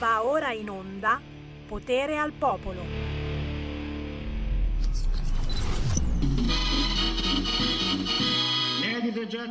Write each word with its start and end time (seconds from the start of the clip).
Va 0.00 0.24
ora 0.24 0.50
in 0.52 0.70
onda 0.70 1.20
Potere 1.68 2.16
al 2.16 2.32
Popolo. 2.32 2.86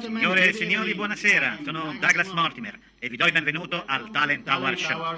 Signore 0.01 0.49
e 0.49 0.53
signori, 0.53 0.95
buonasera. 0.95 1.59
Sono 1.63 1.95
Douglas 1.99 2.29
Mortimer 2.29 2.79
e 2.97 3.09
vi 3.09 3.15
do 3.15 3.27
il 3.27 3.31
benvenuto 3.31 3.83
al 3.85 4.09
Talent 4.09 4.47
Hour 4.47 4.75
Show. 4.75 5.15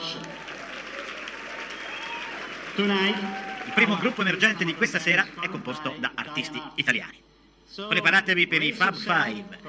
Il 2.76 3.72
primo 3.74 3.96
gruppo 3.96 4.20
emergente 4.24 4.66
di 4.66 4.76
questa 4.76 5.00
sera 5.00 5.26
è 5.40 5.48
composto 5.48 5.96
da 5.98 6.12
artisti 6.14 6.62
italiani. 6.76 7.24
Preparatevi 7.88 8.48
per 8.48 8.62
i 8.64 8.74
Fab 8.74 8.96
Five 8.96 9.60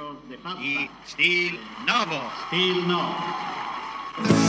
di 0.59 0.91
Steel 1.05 1.57
Novo. 1.87 2.21
Steel 2.49 2.85
Novo. 2.85 4.42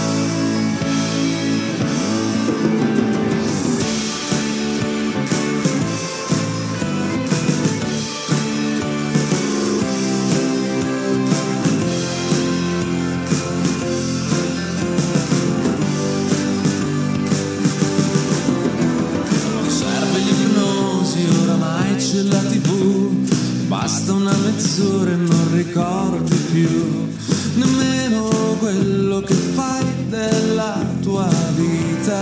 Basta 23.83 24.13
una 24.13 24.31
mezz'ora 24.31 25.11
e 25.11 25.15
non 25.15 25.55
ricordi 25.55 26.35
più 26.53 27.13
Nemmeno 27.55 28.29
quello 28.57 29.19
che 29.19 29.33
fai 29.33 29.83
della 30.07 30.79
tua 31.01 31.27
vita. 31.53 32.19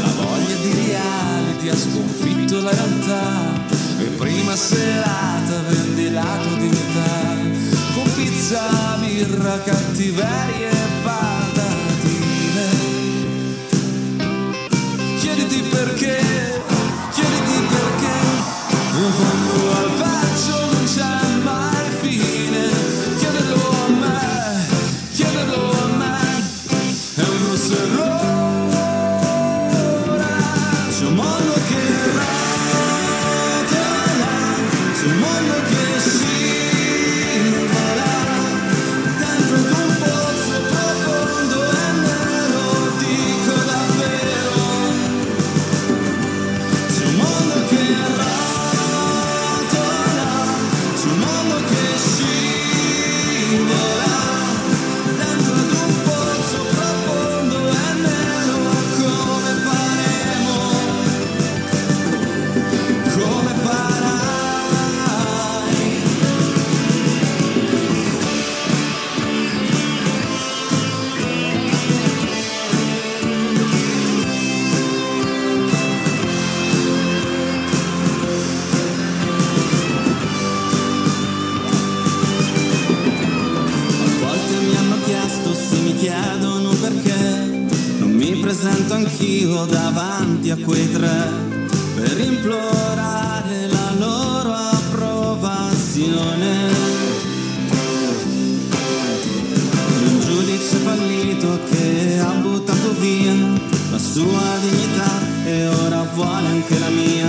La 0.00 0.12
voglia 0.16 0.56
di 0.62 0.72
reality 0.86 1.68
ha 1.68 1.76
sconfitto 1.76 2.62
la 2.62 2.70
realtà 2.70 3.24
E 3.98 4.04
prima 4.16 4.56
serata 4.56 5.60
vendi 5.68 6.10
la 6.10 6.38
tua 6.40 6.56
dignità. 6.56 7.92
Con 7.92 8.10
pizza, 8.14 8.96
birra, 9.00 9.58
cattiverie 9.58 10.70
e 10.70 11.02
patatine 11.02 11.23
anch'io 89.54 89.64
davanti 89.66 90.50
a 90.50 90.56
quei 90.56 90.90
tre 90.90 91.30
per 91.94 92.18
implorare 92.20 93.68
la 93.68 93.92
loro 93.98 94.52
approvazione. 94.52 96.72
Un 100.06 100.20
giudice 100.20 100.76
fallito 100.78 101.60
che 101.70 102.18
ha 102.18 102.32
buttato 102.40 102.94
via 102.98 103.32
la 103.90 103.98
sua 103.98 104.58
dignità 104.60 105.20
e 105.44 105.68
ora 105.68 106.02
vuole 106.14 106.48
anche 106.48 106.76
la 106.78 106.88
mia. 106.88 107.26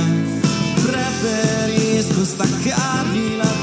Preferisco 0.83 2.25
staccargli 2.25 3.37
la 3.37 3.53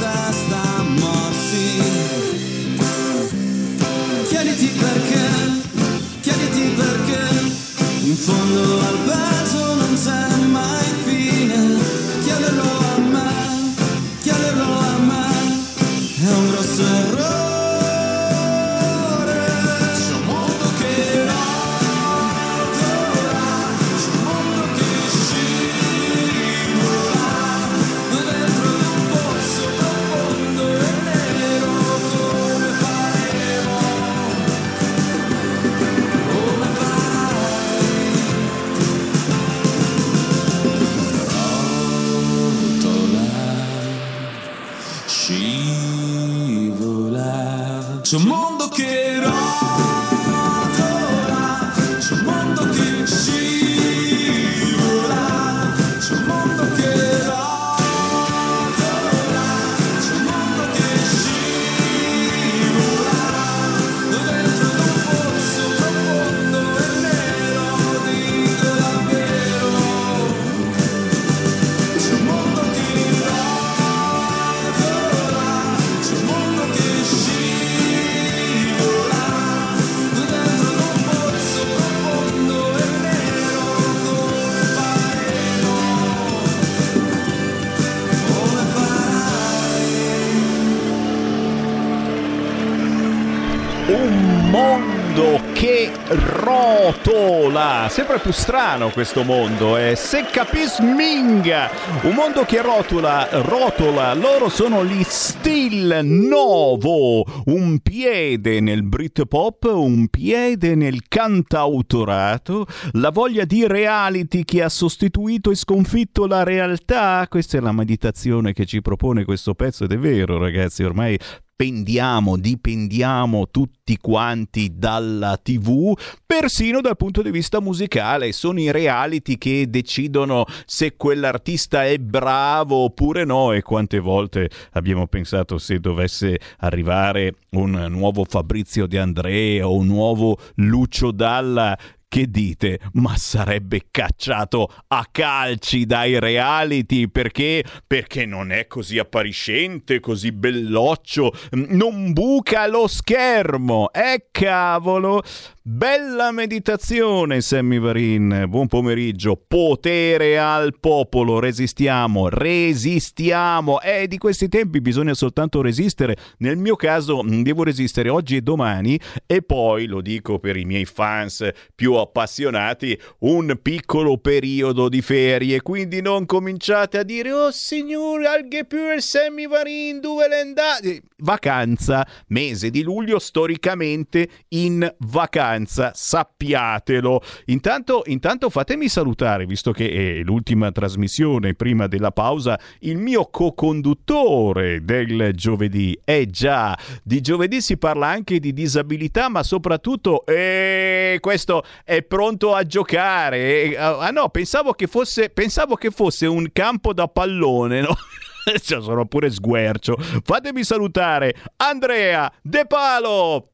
Sempre 97.93 98.21
più 98.21 98.33
strano 98.33 98.89
questo 98.89 99.23
mondo, 99.23 99.77
eh. 99.77 99.95
Se 99.97 100.25
capis 100.25 100.79
minga. 100.79 101.69
Un 102.05 102.15
mondo 102.15 102.43
che 102.45 102.63
rotola, 102.63 103.29
rotola. 103.43 104.15
Loro 104.15 104.49
sono 104.49 104.83
gli 104.83 105.03
Still 105.03 106.01
Novo. 106.03 107.23
Un 107.45 107.81
piede 107.81 108.61
nel 108.61 108.83
Britpop, 108.83 109.71
un 109.75 110.09
piede 110.09 110.75
nel 110.75 111.03
cantautorato. 111.07 112.65
La 112.93 113.11
voglia 113.11 113.45
di 113.45 113.67
reality 113.67 114.43
che 114.45 114.63
ha 114.63 114.71
sostituito 114.71 115.51
e 115.51 115.55
sconfitto 115.55 116.27
la 116.27 116.45
realtà. 116.45 117.27
Questa 117.29 117.59
è 117.59 117.61
la 117.61 117.73
meditazione 117.73 118.55
che 118.55 118.65
ci 118.65 118.81
propone 118.81 119.27
questo 119.27 119.53
pezzo 119.53 119.85
ed 119.85 119.93
è 119.93 119.99
vero, 119.99 120.39
ragazzi. 120.39 120.83
Ormai 120.83 121.19
dipendiamo, 121.63 122.37
dipendiamo 122.37 123.49
tutti 123.49 123.97
quanti 123.97 124.73
dalla 124.75 125.39
TV, 125.41 125.97
persino 126.27 126.81
dal 126.81 126.97
punto 126.97 127.23
di 127.23 127.31
vista 127.31 127.61
musicale. 127.61 128.33
Sono 128.33 128.59
i 128.59 128.73
reality 128.73 129.39
che 129.39 129.67
decidono 129.69 130.45
se 130.67 130.97
quell'artista 130.97 131.87
è 131.87 131.99
bravo 131.99 132.85
oppure 132.85 133.25
no 133.25 133.53
e 133.53 133.63
quante 133.63 134.01
volte 134.01 134.51
abbiamo 134.73 135.07
pensato 135.07 135.59
se 135.59 135.79
dovesse 135.79 136.41
arrivare 136.59 137.35
un 137.51 137.87
nuovo 137.91 138.25
Fabrizio 138.25 138.87
De 138.89 138.99
Andrea 138.99 139.67
o 139.67 139.77
un 139.77 139.87
nuovo 139.87 140.39
Lucio 140.57 141.13
Dalla 141.13 141.79
che 142.13 142.29
dite? 142.29 142.79
Ma 142.93 143.17
sarebbe 143.17 143.87
cacciato 143.91 144.69
a 144.89 145.07
calci 145.11 145.87
dai 145.87 146.21
reality 146.21 147.09
perché? 147.09 147.65
Perché 147.87 148.27
non 148.27 148.53
è 148.53 148.67
così 148.67 148.99
appariscente, 148.99 149.99
così 149.99 150.31
belloccio, 150.31 151.33
non 151.53 152.13
buca 152.13 152.67
lo 152.67 152.87
schermo. 152.87 153.91
Eh 153.95 154.27
cavolo! 154.31 155.23
Bella 155.65 156.33
meditazione, 156.33 157.41
Sammy 157.41 157.79
Varin. 157.79 158.47
Buon 158.49 158.67
pomeriggio. 158.67 159.41
Potere 159.47 160.37
al 160.37 160.75
popolo. 160.81 161.39
Resistiamo, 161.39 162.29
resistiamo. 162.29 163.81
E 163.81 164.09
di 164.09 164.19
questi 164.19 164.49
tempi 164.49 164.81
bisogna 164.81 165.15
soltanto 165.15 165.63
resistere. 165.63 166.17
Nel 166.39 166.57
mio 166.57 166.75
caso 166.75 167.23
devo 167.25 167.63
resistere 167.63 168.09
oggi 168.09 168.35
e 168.35 168.41
domani 168.41 168.99
e 169.25 169.43
poi, 169.43 169.87
lo 169.87 170.01
dico 170.01 170.41
per 170.41 170.57
i 170.57 170.65
miei 170.65 170.85
fans 170.85 171.49
più 171.77 171.93
appassionati, 172.03 172.99
un 173.21 173.59
piccolo 173.63 174.19
periodo 174.19 174.89
di 174.89 175.01
ferie. 175.01 175.63
Quindi 175.63 176.01
non 176.03 176.27
cominciate 176.27 176.99
a 176.99 177.03
dire, 177.03 177.33
oh 177.33 177.51
signore, 177.51 178.27
alghe 178.27 178.65
più 178.65 178.93
il 178.93 179.03
Sammy 179.03 179.47
Varin, 179.47 180.01
dove 180.01 180.29
le 180.29 180.41
andate? 180.41 181.03
Vacanza, 181.19 182.07
mese 182.29 182.71
di 182.71 182.83
luglio, 182.83 183.19
storicamente 183.19 184.29
in 184.49 184.93
vacanza 184.99 185.93
sappiatelo. 185.95 187.21
Intanto, 187.47 188.03
intanto 188.07 188.51
fatemi 188.51 188.89
salutare, 188.89 189.47
visto 189.47 189.73
che 189.73 189.89
è 189.89 190.23
l'ultima 190.23 190.73
trasmissione 190.73 191.55
prima 191.55 191.87
della 191.87 192.11
pausa, 192.11 192.59
il 192.81 192.99
mio 192.99 193.29
co-conduttore 193.31 194.85
del 194.85 195.31
giovedì. 195.35 195.99
Eh 196.05 196.27
già, 196.29 196.77
di 197.03 197.21
giovedì 197.21 197.61
si 197.61 197.77
parla 197.77 198.09
anche 198.09 198.41
di 198.41 198.53
disabilità, 198.53 199.29
ma 199.29 199.43
soprattutto, 199.43 200.27
eh, 200.27 201.19
questo 201.21 201.63
pronto 202.01 202.55
a 202.55 202.65
giocare. 202.65 203.77
Ah 203.77 204.09
no, 204.09 204.31
pensavo 204.31 204.73
che 204.73 204.87
fosse, 204.87 205.29
pensavo 205.29 205.75
che 205.75 205.91
fosse 205.91 206.25
un 206.25 206.49
campo 206.51 206.95
da 206.95 207.09
pallone, 207.09 207.83
no? 207.83 207.95
cioè, 208.63 208.81
sono 208.81 209.05
pure 209.05 209.31
sguercio. 209.31 209.97
Fatemi 209.99 210.65
salutare 210.65 211.35
Andrea 211.57 212.33
De 212.41 212.65
Palo. 212.67 213.51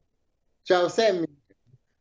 Ciao 0.63 0.87
Sammy. 0.87 1.38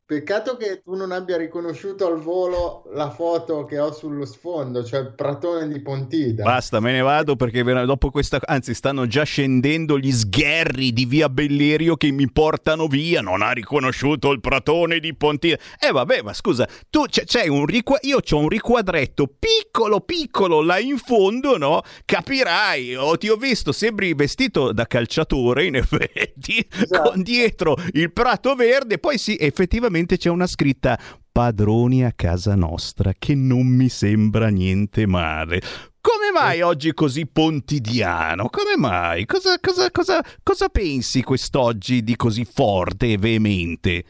Peccato 0.09 0.57
che 0.57 0.81
tu 0.83 0.95
non 0.95 1.13
abbia 1.13 1.37
riconosciuto 1.37 2.07
al 2.07 2.19
volo 2.19 2.85
la 2.95 3.11
foto 3.11 3.67
che 3.67 3.79
ho 3.79 3.93
sullo 3.93 4.25
sfondo, 4.25 4.83
cioè 4.83 5.01
il 5.01 5.13
pratone 5.15 5.69
di 5.69 5.83
Pontida. 5.83 6.45
Basta, 6.45 6.81
me 6.81 6.93
ne 6.93 7.03
vado 7.03 7.37
perché 7.37 7.63
dopo 7.63 8.11
questa... 8.11 8.41
Anzi, 8.43 8.73
stanno 8.73 9.07
già 9.07 9.25
scendendo 9.25 9.99
gli 9.99 10.11
sgherri 10.11 10.95
di 10.95 11.05
via 11.05 11.29
Bellerio 11.29 11.97
che 11.97 12.11
mi 12.11 12.27
portano 12.33 12.87
via. 12.87 13.21
Non 13.21 13.43
ha 13.43 13.51
riconosciuto 13.51 14.31
il 14.31 14.41
pratone 14.41 14.99
di 14.99 15.15
Pontida. 15.15 15.59
Eh 15.79 15.93
vabbè, 15.93 16.23
ma 16.23 16.33
scusa, 16.33 16.67
tu 16.89 17.05
c'è, 17.05 17.25
c'è 17.25 17.47
un 17.47 17.67
riqu... 17.67 17.99
Io 18.05 18.21
ho 18.27 18.39
un 18.39 18.49
riquadretto 18.49 19.27
piccolo 19.27 20.01
piccolo 20.01 20.63
là 20.63 20.79
in 20.79 20.97
fondo, 20.97 21.59
no? 21.59 21.83
Capirai, 22.07 22.97
oh, 22.97 23.19
ti 23.19 23.29
ho 23.29 23.37
visto, 23.37 23.73
sembri 23.73 24.15
vestito 24.15 24.73
da 24.73 24.87
calciatore 24.87 25.67
in 25.67 25.77
effetti, 25.77 26.67
esatto. 26.67 27.11
con 27.11 27.23
dietro 27.23 27.77
il 27.93 28.11
prato 28.11 28.55
verde, 28.55 28.97
poi 28.97 29.19
sì, 29.19 29.37
effettivamente 29.39 29.97
c'è 30.17 30.31
una 30.31 30.47
scritta 30.47 30.99
padroni 31.31 32.05
a 32.05 32.13
casa 32.15 32.55
nostra 32.55 33.13
che 33.19 33.35
non 33.35 33.67
mi 33.67 33.89
sembra 33.89 34.49
niente 34.49 35.07
male. 35.07 35.61
Come 36.01 36.31
mai 36.33 36.63
oggi 36.63 36.95
così 36.95 37.27
pontidiano? 37.27 38.49
Come 38.49 38.77
mai? 38.77 39.27
Cosa, 39.27 39.59
cosa, 39.61 39.91
cosa, 39.91 40.25
cosa 40.43 40.69
pensi 40.69 41.23
quest'oggi 41.23 42.03
di 42.03 42.17
così 42.17 42.45
forte 42.45 43.13
e 43.13 43.19
veemente? 43.19 44.05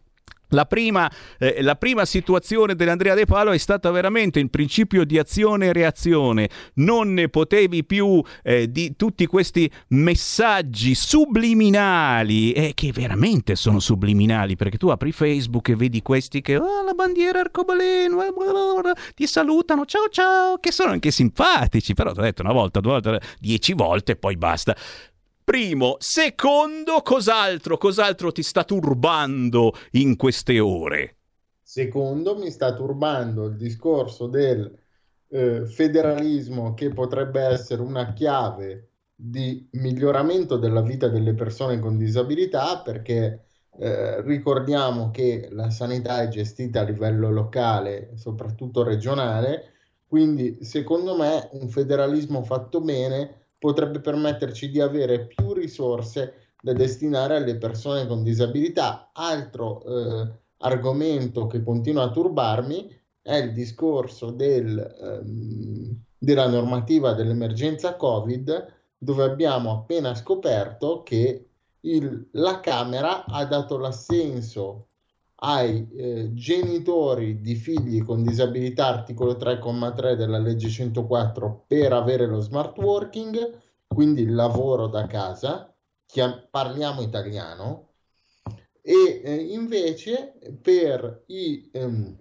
la 0.53 0.67
prima, 0.67 1.11
eh, 1.39 1.63
la 1.63 1.77
prima, 1.77 2.05
situazione 2.05 2.75
dell'Andrea 2.75 3.15
De 3.15 3.25
Palo 3.25 3.51
è 3.51 3.59
stata 3.59 3.91
veramente 3.91 4.39
il 4.39 4.51
principio 4.51 5.05
di 5.05 5.19
azione 5.19 5.67
e 5.67 5.73
reazione. 5.73 6.49
Non 6.75 7.13
ne 7.13 7.29
potevi 7.29 7.85
più 7.85 8.23
eh, 8.43 8.71
di 8.71 8.95
tutti 8.97 9.27
questi 9.27 9.71
messaggi 9.89 10.95
subliminali, 10.95 12.53
eh, 12.53 12.73
che 12.75 12.93
veramente 12.93 13.55
sono 13.57 13.81
subliminali, 13.81 14.57
perché 14.57 14.77
tu 14.77 14.89
apri 14.89 15.13
Facebook 15.13 15.69
e 15.69 15.77
vedi 15.77 16.03
questi 16.03 16.41
che 16.41 16.57
oh, 16.57 16.85
la 16.85 16.95
bandiera 16.95 17.41
arcobaleno, 17.41 18.21
ti 19.15 19.27
salutano, 19.27 19.85
ciao 19.85 20.09
ciao, 20.09 20.59
che 20.59 20.73
sono 20.73 20.93
anche 20.93 21.11
simpatici, 21.11 21.95
però 21.95 22.13
ti 22.13 22.21
ho 22.21 22.23
detto 22.23 22.43
una 22.43 22.53
volta, 22.53 22.81
due 22.81 22.93
volte, 22.93 23.21
dieci 23.39 23.73
volte 23.73 24.13
e 24.13 24.17
poi 24.17 24.37
basta. 24.37 24.77
Primo. 25.45 25.97
Secondo, 25.99 27.03
cos'altro, 27.03 27.77
cos'altro 27.77 28.31
ti 28.31 28.43
sta 28.43 28.65
turbando 28.65 29.73
in 29.93 30.17
queste 30.17 30.61
ore? 30.61 31.17
Secondo, 31.63 32.37
mi 32.39 32.51
sta 32.51 32.75
turbando 32.75 33.47
il 33.47 33.57
discorso 33.57 34.27
del 34.27 34.79
eh, 35.29 35.67
federalismo 35.67 36.75
che 36.75 36.91
potrebbe 36.91 37.41
essere 37.41 37.83
una 37.83 38.13
chiave 38.13 38.91
di 39.15 39.69
miglioramento 39.73 40.57
della 40.57 40.83
vita 40.83 41.09
delle 41.09 41.35
persone 41.35 41.79
con 41.79 41.97
disabilità 41.97 42.81
perché 42.83 43.47
eh, 43.79 44.21
ricordiamo 44.23 45.11
che 45.11 45.49
la 45.51 45.71
sanità 45.71 46.21
è 46.23 46.29
gestita 46.29 46.81
a 46.81 46.85
livello 46.85 47.31
locale, 47.31 48.11
soprattutto 48.17 48.83
regionale, 48.83 49.73
quindi 50.07 50.59
secondo 50.63 51.17
me 51.17 51.49
un 51.53 51.69
federalismo 51.69 52.43
fatto 52.43 52.81
bene 52.81 53.42
potrebbe 53.63 54.01
permetterci 54.01 54.71
di 54.71 54.81
avere 54.81 55.29
più 55.29 55.53
risorse 55.53 56.55
da 56.61 56.73
destinare 56.73 57.37
alle 57.37 57.59
persone 57.59 58.09
con 58.09 58.25
disabilità. 58.25 59.11
Altro 59.13 59.85
eh, 59.85 60.33
argomento 60.59 61.47
che 61.47 61.63
continua 61.63 62.03
a 62.03 62.11
turbarmi 62.11 62.93
è 63.23 63.37
il 63.37 63.53
discorso 63.53 64.33
del, 64.33 64.77
ehm, 64.77 65.97
della 66.19 66.49
normativa 66.49 67.13
dell'emergenza 67.13 67.95
Covid, 67.95 68.81
dove 68.99 69.23
abbiamo 69.23 69.71
appena 69.71 70.13
scoperto 70.17 71.05
che 71.05 71.47
il, 71.83 72.31
la 72.33 72.59
Camera 72.59 73.25
ha 73.27 73.45
dato 73.45 73.79
l'assenso 73.79 74.89
ai 75.45 75.89
eh, 75.97 76.35
genitori 76.35 77.41
di 77.41 77.55
figli 77.57 78.03
con 78.03 78.23
disabilità, 78.23 78.87
articolo 78.87 79.33
3,3 79.33 80.15
della 80.15 80.39
legge 80.39 80.69
104, 80.69 81.65
per 81.67 81.93
avere 81.93 82.27
lo 82.27 82.41
smart 82.41 82.79
working, 82.79 83.61
quindi 83.87 84.23
il 84.23 84.35
lavoro 84.35 84.87
da 84.87 85.07
casa, 85.07 85.75
chiam- 86.07 86.47
parliamo 86.49 87.03
italiano, 87.03 87.89
e 88.81 89.21
eh, 89.25 89.35
invece 89.35 90.35
per 90.61 91.25
i 91.27 91.71
ehm, 91.73 92.17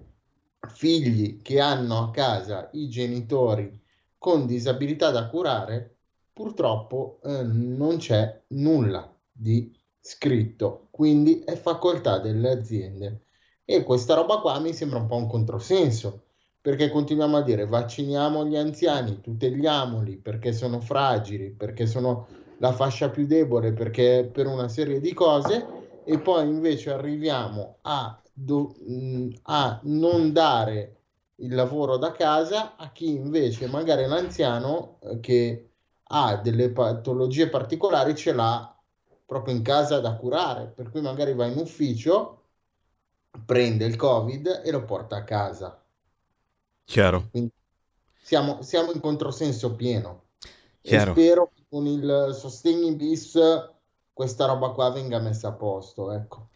figli 0.74 1.42
che 1.42 1.60
hanno 1.60 2.00
a 2.00 2.12
casa 2.12 2.70
i 2.74 2.90
genitori 2.90 3.80
con 4.18 4.46
disabilità 4.46 5.12
da 5.12 5.28
curare, 5.28 5.98
purtroppo 6.34 7.20
eh, 7.24 7.44
non 7.44 7.98
c'è 7.98 8.44
nulla 8.50 9.16
di 9.32 9.72
scritto, 10.01 10.88
quindi 10.91 11.41
è 11.41 11.55
facoltà 11.55 12.20
delle 12.20 12.50
aziende. 12.51 13.25
E 13.63 13.84
questa 13.84 14.15
roba 14.15 14.39
qua 14.39 14.60
mi 14.60 14.74
sembra 14.74 15.00
un 15.00 15.08
po' 15.08 15.15
un 15.15 15.27
controsenso, 15.27 16.24
perché 16.60 16.89
continuiamo 16.89 17.38
a 17.38 17.41
dire 17.43 17.65
vacciniamo 17.65 18.46
gli 18.46 18.55
anziani, 18.55 19.22
tuteliamoli 19.22 20.17
perché 20.17 20.53
sono 20.53 20.79
fragili, 20.81 21.51
perché 21.51 21.86
sono 21.88 22.27
la 22.58 22.72
fascia 22.74 23.10
più 23.10 23.25
debole, 23.25 23.74
perché 23.74 24.29
per 24.31 24.48
una 24.48 24.67
serie 24.67 25.00
di 25.00 25.13
cose, 25.13 25.65
e 26.03 26.20
poi 26.20 26.48
invece 26.48 26.91
arriviamo 26.91 27.77
a 27.81 28.22
do, 28.31 28.75
mh, 28.86 29.29
a 29.43 29.79
non 29.84 30.31
dare 30.34 30.98
il 31.36 31.55
lavoro 31.55 31.98
da 31.98 32.12
casa 32.12 32.75
a 32.75 32.91
chi 32.91 33.10
invece 33.10 33.67
magari 33.67 34.03
è 34.03 34.05
un 34.05 34.13
anziano 34.13 35.00
eh, 35.01 35.20
che 35.20 35.72
ha 36.03 36.38
delle 36.38 36.72
patologie 36.72 37.50
particolari 37.50 38.15
ce 38.15 38.34
l'ha 38.34 38.75
proprio 39.31 39.55
in 39.55 39.61
casa 39.61 40.01
da 40.01 40.17
curare, 40.17 40.67
per 40.67 40.89
cui 40.89 41.00
magari 41.00 41.33
va 41.33 41.45
in 41.45 41.57
ufficio, 41.57 42.47
prende 43.45 43.85
il 43.85 43.95
Covid 43.95 44.61
e 44.61 44.71
lo 44.71 44.83
porta 44.83 45.15
a 45.15 45.23
casa. 45.23 45.81
Chiaro. 46.83 47.29
Quindi 47.31 47.53
siamo, 48.21 48.61
siamo 48.61 48.91
in 48.91 49.00
controsenso 49.00 49.73
pieno. 49.77 50.23
Chiaro. 50.81 51.11
E 51.11 51.13
spero 51.13 51.51
che 51.55 51.63
con 51.69 51.85
il 51.88 52.35
sostegni 52.38 52.93
bis 52.93 53.39
questa 54.11 54.47
roba 54.47 54.71
qua 54.71 54.89
venga 54.89 55.19
messa 55.19 55.47
a 55.47 55.53
posto, 55.53 56.11
ecco. 56.11 56.50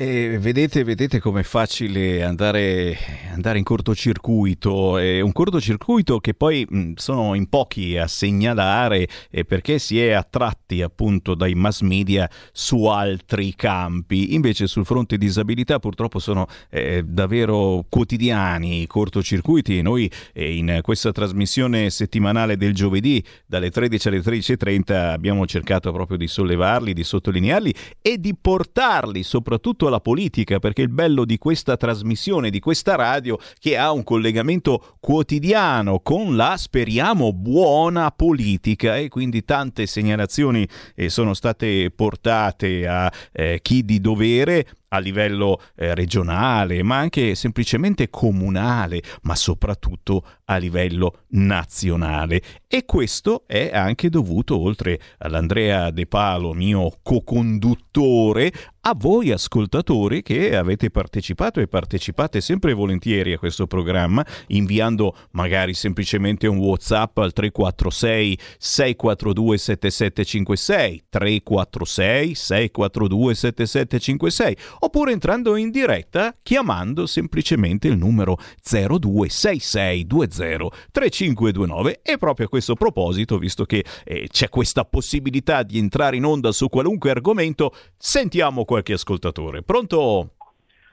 E 0.00 0.38
vedete, 0.38 0.84
vedete 0.84 1.18
com'è 1.18 1.42
facile 1.42 2.22
andare, 2.22 2.96
andare 3.32 3.58
in 3.58 3.64
cortocircuito, 3.64 4.96
è 4.96 5.18
un 5.18 5.32
cortocircuito 5.32 6.20
che 6.20 6.34
poi 6.34 6.64
mh, 6.70 6.92
sono 6.94 7.34
in 7.34 7.48
pochi 7.48 7.98
a 7.98 8.06
segnalare 8.06 9.08
eh, 9.28 9.44
perché 9.44 9.80
si 9.80 10.00
è 10.00 10.12
attratti 10.12 10.82
appunto 10.82 11.34
dai 11.34 11.56
mass 11.56 11.80
media 11.80 12.30
su 12.52 12.84
altri 12.84 13.56
campi, 13.56 14.34
invece 14.34 14.68
sul 14.68 14.86
fronte 14.86 15.18
disabilità 15.18 15.80
purtroppo 15.80 16.20
sono 16.20 16.46
eh, 16.70 17.02
davvero 17.04 17.84
quotidiani 17.88 18.82
i 18.82 18.86
cortocircuiti. 18.86 19.78
E 19.78 19.82
noi 19.82 20.08
eh, 20.32 20.58
in 20.58 20.78
questa 20.80 21.10
trasmissione 21.10 21.90
settimanale 21.90 22.56
del 22.56 22.72
giovedì 22.72 23.20
dalle 23.46 23.72
13 23.72 24.06
alle 24.06 24.20
13.30 24.20 24.92
abbiamo 24.92 25.44
cercato 25.44 25.90
proprio 25.90 26.16
di 26.16 26.28
sollevarli, 26.28 26.92
di 26.92 27.02
sottolinearli 27.02 27.74
e 28.00 28.18
di 28.18 28.36
portarli 28.40 29.24
soprattutto 29.24 29.86
alla 29.88 30.00
politica, 30.00 30.58
perché 30.58 30.82
il 30.82 30.88
bello 30.88 31.24
di 31.24 31.36
questa 31.38 31.76
trasmissione, 31.76 32.50
di 32.50 32.60
questa 32.60 32.94
radio, 32.94 33.38
che 33.58 33.76
ha 33.76 33.90
un 33.92 34.04
collegamento 34.04 34.96
quotidiano 35.00 36.00
con 36.00 36.36
la, 36.36 36.56
speriamo, 36.56 37.32
buona 37.32 38.10
politica 38.10 38.96
e 38.96 39.08
quindi 39.08 39.44
tante 39.44 39.86
segnalazioni 39.86 40.66
eh, 40.94 41.08
sono 41.08 41.34
state 41.34 41.90
portate 41.90 42.86
a 42.86 43.12
eh, 43.32 43.58
chi 43.62 43.84
di 43.84 44.00
dovere 44.00 44.66
a 44.88 44.98
livello 44.98 45.60
eh, 45.74 45.94
regionale, 45.94 46.82
ma 46.82 46.96
anche 46.96 47.34
semplicemente 47.34 48.08
comunale, 48.10 49.02
ma 49.22 49.34
soprattutto 49.34 50.24
a 50.44 50.56
livello 50.56 51.24
nazionale. 51.28 52.42
E 52.66 52.84
questo 52.84 53.44
è 53.46 53.70
anche 53.72 54.08
dovuto, 54.08 54.58
oltre 54.58 54.98
all'Andrea 55.18 55.90
De 55.90 56.06
Palo, 56.06 56.52
mio 56.52 56.98
co-conduttore, 57.02 58.52
a 58.88 58.94
voi 58.96 59.32
ascoltatori 59.32 60.22
che 60.22 60.56
avete 60.56 60.88
partecipato 60.88 61.60
e 61.60 61.68
partecipate 61.68 62.40
sempre 62.40 62.72
volentieri 62.72 63.34
a 63.34 63.38
questo 63.38 63.66
programma, 63.66 64.24
inviando 64.46 65.14
magari 65.32 65.74
semplicemente 65.74 66.46
un 66.46 66.56
WhatsApp 66.56 67.18
al 67.18 67.34
346 67.34 68.38
642 68.56 69.58
7756 69.58 71.02
346 71.10 72.34
642 72.34 73.34
7756 73.34 74.56
oppure 74.78 75.12
entrando 75.12 75.56
in 75.56 75.70
diretta 75.70 76.34
chiamando 76.42 77.04
semplicemente 77.04 77.88
il 77.88 77.98
numero 77.98 78.38
026620 78.62 80.68
3529 80.92 82.00
e 82.02 82.16
proprio 82.16 82.46
a 82.46 82.48
questo 82.48 82.74
proposito, 82.74 83.36
visto 83.36 83.66
che 83.66 83.84
eh, 84.04 84.28
c'è 84.30 84.48
questa 84.48 84.86
possibilità 84.86 85.62
di 85.62 85.76
entrare 85.76 86.16
in 86.16 86.24
onda 86.24 86.52
su 86.52 86.70
qualunque 86.70 87.10
argomento, 87.10 87.74
sentiamo 87.98 88.64
qualche 88.78 88.92
ascoltatore. 88.92 89.62
Pronto? 89.62 90.30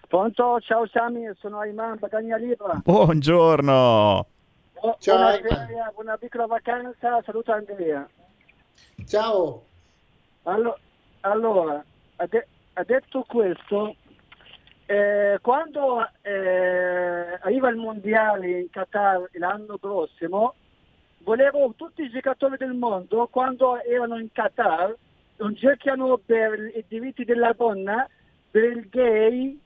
Pronto, 0.07 0.59
ciao 0.61 0.87
Sami, 0.87 1.29
sono 1.39 1.59
Ayman 1.59 1.97
Bagagna 1.99 2.37
Libra. 2.37 2.79
Buongiorno. 2.83 4.27
Ciao, 4.99 5.15
buona, 5.15 5.27
Ayman. 5.29 5.49
feria, 5.65 5.91
buona 5.93 6.17
piccola 6.17 6.45
vacanza, 6.47 7.21
saluto 7.23 7.51
Andrea. 7.51 8.07
Ciao. 9.07 9.63
Allo- 10.43 10.77
allora, 11.21 11.83
ha, 12.17 12.25
de- 12.27 12.47
ha 12.73 12.83
detto 12.83 13.23
questo, 13.27 13.95
eh, 14.85 15.37
quando 15.41 16.07
eh, 16.21 17.39
arriva 17.41 17.69
il 17.69 17.77
mondiale 17.77 18.59
in 18.61 18.69
Qatar 18.69 19.27
l'anno 19.33 19.77
prossimo, 19.77 20.53
volevo 21.19 21.73
tutti 21.75 22.03
i 22.03 22.09
giocatori 22.09 22.57
del 22.57 22.73
mondo, 22.73 23.27
quando 23.27 23.81
erano 23.81 24.17
in 24.19 24.31
Qatar, 24.31 24.95
non 25.37 25.55
cercano 25.55 26.17
per 26.23 26.71
i 26.75 26.83
diritti 26.87 27.25
della 27.25 27.53
donna, 27.53 28.07
per 28.51 28.63
il 28.63 28.87
gay, 28.89 29.59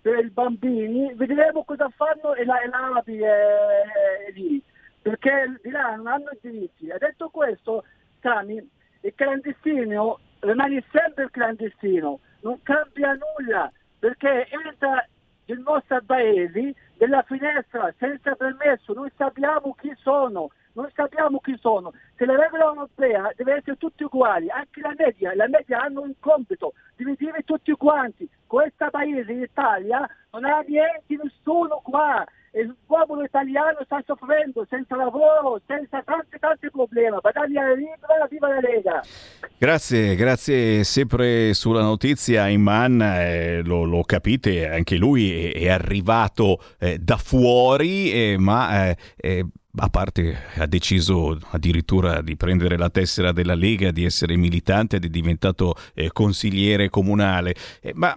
per 0.00 0.24
i 0.24 0.30
bambini, 0.30 1.12
vedremo 1.14 1.64
cosa 1.64 1.88
fanno 1.88 2.34
e 2.34 2.44
la, 2.44 2.60
e 2.60 2.68
l'Arabi 2.68 3.18
eh, 3.18 4.32
lì, 4.34 4.62
perché 5.02 5.58
di 5.62 5.70
là 5.70 5.96
non 5.96 6.06
hanno 6.06 6.30
i 6.30 6.38
diritti. 6.40 6.90
Ha 6.90 6.98
detto 6.98 7.28
questo, 7.28 7.84
Sami, 8.20 8.56
il 9.00 9.12
clandestino 9.14 10.18
rimane 10.40 10.84
sempre 10.92 11.30
clandestino, 11.30 12.20
non 12.40 12.62
cambia 12.62 13.16
nulla, 13.16 13.70
perché 13.98 14.46
entra 14.48 15.04
nel 15.46 15.58
nostro 15.60 16.00
paese 16.04 16.74
della 16.96 17.22
finestra 17.22 17.92
senza 17.98 18.34
permesso, 18.34 18.92
noi 18.92 19.10
sappiamo 19.16 19.74
chi 19.78 19.92
sono, 19.96 20.50
noi 20.76 20.90
sappiamo 20.94 21.40
chi 21.40 21.56
sono. 21.58 21.92
Se 22.16 22.26
la 22.26 22.36
regola 22.36 22.66
europea 22.66 23.32
deve 23.34 23.56
essere 23.56 23.76
tutti 23.76 24.04
uguali, 24.04 24.50
anche 24.50 24.80
la 24.80 24.94
media, 24.96 25.34
la 25.34 25.48
media 25.48 25.80
hanno 25.80 26.02
un 26.02 26.12
compito 26.20 26.74
di 26.96 27.04
dire 27.16 27.42
tutti 27.44 27.72
quanti. 27.72 28.28
Questo 28.46 28.86
paese, 28.90 29.32
l'Italia, 29.32 30.06
non 30.32 30.44
ha 30.44 30.60
niente, 30.66 31.16
nessuno 31.22 31.80
qua. 31.82 32.24
Il 32.52 32.74
popolo 32.86 33.22
italiano 33.22 33.78
sta 33.84 34.02
soffrendo 34.06 34.66
senza 34.68 34.96
lavoro, 34.96 35.60
senza 35.66 36.02
tanti 36.02 36.38
tanti 36.38 36.70
problemi. 36.70 37.18
Battaglia 37.20 37.72
libera, 37.74 38.26
viva 38.30 38.48
la 38.48 38.60
Lega! 38.60 39.02
Grazie, 39.58 40.14
grazie 40.14 40.84
sempre 40.84 41.52
sulla 41.52 41.82
notizia 41.82 42.48
Iman, 42.48 43.00
eh, 43.02 43.62
lo, 43.62 43.84
lo 43.84 44.02
capite, 44.04 44.68
anche 44.68 44.96
lui 44.96 45.50
è, 45.50 45.64
è 45.64 45.68
arrivato 45.68 46.62
eh, 46.78 46.98
da 46.98 47.16
fuori, 47.18 48.12
eh, 48.12 48.36
ma 48.38 48.88
eh, 48.88 48.96
eh, 49.16 49.46
a 49.76 49.88
parte 49.88 50.36
ha 50.56 50.66
deciso 50.66 51.38
addirittura 51.50 52.22
di 52.22 52.36
prendere 52.36 52.76
la 52.76 52.90
tessera 52.90 53.32
della 53.32 53.54
Lega, 53.54 53.90
di 53.90 54.04
essere 54.04 54.36
militante 54.36 54.96
ed 54.96 55.04
è 55.04 55.08
diventato 55.08 55.74
eh, 55.94 56.10
consigliere 56.12 56.88
comunale, 56.88 57.54
eh, 57.80 57.92
ma 57.94 58.14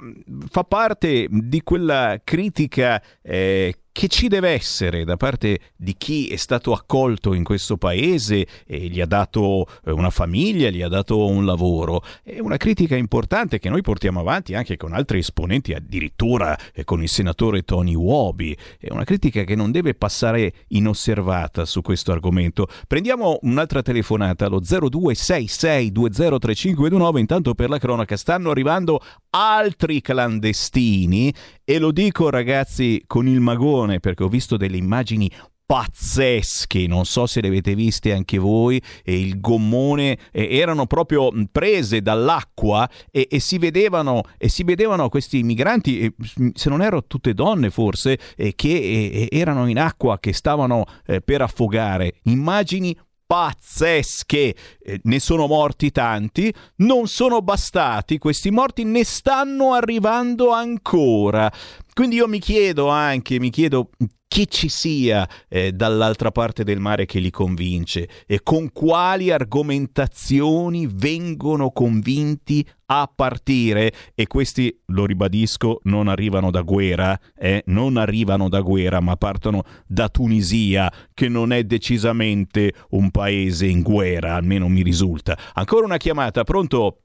fa 0.50 0.64
parte 0.64 1.28
di 1.30 1.62
quella 1.62 2.20
critica 2.24 3.02
eh, 3.22 3.76
che 4.00 4.08
ci 4.08 4.30
deve 4.30 4.52
essere 4.52 5.04
da 5.04 5.18
parte 5.18 5.60
di 5.76 5.94
chi 5.98 6.30
è 6.30 6.38
stato 6.38 6.72
accolto 6.72 7.34
in 7.34 7.44
questo 7.44 7.76
paese 7.76 8.48
e 8.66 8.88
gli 8.88 9.02
ha 9.02 9.06
dato 9.06 9.68
eh, 9.84 9.92
una 9.92 10.10
famiglia, 10.10 10.70
gli 10.70 10.82
ha 10.82 10.88
dato 10.88 11.26
un 11.26 11.44
lavoro. 11.44 12.02
È 12.24 12.40
una 12.40 12.56
critica 12.56 12.96
importante 12.96 13.60
che 13.60 13.68
noi 13.68 13.82
portiamo 13.82 14.22
avanti 14.22 14.56
anche 14.56 14.78
con 14.78 14.94
altri 14.94 15.18
esponenti, 15.18 15.74
addirittura 15.74 16.58
eh, 16.74 16.86
con 16.86 17.02
il 17.02 17.10
senatore 17.10 17.64
Tony 17.64 17.94
Wobi. 17.94 18.56
È 18.80 18.90
una 18.90 19.04
critica 19.04 19.44
che 19.44 19.56
non 19.56 19.70
deve 19.70 19.96
passare 19.96 20.54
inosservata 20.70 21.66
su 21.66 21.82
questo 21.82 22.14
argomento. 22.14 22.68
Prendiamo 22.88 23.40
un'altra 23.42 23.82
telefonata 23.82 24.46
allo 24.46 24.62
0266203529. 24.62 27.18
Intanto 27.18 27.54
per 27.54 27.68
la 27.68 27.80
cronaca 27.80 28.16
stanno 28.16 28.50
arrivando 28.50 29.02
altri 29.32 30.00
clandestini 30.00 31.34
e 31.66 31.80
lo 31.80 31.92
dico 31.92 32.30
ragazzi 32.30 33.04
con 33.06 33.28
il 33.28 33.42
magone 33.42 33.88
perché 33.98 34.24
ho 34.24 34.28
visto 34.28 34.58
delle 34.58 34.78
immagini 34.78 35.32
pazzesche, 35.70 36.88
non 36.88 37.06
so 37.06 37.28
se 37.28 37.42
le 37.42 37.48
avete 37.48 37.76
viste 37.76 38.12
anche 38.12 38.40
voi, 38.40 38.82
e 39.04 39.20
il 39.20 39.40
gommone 39.40 40.18
eh, 40.32 40.58
erano 40.58 40.88
proprio 40.88 41.32
prese 41.52 42.02
dall'acqua 42.02 42.90
e, 43.12 43.28
e, 43.30 43.40
si 43.40 43.60
vedevano, 43.60 44.24
e 44.40 44.50
si 44.50 44.64
vedevano 44.64 45.10
questi 45.10 45.44
migranti, 45.44 46.00
eh, 46.00 46.14
se 46.56 46.70
non 46.70 46.82
erano 46.82 47.06
tutte 47.06 47.36
donne 47.36 47.70
forse, 47.70 48.18
eh, 48.36 48.56
che 48.56 49.28
erano 49.30 49.68
in 49.68 49.78
acqua, 49.78 50.18
che 50.20 50.34
stavano 50.34 50.86
eh, 51.06 51.22
per 51.22 51.44
affogare. 51.44 52.16
Immagini 52.24 52.98
pazzesche. 53.30 54.56
Eh, 54.80 55.00
ne 55.04 55.20
sono 55.20 55.46
morti 55.46 55.92
tanti, 55.92 56.52
non 56.78 57.08
sono 57.08 57.44
bastati 57.44 58.18
questi 58.18 58.50
morti, 58.50 58.84
ne 58.84 59.04
stanno 59.04 59.74
arrivando 59.74 60.50
ancora. 60.50 61.52
Quindi 61.94 62.16
io 62.16 62.28
mi 62.28 62.40
chiedo 62.40 62.88
anche, 62.88 63.40
mi 63.40 63.52
chiedo 63.52 63.92
chi 64.30 64.48
ci 64.48 64.70
sia 64.70 65.28
eh, 65.50 65.72
dall'altra 65.72 66.30
parte 66.30 66.64
del 66.64 66.80
mare 66.80 67.06
che 67.06 67.18
li 67.20 67.32
convince 67.32 68.08
e 68.28 68.42
con 68.44 68.72
quali 68.72 69.32
argomentazioni 69.32 70.88
vengono 70.88 71.72
convinti 71.72 72.66
a 72.92 73.10
partire 73.14 73.92
e 74.14 74.28
questi, 74.28 74.82
lo 74.88 75.06
ribadisco, 75.06 75.80
non 75.86 76.08
arrivano 76.08 76.52
da 76.52 76.62
guerra, 76.62 77.18
eh? 77.36 77.64
non 77.66 77.98
arrivano 77.98 78.50
da 78.50 78.62
guerra 78.62 79.00
ma 79.00 79.16
partono 79.16 79.64
da 79.88 80.10
Tunisia 80.10 80.92
che 81.14 81.28
non 81.28 81.52
è 81.52 81.64
decisamente 81.64 82.74
un 82.92 83.10
paese 83.10 83.66
in 83.66 83.82
guerra, 83.82 84.36
almeno 84.36 84.68
mi 84.68 84.84
risulta. 84.84 85.36
Ancora 85.56 85.86
una 85.86 85.98
chiamata, 85.98 86.44
pronto? 86.44 87.00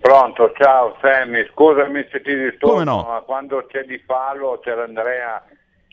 Pronto, 0.00 0.52
ciao 0.56 0.96
Sammy, 1.02 1.46
scusami 1.52 2.08
se 2.10 2.22
ti 2.22 2.34
disturbo, 2.34 2.82
no? 2.82 3.06
ma 3.06 3.20
quando 3.20 3.66
c'è 3.68 3.84
di 3.84 4.02
fallo 4.06 4.58
c'è 4.62 4.74
l'Andrea 4.74 5.44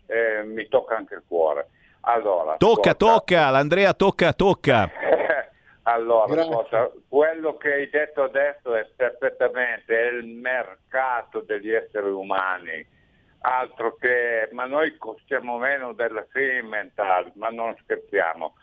eh, 0.09 0.43
mi 0.43 0.67
tocca 0.67 0.95
anche 0.95 1.15
il 1.15 1.23
cuore. 1.27 1.69
Allora, 2.01 2.57
tocca, 2.57 2.91
ascolta. 2.91 2.95
tocca, 2.95 3.49
l'Andrea 3.49 3.93
tocca, 3.93 4.33
tocca. 4.33 4.89
allora, 5.83 6.41
ascolta, 6.41 6.91
quello 7.07 7.57
che 7.57 7.73
hai 7.73 7.89
detto 7.89 8.23
adesso 8.23 8.73
è 8.75 8.87
perfettamente 8.95 9.95
è 9.95 10.11
il 10.11 10.25
mercato 10.25 11.41
degli 11.41 11.71
esseri 11.71 12.09
umani, 12.09 12.85
altro 13.41 13.95
che, 13.95 14.49
ma 14.53 14.65
noi 14.65 14.97
costiamo 14.97 15.57
meno 15.57 15.93
della 15.93 16.25
Simental, 16.31 17.31
ma 17.35 17.49
non 17.49 17.75
scherziamo. 17.83 18.55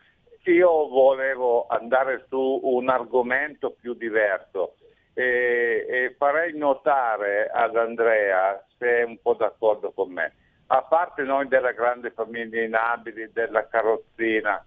Io 0.44 0.88
volevo 0.88 1.66
andare 1.66 2.24
su 2.28 2.60
un 2.62 2.88
argomento 2.88 3.70
più 3.80 3.94
diverso 3.94 4.76
e, 5.12 5.84
e 5.88 6.14
farei 6.16 6.56
notare 6.56 7.50
ad 7.52 7.74
Andrea, 7.76 8.64
se 8.78 9.00
è 9.00 9.02
un 9.02 9.18
po' 9.20 9.34
d'accordo 9.34 9.90
con 9.90 10.12
me, 10.12 10.32
a 10.68 10.82
parte 10.82 11.23
noi 11.23 11.46
della 11.49 11.73
grande 11.73 12.10
famiglia 12.10 12.62
inabili, 12.62 13.30
della 13.32 13.67
carrozzina, 13.69 14.64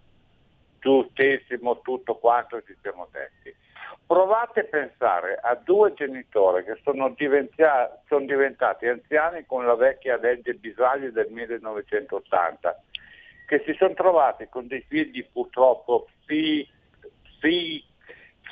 giustissimo 0.80 1.82
tutto 1.82 2.16
quanto 2.16 2.62
ci 2.64 2.76
siamo 2.82 3.08
detti. 3.12 3.54
Provate 4.06 4.62
a 4.62 4.64
pensare 4.64 5.40
a 5.42 5.56
due 5.56 5.94
genitori 5.94 6.64
che 6.64 6.80
sono, 6.84 7.10
diventa- 7.10 8.02
sono 8.08 8.26
diventati 8.26 8.88
anziani 8.88 9.46
con 9.46 9.66
la 9.66 9.76
vecchia 9.76 10.18
legge 10.18 10.54
Bisagli 10.54 11.08
del 11.08 11.28
1980, 11.30 12.82
che 13.48 13.62
si 13.66 13.74
sono 13.78 13.94
trovati 13.94 14.48
con 14.48 14.68
dei 14.68 14.84
figli 14.88 15.28
purtroppo 15.32 16.08
psi- 16.26 16.68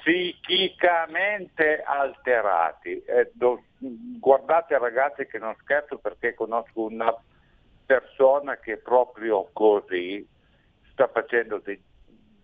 psichicamente 0.04 1.82
alterati. 1.84 3.02
Eh, 3.04 3.32
do- 3.34 3.64
guardate 4.20 4.78
ragazzi 4.78 5.26
che 5.26 5.40
non 5.40 5.56
scherzo 5.62 5.98
perché 5.98 6.34
conosco 6.34 6.84
una 6.84 7.16
persona 7.88 8.58
che 8.58 8.78
proprio 8.78 9.50
così 9.54 10.28
sta 10.92 11.08
facendo 11.08 11.60
di, 11.64 11.82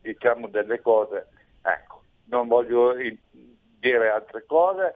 diciamo 0.02 0.48
delle 0.48 0.82
cose, 0.82 1.28
ecco, 1.62 2.04
non 2.30 2.48
voglio 2.48 2.96
dire 3.80 4.10
altre 4.10 4.46
cose 4.46 4.96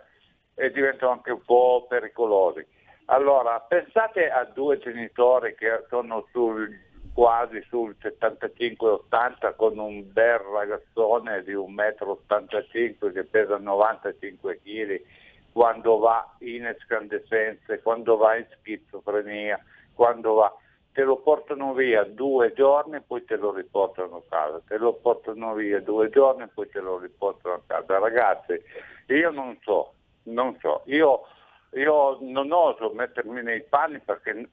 e 0.56 0.72
diventano 0.72 1.12
anche 1.12 1.32
un 1.32 1.42
po' 1.44 1.86
pericolosi. 1.88 2.66
Allora, 3.10 3.60
pensate 3.60 4.30
a 4.30 4.46
due 4.46 4.80
genitori 4.80 5.54
che 5.56 5.84
sono 5.90 6.28
sul, 6.32 6.74
quasi 7.14 7.62
sul 7.68 7.96
75-80 8.00 9.56
con 9.56 9.78
un 9.78 10.12
bel 10.12 10.40
ragazzone 10.40 11.44
di 11.44 11.54
1,85 11.54 13.08
m 13.08 13.14
che 13.14 13.24
pesa 13.26 13.58
95 13.58 14.60
kg, 14.64 15.02
quando 15.52 15.98
va 15.98 16.36
in 16.40 16.66
escandescenze, 16.66 17.82
quando 17.82 18.18
va 18.18 18.36
in 18.36 18.46
schizofrenia, 18.60 19.60
quando 19.98 20.36
va, 20.36 20.56
te 20.94 21.04
lo 21.04 21.18
portano 21.18 21.74
via 21.74 22.04
due 22.04 22.54
giorni 22.54 22.98
e 22.98 23.02
poi 23.02 23.26
te 23.26 23.36
lo 23.36 23.52
riportano 23.52 24.18
a 24.18 24.22
casa, 24.30 24.62
te 24.66 24.78
lo 24.78 24.94
portano 24.94 25.56
via 25.56 25.82
due 25.82 26.10
giorni 26.10 26.44
e 26.44 26.48
poi 26.48 26.70
te 26.70 26.80
lo 26.80 27.00
riportano 27.00 27.56
a 27.56 27.62
casa. 27.66 27.98
Ragazzi, 27.98 28.62
io 29.08 29.32
non 29.32 29.58
so, 29.62 29.94
non 30.24 30.56
so, 30.60 30.84
io, 30.86 31.24
io 31.72 32.18
non 32.22 32.52
oso 32.52 32.92
mettermi 32.94 33.42
nei 33.42 33.64
panni 33.64 34.00
perché 34.00 34.48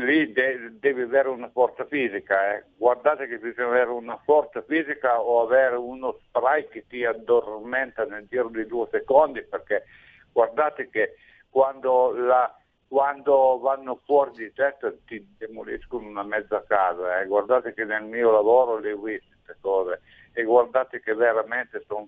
lì 0.00 0.32
de- 0.32 0.78
devi 0.78 1.02
avere 1.02 1.28
una 1.28 1.50
forza 1.50 1.84
fisica, 1.86 2.54
eh. 2.54 2.64
guardate 2.76 3.26
che 3.26 3.38
bisogna 3.38 3.68
avere 3.68 3.90
una 3.90 4.16
forza 4.24 4.62
fisica 4.62 5.20
o 5.20 5.42
avere 5.42 5.76
uno 5.76 6.18
spray 6.26 6.68
che 6.68 6.86
ti 6.86 7.04
addormenta 7.04 8.04
nel 8.04 8.26
giro 8.28 8.48
di 8.48 8.64
due 8.66 8.86
secondi 8.90 9.42
perché 9.42 9.84
guardate 10.32 10.88
che 10.88 11.16
quando 11.50 12.12
la, 12.14 12.56
quando 12.92 13.58
vanno 13.58 14.02
fuori 14.04 14.32
di 14.32 14.52
testa 14.52 14.92
ti 15.06 15.26
demoliscono 15.38 16.06
una 16.06 16.24
mezza 16.24 16.62
casa. 16.66 17.22
Eh. 17.22 17.26
Guardate 17.26 17.72
che 17.72 17.86
nel 17.86 18.02
mio 18.02 18.30
lavoro 18.30 18.76
le 18.76 18.92
ho 18.92 19.00
viste 19.00 19.34
queste 19.42 19.56
cose 19.62 20.02
e 20.34 20.42
guardate 20.42 21.00
che 21.00 21.14
veramente 21.14 21.82
son... 21.86 22.06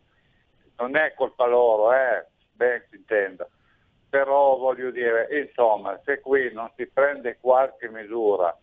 non 0.77 0.95
è 0.95 1.15
colpa 1.15 1.47
loro, 1.47 1.91
eh, 1.95 2.27
ben 2.53 2.85
si 2.91 2.97
intenda. 2.97 3.49
Però 4.11 4.59
voglio 4.59 4.91
dire, 4.91 5.27
insomma, 5.31 5.99
se 6.05 6.21
qui 6.21 6.53
non 6.53 6.71
si 6.77 6.87
prende 6.87 7.39
qualche 7.41 7.89
misura 7.89 8.55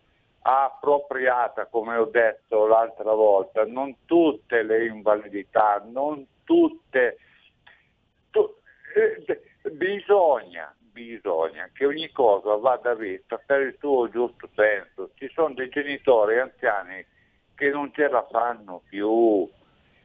appropriata, 0.42 1.66
come 1.66 1.96
ho 1.96 2.04
detto 2.04 2.66
l'altra 2.66 3.14
volta, 3.14 3.64
non 3.64 3.96
tutte 4.04 4.62
le 4.62 4.86
invalidità, 4.86 5.82
non 5.90 6.24
tutte, 6.44 7.18
tu, 8.30 8.48
eh, 8.94 9.42
bisogna 9.72 10.72
bisogna 10.92 11.68
che 11.72 11.86
ogni 11.86 12.10
cosa 12.12 12.56
vada 12.56 12.94
vista 12.94 13.38
per 13.44 13.60
il 13.62 13.76
suo 13.78 14.08
giusto 14.08 14.48
senso. 14.54 15.10
Ci 15.14 15.30
sono 15.32 15.54
dei 15.54 15.68
genitori 15.68 16.38
anziani 16.38 17.04
che 17.54 17.70
non 17.70 17.92
ce 17.92 18.08
la 18.08 18.26
fanno 18.30 18.82
più. 18.88 19.48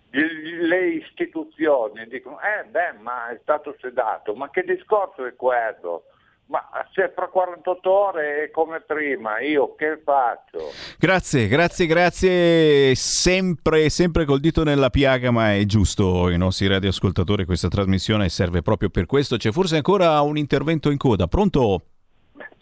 Le 0.09 0.87
istituzioni 0.87 2.07
dicono, 2.07 2.39
eh 2.39 2.63
beh, 2.65 2.93
ma 2.93 3.29
è 3.29 3.37
stato 3.41 3.75
sedato, 3.79 4.33
ma 4.35 4.49
che 4.49 4.63
discorso 4.63 5.25
è 5.25 5.35
quello? 5.35 6.03
Ma 6.47 6.65
se 6.93 7.11
fra 7.13 7.27
48 7.27 7.91
ore 7.91 8.43
è 8.45 8.51
come 8.51 8.79
prima, 8.79 9.39
io 9.41 9.75
che 9.75 9.99
faccio? 10.01 10.59
Grazie, 10.97 11.47
grazie, 11.47 11.85
grazie. 11.85 12.95
Sempre, 12.95 13.89
sempre 13.89 14.23
col 14.23 14.39
dito 14.39 14.63
nella 14.63 14.89
piaga, 14.89 15.29
ma 15.29 15.53
è 15.53 15.65
giusto 15.65 16.29
i 16.29 16.37
nostri 16.37 16.67
radioascoltatori. 16.67 17.43
Questa 17.43 17.67
trasmissione 17.67 18.29
serve 18.29 18.61
proprio 18.61 18.89
per 18.89 19.05
questo. 19.05 19.35
C'è 19.35 19.51
forse 19.51 19.75
ancora 19.75 20.21
un 20.21 20.37
intervento 20.37 20.89
in 20.89 20.97
coda. 20.97 21.27
Pronto? 21.27 21.81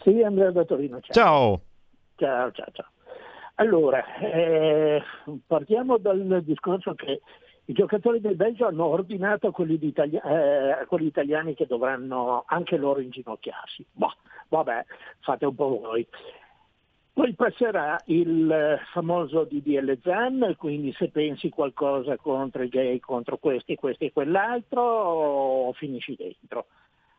Sì, 0.02 0.20
Andrea 0.20 0.50
da 0.50 0.64
Torino. 0.64 0.98
Ciao. 1.00 1.60
Ciao, 2.16 2.50
ciao, 2.50 2.50
ciao. 2.52 2.70
ciao. 2.72 2.86
Allora, 3.58 4.04
eh, 4.18 5.00
partiamo 5.46 5.96
dal 5.98 6.42
discorso 6.42 6.94
che 6.94 7.20
i 7.66 7.72
giocatori 7.72 8.20
del 8.20 8.36
Belgio 8.36 8.66
hanno 8.66 8.86
ordinato 8.86 9.48
a 9.48 9.52
quelli, 9.52 9.78
itali- 9.80 10.20
eh, 10.22 10.84
quelli 10.86 11.06
italiani 11.06 11.54
che 11.54 11.66
dovranno 11.66 12.44
anche 12.46 12.76
loro 12.76 13.00
inginocchiarsi. 13.00 13.84
Boh, 13.92 14.12
vabbè, 14.48 14.84
fate 15.20 15.46
un 15.46 15.54
po' 15.54 15.80
voi. 15.80 16.06
Poi 17.12 17.34
passerà 17.34 17.98
il 18.06 18.50
eh, 18.50 18.78
famoso 18.92 19.44
DDL 19.44 19.98
Zan, 20.02 20.54
quindi 20.58 20.92
se 20.92 21.08
pensi 21.08 21.48
qualcosa 21.48 22.16
contro 22.18 22.62
i 22.62 22.68
gay, 22.68 23.00
contro 23.00 23.38
questi, 23.38 23.74
questo 23.74 24.04
e 24.04 24.12
quell'altro, 24.12 25.72
finisci 25.72 26.14
dentro. 26.14 26.66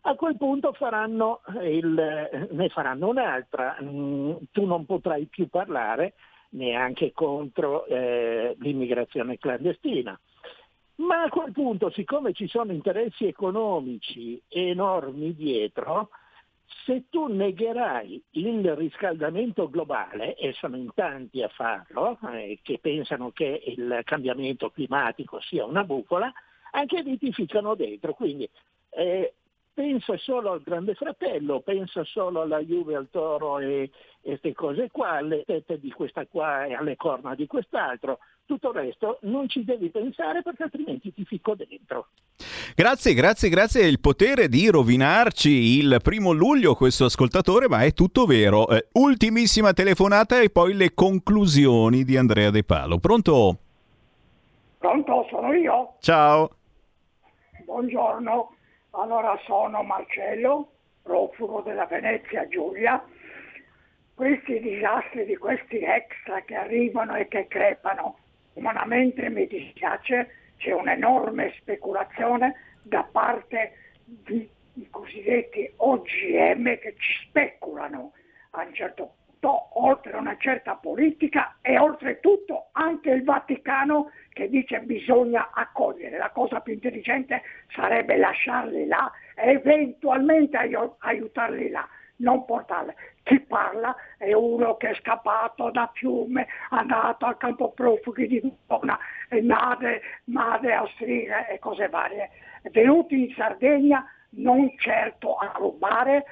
A 0.02 0.16
quel 0.16 0.38
punto 0.38 0.72
faranno 0.72 1.42
il, 1.64 2.48
ne 2.52 2.70
faranno 2.70 3.10
un'altra, 3.10 3.76
mm, 3.82 4.36
tu 4.52 4.66
non 4.66 4.86
potrai 4.86 5.26
più 5.26 5.50
parlare 5.50 6.14
neanche 6.50 7.12
contro 7.12 7.86
eh, 7.88 8.56
l'immigrazione 8.60 9.38
clandestina. 9.38 10.18
Ma 10.98 11.24
a 11.24 11.30
quel 11.30 11.52
punto, 11.52 11.92
siccome 11.92 12.34
ci 12.34 12.48
sono 12.48 12.72
interessi 12.72 13.28
economici 13.28 14.42
enormi 14.48 15.36
dietro, 15.36 16.10
se 16.86 17.06
tu 17.10 17.28
negherai 17.28 18.22
il 18.32 18.76
riscaldamento 18.76 19.70
globale, 19.70 20.36
e 20.36 20.54
sono 20.54 20.76
in 20.76 20.90
tanti 20.94 21.44
a 21.44 21.50
farlo, 21.50 22.18
eh, 22.32 22.60
che 22.64 22.80
pensano 22.80 23.32
che 23.32 23.62
il 23.66 24.02
cambiamento 24.04 24.70
climatico 24.72 25.40
sia 25.42 25.66
una 25.66 25.84
bufala, 25.84 26.32
anche 26.72 27.02
lì 27.02 27.18
ti 27.18 27.32
ficcano 27.32 27.76
dentro. 27.76 28.14
Quindi 28.14 28.50
eh, 28.90 29.34
pensa 29.78 30.18
solo 30.18 30.54
al 30.54 30.64
Grande 30.64 30.96
Fratello, 30.96 31.60
pensa 31.60 32.04
solo 32.04 32.42
alla 32.42 32.62
Juve, 32.62 32.96
al 32.96 33.10
Toro 33.12 33.60
e 33.60 33.92
queste 34.20 34.54
cose 34.54 34.90
qua, 34.92 35.18
alle 35.18 35.44
tette 35.46 35.80
di 35.80 35.92
questa 35.92 36.26
qua 36.26 36.66
e 36.66 36.74
alle 36.74 36.96
corna 36.96 37.36
di 37.36 37.46
quest'altro. 37.46 38.18
Tutto 38.48 38.70
il 38.70 38.74
resto 38.74 39.20
non 39.24 39.48
ci 39.48 39.64
devi 39.64 39.92
pensare 39.92 40.42
perché 40.42 40.64
altrimenti 40.64 41.14
ti 41.14 41.24
ficco 41.26 41.54
dentro. 41.54 42.08
Grazie, 42.76 43.14
grazie, 43.14 43.50
grazie. 43.50 43.86
Il 43.86 44.00
potere 44.00 44.48
di 44.48 44.68
rovinarci 44.68 45.78
il 45.78 46.00
primo 46.02 46.32
luglio 46.32 46.74
questo 46.74 47.06
ascoltatore, 47.06 47.68
ma 47.68 47.84
è 47.84 47.94
tutto 47.94 48.26
vero. 48.26 48.68
Eh, 48.70 48.88
ultimissima 48.94 49.74
telefonata 49.74 50.40
e 50.40 50.50
poi 50.50 50.74
le 50.74 50.96
conclusioni 50.96 52.04
di 52.04 52.18
Andrea 52.18 52.50
De 52.50 52.64
Palo. 52.64 52.98
Pronto? 52.98 53.58
Pronto, 54.80 55.28
sono 55.30 55.54
io. 55.54 55.94
Ciao. 56.00 56.50
Buongiorno. 57.64 58.57
Allora 58.98 59.40
sono 59.46 59.84
Marcello, 59.84 60.72
profugo 61.04 61.62
della 61.62 61.86
Venezia 61.86 62.48
Giulia. 62.48 63.04
Questi 64.16 64.60
disastri 64.60 65.24
di 65.26 65.38
questi 65.38 65.78
extra 65.78 66.42
che 66.42 66.56
arrivano 66.56 67.16
e 67.16 67.28
che 67.28 67.48
crepano, 67.48 68.18
umanamente 68.54 69.30
mi 69.30 69.46
dispiace, 69.46 70.54
c'è 70.58 70.72
un'enorme 70.72 71.54
speculazione 71.60 72.56
da 72.82 73.04
parte 73.04 73.74
di 74.04 74.50
i 74.74 74.88
cosiddetti 74.90 75.72
OGM 75.76 76.78
che 76.80 76.96
ci 76.98 77.28
speculano 77.28 78.14
a 78.52 78.64
un 78.64 78.74
certo 78.74 79.04
punto, 79.04 79.27
oltre 79.42 80.14
a 80.14 80.20
una 80.20 80.38
certa 80.38 80.76
politica 80.76 81.58
e 81.62 81.78
oltretutto 81.78 82.70
anche 82.72 83.12
il 83.12 83.24
Vaticano 83.24 84.12
che 84.30 84.50
dice 84.50 84.80
bisogna 84.82 85.50
accogliere. 85.54 86.18
La 86.18 86.30
cosa 86.32 86.60
più 86.62 86.74
intelligente 86.74 87.42
sarebbe 87.70 88.18
lasciarli 88.18 88.86
là 88.86 89.12
e 89.36 89.52
eventualmente 89.52 90.58
aiutarli 90.58 91.70
là, 91.70 91.88
non 92.18 92.46
portarli. 92.46 92.94
Chi 93.24 93.40
parla 93.42 93.96
è 94.18 94.34
uno 94.34 94.78
che 94.78 94.90
è 94.90 94.96
scappato 94.96 95.70
da 95.70 95.90
Fiume, 95.94 96.48
andato 96.70 97.26
al 97.26 97.38
campo 97.38 97.72
profughi 97.72 98.28
di 98.28 98.40
Verona, 98.68 98.98
madre, 99.42 100.02
madre 100.26 100.74
austriaca 100.74 101.48
e 101.48 101.60
cose 101.60 101.90
varie. 101.90 102.30
È 102.62 102.70
venuto 102.70 103.14
in 103.14 103.34
Sardegna 103.36 104.06
non 104.30 104.72
certo 104.78 105.36
a 105.36 105.54
rubare, 105.56 106.26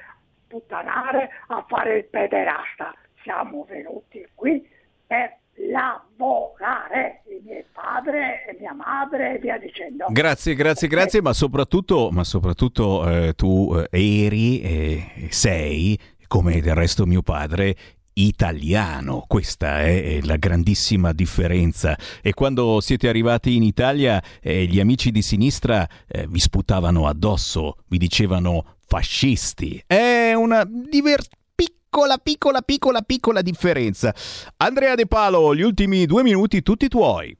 puttanare, 0.46 1.30
a 1.48 1.64
fare 1.68 1.98
il 1.98 2.04
pederasta. 2.04 2.94
Siamo 3.22 3.66
venuti 3.68 4.26
qui 4.34 4.66
per 5.06 5.38
lavorare, 5.70 7.22
il 7.30 7.42
mio 7.44 7.64
padre 7.72 8.44
e 8.46 8.56
mia 8.58 8.72
madre 8.74 9.36
e 9.36 9.38
via 9.38 9.58
dicendo. 9.58 10.06
Grazie, 10.08 10.54
grazie, 10.54 10.88
grazie, 10.88 11.22
ma 11.22 11.32
soprattutto, 11.32 12.10
ma 12.10 12.24
soprattutto 12.24 13.08
eh, 13.08 13.34
tu 13.34 13.74
eh, 13.74 14.24
eri 14.24 14.60
e 14.60 15.28
sei, 15.30 15.98
come 16.26 16.60
del 16.60 16.74
resto 16.74 17.06
mio 17.06 17.22
padre, 17.22 17.74
italiano. 18.18 19.24
Questa 19.26 19.82
è 19.82 20.20
la 20.22 20.36
grandissima 20.36 21.12
differenza. 21.12 21.96
E 22.22 22.32
quando 22.32 22.80
siete 22.80 23.08
arrivati 23.08 23.56
in 23.56 23.62
Italia, 23.62 24.22
eh, 24.40 24.64
gli 24.64 24.80
amici 24.80 25.10
di 25.10 25.22
sinistra 25.22 25.86
eh, 26.06 26.26
vi 26.28 26.38
sputavano 26.38 27.06
addosso, 27.06 27.78
vi 27.88 27.98
dicevano 27.98 28.75
fascisti. 28.86 29.82
È 29.86 30.32
una 30.34 30.64
divertente 30.64 31.44
piccola, 31.54 32.18
piccola, 32.18 32.60
piccola, 32.60 33.00
piccola 33.00 33.42
differenza. 33.42 34.14
Andrea 34.58 34.94
De 34.94 35.06
Palo, 35.06 35.54
gli 35.54 35.62
ultimi 35.62 36.04
due 36.04 36.22
minuti 36.22 36.62
tutti 36.62 36.88
tuoi. 36.88 37.36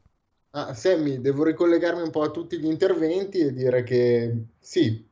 Ah, 0.52 0.72
Sammy, 0.72 1.20
devo 1.20 1.44
ricollegarmi 1.44 2.00
un 2.00 2.10
po' 2.10 2.22
a 2.22 2.30
tutti 2.30 2.58
gli 2.58 2.64
interventi 2.64 3.40
e 3.40 3.52
dire 3.52 3.82
che 3.82 4.46
sì, 4.58 5.06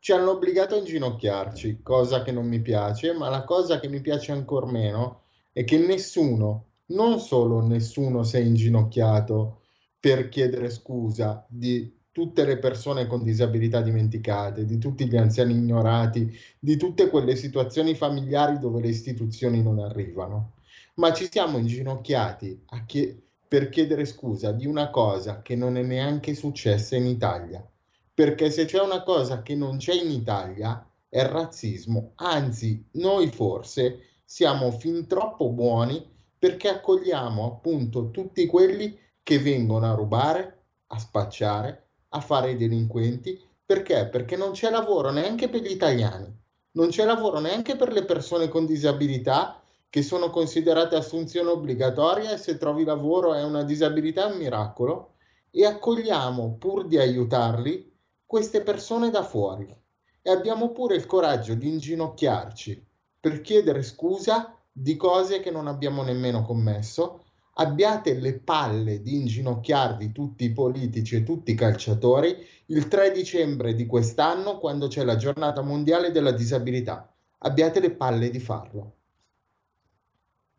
ci 0.00 0.10
hanno 0.10 0.32
obbligato 0.32 0.74
a 0.74 0.78
inginocchiarci, 0.78 1.80
cosa 1.82 2.22
che 2.24 2.32
non 2.32 2.48
mi 2.48 2.60
piace, 2.60 3.12
ma 3.12 3.28
la 3.28 3.44
cosa 3.44 3.78
che 3.78 3.86
mi 3.88 4.00
piace 4.00 4.32
ancora 4.32 4.66
meno 4.66 5.22
è 5.52 5.62
che 5.62 5.78
nessuno, 5.78 6.64
non 6.86 7.20
solo 7.20 7.64
nessuno 7.64 8.24
si 8.24 8.38
è 8.38 8.40
inginocchiato 8.40 9.60
per 10.00 10.28
chiedere 10.28 10.70
scusa 10.70 11.46
di 11.48 11.96
tutte 12.12 12.44
le 12.44 12.58
persone 12.58 13.06
con 13.06 13.22
disabilità 13.22 13.80
dimenticate, 13.80 14.64
di 14.64 14.78
tutti 14.78 15.06
gli 15.06 15.16
anziani 15.16 15.54
ignorati, 15.54 16.36
di 16.58 16.76
tutte 16.76 17.08
quelle 17.08 17.36
situazioni 17.36 17.94
familiari 17.94 18.58
dove 18.58 18.80
le 18.80 18.88
istituzioni 18.88 19.62
non 19.62 19.78
arrivano. 19.78 20.54
Ma 20.94 21.12
ci 21.12 21.28
siamo 21.30 21.58
inginocchiati 21.58 22.64
chie- 22.86 23.22
per 23.46 23.68
chiedere 23.68 24.04
scusa 24.04 24.52
di 24.52 24.66
una 24.66 24.90
cosa 24.90 25.42
che 25.42 25.56
non 25.56 25.76
è 25.76 25.82
neanche 25.82 26.34
successa 26.34 26.96
in 26.96 27.06
Italia. 27.06 27.64
Perché 28.12 28.50
se 28.50 28.64
c'è 28.64 28.80
una 28.80 29.02
cosa 29.02 29.42
che 29.42 29.54
non 29.54 29.78
c'è 29.78 29.94
in 29.94 30.10
Italia 30.10 30.84
è 31.08 31.20
il 31.20 31.28
razzismo. 31.28 32.12
Anzi, 32.16 32.84
noi 32.92 33.28
forse 33.28 34.18
siamo 34.24 34.70
fin 34.70 35.06
troppo 35.06 35.50
buoni 35.50 36.06
perché 36.38 36.68
accogliamo 36.68 37.44
appunto 37.46 38.10
tutti 38.10 38.46
quelli 38.46 38.96
che 39.22 39.38
vengono 39.38 39.90
a 39.90 39.94
rubare, 39.94 40.62
a 40.88 40.98
spacciare, 40.98 41.89
a 42.10 42.20
fare 42.20 42.52
i 42.52 42.56
delinquenti. 42.56 43.40
Perché? 43.64 44.08
Perché 44.08 44.36
non 44.36 44.52
c'è 44.52 44.70
lavoro 44.70 45.10
neanche 45.10 45.48
per 45.48 45.62
gli 45.62 45.70
italiani, 45.70 46.32
non 46.72 46.88
c'è 46.88 47.04
lavoro 47.04 47.40
neanche 47.40 47.76
per 47.76 47.92
le 47.92 48.04
persone 48.04 48.48
con 48.48 48.66
disabilità 48.66 49.60
che 49.88 50.02
sono 50.02 50.30
considerate 50.30 50.94
assunzione 50.94 51.50
obbligatoria 51.50 52.32
e 52.32 52.36
se 52.36 52.56
trovi 52.56 52.84
lavoro 52.84 53.34
è 53.34 53.42
una 53.42 53.64
disabilità 53.64 54.28
è 54.28 54.32
un 54.32 54.38
miracolo 54.38 55.14
e 55.50 55.66
accogliamo 55.66 56.56
pur 56.58 56.86
di 56.86 56.96
aiutarli 56.96 57.92
queste 58.24 58.62
persone 58.62 59.10
da 59.10 59.24
fuori 59.24 59.76
e 60.22 60.30
abbiamo 60.30 60.70
pure 60.70 60.94
il 60.94 61.06
coraggio 61.06 61.54
di 61.54 61.68
inginocchiarci 61.68 62.86
per 63.18 63.40
chiedere 63.40 63.82
scusa 63.82 64.56
di 64.70 64.94
cose 64.96 65.40
che 65.40 65.50
non 65.50 65.66
abbiamo 65.66 66.02
nemmeno 66.02 66.44
commesso 66.44 67.24
abbiate 67.60 68.14
le 68.14 68.38
palle 68.38 69.02
di 69.02 69.16
inginocchiarvi 69.16 70.12
tutti 70.12 70.44
i 70.44 70.52
politici 70.52 71.16
e 71.16 71.22
tutti 71.22 71.50
i 71.50 71.54
calciatori 71.54 72.34
il 72.66 72.88
3 72.88 73.12
dicembre 73.12 73.74
di 73.74 73.84
quest'anno 73.84 74.58
quando 74.58 74.88
c'è 74.88 75.04
la 75.04 75.16
giornata 75.16 75.60
mondiale 75.60 76.10
della 76.10 76.32
disabilità. 76.32 77.12
Abbiate 77.38 77.80
le 77.80 77.90
palle 77.90 78.30
di 78.30 78.38
farlo. 78.40 78.99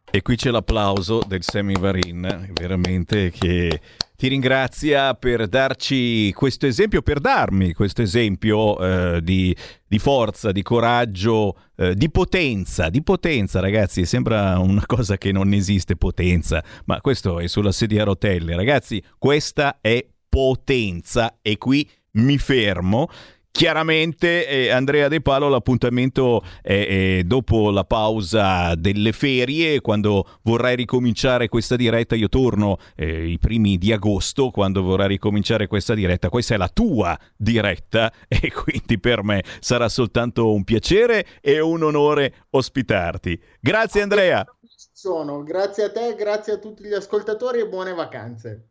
E 0.09 0.21
qui 0.21 0.35
c'è 0.35 0.49
l'applauso 0.49 1.21
del 1.25 1.43
Semi 1.43 1.75
Varin, 1.79 2.49
veramente 2.53 3.31
che 3.31 3.79
ti 4.21 4.27
ringrazia 4.27 5.15
per 5.15 5.47
darci 5.47 6.31
questo 6.33 6.67
esempio, 6.67 7.01
per 7.01 7.19
darmi 7.19 7.73
questo 7.73 8.03
esempio 8.03 8.77
eh, 8.77 9.21
di, 9.23 9.55
di, 9.87 9.97
forza, 9.97 10.51
di 10.51 10.61
coraggio, 10.61 11.57
eh, 11.75 11.95
di 11.95 12.11
potenza, 12.11 12.89
di 12.89 13.01
potenza 13.01 13.59
ragazzi, 13.59 14.05
sembra 14.05 14.59
una 14.59 14.85
cosa 14.85 15.17
che 15.17 15.31
non 15.31 15.53
esiste 15.53 15.95
potenza, 15.95 16.63
ma 16.85 17.01
questo 17.01 17.39
è 17.39 17.47
sulla 17.47 17.71
sedia 17.71 18.03
a 18.03 18.05
rotelle, 18.05 18.55
ragazzi, 18.55 19.03
questa 19.17 19.79
è 19.81 20.05
potenza 20.29 21.39
e 21.41 21.57
qui 21.57 21.89
mi 22.11 22.37
fermo 22.37 23.09
Chiaramente 23.51 24.47
eh, 24.47 24.69
Andrea 24.69 25.09
De 25.09 25.21
Palo 25.21 25.49
l'appuntamento 25.49 26.41
è, 26.61 27.17
è, 27.19 27.23
dopo 27.23 27.69
la 27.69 27.83
pausa 27.83 28.73
delle 28.75 29.11
ferie, 29.11 29.81
quando 29.81 30.39
vorrai 30.43 30.77
ricominciare 30.77 31.49
questa 31.49 31.75
diretta, 31.75 32.15
io 32.15 32.29
torno 32.29 32.77
eh, 32.95 33.27
i 33.27 33.37
primi 33.39 33.77
di 33.77 33.91
agosto, 33.91 34.51
quando 34.51 34.81
vorrai 34.81 35.09
ricominciare 35.09 35.67
questa 35.67 35.93
diretta, 35.93 36.29
questa 36.29 36.55
è 36.55 36.57
la 36.57 36.69
tua 36.69 37.17
diretta 37.35 38.11
e 38.27 38.51
quindi 38.51 38.97
per 38.99 39.21
me 39.21 39.43
sarà 39.59 39.89
soltanto 39.89 40.53
un 40.53 40.63
piacere 40.63 41.27
e 41.41 41.59
un 41.59 41.83
onore 41.83 42.45
ospitarti. 42.51 43.39
Grazie 43.59 44.01
Andrea. 44.01 44.45
Sono, 44.93 45.43
grazie 45.43 45.83
a 45.83 45.91
te, 45.91 46.15
grazie 46.15 46.53
a 46.53 46.57
tutti 46.57 46.83
gli 46.83 46.93
ascoltatori 46.93 47.59
e 47.59 47.67
buone 47.67 47.93
vacanze. 47.93 48.70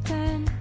Then, 0.00 0.57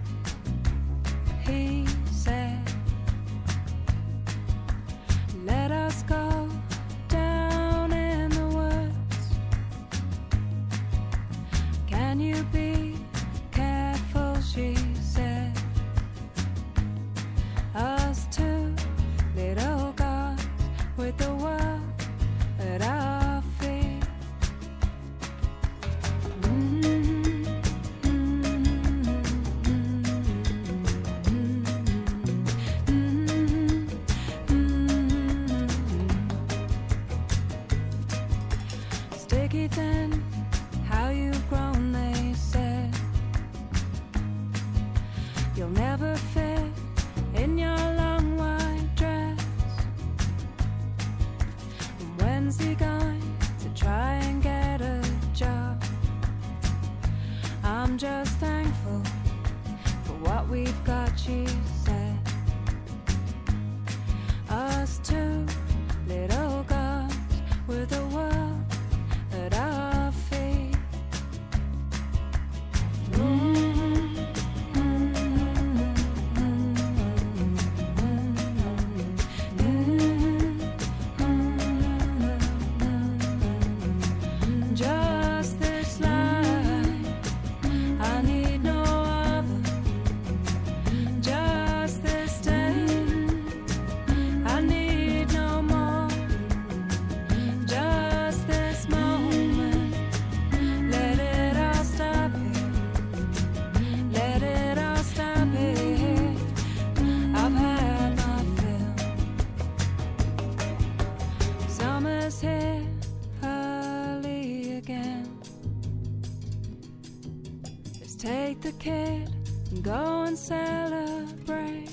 kid 118.79 119.29
and 119.71 119.83
go 119.83 120.23
and 120.23 120.37
celebrate. 120.37 121.89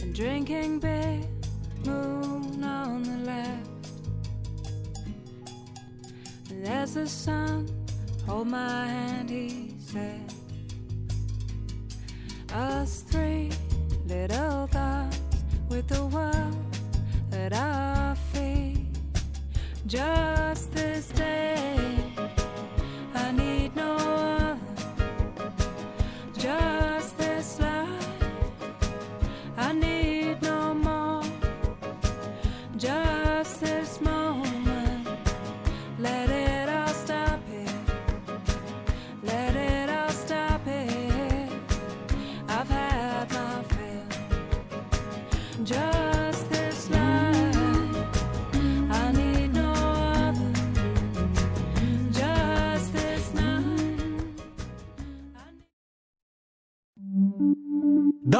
And 0.00 0.14
drinking 0.14 0.80
beer, 0.80 0.99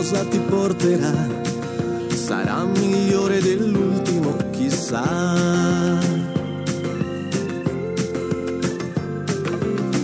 Cosa 0.00 0.24
ti 0.24 0.38
porterà? 0.38 1.12
Sarà 2.08 2.64
migliore 2.64 3.38
dell'ultimo, 3.42 4.34
chissà. 4.50 5.04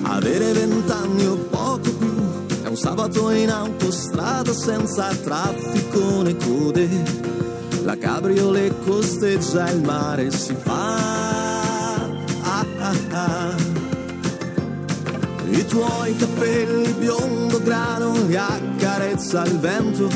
Avere 0.03 0.53
vent'anni 0.53 1.27
o 1.27 1.37
poco 1.37 1.91
più 1.99 2.15
è 2.63 2.69
un 2.69 2.77
sabato 2.77 3.31
in 3.31 3.49
autostrada 3.49 4.53
senza 4.53 5.15
traffico 5.15 6.21
né 6.21 6.37
code. 6.37 6.89
La 7.85 7.97
cabriolet 7.97 8.75
costeggia 8.85 9.71
il 9.71 9.81
mare, 9.81 10.31
si 10.31 10.55
fa. 10.63 10.97
Ah, 12.43 12.67
ah, 12.81 12.95
ah. 13.13 13.55
I 15.49 15.65
tuoi 15.65 16.15
capelli 16.17 16.93
biondo 16.99 17.63
grano 17.63 18.13
li 18.27 18.37
accarezza 19.07 19.45
il 19.45 19.59
vento 19.61 20.09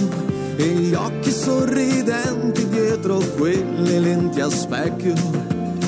e 0.56 0.66
gli 0.66 0.94
occhi 0.94 1.30
sorridenti 1.30 2.68
dietro 2.68 3.18
quelle 3.36 4.00
lenti 4.00 4.40
a 4.40 4.50
specchio. 4.50 5.14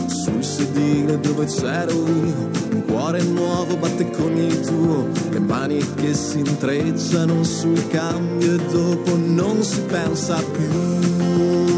Sul 0.07 0.43
sedile 0.45 1.19
dove 1.19 1.47
c'ero 1.47 1.97
un 1.97 2.85
cuore 2.87 3.23
nuovo 3.23 3.77
batte 3.77 4.09
con 4.11 4.37
il 4.37 4.61
tuo, 4.61 5.09
le 5.31 5.41
mani 5.41 5.79
che 5.97 6.15
si 6.15 6.38
intrecciano 6.38 7.43
sul 7.43 7.88
cambio 7.88 8.55
e 8.55 8.65
dopo 8.71 9.17
non 9.17 9.62
si 9.62 9.81
pensa 9.81 10.41
più. 10.53 11.72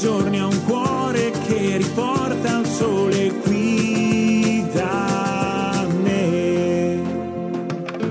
Giorni 0.00 0.38
a 0.38 0.46
un 0.46 0.64
cuore 0.64 1.30
che 1.46 1.76
riporta 1.76 2.58
il 2.58 2.66
sole 2.66 3.34
qui 3.42 4.66
da 4.72 5.86
me. 6.02 7.02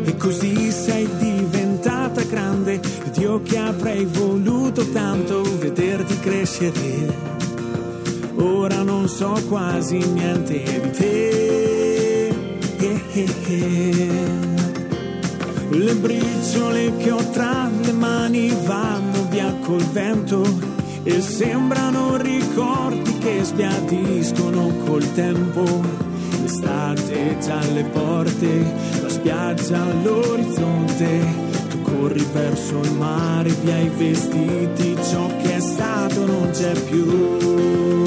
E 0.05 0.15
così 0.17 0.69
sei 0.69 1.09
diventata 1.17 2.21
grande 2.21 2.73
ed 3.05 3.17
io 3.17 3.41
che 3.41 3.57
avrei 3.57 4.05
voluto 4.05 4.87
tanto 4.91 5.41
vederti 5.57 6.19
crescere. 6.19 7.27
Ora 8.35 8.83
non 8.83 9.07
so 9.09 9.33
quasi 9.47 9.97
niente 9.97 10.61
di 10.61 10.91
te. 10.91 12.27
Eh, 12.77 13.01
eh, 13.13 13.27
eh. 13.47 14.07
Le 15.69 15.95
briciole 15.95 16.95
che 16.97 17.09
ho 17.09 17.29
tra 17.31 17.67
le 17.81 17.91
mani 17.93 18.55
vanno 18.63 19.27
via 19.29 19.51
col 19.63 19.83
vento 19.91 20.77
e 21.03 21.21
sembrano 21.21 22.17
ricordi 22.17 23.17
che 23.19 23.43
sbiadiscono 23.43 24.71
col 24.85 25.11
tempo. 25.13 25.63
L'estate 26.41 27.37
già 27.39 27.59
alle 27.59 27.83
porte, 27.85 28.73
la 29.01 29.09
spiaggia 29.09 29.81
all'orizzonte. 29.81 31.47
Tu 31.69 31.81
corri 31.81 32.25
verso 32.33 32.79
il 32.79 32.93
mare, 32.93 33.49
via 33.49 33.77
i 33.77 33.89
vestiti, 33.89 34.95
ciò 35.09 35.27
che 35.41 35.55
è 35.55 35.59
stato 35.59 36.25
non 36.25 36.49
c'è 36.51 36.73
più. 36.81 37.98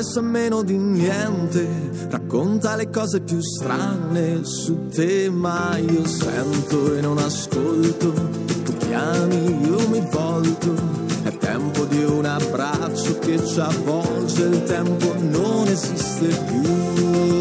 Che 0.00 0.02
parla 0.02 0.02
e 0.02 0.02
sa 0.02 0.20
meno 0.20 0.62
di 0.62 0.76
niente, 0.76 1.68
racconta 2.08 2.76
le 2.76 2.88
cose 2.90 3.20
più 3.20 3.40
strane 3.40 4.44
su 4.44 4.88
te, 4.88 5.28
ma 5.30 5.76
io 5.76 6.06
sento 6.06 6.96
e 6.96 7.00
non 7.00 7.18
ascolto. 7.18 8.12
Tu 8.64 8.76
chiami, 8.78 9.66
io 9.66 9.88
mi 9.88 10.00
volto. 10.10 10.98
È 11.22 11.36
tempo 11.36 11.84
di 11.84 12.02
un 12.02 12.24
abbraccio 12.24 13.18
che 13.18 13.44
ci 13.44 13.60
avvolge, 13.60 14.42
il 14.44 14.62
tempo 14.64 15.14
non 15.18 15.66
esiste 15.68 16.28
più. 16.46 17.39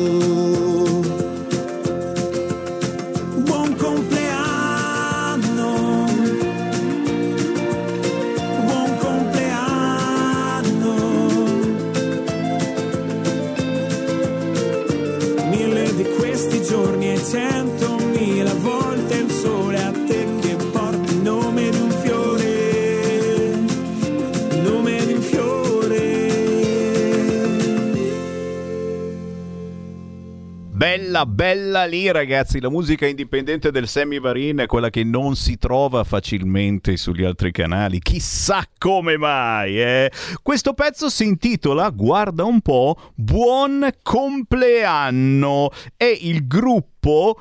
Bella 31.79 31.85
lì 31.85 32.11
ragazzi, 32.11 32.59
la 32.59 32.69
musica 32.69 33.05
indipendente 33.05 33.71
del 33.71 33.87
Sammy 33.87 34.19
Varin 34.19 34.57
è 34.57 34.65
quella 34.65 34.89
che 34.89 35.03
non 35.03 35.35
si 35.35 35.57
trova 35.57 36.03
facilmente 36.03 36.97
sugli 36.97 37.23
altri 37.23 37.51
canali, 37.51 37.99
chissà 37.99 38.65
come 38.77 39.17
mai. 39.17 39.81
Eh? 39.81 40.11
Questo 40.41 40.73
pezzo 40.73 41.09
si 41.09 41.25
intitola, 41.25 41.89
guarda 41.89 42.43
un 42.43 42.61
po', 42.61 43.11
Buon 43.15 43.87
compleanno, 44.01 45.71
è 45.95 46.17
il 46.21 46.47
gruppo 46.47 46.98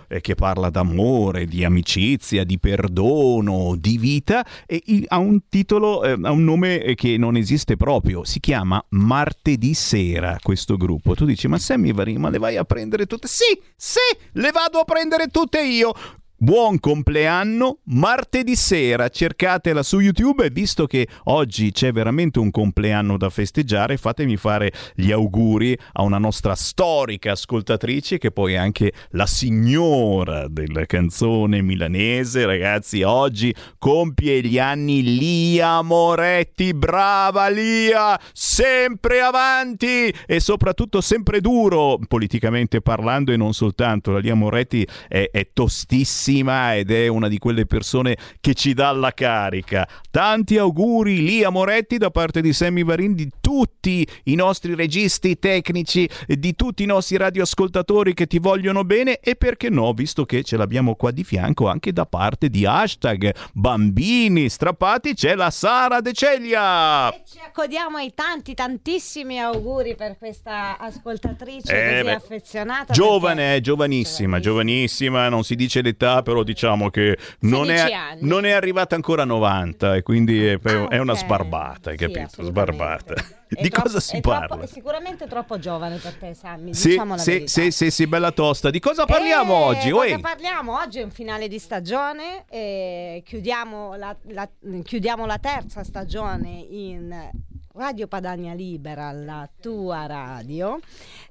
eh, 0.08 0.20
che 0.20 0.34
parla 0.34 0.70
d'amore, 0.70 1.46
di 1.46 1.64
amicizia, 1.64 2.44
di 2.44 2.58
perdono, 2.58 3.74
di 3.76 3.98
vita 3.98 4.46
e 4.66 5.04
ha 5.08 5.18
un 5.18 5.48
titolo, 5.48 6.04
eh, 6.04 6.16
ha 6.22 6.30
un 6.30 6.44
nome 6.44 6.82
eh, 6.82 6.94
che 6.94 7.16
non 7.18 7.36
esiste 7.36 7.76
proprio, 7.76 8.24
si 8.24 8.40
chiama 8.40 8.82
Martedì 8.90 9.74
sera 9.74 10.38
questo 10.40 10.76
gruppo. 10.76 11.14
Tu 11.14 11.24
dici 11.24 11.48
ma 11.48 11.58
Sammy 11.58 11.92
ma 11.92 12.30
le 12.30 12.38
vai 12.38 12.56
a 12.56 12.64
prendere 12.64 13.06
tutte? 13.06 13.26
Sì, 13.26 13.60
sì, 13.76 13.98
le 14.32 14.50
vado 14.52 14.78
a 14.78 14.84
prendere 14.84 15.26
tutte 15.26 15.62
io. 15.62 15.92
Buon 16.40 16.78
compleanno, 16.78 17.80
martedì 17.86 18.54
sera, 18.54 19.08
cercatela 19.08 19.82
su 19.82 19.98
YouTube 19.98 20.44
e 20.44 20.50
visto 20.50 20.86
che 20.86 21.08
oggi 21.24 21.72
c'è 21.72 21.90
veramente 21.90 22.38
un 22.38 22.52
compleanno 22.52 23.16
da 23.16 23.28
festeggiare, 23.28 23.96
fatemi 23.96 24.36
fare 24.36 24.72
gli 24.94 25.10
auguri 25.10 25.76
a 25.94 26.02
una 26.02 26.18
nostra 26.18 26.54
storica 26.54 27.32
ascoltatrice 27.32 28.18
che 28.18 28.30
poi 28.30 28.52
è 28.52 28.56
anche 28.56 28.92
la 29.10 29.26
signora 29.26 30.46
della 30.46 30.86
canzone 30.86 31.60
milanese, 31.60 32.46
ragazzi, 32.46 33.02
oggi 33.02 33.52
compie 33.76 34.40
gli 34.40 34.60
anni 34.60 35.02
Lia 35.02 35.82
Moretti, 35.82 36.72
brava 36.72 37.48
Lia, 37.48 38.16
sempre 38.32 39.22
avanti 39.22 40.14
e 40.24 40.38
soprattutto 40.38 41.00
sempre 41.00 41.40
duro 41.40 41.98
politicamente 42.06 42.80
parlando 42.80 43.32
e 43.32 43.36
non 43.36 43.54
soltanto, 43.54 44.12
la 44.12 44.20
Lia 44.20 44.36
Moretti 44.36 44.86
è, 45.08 45.30
è 45.32 45.48
tostissima 45.52 46.26
ed 46.28 46.90
è 46.90 47.08
una 47.08 47.28
di 47.28 47.38
quelle 47.38 47.64
persone 47.64 48.16
che 48.40 48.52
ci 48.54 48.74
dà 48.74 48.92
la 48.92 49.12
carica. 49.12 49.88
Tanti 50.10 50.58
auguri 50.58 51.22
Lia 51.22 51.48
Moretti 51.50 51.96
da 51.96 52.10
parte 52.10 52.42
di 52.42 52.52
Sammy 52.52 52.84
Varin 52.84 53.14
di 53.14 53.30
tutti 53.40 54.06
i 54.24 54.34
nostri 54.34 54.74
registi 54.74 55.38
tecnici, 55.38 56.08
di 56.26 56.54
tutti 56.54 56.82
i 56.82 56.86
nostri 56.86 57.16
radioascoltatori 57.16 58.12
che 58.12 58.26
ti 58.26 58.38
vogliono 58.38 58.84
bene 58.84 59.18
e 59.20 59.36
perché 59.36 59.70
no, 59.70 59.92
visto 59.92 60.24
che 60.26 60.42
ce 60.42 60.56
l'abbiamo 60.56 60.94
qua 60.96 61.10
di 61.10 61.24
fianco 61.24 61.68
anche 61.68 61.92
da 61.92 62.04
parte 62.04 62.50
di 62.50 62.66
hashtag 62.66 63.34
bambini 63.54 64.48
strappati, 64.48 65.14
c'è 65.14 65.34
la 65.34 65.50
Sara 65.50 66.00
De 66.00 66.12
Celia. 66.12 67.10
Ci 67.24 67.38
accodiamo 67.44 67.96
ai 67.96 68.12
tanti, 68.14 68.54
tantissimi 68.54 69.38
auguri 69.40 69.94
per 69.96 70.18
questa 70.18 70.76
ascoltatrice 70.78 71.72
Eh, 71.72 72.10
affezionata. 72.10 72.92
Giovane, 72.92 73.56
eh, 73.56 73.60
giovanissima, 73.60 74.40
giovanissima, 74.40 75.28
non 75.28 75.44
si 75.44 75.54
dice 75.54 75.80
l'età, 75.82 76.17
però 76.22 76.42
diciamo 76.42 76.90
che 76.90 77.16
non 77.40 77.70
è, 77.70 77.76
16 77.76 77.94
anni. 77.94 78.20
non 78.28 78.44
è 78.44 78.50
arrivata 78.52 78.94
ancora 78.94 79.22
a 79.22 79.26
90 79.26 79.96
e 79.96 80.02
quindi 80.02 80.44
è, 80.46 80.58
Ah, 80.62 80.88
è 80.88 80.98
una 80.98 81.14
sbarbata, 81.14 81.90
hai 81.90 81.98
Sì, 81.98 82.04
capito? 82.10 82.42
sbarbata. 82.44 83.14
È 83.14 83.26
Di 83.62 83.68
troppo- 83.70 83.86
cosa 83.86 84.00
si 84.00 84.20
troppo- 84.20 84.46
parla? 84.46 84.64
è 84.64 84.66
sicuramente 84.66 85.26
troppo 85.26 85.58
giovane 85.58 85.96
per 85.96 86.14
te, 86.16 86.34
Sammy. 86.34 86.74
Sì, 86.74 86.88
diciamo 86.90 87.16
sì, 87.16 87.44
sì, 87.46 87.70
sì, 87.70 87.90
sì, 87.90 88.06
bella 88.06 88.30
tosta. 88.30 88.68
Di 88.70 88.78
cosa 88.80 89.06
parliamo 89.06 89.54
Eh, 89.54 89.64
oggi? 89.76 89.90
Cosa 89.90 90.14
Uè? 90.14 90.20
parliamo? 90.20 90.78
Oggi 90.78 90.98
è 90.98 91.02
un 91.02 91.10
finale 91.10 91.48
di 91.48 91.58
stagione, 91.58 92.44
e 92.50 93.22
chiudiamo, 93.24 93.94
la, 93.96 94.14
la- 94.28 94.48
chiudiamo 94.82 95.24
la 95.24 95.38
terza 95.38 95.82
stagione 95.82 96.50
in 96.68 97.30
Radio 97.78 98.08
Padania 98.08 98.54
Libera, 98.54 99.12
la 99.12 99.48
tua 99.60 100.06
radio. 100.06 100.80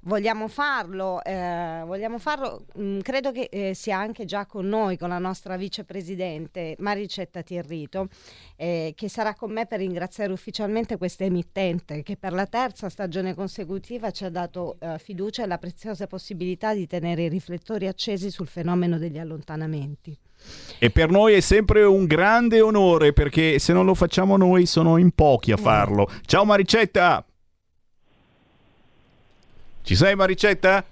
Vogliamo 0.04 0.48
farlo, 0.48 1.22
eh, 1.22 1.84
vogliamo 1.86 2.20
farlo 2.20 2.64
mh, 2.74 3.00
credo 3.00 3.34
che 3.34 3.50
eh, 3.52 3.74
sia 3.74 3.98
anche 3.98 4.24
già 4.24 4.46
con 4.46 4.66
noi, 4.66 4.98
con 4.98 5.10
la 5.10 5.18
nostra 5.18 5.58
vicepresidente 5.58 6.78
Maricetta 6.80 7.42
Tirrito, 7.42 8.08
eh, 8.56 8.94
che 8.96 9.10
sarà 9.10 9.36
con 9.36 9.52
me 9.52 9.66
per 9.66 9.80
ringraziare 9.80 10.32
ufficialmente 10.32 10.96
questa 10.96 11.26
emittente 11.26 12.02
che 12.02 12.16
per 12.16 12.32
la 12.32 12.46
terza 12.46 12.88
stagione 12.88 13.34
consecutiva 13.34 14.12
ci 14.12 14.24
ha 14.24 14.30
dato 14.30 14.78
eh, 14.80 14.98
fiducia 15.00 15.44
e 15.44 15.48
la 15.48 15.58
preziosa 15.58 16.08
possibilità 16.08 16.74
di 16.74 16.88
tenere 16.88 17.24
i 17.24 17.30
riflettori 17.30 17.88
accesi 17.88 18.32
sul 18.32 18.48
fenomeno 18.48 18.98
degli 18.98 19.20
allontanamenti. 19.20 20.18
E 20.80 20.90
per 20.92 21.10
noi 21.10 21.34
è 21.34 21.40
sempre 21.40 21.84
un 21.84 22.06
grande 22.06 22.62
onore 22.62 23.12
perché 23.12 23.58
se 23.60 23.74
non 23.74 23.86
lo 23.86 23.96
facciamo 23.96 24.38
noi 24.38 24.66
sono 24.66 24.98
in 24.98 25.12
pochi 25.12 25.52
a 25.52 25.58
farlo. 25.58 26.10
Ciao 26.26 26.46
Maricetta! 26.46 27.26
Ci 29.82 29.96
sei 29.96 30.16
Maricetta? 30.16 30.84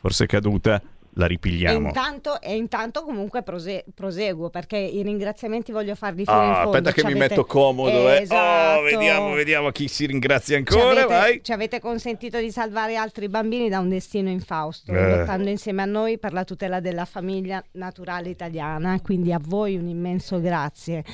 Forse 0.00 0.24
è 0.24 0.26
caduta, 0.26 0.80
la 1.18 1.24
E 1.24 1.28
ripigliamo. 1.28 1.88
intanto, 1.88 2.40
e 2.40 2.54
intanto 2.56 3.02
comunque 3.02 3.42
prose- 3.42 3.84
proseguo 3.92 4.50
perché 4.50 4.76
i 4.78 5.02
ringraziamenti 5.02 5.72
voglio 5.72 5.96
farli 5.96 6.24
fino 6.24 6.36
in 6.44 6.50
Ah, 6.50 6.54
fondo. 6.62 6.70
aspetta 6.70 6.92
che 6.92 7.00
Ci 7.00 7.06
mi 7.06 7.12
avete- 7.14 7.28
metto 7.34 7.44
comodo. 7.44 8.08
Eh. 8.10 8.20
Esatto. 8.22 8.78
Oh, 8.78 8.82
vediamo, 8.84 9.32
vediamo 9.34 9.70
chi 9.70 9.88
si 9.88 10.06
ringrazia 10.06 10.56
Ci 10.62 10.72
ancora. 10.72 10.90
avete, 10.90 11.06
vai. 11.06 11.40
ci 11.42 11.52
avete 11.52 11.80
consentito 11.80 12.38
di 12.38 12.50
salvare 12.52 12.94
altri 12.96 13.28
bambini 13.28 13.68
da 13.68 13.80
un 13.80 13.88
destino 13.88 14.28
infausto, 14.30 14.92
Eh. 14.92 15.16
lottando 15.18 15.48
insieme 15.48 15.82
a 15.82 15.86
noi 15.86 16.18
per 16.18 16.32
la 16.32 16.44
tutela 16.44 16.78
della 16.80 17.04
famiglia 17.04 17.62
naturale 17.72 18.28
italiana. 18.28 19.00
Quindi 19.00 19.32
a 19.32 19.40
voi 19.42 19.76
un 19.76 19.88
immenso 19.88 20.40
grazie. 20.40 21.04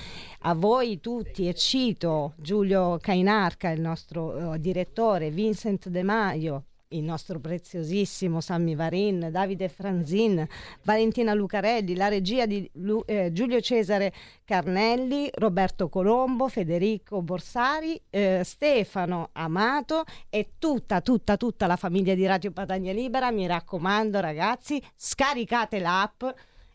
A 0.46 0.54
voi 0.54 1.00
tutti, 1.00 1.48
e 1.48 1.54
cito 1.54 2.34
Giulio 2.36 2.98
Cainarca, 3.00 3.70
il 3.70 3.80
nostro 3.80 4.52
eh, 4.54 4.60
direttore, 4.60 5.30
Vincent 5.30 5.88
De 5.88 6.02
Maio, 6.02 6.64
il 6.88 7.02
nostro 7.02 7.40
preziosissimo 7.40 8.40
Sammy 8.40 8.74
Varin, 8.74 9.28
Davide 9.30 9.68
Franzin, 9.68 10.46
Valentina 10.82 11.34
Lucarelli, 11.34 11.94
la 11.94 12.08
regia 12.08 12.46
di 12.46 12.68
Lu- 12.74 13.02
eh, 13.06 13.32
Giulio 13.32 13.60
Cesare 13.60 14.12
Carnelli, 14.44 15.28
Roberto 15.34 15.88
Colombo, 15.88 16.48
Federico 16.48 17.22
Borsari, 17.22 18.00
eh, 18.10 18.42
Stefano 18.44 19.30
Amato 19.32 20.04
e 20.28 20.52
tutta, 20.58 21.00
tutta, 21.00 21.36
tutta 21.36 21.66
la 21.66 21.76
famiglia 21.76 22.14
di 22.14 22.26
Radio 22.26 22.52
Padania 22.52 22.92
Libera. 22.92 23.30
Mi 23.30 23.46
raccomando 23.46 24.20
ragazzi, 24.20 24.82
scaricate 24.96 25.78
l'app 25.78 26.24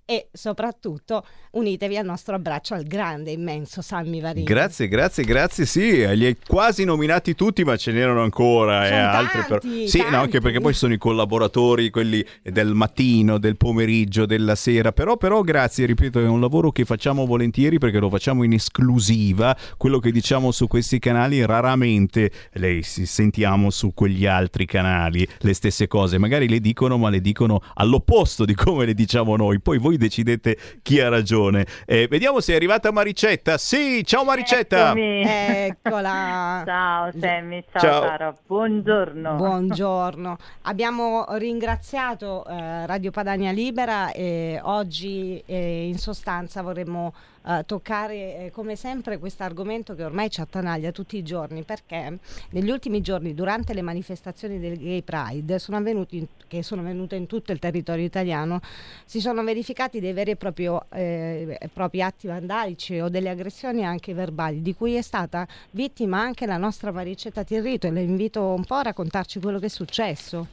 e 0.10 0.28
soprattutto 0.34 1.24
unitevi 1.51 1.95
al 1.95 2.03
nostro 2.05 2.34
abbraccio 2.34 2.74
al 2.74 2.82
grande, 2.84 3.30
immenso 3.30 3.84
Sammy 3.84 4.20
Varin. 4.20 4.43
Grazie, 4.43 4.88
grazie, 4.88 5.24
grazie. 5.24 5.68
Sì, 5.68 5.97
li 6.16 6.26
hai 6.26 6.36
quasi 6.47 6.84
nominati 6.84 7.36
tutti, 7.36 7.64
ma 7.64 7.78
ce 7.78 7.91
n'erano 7.91 8.24
ancora. 8.24 8.86
Sono 8.86 8.95
eh, 8.97 8.99
altri 9.01 9.41
per- 9.47 9.60
tanti, 9.62 9.88
Sì, 9.88 9.97
no, 9.99 10.03
tanti. 10.05 10.18
anche 10.18 10.39
perché 10.39 10.60
poi 10.62 10.74
sono 10.74 10.93
i 10.93 10.97
collaboratori, 10.97 11.91
quelli 11.91 12.26
del 12.41 12.74
mattino, 12.74 13.38
del 13.38 13.55
pomeriggio, 13.55 14.26
della 14.26 14.55
sera. 14.55 14.91
Però, 14.91 15.16
però, 15.16 15.41
grazie, 15.41 15.86
ripeto, 15.86 16.20
è 16.20 16.26
un 16.26 16.39
lavoro 16.41 16.72
che 16.72 16.86
facciamo 16.86 17.28
volentieri 17.28 17.78
perché 17.78 17.99
lo 17.99 18.10
facciamo 18.10 18.41
in 18.41 18.53
esclusiva. 18.53 19.55
Quello 19.78 19.99
che 19.99 20.12
diciamo 20.12 20.51
su 20.51 20.66
questi 20.68 20.97
canali 20.97 21.45
raramente 21.45 22.32
le 22.53 22.82
sentiamo 22.82 23.70
su 23.70 23.93
quegli 23.93 24.26
altri 24.26 24.66
canali 24.66 25.28
le 25.41 25.53
stesse 25.53 25.86
cose. 25.88 26.18
Magari 26.18 26.49
le 26.49 26.60
dicono, 26.60 26.97
ma 26.97 27.10
le 27.12 27.22
dicono 27.22 27.62
all'opposto 27.76 28.43
di 28.43 28.55
come 28.55 28.86
le 28.86 28.95
diciamo 28.95 29.36
noi. 29.36 29.60
Poi 29.60 29.78
voi 29.78 29.97
decidete 30.00 30.58
chi 30.82 31.00
ha 31.00 31.10
ragione. 31.10 31.66
Eh, 31.86 32.08
vediamo 32.10 32.39
se 32.39 32.54
è 32.54 32.56
arrivata 32.56 32.91
Maricetta. 32.91 33.58
Sì, 33.60 34.04
ciao 34.04 34.24
Maricetta. 34.24 34.88
Eccomi. 34.88 35.24
Eccola. 35.24 36.64
Ciao 36.66 37.12
Sammy, 37.20 37.64
ciao, 37.72 37.82
Ciao. 37.82 38.02
Sara, 38.02 38.36
buongiorno. 38.47 39.36
Buongiorno. 39.36 40.38
Abbiamo 40.64 41.26
ringraziato 41.32 42.45
eh, 42.47 42.86
Radio 42.88 43.12
Padania 43.12 43.52
Libera 43.52 44.12
e 44.12 44.60
oggi 44.64 45.43
eh, 45.45 45.88
in 45.88 45.97
sostanza 45.97 46.62
vorremmo 46.62 47.14
eh, 47.48 47.64
toccare 47.66 48.16
eh, 48.16 48.52
come 48.52 48.76
sempre 48.76 49.18
questo 49.18 49.44
argomento 49.44 49.96
che 49.96 50.04
ormai 50.04 50.30
ci 50.30 50.42
attanaglia 50.42 50.92
tutti 50.92 51.18
i 51.18 51.24
giorni 51.24 51.64
perché 51.64 52.18
negli 52.50 52.70
ultimi 52.70 53.02
giorni 53.02 53.34
durante 53.34 53.74
le 53.74 53.82
manifestazioni 53.82 54.60
del 54.60 54.78
Gay 54.78 55.02
Pride 55.02 55.60
sono 55.60 55.78
avvenuti 55.78 56.28
che 56.48 56.64
sono 56.64 56.82
venute 56.82 57.16
in 57.16 57.28
tutto 57.28 57.52
il 57.52 57.60
territorio 57.60 58.04
italiano 58.04 58.60
si 59.06 59.20
sono 59.22 59.44
verificati 59.44 60.00
dei 60.00 60.14
veri 60.14 60.32
e 60.32 60.36
proprio, 60.36 60.86
eh, 60.90 61.60
propri 61.72 62.02
atti 62.02 62.28
vandalici 62.28 63.00
o 63.00 63.10
delle 63.10 63.30
aggressioni 63.30 63.86
anche 63.86 64.14
verbali 64.14 64.62
di 64.62 64.76
cui 64.76 64.96
è 64.96 65.02
stata 65.02 65.48
vittima 65.72 66.20
anche 66.20 66.46
la 66.46 66.58
nostra 66.58 66.92
Maricetta 66.92 67.44
Tirrito 67.44 67.88
e 67.88 67.92
le 67.92 68.02
invito 68.02 68.44
un 68.44 68.66
po' 68.66 68.76
a 68.76 68.84
raccontarci 68.84 69.40
quello 69.40 69.60
che 69.60 69.68
è 69.68 69.70
successo. 69.70 70.48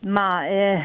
Ma 0.00 0.46
eh, 0.46 0.82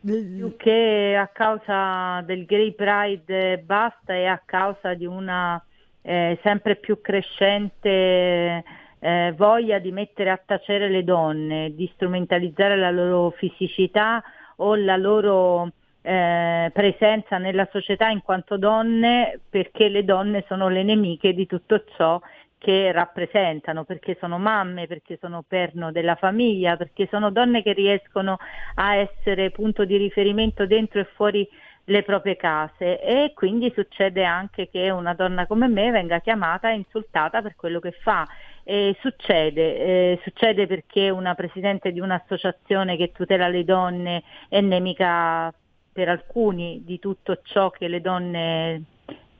più 0.00 0.56
che 0.56 1.16
a 1.18 1.28
causa 1.28 2.22
del 2.22 2.46
Gay 2.46 2.72
Pride 2.72 3.52
eh, 3.52 3.58
basta 3.58 4.14
è 4.14 4.24
a 4.24 4.40
causa 4.44 4.94
di 4.94 5.06
una 5.06 5.62
eh, 6.02 6.38
sempre 6.42 6.76
più 6.76 7.00
crescente 7.00 8.64
eh, 8.98 9.34
voglia 9.36 9.78
di 9.78 9.92
mettere 9.92 10.30
a 10.30 10.40
tacere 10.44 10.88
le 10.88 11.04
donne, 11.04 11.74
di 11.74 11.90
strumentalizzare 11.94 12.76
la 12.76 12.90
loro 12.90 13.30
fisicità 13.30 14.22
o 14.56 14.74
la 14.74 14.96
loro 14.96 15.72
eh, 16.02 16.70
presenza 16.72 17.38
nella 17.38 17.68
società 17.70 18.08
in 18.08 18.22
quanto 18.22 18.56
donne 18.56 19.40
perché 19.48 19.88
le 19.88 20.04
donne 20.04 20.44
sono 20.48 20.68
le 20.68 20.82
nemiche 20.82 21.34
di 21.34 21.46
tutto 21.46 21.84
ciò 21.96 22.20
che 22.60 22.92
rappresentano, 22.92 23.84
perché 23.84 24.18
sono 24.20 24.38
mamme, 24.38 24.86
perché 24.86 25.16
sono 25.18 25.42
perno 25.48 25.90
della 25.92 26.14
famiglia, 26.14 26.76
perché 26.76 27.08
sono 27.10 27.30
donne 27.30 27.62
che 27.62 27.72
riescono 27.72 28.36
a 28.74 28.96
essere 28.96 29.50
punto 29.50 29.86
di 29.86 29.96
riferimento 29.96 30.66
dentro 30.66 31.00
e 31.00 31.08
fuori 31.14 31.48
le 31.84 32.02
proprie 32.02 32.36
case 32.36 33.00
e 33.00 33.32
quindi 33.34 33.72
succede 33.74 34.24
anche 34.24 34.68
che 34.68 34.90
una 34.90 35.14
donna 35.14 35.46
come 35.46 35.68
me 35.68 35.90
venga 35.90 36.20
chiamata 36.20 36.70
e 36.70 36.74
insultata 36.76 37.40
per 37.40 37.56
quello 37.56 37.80
che 37.80 37.92
fa. 37.92 38.28
E 38.62 38.94
succede, 39.00 39.78
eh, 39.78 40.20
succede 40.22 40.66
perché 40.66 41.08
una 41.08 41.34
presidente 41.34 41.92
di 41.92 41.98
un'associazione 41.98 42.98
che 42.98 43.10
tutela 43.10 43.48
le 43.48 43.64
donne 43.64 44.22
è 44.50 44.60
nemica 44.60 45.52
per 45.92 46.10
alcuni 46.10 46.82
di 46.84 46.98
tutto 46.98 47.40
ciò 47.42 47.70
che 47.70 47.88
le 47.88 48.02
donne 48.02 48.82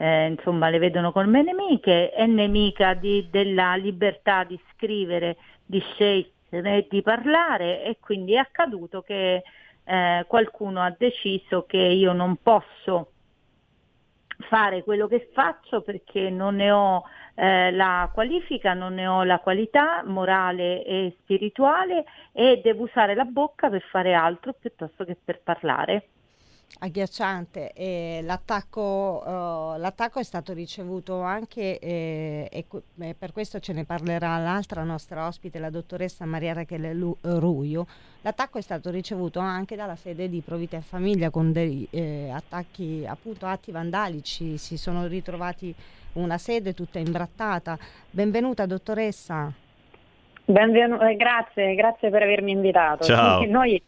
eh, 0.00 0.28
insomma 0.28 0.70
le 0.70 0.78
vedono 0.78 1.12
come 1.12 1.42
nemiche, 1.42 2.10
è 2.10 2.24
nemica 2.24 2.94
di- 2.94 3.28
della 3.30 3.74
libertà 3.74 4.44
di 4.44 4.58
scrivere, 4.72 5.36
di 5.66 5.78
scegliere 5.78 6.86
di 6.88 7.02
parlare 7.02 7.84
e 7.84 7.98
quindi 8.00 8.32
è 8.32 8.38
accaduto 8.38 9.02
che 9.02 9.42
eh, 9.84 10.24
qualcuno 10.26 10.80
ha 10.80 10.94
deciso 10.96 11.66
che 11.66 11.76
io 11.76 12.14
non 12.14 12.36
posso 12.42 13.10
fare 14.48 14.82
quello 14.84 15.06
che 15.06 15.28
faccio 15.34 15.82
perché 15.82 16.30
non 16.30 16.56
ne 16.56 16.70
ho 16.70 17.04
eh, 17.34 17.70
la 17.70 18.08
qualifica, 18.10 18.72
non 18.72 18.94
ne 18.94 19.06
ho 19.06 19.22
la 19.22 19.38
qualità 19.38 20.02
morale 20.06 20.82
e 20.82 21.14
spirituale 21.20 22.04
e 22.32 22.62
devo 22.64 22.84
usare 22.84 23.14
la 23.14 23.24
bocca 23.24 23.68
per 23.68 23.82
fare 23.82 24.14
altro 24.14 24.54
piuttosto 24.58 25.04
che 25.04 25.14
per 25.22 25.42
parlare. 25.42 26.08
Agghiacciante 26.78 27.72
e 27.72 28.20
l'attacco, 28.22 29.74
eh, 29.74 29.78
l'attacco 29.78 30.20
è 30.20 30.22
stato 30.22 30.52
ricevuto 30.52 31.20
anche 31.20 31.78
eh, 31.78 32.48
e 32.50 32.64
e 33.00 33.14
per 33.18 33.32
questo 33.32 33.58
ce 33.58 33.72
ne 33.72 33.84
parlerà 33.84 34.38
l'altra 34.38 34.82
nostra 34.84 35.26
ospite 35.26 35.58
la 35.58 35.70
dottoressa 35.70 36.24
Maria 36.24 36.52
Rachele 36.52 36.94
Lu- 36.94 37.16
Ruio 37.20 37.86
l'attacco 38.22 38.58
è 38.58 38.60
stato 38.60 38.90
ricevuto 38.90 39.40
anche 39.40 39.76
dalla 39.76 39.96
sede 39.96 40.28
di 40.28 40.42
Provita 40.44 40.76
e 40.76 40.82
Famiglia 40.82 41.30
con 41.30 41.52
dei 41.52 41.86
eh, 41.90 42.30
attacchi 42.32 43.04
appunto 43.06 43.46
atti 43.46 43.72
vandalici 43.72 44.56
si 44.56 44.76
sono 44.76 45.06
ritrovati 45.06 45.74
una 46.14 46.38
sede 46.38 46.72
tutta 46.74 46.98
imbrattata 46.98 47.78
benvenuta 48.10 48.66
dottoressa 48.66 49.52
Benvenu- 50.44 51.00
eh, 51.02 51.14
grazie, 51.14 51.74
grazie 51.76 52.10
per 52.10 52.22
avermi 52.22 52.50
invitato. 52.50 53.04
Ciao. 53.04 53.40
Sì, 53.42 53.46
noi- 53.48 53.80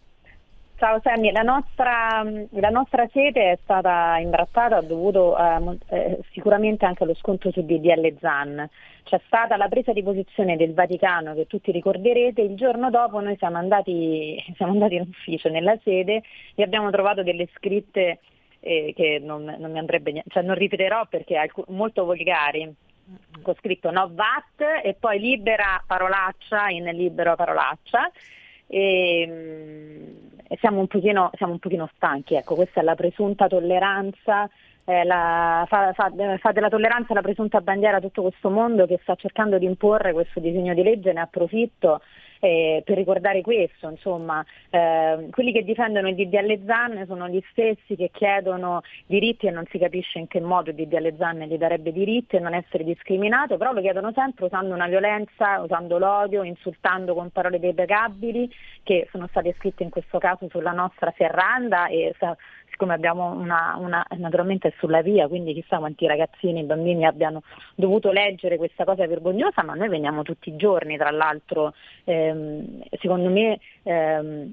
ciao 0.82 0.98
Sammy, 1.00 1.30
la 1.30 1.42
nostra, 1.42 2.24
la 2.24 2.68
nostra 2.68 3.08
sede 3.12 3.52
è 3.52 3.58
stata 3.62 4.18
imbrattata 4.18 4.80
dovuto 4.80 5.38
eh, 5.38 5.78
eh, 5.90 6.18
sicuramente 6.32 6.84
anche 6.84 7.04
allo 7.04 7.14
scontro 7.14 7.52
su 7.52 7.64
DDL 7.64 8.18
ZAN. 8.18 8.68
C'è 9.04 9.20
stata 9.26 9.56
la 9.56 9.68
presa 9.68 9.92
di 9.92 10.02
posizione 10.02 10.56
del 10.56 10.74
Vaticano 10.74 11.34
che 11.34 11.46
tutti 11.46 11.70
ricorderete, 11.70 12.40
il 12.40 12.56
giorno 12.56 12.90
dopo 12.90 13.20
noi 13.20 13.36
siamo 13.36 13.58
andati, 13.58 14.36
siamo 14.58 14.72
andati 14.72 14.96
in 14.96 15.02
ufficio 15.02 15.48
nella 15.50 15.78
sede 15.84 16.24
e 16.56 16.62
abbiamo 16.64 16.90
trovato 16.90 17.22
delle 17.22 17.48
scritte 17.54 18.18
eh, 18.58 18.92
che 18.96 19.20
non, 19.22 19.44
non 19.60 19.70
mi 19.70 19.78
andrebbe 19.78 20.10
niente, 20.10 20.30
cioè 20.30 20.42
non 20.42 20.56
ripeterò 20.56 21.06
perché 21.06 21.36
alcu- 21.36 21.68
molto 21.68 22.04
volgari. 22.04 22.74
Con 23.40 23.54
scritto 23.54 23.92
no 23.92 24.10
VAT 24.12 24.82
e 24.82 24.96
poi 24.98 25.20
libera 25.20 25.80
parolaccia 25.86 26.70
in 26.70 26.84
libero 26.86 27.36
parolaccia. 27.36 28.10
E, 28.66 29.26
mm, 29.28 30.30
e 30.41 30.41
siamo, 30.58 30.80
un 30.80 30.86
pochino, 30.86 31.30
siamo 31.34 31.52
un 31.52 31.58
pochino 31.58 31.88
stanchi, 31.94 32.34
ecco, 32.34 32.54
questa 32.54 32.80
è 32.80 32.82
la 32.82 32.94
presunta 32.94 33.46
tolleranza, 33.46 34.48
eh, 34.84 35.04
la, 35.04 35.64
fa, 35.68 35.92
fa- 35.92 36.12
fa 36.38 36.52
della 36.52 36.68
tolleranza 36.68 37.14
la 37.14 37.22
presunta 37.22 37.60
bandiera 37.60 37.98
a 37.98 38.00
tutto 38.00 38.22
questo 38.22 38.50
mondo 38.50 38.86
che 38.86 38.98
sta 39.02 39.14
cercando 39.14 39.58
di 39.58 39.66
imporre 39.66 40.12
questo 40.12 40.40
disegno 40.40 40.74
di 40.74 40.82
legge, 40.82 41.12
ne 41.12 41.20
approfitto 41.20 42.00
eh, 42.44 42.82
per 42.84 42.96
ricordare 42.96 43.40
questo, 43.40 43.88
insomma, 43.88 44.44
eh, 44.70 45.28
quelli 45.30 45.52
che 45.52 45.62
difendono 45.62 46.08
il 46.08 46.16
DDL 46.16 46.64
ZAN 46.66 47.04
sono 47.06 47.28
gli 47.28 47.40
stessi 47.50 47.94
che 47.94 48.10
chiedono 48.12 48.82
diritti 49.06 49.46
e 49.46 49.52
non 49.52 49.64
si 49.70 49.78
capisce 49.78 50.18
in 50.18 50.26
che 50.26 50.40
modo 50.40 50.70
il 50.70 50.76
DDL 50.76 51.14
ZAN 51.16 51.42
gli 51.42 51.56
darebbe 51.56 51.92
diritti 51.92 52.34
e 52.34 52.40
non 52.40 52.54
essere 52.54 52.82
discriminato, 52.82 53.58
però 53.58 53.72
lo 53.72 53.80
chiedono 53.80 54.10
sempre 54.12 54.46
usando 54.46 54.74
una 54.74 54.88
violenza, 54.88 55.60
usando 55.60 55.98
l'odio, 55.98 56.42
insultando 56.42 57.14
con 57.14 57.30
parole 57.30 57.60
deprecabili 57.60 58.50
che 58.82 59.06
sono 59.12 59.28
state 59.28 59.54
scritte 59.58 59.84
in 59.84 59.90
questo 59.90 60.18
caso 60.18 60.48
sulla 60.50 60.72
nostra 60.72 61.14
serranda 61.16 61.86
e 61.86 62.12
siccome 62.82 62.94
abbiamo 62.94 63.30
una, 63.30 63.76
una 63.78 64.04
naturalmente 64.16 64.68
è 64.68 64.72
sulla 64.78 65.02
via, 65.02 65.28
quindi 65.28 65.54
chissà 65.54 65.78
quanti 65.78 66.06
ragazzini 66.06 66.60
e 66.60 66.64
bambini 66.64 67.06
abbiano 67.06 67.42
dovuto 67.76 68.10
leggere 68.10 68.56
questa 68.56 68.84
cosa 68.84 69.06
vergognosa, 69.06 69.62
ma 69.62 69.74
noi 69.74 69.88
veniamo 69.88 70.22
tutti 70.22 70.48
i 70.48 70.56
giorni, 70.56 70.96
tra 70.96 71.10
l'altro, 71.10 71.74
ehm, 72.04 72.82
secondo 73.00 73.28
me 73.28 73.58
ehm, 73.84 74.52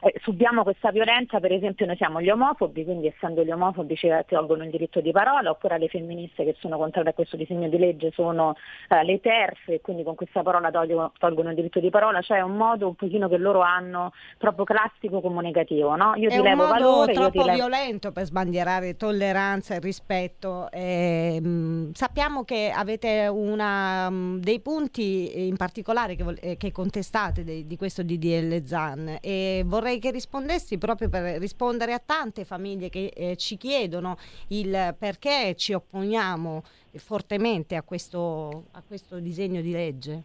eh, 0.00 0.14
subiamo 0.22 0.62
questa 0.62 0.90
violenza, 0.90 1.40
per 1.40 1.52
esempio 1.52 1.86
noi 1.86 1.96
siamo 1.96 2.20
gli 2.20 2.28
omofobi, 2.28 2.84
quindi 2.84 3.06
essendo 3.06 3.42
gli 3.42 3.50
omofobi 3.50 3.96
ci 3.96 4.08
tolgono 4.26 4.64
il 4.64 4.70
diritto 4.70 5.00
di 5.00 5.10
parola, 5.10 5.50
oppure 5.50 5.78
le 5.78 5.88
femministe 5.88 6.44
che 6.44 6.54
sono 6.58 6.76
contrarie 6.76 7.10
a 7.10 7.14
questo 7.14 7.36
disegno 7.36 7.68
di 7.68 7.78
legge 7.78 8.10
sono 8.12 8.56
eh, 8.88 9.02
le 9.04 9.20
TERF 9.20 9.68
e 9.68 9.80
quindi 9.80 10.02
con 10.02 10.14
questa 10.14 10.42
parola 10.42 10.70
tolgono, 10.70 11.12
tolgono 11.18 11.48
il 11.48 11.54
diritto 11.54 11.80
di 11.80 11.88
parola, 11.88 12.20
cioè 12.20 12.38
è 12.38 12.42
un 12.42 12.56
modo 12.56 12.88
un 12.88 12.94
pochino 12.94 13.28
che 13.28 13.38
loro 13.38 13.60
hanno 13.60 14.12
proprio 14.36 14.64
classico 14.64 15.20
comunicativo, 15.20 15.96
no? 15.96 16.14
Io 16.16 16.28
è 16.28 16.32
ti 16.32 16.38
un 16.38 16.44
levo 16.44 16.62
modo 16.62 16.72
valore, 16.72 17.12
io 17.12 17.18
ti 17.18 17.22
troppo 17.32 17.46
levo... 17.46 17.68
violento 17.68 18.12
per 18.12 18.24
sbandierare 18.24 18.96
tolleranza 18.96 19.74
e 19.74 19.80
rispetto. 19.80 20.68
Ehm, 20.72 21.92
sappiamo 21.94 22.44
che 22.44 22.70
avete 22.74 23.28
una, 23.28 24.10
mm, 24.10 24.38
dei 24.38 24.60
punti 24.60 25.46
in 25.46 25.56
particolare 25.56 26.16
che, 26.16 26.24
eh, 26.40 26.56
che 26.58 26.70
contestate 26.70 27.44
de- 27.44 27.66
di 27.66 27.76
questo 27.76 28.02
DDL 28.02 28.62
ZAN 28.62 29.18
e 29.22 29.62
vorrei 29.64 29.85
che 29.98 30.10
rispondessi 30.10 30.78
proprio 30.78 31.08
per 31.08 31.38
rispondere 31.38 31.92
a 31.92 32.02
tante 32.04 32.44
famiglie 32.44 32.88
che 32.88 33.12
eh, 33.14 33.36
ci 33.36 33.56
chiedono 33.56 34.16
il 34.48 34.94
perché 34.98 35.54
ci 35.56 35.72
opponiamo 35.72 36.62
fortemente 36.96 37.76
a 37.76 37.82
questo, 37.82 38.64
a 38.72 38.82
questo 38.86 39.18
disegno 39.18 39.60
di 39.60 39.72
legge. 39.72 40.22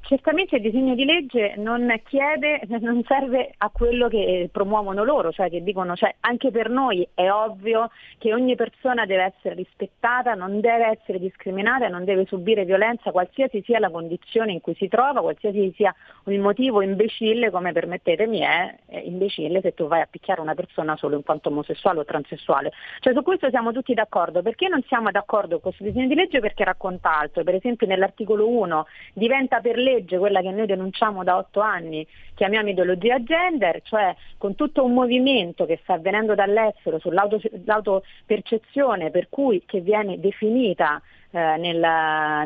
Certamente 0.00 0.56
il 0.56 0.62
disegno 0.62 0.94
di 0.94 1.04
legge 1.04 1.54
non 1.56 1.88
chiede, 2.04 2.60
non 2.80 3.02
serve 3.06 3.54
a 3.56 3.70
quello 3.70 4.08
che 4.08 4.50
promuovono 4.52 5.04
loro, 5.04 5.32
cioè 5.32 5.48
che 5.48 5.62
dicono, 5.62 5.94
cioè 5.94 6.14
anche 6.20 6.50
per 6.50 6.68
noi 6.68 7.08
è 7.14 7.30
ovvio 7.30 7.90
che 8.18 8.34
ogni 8.34 8.54
persona 8.56 9.06
deve 9.06 9.32
essere 9.34 9.54
rispettata, 9.54 10.34
non 10.34 10.60
deve 10.60 10.98
essere 10.98 11.18
discriminata, 11.18 11.88
non 11.88 12.04
deve 12.04 12.26
subire 12.26 12.64
violenza, 12.64 13.12
qualsiasi 13.12 13.62
sia 13.64 13.78
la 13.78 13.90
condizione 13.90 14.52
in 14.52 14.60
cui 14.60 14.74
si 14.74 14.88
trova, 14.88 15.22
qualsiasi 15.22 15.72
sia 15.74 15.94
il 16.26 16.40
motivo 16.40 16.80
imbecille, 16.80 17.50
come 17.50 17.72
permettetemi, 17.72 18.38
è 18.40 18.74
imbecille 19.04 19.60
se 19.60 19.74
tu 19.74 19.86
vai 19.86 20.00
a 20.00 20.08
picchiare 20.10 20.40
una 20.40 20.54
persona 20.54 20.96
solo 20.96 21.16
in 21.16 21.22
quanto 21.22 21.50
omosessuale 21.50 22.00
o 22.00 22.04
transessuale. 22.04 22.72
Cioè 23.00 23.12
su 23.12 23.22
questo 23.22 23.50
siamo 23.50 23.72
tutti 23.72 23.92
d'accordo. 23.94 24.40
Perché 24.42 24.68
non 24.68 24.82
siamo 24.86 25.10
d'accordo 25.10 25.60
con 25.60 25.72
questo 25.72 25.84
disegno 25.84 26.08
di 26.08 26.14
legge? 26.14 26.40
Perché 26.40 26.64
racconta 26.64 27.18
altro. 27.18 27.44
Per 27.44 27.54
esempio 27.54 27.86
nell'articolo 27.86 28.48
1 28.48 28.86
diventa 29.12 29.60
per 29.60 29.76
legge 29.76 30.16
quella 30.18 30.40
che 30.40 30.50
noi 30.50 30.64
denunciamo 30.66 31.22
da 31.24 31.36
otto 31.36 31.60
anni, 31.60 32.06
chiamiamo 32.34 32.70
ideologia 32.70 33.22
gender, 33.22 33.82
cioè 33.82 34.16
con 34.38 34.54
tutto 34.54 34.82
un 34.84 34.94
movimento 34.94 35.66
che 35.66 35.78
sta 35.82 35.92
avvenendo 35.94 36.34
dall'estero 36.34 36.98
sull'autopercezione 36.98 39.10
per 39.10 39.28
cui 39.28 39.62
che 39.66 39.80
viene 39.80 40.18
definita 40.18 41.02
eh, 41.34 41.56
nel, 41.56 41.80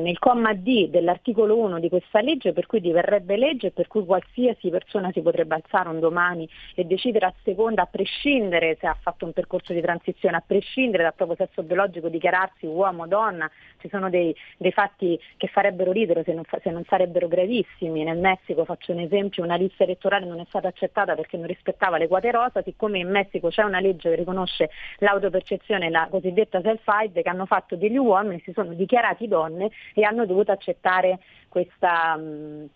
nel 0.01 0.19
comma 0.19 0.55
D 0.55 0.89
dell'articolo 0.89 1.59
1 1.59 1.79
di 1.79 1.91
questa 1.91 2.23
legge, 2.23 2.55
per 2.55 2.65
cui 2.65 2.81
diverrebbe 2.81 3.37
legge, 3.37 3.71
per 3.71 3.87
cui 3.87 4.03
qualsiasi 4.07 4.71
persona 4.71 5.11
si 5.13 5.21
potrebbe 5.21 5.57
alzare 5.57 5.91
un 5.91 6.01
domani 6.01 6.49
e 6.75 6.85
decidere 6.85 7.27
a 7.27 7.35
seconda, 7.43 7.83
a 7.83 7.87
prescindere 7.87 8.79
se 8.81 8.87
ha 8.87 8.97
fatto 8.99 9.27
un 9.27 9.33
percorso 9.35 9.75
di 9.75 9.83
transizione, 9.83 10.37
a 10.39 10.43
prescindere 10.47 11.03
dal 11.03 11.13
proprio 11.13 11.37
sesso 11.37 11.63
biologico, 11.63 12.09
dichiararsi 12.09 12.65
uomo 12.65 13.03
o 13.03 13.07
donna, 13.07 13.51
ci 13.77 13.91
sono 13.91 14.09
dei, 14.09 14.35
dei 14.57 14.73
fatti 14.73 15.21
che 15.37 15.49
farebbero 15.49 15.93
ridere 15.93 16.25
se 16.25 16.33
non, 16.33 16.45
se 16.63 16.71
non 16.71 16.83
sarebbero 16.89 17.29
gravissimi. 17.29 18.05
Nel 18.05 18.17
Messico, 18.17 18.65
faccio 18.65 18.93
un 18.93 19.01
esempio, 19.01 19.45
una 19.45 19.57
lista 19.57 19.85
elettorale 19.85 20.25
non 20.25 20.41
è 20.41 20.45
stata 20.49 20.69
accettata 20.69 21.15
perché 21.15 21.37
non 21.37 21.47
rispettava 21.47 21.99
le 21.99 22.09
quote 22.09 22.31
rosa, 22.31 22.63
siccome 22.63 23.01
in 23.01 23.11
Messico 23.11 23.49
c'è 23.49 23.65
una 23.65 23.81
legge 23.81 24.09
che 24.09 24.17
riconosce 24.17 24.71
l'autopercezione, 25.01 25.91
la 25.91 26.09
cosiddetta 26.11 26.63
self-hide, 26.63 27.21
che 27.21 27.29
hanno 27.29 27.45
fatto 27.45 27.77
degli 27.77 27.99
uomini, 27.99 28.41
si 28.43 28.53
sono 28.55 28.77
dichiarati 28.79 29.29
donne 29.29 29.71
e 29.93 30.05
hanno 30.05 30.25
dovuto 30.25 30.53
accettare 30.53 31.19
questa... 31.49 32.17
mh, 32.17 32.69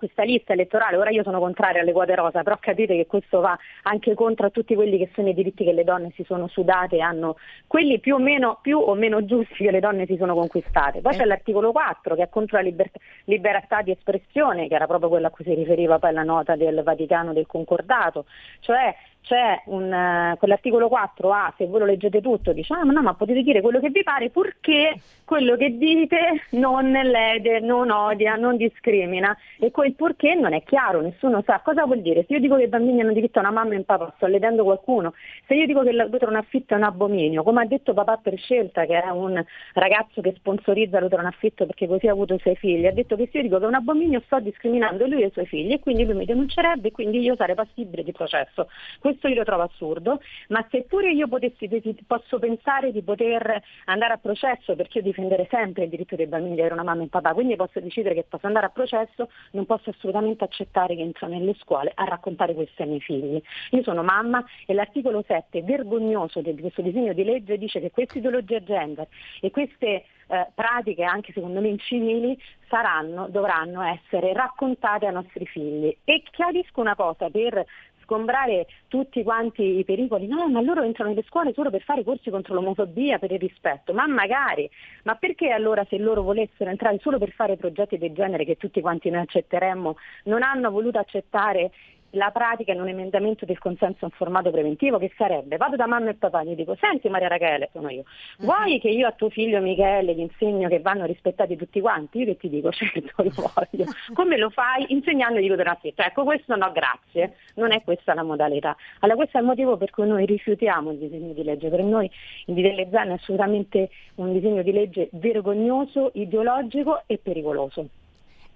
questa 0.00 0.22
lista 0.22 0.54
elettorale, 0.54 0.96
ora 0.96 1.10
io 1.10 1.22
sono 1.22 1.38
contraria 1.40 1.82
alle 1.82 1.92
quote 1.92 2.14
rosa, 2.14 2.42
però 2.42 2.56
capite 2.58 2.96
che 2.96 3.06
questo 3.06 3.40
va 3.40 3.54
anche 3.82 4.14
contro 4.14 4.50
tutti 4.50 4.74
quelli 4.74 4.96
che 4.96 5.10
sono 5.14 5.28
i 5.28 5.34
diritti 5.34 5.62
che 5.62 5.74
le 5.74 5.84
donne 5.84 6.10
si 6.14 6.24
sono 6.24 6.48
sudate 6.48 6.96
e 6.96 7.00
hanno 7.00 7.36
quelli 7.66 7.98
più 7.98 8.14
o 8.14 8.18
meno, 8.18 8.60
più 8.62 8.78
o 8.78 8.94
meno 8.94 9.26
giusti 9.26 9.62
che 9.62 9.70
le 9.70 9.80
donne 9.80 10.06
si 10.06 10.16
sono 10.16 10.34
conquistate. 10.34 11.02
Poi 11.02 11.14
c'è 11.14 11.26
l'articolo 11.26 11.70
4 11.70 12.14
che 12.14 12.22
è 12.22 12.28
contro 12.30 12.56
la 12.56 12.62
libertà, 12.62 12.98
libertà 13.24 13.82
di 13.82 13.90
espressione, 13.90 14.68
che 14.68 14.74
era 14.74 14.86
proprio 14.86 15.10
quella 15.10 15.26
a 15.26 15.30
cui 15.30 15.44
si 15.44 15.52
riferiva 15.52 15.98
poi 15.98 16.14
la 16.14 16.22
nota 16.22 16.56
del 16.56 16.82
Vaticano 16.82 17.34
del 17.34 17.46
concordato, 17.46 18.24
cioè 18.60 18.96
c'è 19.22 19.62
un, 19.66 19.92
eh, 19.92 20.36
quell'articolo 20.38 20.88
4A, 20.88 21.52
se 21.56 21.66
voi 21.66 21.80
lo 21.80 21.86
leggete 21.86 22.20
tutto, 22.20 22.52
dice 22.52 22.74
ah, 22.74 22.84
ma 22.84 22.92
no, 22.92 23.02
ma 23.02 23.14
potete 23.14 23.42
dire 23.42 23.60
quello 23.60 23.80
che 23.80 23.90
vi 23.90 24.02
pare 24.02 24.30
purché 24.30 25.00
quello 25.24 25.56
che 25.56 25.78
dite 25.78 26.46
non 26.50 26.90
lede, 26.90 27.60
non 27.60 27.90
odia, 27.90 28.34
non 28.34 28.56
discrimina 28.56 29.36
e 29.60 29.70
quel 29.70 29.94
purché 29.94 30.34
non 30.34 30.52
è 30.52 30.64
chiaro, 30.64 31.00
nessuno 31.00 31.42
sa 31.46 31.60
cosa 31.62 31.84
vuol 31.84 32.00
dire. 32.00 32.24
Se 32.26 32.32
io 32.32 32.40
dico 32.40 32.56
che 32.56 32.64
i 32.64 32.68
bambini 32.68 33.00
hanno 33.00 33.12
diritto 33.12 33.38
a 33.38 33.42
una 33.42 33.52
mamma 33.52 33.74
e 33.74 33.76
un 33.76 33.84
papà, 33.84 34.12
sto 34.16 34.26
ledendo 34.26 34.64
qualcuno, 34.64 35.14
se 35.46 35.54
io 35.54 35.66
dico 35.66 35.82
che 35.82 35.92
l'utero 35.92 36.32
in 36.32 36.36
affitto 36.36 36.74
è 36.74 36.76
un 36.78 36.82
abominio, 36.82 37.44
come 37.44 37.62
ha 37.62 37.64
detto 37.64 37.94
papà 37.94 38.16
per 38.16 38.36
scelta, 38.38 38.86
che 38.86 39.00
è 39.00 39.08
un 39.10 39.40
ragazzo 39.74 40.20
che 40.20 40.34
sponsorizza 40.36 40.98
l'utero 40.98 41.22
in 41.22 41.28
affitto 41.28 41.64
perché 41.64 41.86
così 41.86 42.08
ha 42.08 42.12
avuto 42.12 42.34
i 42.34 42.40
suoi 42.40 42.56
figli, 42.56 42.86
ha 42.86 42.92
detto 42.92 43.14
che 43.14 43.28
se 43.30 43.38
io 43.38 43.44
dico 43.44 43.58
che 43.58 43.64
è 43.64 43.68
un 43.68 43.74
abominio 43.74 44.20
sto 44.24 44.40
discriminando 44.40 45.06
lui 45.06 45.22
e 45.22 45.26
i 45.26 45.32
suoi 45.32 45.46
figli 45.46 45.72
e 45.72 45.78
quindi 45.78 46.04
lui 46.04 46.14
mi 46.14 46.24
denuncerebbe 46.24 46.88
e 46.88 46.90
quindi 46.90 47.20
io 47.20 47.36
sarei 47.36 47.54
passibile 47.54 48.02
di 48.02 48.10
processo. 48.10 48.66
Questo 49.10 49.26
io 49.26 49.34
lo 49.34 49.44
trovo 49.44 49.64
assurdo, 49.64 50.20
ma 50.50 50.64
seppure 50.70 51.10
io 51.10 51.26
potessi, 51.26 51.68
posso 52.06 52.38
pensare 52.38 52.92
di 52.92 53.02
poter 53.02 53.60
andare 53.86 54.12
a 54.12 54.18
processo 54.18 54.76
perché 54.76 54.98
io 54.98 55.04
difendere 55.04 55.48
sempre 55.50 55.82
il 55.82 55.90
diritto 55.90 56.14
dei 56.14 56.28
bambini 56.28 56.54
di 56.54 56.60
avere 56.60 56.74
una 56.74 56.84
mamma 56.84 57.00
e 57.00 57.02
un 57.02 57.08
papà, 57.08 57.34
quindi 57.34 57.56
posso 57.56 57.80
decidere 57.80 58.14
che 58.14 58.24
posso 58.28 58.46
andare 58.46 58.66
a 58.66 58.68
processo, 58.68 59.28
non 59.50 59.66
posso 59.66 59.90
assolutamente 59.90 60.44
accettare 60.44 60.94
che 60.94 61.02
entrano 61.02 61.36
nelle 61.36 61.56
scuole 61.58 61.90
a 61.92 62.04
raccontare 62.04 62.54
questo 62.54 62.82
ai 62.82 62.88
miei 62.88 63.00
figli. 63.00 63.42
Io 63.70 63.82
sono 63.82 64.04
mamma 64.04 64.44
e 64.64 64.74
l'articolo 64.74 65.24
7 65.26 65.62
vergognoso 65.62 66.40
di 66.40 66.54
questo 66.60 66.80
disegno 66.80 67.12
di 67.12 67.24
legge 67.24 67.58
dice 67.58 67.80
che 67.80 67.90
questa 67.90 68.18
ideologia 68.18 68.62
gender 68.62 69.08
e 69.40 69.50
queste 69.50 70.04
eh, 70.30 70.46
pratiche 70.54 71.02
anche 71.02 71.32
secondo 71.32 71.60
me 71.60 71.66
incivili 71.66 72.40
saranno, 72.68 73.26
dovranno 73.28 73.82
essere 73.82 74.32
raccontate 74.32 75.06
ai 75.06 75.12
nostri 75.12 75.44
figli. 75.44 75.94
E 76.04 76.22
chiarisco 76.30 76.80
una 76.80 76.94
cosa 76.94 77.28
per 77.28 77.64
sgombrare 78.10 78.66
tutti 78.88 79.22
quanti 79.22 79.78
i 79.78 79.84
pericoli. 79.84 80.26
No, 80.26 80.48
ma 80.48 80.60
loro 80.60 80.82
entrano 80.82 81.10
nelle 81.10 81.22
scuole 81.22 81.52
solo 81.54 81.70
per 81.70 81.82
fare 81.82 82.02
corsi 82.02 82.30
contro 82.30 82.54
l'omofobia, 82.54 83.20
per 83.20 83.30
il 83.30 83.38
rispetto. 83.38 83.92
Ma 83.92 84.08
magari, 84.08 84.68
ma 85.04 85.14
perché 85.14 85.50
allora 85.50 85.86
se 85.88 85.96
loro 85.98 86.22
volessero 86.22 86.70
entrare 86.70 86.98
solo 87.00 87.18
per 87.18 87.30
fare 87.30 87.56
progetti 87.56 87.96
del 87.98 88.12
genere 88.12 88.44
che 88.44 88.56
tutti 88.56 88.80
quanti 88.80 89.10
noi 89.10 89.22
accetteremmo, 89.22 89.96
non 90.24 90.42
hanno 90.42 90.70
voluto 90.70 90.98
accettare 90.98 91.70
la 92.10 92.30
pratica 92.30 92.72
in 92.72 92.80
un 92.80 92.88
emendamento 92.88 93.44
del 93.44 93.58
consenso 93.58 94.04
informato 94.04 94.50
preventivo 94.50 94.98
che 94.98 95.12
sarebbe 95.16 95.56
vado 95.56 95.76
da 95.76 95.86
mamma 95.86 96.10
e 96.10 96.14
papà 96.14 96.40
e 96.40 96.46
gli 96.46 96.54
dico 96.54 96.76
senti 96.80 97.08
Maria 97.08 97.28
Rachele 97.28 97.68
sono 97.72 97.90
io 97.90 98.04
vuoi 98.38 98.80
che 98.80 98.88
io 98.88 99.06
a 99.06 99.12
tuo 99.12 99.30
figlio 99.30 99.60
Michele 99.60 100.14
gli 100.14 100.20
insegno 100.20 100.68
che 100.68 100.80
vanno 100.80 101.04
rispettati 101.04 101.56
tutti 101.56 101.80
quanti? 101.80 102.18
Io 102.18 102.24
che 102.26 102.36
ti 102.36 102.48
dico 102.48 102.70
certo 102.72 103.22
lo 103.22 103.52
voglio. 103.54 103.84
Come 104.14 104.36
lo 104.36 104.50
fai? 104.50 104.86
Insegnandogli 104.88 105.48
cosa 105.48 105.60
era 105.60 105.76
scritto 105.78 106.02
ecco 106.02 106.24
questo 106.24 106.56
no 106.56 106.70
grazie. 106.72 107.36
Non 107.54 107.72
è 107.72 107.82
questa 107.82 108.14
la 108.14 108.22
modalità. 108.22 108.76
Allora 109.00 109.18
questo 109.18 109.38
è 109.38 109.40
il 109.40 109.46
motivo 109.46 109.76
per 109.76 109.90
cui 109.90 110.06
noi 110.06 110.26
rifiutiamo 110.26 110.92
il 110.92 110.98
disegno 110.98 111.32
di 111.32 111.42
legge. 111.42 111.68
Per 111.68 111.82
noi 111.82 112.10
il 112.46 112.54
disegno 112.54 112.84
di 112.84 112.90
Zan 112.90 113.10
è 113.10 113.12
assolutamente 113.14 113.90
un 114.16 114.32
disegno 114.32 114.62
di 114.62 114.72
legge 114.72 115.08
vergognoso 115.12 116.10
ideologico 116.14 117.02
e 117.06 117.18
pericoloso 117.18 117.88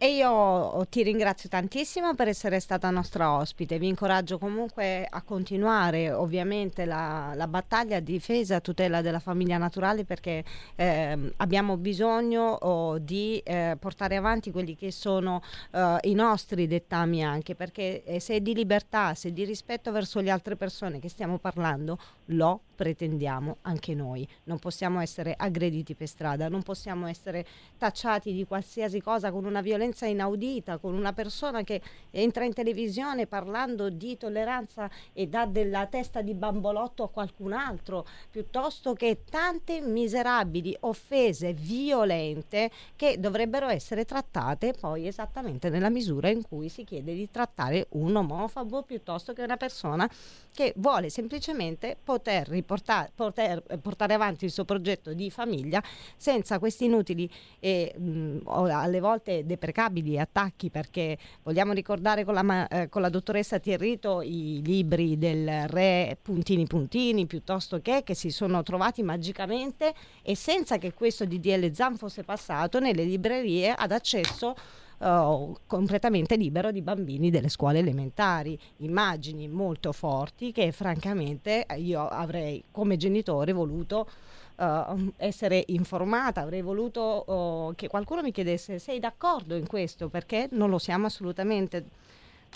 E 0.05 0.17
io 0.17 0.87
ti 0.91 1.03
ringrazio 1.03 1.49
tantissimo 1.49 2.15
per 2.15 2.29
essere 2.29 2.61
stata 2.61 2.91
nostra 2.91 3.33
ospite, 3.39 3.79
vi 3.79 3.89
incoraggio 3.89 4.37
comunque 4.37 5.07
a 5.09 5.23
continuare 5.23 6.13
ovviamente 6.13 6.85
la, 6.85 7.33
la 7.35 7.47
battaglia 7.49 7.97
a 7.97 8.01
difesa 8.01 8.57
e 8.57 8.61
tutela 8.61 9.01
della 9.01 9.19
famiglia 9.19 9.57
naturale 9.57 10.05
perché 10.05 10.45
ehm, 10.75 11.33
abbiamo 11.39 11.79
bisogno 11.79 12.43
oh, 12.43 12.99
di 12.99 13.39
eh, 13.39 13.79
portare 13.81 14.17
avanti 14.17 14.51
quelli 14.51 14.77
che 14.77 14.93
sono 14.93 15.41
eh, 15.71 15.97
i 16.03 16.13
nostri 16.13 16.67
dettami 16.67 17.25
anche 17.25 17.55
perché 17.55 18.05
eh, 18.05 18.21
se 18.21 18.35
è 18.35 18.41
di 18.43 18.53
libertà, 18.53 19.15
se 19.15 19.31
è 19.31 19.33
di 19.33 19.47
rispetto 19.47 19.91
verso 19.91 20.21
le 20.21 20.29
altre 20.29 20.55
persone 20.57 21.01
che 21.01 21.09
stiamo 21.09 21.39
parlando, 21.39 21.97
lo 22.27 22.61
pretendiamo 22.75 23.59
anche 23.63 23.95
noi. 23.95 24.27
Non 24.45 24.59
possiamo 24.59 25.01
essere 25.01 25.35
aggrediti 25.37 25.95
per 25.95 26.09
strada, 26.09 26.49
non 26.49 26.63
possiamo 26.63 27.07
essere 27.07 27.47
tacciati 27.79 28.33
di 28.33 28.45
qualsiasi 28.45 29.01
cosa 29.01 29.31
con 29.31 29.45
una 29.45 29.61
violenza 29.61 30.07
inaudita, 30.07 30.79
con 30.79 30.95
una 30.95 31.13
persona 31.13 31.63
che 31.63 31.81
entra 32.11 32.45
in 32.45 32.53
televisione 32.53 33.27
parlando 33.27 33.89
di 33.89 34.17
tolleranza 34.17 34.91
e 35.13 35.27
dà 35.27 35.47
della 35.47 35.87
testa 35.87 36.21
di 36.21 36.35
bambolotto 36.35 37.05
a 37.05 37.09
qualcun 37.09 37.53
altro, 37.53 38.07
piuttosto 38.31 38.95
che 38.95 39.23
tante 39.29 39.81
miserabili 39.81 40.77
offese 40.81 41.53
violente 41.53 42.71
che 42.97 43.19
dovrebbero 43.19 43.69
essere 43.69 44.05
trattate 44.05 44.73
poi 44.79 45.07
esattamente 45.07 45.69
nella 45.69 45.91
misura 45.91 46.29
in 46.29 46.43
cui 46.43 46.69
si 46.69 46.85
chiede 46.85 47.15
di 47.15 47.31
trattare 47.31 47.87
un 47.91 48.15
omofobo 48.17 48.83
piuttosto 48.83 49.33
che 49.33 49.43
una 49.43 49.57
persona 49.57 50.11
che 50.53 50.73
vuole 50.77 51.11
semplicemente 51.11 51.97
poter, 52.03 52.49
riportare, 52.49 52.64
poter 52.65 53.63
eh, 53.69 53.79
portare 53.79 54.15
avanti 54.15 54.45
il 54.45 54.51
suo 54.51 54.65
progetto 54.65 55.13
di 55.13 55.31
famiglia 55.31 55.83
senza 56.17 56.59
questi 56.59 56.85
inutili 56.85 57.31
e 57.61 57.95
mh, 57.97 58.39
alle 58.47 59.01
volte 59.01 59.45
deprecabili 59.47 60.19
attacchi 60.19 60.71
perché 60.71 61.19
vogliamo 61.43 61.73
ricordare 61.73 62.25
con 62.25 62.35
la, 62.35 62.69
eh, 62.69 62.89
con 62.89 63.03
la 63.03 63.09
dottoressa 63.09 63.59
Tierrito 63.59 64.23
i 64.23 64.61
libri 64.65 65.19
del 65.19 65.69
re 65.69 66.19
puntini 66.21 66.67
puntini 66.67 67.27
piuttosto 67.27 67.81
che 67.81 68.03
che 68.05 68.15
si 68.15 68.31
sono 68.31 68.63
trovati 68.63 69.03
magicamente 69.03 69.95
e 70.23 70.35
senza 70.35 70.79
che 70.79 70.93
questo 70.93 71.25
DDL 71.25 71.73
Zan 71.73 71.97
fosse 71.97 72.23
passato 72.25 72.81
nelle 72.81 73.05
librerie 73.05 73.73
ad 73.73 73.93
accesso 73.93 74.55
uh, 74.99 75.57
completamente 75.67 76.37
libero 76.37 76.71
di 76.71 76.83
bambini 76.83 77.31
delle 77.31 77.49
scuole 77.49 77.79
elementari. 77.79 78.59
Immagini 78.79 79.49
molto 79.49 79.93
forti 79.93 80.53
che 80.53 80.73
francamente 80.73 81.67
io 81.77 82.07
avrei 82.07 82.63
come 82.71 82.97
genitore 82.97 83.53
voluto 83.53 84.09
uh, 84.57 85.13
essere 85.17 85.65
informata, 85.69 86.41
avrei 86.41 86.63
voluto 86.63 87.31
uh, 87.31 87.75
che 87.75 87.89
qualcuno 87.89 88.23
mi 88.23 88.33
chiedesse 88.33 88.79
sei 88.79 88.99
d'accordo 88.99 89.55
in 89.55 89.67
questo 89.67 90.09
perché 90.09 90.49
non 90.53 90.71
lo 90.71 90.79
siamo 90.79 91.07
assolutamente. 91.07 92.03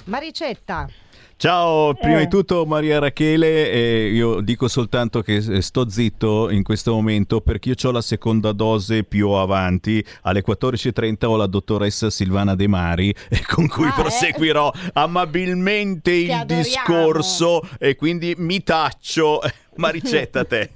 Maricetta. 0.04 0.88
Ciao, 1.36 1.94
prima 1.94 2.16
Eh. 2.18 2.24
di 2.24 2.28
tutto 2.28 2.66
Maria 2.66 2.98
Rachele, 2.98 3.70
eh, 3.70 4.08
io 4.12 4.40
dico 4.40 4.66
soltanto 4.66 5.22
che 5.22 5.36
eh, 5.36 5.62
sto 5.62 5.88
zitto 5.88 6.50
in 6.50 6.64
questo 6.64 6.92
momento 6.92 7.40
perché 7.40 7.68
io 7.68 7.74
ho 7.80 7.92
la 7.92 8.00
seconda 8.00 8.50
dose 8.50 9.04
più 9.04 9.28
avanti, 9.30 10.04
alle 10.22 10.42
14.30 10.44 11.26
ho 11.26 11.36
la 11.36 11.46
dottoressa 11.46 12.10
Silvana 12.10 12.56
De 12.56 12.66
Mari 12.66 13.10
eh, 13.30 13.44
con 13.46 13.68
cui 13.68 13.88
proseguirò 13.94 14.72
amabilmente 14.94 16.10
il 16.10 16.30
Ah, 16.32 16.40
adoriamo. 16.40 16.62
discorso 16.64 17.60
e 17.78 17.94
quindi 17.94 18.34
mi 18.36 18.60
taccio. 18.64 19.40
Maricetta 19.78 20.44
te. 20.44 20.70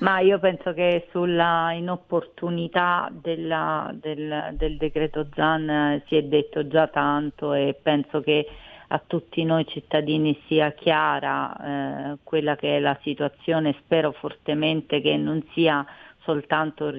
Ma 0.00 0.20
io 0.20 0.38
penso 0.38 0.72
che 0.72 1.08
sulla 1.10 1.72
inopportunità 1.72 3.10
della- 3.12 3.90
del, 3.92 4.54
del 4.56 4.76
decreto 4.76 5.28
Zan 5.34 5.68
eh, 5.68 6.02
si 6.06 6.16
è 6.16 6.22
detto 6.22 6.66
già 6.66 6.86
tanto 6.88 7.52
e 7.52 7.78
penso 7.80 8.20
che 8.20 8.46
a 8.88 9.02
tutti 9.06 9.44
noi 9.44 9.66
cittadini 9.66 10.38
sia 10.46 10.72
chiara 10.72 12.12
eh, 12.12 12.18
quella 12.22 12.56
che 12.56 12.76
è 12.76 12.80
la 12.80 12.98
situazione. 13.02 13.76
Spero 13.82 14.12
fortemente 14.12 15.00
che 15.00 15.16
non 15.16 15.44
sia 15.52 15.84
soltanto 16.20 16.90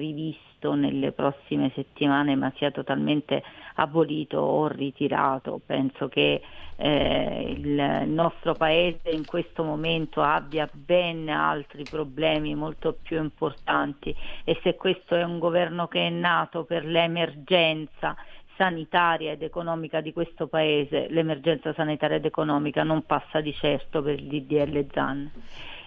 rivisto 0.66 0.74
nelle 0.74 1.12
prossime 1.12 1.70
settimane, 1.74 2.34
ma 2.34 2.52
sia 2.56 2.70
totalmente 2.70 3.42
abolito 3.74 4.38
o 4.38 4.66
ritirato. 4.66 5.60
Penso 5.64 6.08
che 6.08 6.40
eh, 6.76 7.54
il 7.56 8.08
nostro 8.08 8.54
paese 8.54 9.10
in 9.10 9.24
questo 9.24 9.62
momento 9.62 10.22
abbia 10.22 10.68
ben 10.72 11.28
altri 11.28 11.84
problemi 11.84 12.54
molto 12.54 12.96
più 13.00 13.22
importanti 13.22 14.14
e 14.44 14.58
se 14.62 14.74
questo 14.74 15.14
è 15.14 15.22
un 15.22 15.38
governo 15.38 15.88
che 15.88 16.06
è 16.06 16.10
nato 16.10 16.64
per 16.64 16.84
l'emergenza 16.84 18.14
sanitaria 18.56 19.32
ed 19.32 19.42
economica 19.42 20.00
di 20.00 20.14
questo 20.14 20.46
paese, 20.46 21.08
l'emergenza 21.10 21.74
sanitaria 21.74 22.16
ed 22.16 22.24
economica 22.24 22.82
non 22.82 23.04
passa 23.04 23.40
di 23.40 23.52
certo 23.52 24.02
per 24.02 24.18
il 24.18 24.24
DDL 24.24 24.86
Zan. 24.92 25.30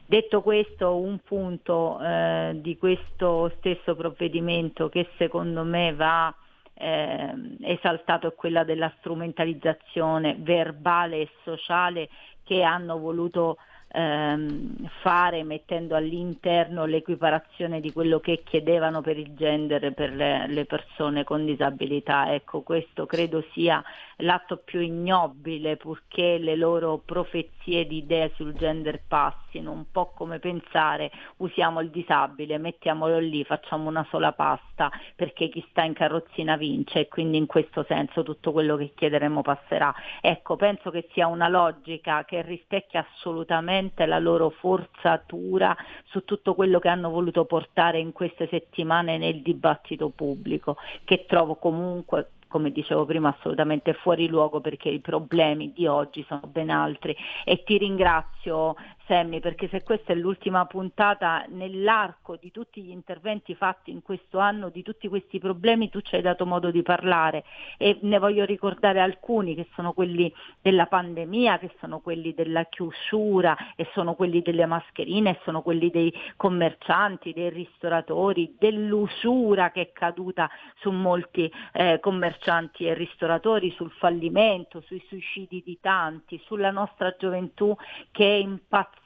Detto 0.10 0.42
questo, 0.42 0.98
un 0.98 1.20
punto 1.20 2.00
eh, 2.02 2.54
di 2.56 2.80
questo 2.80 3.54
stesso 3.58 3.96
provvedimento 3.96 4.90
che 4.90 5.08
secondo 5.20 5.64
me 5.64 5.94
va 5.94 6.34
eh, 6.74 7.36
esaltato 7.62 8.30
è 8.30 8.34
quella 8.34 8.64
della 8.64 8.92
strumentalizzazione 8.98 10.36
verbale 10.40 11.22
e 11.22 11.30
sociale 11.44 12.10
che 12.44 12.64
hanno 12.64 12.98
voluto 12.98 13.58
ehm, 13.92 14.90
fare 15.02 15.44
mettendo 15.44 15.96
all'interno 15.96 16.86
l'equiparazione 16.86 17.80
di 17.80 17.92
quello 17.92 18.20
che 18.20 18.42
chiedevano 18.44 19.02
per 19.02 19.18
il 19.18 19.34
gender 19.36 19.94
per 19.94 20.14
le, 20.14 20.48
le 20.48 20.66
persone 20.66 21.24
con 21.24 21.46
disabilità. 21.46 22.34
Ecco, 22.34 22.62
questo 22.62 23.06
credo 23.06 23.44
sia 23.54 23.84
l'atto 24.18 24.58
più 24.58 24.80
ignobile 24.80 25.78
purché 25.78 26.38
le 26.38 26.56
loro 26.56 27.02
profezie 27.04 27.86
di 27.88 27.98
idee 27.98 28.32
sul 28.36 28.54
gender 28.54 29.02
passino, 29.50 29.72
un 29.72 29.86
po' 29.92 30.12
come 30.14 30.40
pensare 30.40 31.12
usiamo 31.38 31.82
il 31.82 31.90
disabile, 31.90 32.58
mettiamolo 32.58 33.18
lì, 33.18 33.44
facciamo 33.44 33.90
una 33.90 34.06
sola 34.10 34.32
pasta 34.32 34.92
perché 35.16 35.50
chi 35.50 35.66
sta 35.70 35.84
in 35.84 35.94
carrozzina 35.94 36.56
vince 36.56 37.00
e 37.00 37.08
quindi 37.08 37.38
in 37.38 37.48
questo 37.48 37.84
senso 37.88 38.24
tutto 38.24 38.52
quello 38.52 38.78
che 38.78 38.94
chiederemo 38.96 39.42
passerà. 39.42 39.94
Ecco, 40.22 40.56
penso 40.56 40.92
che 40.92 41.08
sia 41.12 41.28
una 41.28 41.50
logica 41.50 42.24
che 42.26 42.42
rispecchia 42.42 43.06
assolutamente 43.12 44.06
la 44.06 44.20
loro 44.20 44.50
forzatura 44.52 45.76
su 46.06 46.24
tutto 46.24 46.54
quello 46.54 46.80
che 46.80 46.90
hanno 46.90 47.10
voluto 47.10 47.46
portare 47.46 48.00
in 48.00 48.12
queste 48.12 48.48
settimane 48.48 49.18
nel 49.18 49.42
dibattito 49.42 50.10
pubblico, 50.10 50.78
che 51.04 51.26
trovo 51.26 51.56
comunque 51.56 52.32
come 52.50 52.72
dicevo 52.72 53.06
prima, 53.06 53.30
assolutamente 53.30 53.94
fuori 53.94 54.28
luogo 54.28 54.60
perché 54.60 54.90
i 54.90 55.00
problemi 55.00 55.72
di 55.72 55.86
oggi 55.88 56.26
sono 56.28 56.42
ben 56.48 56.72
altri. 56.72 57.16
E 57.46 57.64
ti 57.64 57.78
ringrazio 57.78 58.76
Sammy 59.10 59.40
perché 59.40 59.68
se 59.70 59.82
questa 59.82 60.14
è 60.14 60.16
l'ultima 60.16 60.68
puntata 60.68 61.44
nell'arco 61.50 62.38
di 62.40 62.52
tutti 62.52 62.84
gli 62.84 62.92
interventi 62.92 63.56
fatti 63.56 63.90
in 63.90 64.04
questo 64.04 64.38
anno, 64.38 64.70
di 64.70 64.84
tutti 64.84 65.08
questi 65.08 65.40
problemi, 65.40 65.90
tu 65.90 66.00
ci 66.02 66.14
hai 66.14 66.22
dato 66.22 66.46
modo 66.46 66.70
di 66.70 66.84
parlare. 66.84 67.44
E 67.80 67.98
ne 68.02 68.20
voglio 68.20 68.46
ricordare 68.46 69.00
alcuni 69.00 69.56
che 69.56 69.68
sono 69.74 69.94
quelli 69.94 70.32
della 70.62 70.86
pandemia, 70.86 71.58
che 71.58 71.72
sono 71.80 72.02
quelli 72.02 72.36
della 72.36 72.66
chiusura 72.66 73.58
e 73.76 73.90
sono 73.94 74.14
quelli 74.14 74.44
delle 74.44 74.68
mascherine, 74.68 75.32
e 75.32 75.40
sono 75.44 75.64
quelli 75.64 75.90
dei 75.90 76.14
commercianti, 76.36 77.34
dei 77.34 77.50
ristoratori, 77.50 78.56
dell'usura 78.60 79.72
che 79.72 79.82
è 79.82 79.92
caduta 79.92 80.48
su 80.76 80.92
molti 80.92 81.52
eh, 81.74 81.98
commercianti 82.00 82.86
e 82.86 82.94
ristoratori, 82.94 83.72
sul 83.72 83.92
fallimento, 83.92 84.82
sui 84.82 85.04
suicidi 85.08 85.64
di 85.66 85.80
tanti, 85.82 86.40
sulla 86.46 86.70
nostra 86.70 87.16
gioventù 87.18 87.76
che 88.12 88.26
è 88.26 88.38
impazzita 88.38 88.98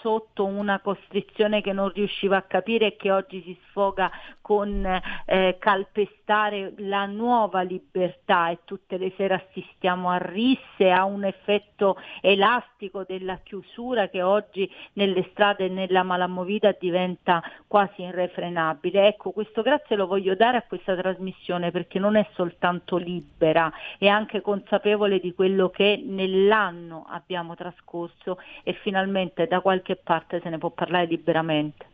sotto 0.00 0.44
una 0.44 0.80
costrizione 0.80 1.60
che 1.60 1.72
non 1.72 1.92
riusciva 1.92 2.36
a 2.36 2.42
capire 2.42 2.86
e 2.86 2.96
che 2.96 3.12
oggi 3.12 3.42
si 3.42 3.56
sfoga 3.68 4.10
con 4.46 4.86
eh, 4.86 5.56
calpestare 5.58 6.72
la 6.76 7.04
nuova 7.06 7.62
libertà 7.62 8.50
e 8.50 8.60
tutte 8.62 8.96
le 8.96 9.12
sere 9.16 9.34
assistiamo 9.34 10.08
a 10.08 10.18
risse, 10.18 10.92
a 10.92 11.04
un 11.04 11.24
effetto 11.24 11.96
elastico 12.20 13.02
della 13.02 13.40
chiusura 13.42 14.08
che 14.08 14.22
oggi 14.22 14.70
nelle 14.92 15.26
strade 15.32 15.64
e 15.64 15.68
nella 15.68 16.04
malamovita 16.04 16.76
diventa 16.78 17.42
quasi 17.66 18.02
irrefrenabile. 18.02 19.08
Ecco, 19.08 19.32
questo 19.32 19.62
grazie 19.62 19.96
lo 19.96 20.06
voglio 20.06 20.36
dare 20.36 20.58
a 20.58 20.62
questa 20.62 20.94
trasmissione 20.94 21.72
perché 21.72 21.98
non 21.98 22.14
è 22.14 22.24
soltanto 22.34 22.98
libera, 22.98 23.68
è 23.98 24.06
anche 24.06 24.42
consapevole 24.42 25.18
di 25.18 25.34
quello 25.34 25.70
che 25.70 26.00
nell'anno 26.06 27.04
abbiamo 27.08 27.56
trascorso 27.56 28.38
e 28.62 28.74
finalmente 28.74 29.48
da 29.48 29.58
qualche 29.58 29.96
parte 29.96 30.40
se 30.40 30.48
ne 30.50 30.58
può 30.58 30.70
parlare 30.70 31.06
liberamente. 31.06 31.86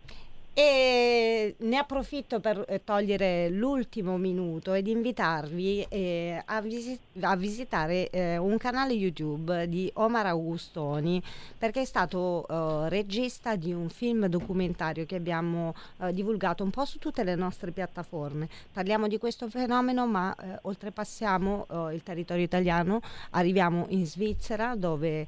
E 0.54 1.54
ne 1.56 1.76
approfitto 1.78 2.38
per 2.38 2.62
eh, 2.68 2.84
togliere 2.84 3.48
l'ultimo 3.48 4.18
minuto 4.18 4.74
ed 4.74 4.86
invitarvi 4.86 5.86
eh, 5.88 6.42
a, 6.44 6.60
visi- 6.60 6.98
a 7.20 7.34
visitare 7.36 8.10
eh, 8.10 8.36
un 8.36 8.58
canale 8.58 8.92
YouTube 8.92 9.66
di 9.66 9.90
Omar 9.94 10.26
Augustoni 10.26 11.22
perché 11.56 11.80
è 11.80 11.84
stato 11.86 12.46
eh, 12.46 12.90
regista 12.90 13.56
di 13.56 13.72
un 13.72 13.88
film 13.88 14.26
documentario 14.26 15.06
che 15.06 15.16
abbiamo 15.16 15.74
eh, 16.00 16.12
divulgato 16.12 16.62
un 16.64 16.70
po' 16.70 16.84
su 16.84 16.98
tutte 16.98 17.24
le 17.24 17.34
nostre 17.34 17.70
piattaforme. 17.70 18.46
Parliamo 18.70 19.08
di 19.08 19.16
questo 19.16 19.48
fenomeno 19.48 20.06
ma 20.06 20.34
eh, 20.34 20.58
oltrepassiamo 20.60 21.66
il 21.92 22.02
territorio 22.02 22.44
italiano, 22.44 23.00
arriviamo 23.30 23.86
in 23.90 24.04
Svizzera 24.06 24.74
dove 24.76 25.26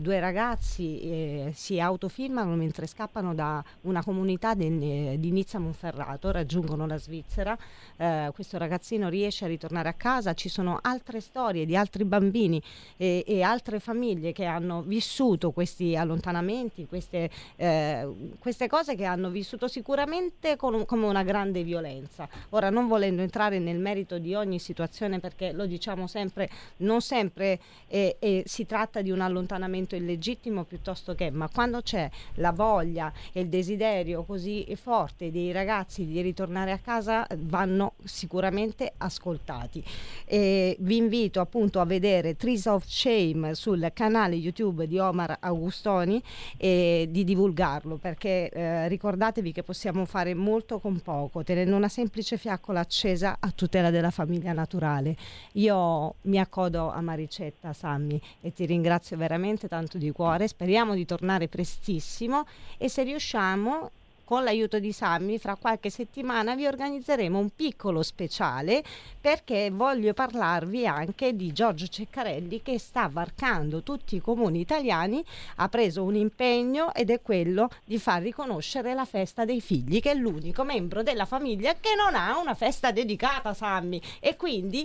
due 0.00 0.20
ragazzi 0.20 1.50
si 1.52 1.80
autofilmano 1.80 2.54
mentre 2.54 2.86
scappano 2.86 3.34
da 3.34 3.62
una 3.82 4.02
comunità 4.02 4.54
eh, 4.64 5.16
di 5.18 5.30
Nizza 5.30 5.58
Monferrato, 5.58 6.30
raggiungono 6.30 6.86
la 6.86 6.98
Svizzera, 6.98 7.56
eh, 7.96 8.30
questo 8.34 8.58
ragazzino 8.58 9.08
riesce 9.08 9.44
a 9.44 9.48
ritornare 9.48 9.88
a 9.88 9.92
casa, 9.92 10.34
ci 10.34 10.48
sono 10.48 10.78
altre 10.82 11.20
storie 11.20 11.66
di 11.66 11.76
altri 11.76 12.04
bambini 12.04 12.60
e, 12.96 13.24
e 13.26 13.42
altre 13.42 13.80
famiglie 13.80 14.32
che 14.32 14.44
hanno 14.44 14.82
vissuto 14.82 15.50
questi 15.50 15.96
allontanamenti, 15.96 16.86
queste, 16.86 17.30
eh, 17.56 18.08
queste 18.38 18.68
cose 18.68 18.94
che 18.94 19.04
hanno 19.04 19.30
vissuto 19.30 19.68
sicuramente 19.68 20.56
con 20.56 20.84
come 20.84 21.06
una 21.06 21.22
grande 21.22 21.62
violenza. 21.62 22.28
Ora 22.50 22.70
non 22.70 22.88
volendo 22.88 23.22
entrare 23.22 23.58
nel 23.58 23.78
merito 23.78 24.18
di 24.18 24.34
ogni 24.34 24.58
situazione 24.58 25.20
perché 25.20 25.52
lo 25.52 25.66
diciamo 25.66 26.06
sempre, 26.06 26.48
non 26.78 27.00
sempre 27.00 27.60
eh, 27.88 28.16
eh, 28.18 28.42
si 28.46 28.66
tratta 28.66 29.02
di 29.02 29.10
un 29.10 29.20
allontanamento 29.20 29.94
illegittimo 29.96 30.64
piuttosto 30.64 31.14
che, 31.14 31.30
ma 31.30 31.48
quando 31.48 31.82
c'è 31.82 32.08
la 32.34 32.52
voglia 32.52 33.12
e 33.32 33.40
il 33.40 33.48
desiderio 33.48 34.22
così 34.24 34.45
forte 34.76 35.30
dei 35.30 35.52
ragazzi 35.52 36.06
di 36.06 36.20
ritornare 36.20 36.72
a 36.72 36.78
casa 36.78 37.26
eh, 37.26 37.36
vanno 37.38 37.94
sicuramente 38.04 38.92
ascoltati. 38.96 39.82
E 40.24 40.76
vi 40.80 40.96
invito 40.96 41.40
appunto 41.40 41.80
a 41.80 41.84
vedere 41.84 42.36
Trees 42.36 42.66
of 42.66 42.84
Shame 42.86 43.54
sul 43.54 43.90
canale 43.92 44.36
YouTube 44.36 44.86
di 44.86 44.98
Omar 44.98 45.38
Augustoni 45.40 46.22
e 46.56 47.08
di 47.10 47.24
divulgarlo 47.24 47.96
perché 47.96 48.48
eh, 48.50 48.88
ricordatevi 48.88 49.52
che 49.52 49.62
possiamo 49.62 50.04
fare 50.04 50.34
molto 50.34 50.78
con 50.78 51.00
poco, 51.00 51.42
tenendo 51.42 51.76
una 51.76 51.88
semplice 51.88 52.36
fiaccola 52.36 52.80
accesa 52.80 53.36
a 53.40 53.50
tutela 53.50 53.90
della 53.90 54.10
famiglia 54.10 54.52
naturale. 54.52 55.16
Io 55.52 56.14
mi 56.22 56.38
accodo 56.38 56.90
a 56.90 57.00
Maricetta, 57.00 57.72
Sammy, 57.72 58.20
e 58.40 58.52
ti 58.52 58.66
ringrazio 58.66 59.16
veramente 59.16 59.68
tanto 59.68 59.98
di 59.98 60.10
cuore. 60.12 60.48
Speriamo 60.48 60.94
di 60.94 61.04
tornare 61.04 61.48
prestissimo 61.48 62.44
e 62.78 62.88
se 62.88 63.02
riusciamo 63.02 63.90
con 64.26 64.42
l'aiuto 64.42 64.80
di 64.80 64.90
Sammy, 64.90 65.38
fra 65.38 65.54
qualche 65.54 65.88
settimana 65.88 66.56
vi 66.56 66.66
organizzeremo 66.66 67.38
un 67.38 67.50
piccolo 67.54 68.02
speciale 68.02 68.82
perché 69.20 69.70
voglio 69.70 70.14
parlarvi 70.14 70.84
anche 70.84 71.36
di 71.36 71.52
Giorgio 71.52 71.86
Ceccarelli 71.86 72.60
che 72.60 72.76
sta 72.80 73.08
varcando 73.08 73.84
tutti 73.84 74.16
i 74.16 74.20
comuni 74.20 74.58
italiani, 74.58 75.24
ha 75.56 75.68
preso 75.68 76.02
un 76.02 76.16
impegno 76.16 76.92
ed 76.92 77.10
è 77.10 77.22
quello 77.22 77.70
di 77.84 78.00
far 78.00 78.20
riconoscere 78.20 78.94
la 78.94 79.04
festa 79.04 79.44
dei 79.44 79.60
figli, 79.60 80.00
che 80.00 80.10
è 80.10 80.14
l'unico 80.14 80.64
membro 80.64 81.04
della 81.04 81.24
famiglia 81.24 81.74
che 81.74 81.94
non 81.96 82.16
ha 82.16 82.36
una 82.36 82.54
festa 82.54 82.90
dedicata 82.90 83.50
a 83.50 83.54
Sammy. 83.54 84.00
E 84.18 84.34
quindi 84.34 84.84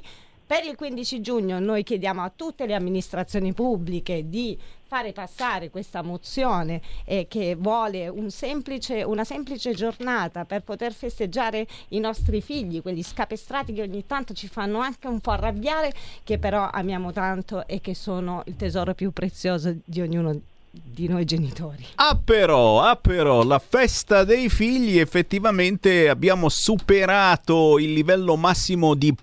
per 0.52 0.66
il 0.66 0.76
15 0.76 1.22
giugno 1.22 1.60
noi 1.62 1.82
chiediamo 1.82 2.22
a 2.22 2.30
tutte 2.36 2.66
le 2.66 2.74
amministrazioni 2.74 3.54
pubbliche 3.54 4.28
di 4.28 4.60
fare 4.84 5.14
passare 5.14 5.70
questa 5.70 6.02
mozione 6.02 6.82
eh, 7.06 7.26
che 7.30 7.56
vuole 7.58 8.10
un 8.10 8.30
semplice, 8.30 9.02
una 9.04 9.24
semplice 9.24 9.74
giornata 9.74 10.43
per 10.43 10.64
poter 10.64 10.91
festeggiare 10.91 11.66
i 11.91 11.99
nostri 11.99 12.41
figli, 12.41 12.82
quelli 12.82 13.02
scapestrati 13.02 13.72
che 13.72 13.84
ogni 13.84 14.06
tanto 14.06 14.34
ci 14.34 14.49
fanno 14.49 14.80
anche 14.80 15.08
un 15.08 15.22
po' 15.22 15.32
arrabbiare, 15.32 15.93
che 16.26 16.38
però 16.38 16.70
amiamo 16.70 17.14
tanto 17.14 17.66
e 17.66 17.80
che 17.80 17.95
sono 17.95 18.43
il 18.47 18.58
tesoro 18.58 18.93
più 18.93 19.12
prezioso 19.12 19.74
di 19.86 20.02
ognuno 20.02 20.38
di 20.72 21.08
noi 21.08 21.26
genitori. 21.26 21.86
Ah 21.95 22.18
però, 22.22 22.82
ah 22.82 22.95
però, 22.95 23.43
la 23.43 23.60
festa 23.60 24.24
dei 24.24 24.49
figli 24.49 24.99
effettivamente 24.99 26.08
abbiamo 26.08 26.47
superato 26.49 27.78
il 27.78 27.91
livello 27.91 28.38
massimo 28.38 28.93
di 28.95 29.14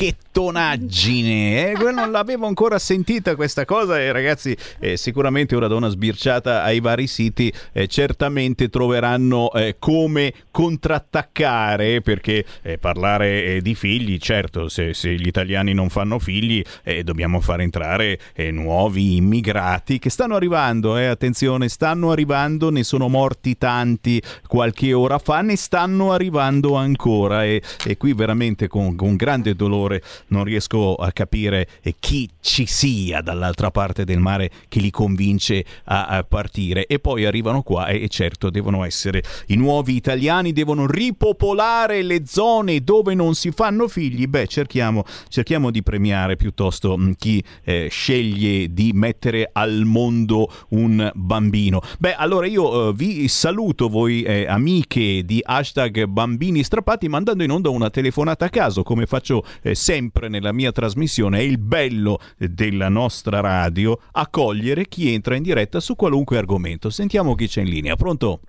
bacchettonaggine. 0.00 1.72
Eh? 1.72 1.92
Non 1.92 2.10
l'avevo 2.10 2.46
ancora 2.46 2.78
sentita 2.78 3.36
questa 3.36 3.66
cosa 3.66 4.00
e 4.00 4.10
ragazzi 4.12 4.56
eh, 4.78 4.96
sicuramente 4.96 5.54
ora 5.54 5.68
da 5.68 5.74
una 5.74 5.88
sbirciata 5.88 6.62
ai 6.62 6.80
vari 6.80 7.06
siti 7.06 7.52
eh, 7.72 7.86
certamente 7.86 8.70
troveranno 8.70 9.52
eh, 9.52 9.76
come 9.78 10.32
contrattaccare 10.50 12.00
perché 12.00 12.44
eh, 12.62 12.78
parlare 12.78 13.44
eh, 13.44 13.60
di 13.60 13.74
figli, 13.74 14.16
certo 14.18 14.68
se, 14.68 14.94
se 14.94 15.14
gli 15.14 15.26
italiani 15.26 15.74
non 15.74 15.90
fanno 15.90 16.18
figli 16.18 16.62
dobbiamo 17.04 17.40
far 17.40 17.60
entrare 17.60 18.18
nuovi 18.50 19.16
immigrati 19.16 19.98
che 19.98 20.10
stanno 20.10 20.36
arrivando, 20.36 20.94
attenzione, 20.94 21.68
stanno 21.68 22.10
arrivando, 22.10 22.70
ne 22.70 22.82
sono 22.82 23.08
morti 23.08 23.56
tanti 23.56 24.22
qualche 24.46 24.92
ora 24.92 25.18
fa, 25.18 25.40
ne 25.40 25.56
stanno 25.56 26.12
arrivando 26.12 26.74
ancora 26.74 27.44
e, 27.44 27.62
e 27.84 27.96
qui 27.96 28.12
veramente 28.12 28.68
con, 28.68 28.94
con 28.96 29.16
grande 29.16 29.54
dolore 29.54 29.89
non 30.28 30.44
riesco 30.44 30.94
a 30.94 31.10
capire 31.12 31.68
eh, 31.82 31.94
chi 31.98 32.28
ci 32.40 32.66
sia 32.66 33.20
dall'altra 33.20 33.70
parte 33.70 34.04
del 34.04 34.18
mare 34.18 34.50
che 34.68 34.80
li 34.80 34.90
convince 34.90 35.64
a, 35.84 36.06
a 36.06 36.22
partire 36.22 36.86
e 36.86 36.98
poi 36.98 37.24
arrivano 37.24 37.62
qua 37.62 37.86
e, 37.86 38.02
e 38.02 38.08
certo 38.08 38.50
devono 38.50 38.84
essere 38.84 39.22
i 39.48 39.56
nuovi 39.56 39.94
italiani, 39.94 40.52
devono 40.52 40.86
ripopolare 40.86 42.02
le 42.02 42.22
zone 42.26 42.80
dove 42.80 43.14
non 43.14 43.34
si 43.34 43.50
fanno 43.50 43.88
figli, 43.88 44.26
beh 44.26 44.46
cerchiamo, 44.46 45.04
cerchiamo 45.28 45.70
di 45.70 45.82
premiare 45.82 46.36
piuttosto 46.36 46.96
mh, 46.96 47.14
chi 47.16 47.42
eh, 47.64 47.88
sceglie 47.90 48.72
di 48.72 48.92
mettere 48.92 49.50
al 49.52 49.82
mondo 49.84 50.50
un 50.70 51.10
bambino. 51.14 51.82
Beh 51.98 52.14
allora 52.14 52.46
io 52.46 52.88
eh, 52.88 52.92
vi 52.92 53.28
saluto 53.28 53.88
voi 53.88 54.22
eh, 54.22 54.46
amiche 54.46 55.24
di 55.24 55.40
hashtag 55.42 56.04
bambini 56.04 56.62
strappati 56.62 57.08
mandando 57.08 57.42
in 57.42 57.50
onda 57.50 57.70
una 57.70 57.90
telefonata 57.90 58.46
a 58.46 58.48
caso 58.48 58.82
come 58.82 59.06
faccio 59.06 59.44
eh, 59.70 59.74
sempre 59.74 60.28
nella 60.28 60.52
mia 60.52 60.72
trasmissione, 60.72 61.38
è 61.38 61.42
il 61.42 61.58
bello 61.58 62.18
della 62.36 62.88
nostra 62.88 63.40
radio 63.40 63.98
accogliere 64.12 64.86
chi 64.86 65.12
entra 65.12 65.34
in 65.36 65.42
diretta 65.42 65.80
su 65.80 65.96
qualunque 65.96 66.38
argomento. 66.38 66.90
Sentiamo 66.90 67.34
chi 67.34 67.46
c'è 67.48 67.60
in 67.62 67.68
linea. 67.68 67.96
Pronto? 67.96 68.40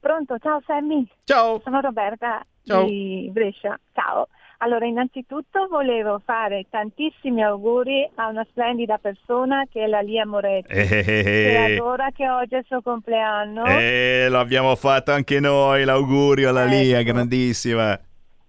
Pronto, 0.00 0.36
ciao 0.38 0.60
Sammy. 0.66 1.06
Ciao. 1.24 1.60
Sono 1.64 1.80
Roberta 1.80 2.44
Ciao. 2.62 2.84
di 2.84 3.30
Brescia. 3.32 3.78
Ciao. 3.92 4.28
Allora, 4.58 4.86
innanzitutto 4.86 5.66
volevo 5.68 6.22
fare 6.24 6.66
tantissimi 6.70 7.42
auguri 7.42 8.08
a 8.14 8.28
una 8.28 8.46
splendida 8.48 8.96
persona 8.98 9.64
che 9.70 9.84
è 9.84 9.86
la 9.86 10.00
Lia 10.00 10.24
Moretti, 10.26 10.72
Eh, 10.72 10.80
eh, 10.80 11.02
che 11.04 11.66
eh. 11.66 11.74
adora 11.76 12.10
che 12.14 12.28
oggi 12.30 12.54
è 12.54 12.58
il 12.58 12.64
suo 12.66 12.80
compleanno. 12.80 13.64
Eh, 13.66 14.26
l'abbiamo 14.30 14.74
fatto 14.76 15.10
anche 15.12 15.40
noi, 15.40 15.84
l'augurio 15.84 16.48
alla 16.50 16.64
Lia, 16.64 17.00
Ecco. 17.00 17.12
grandissima. 17.12 17.98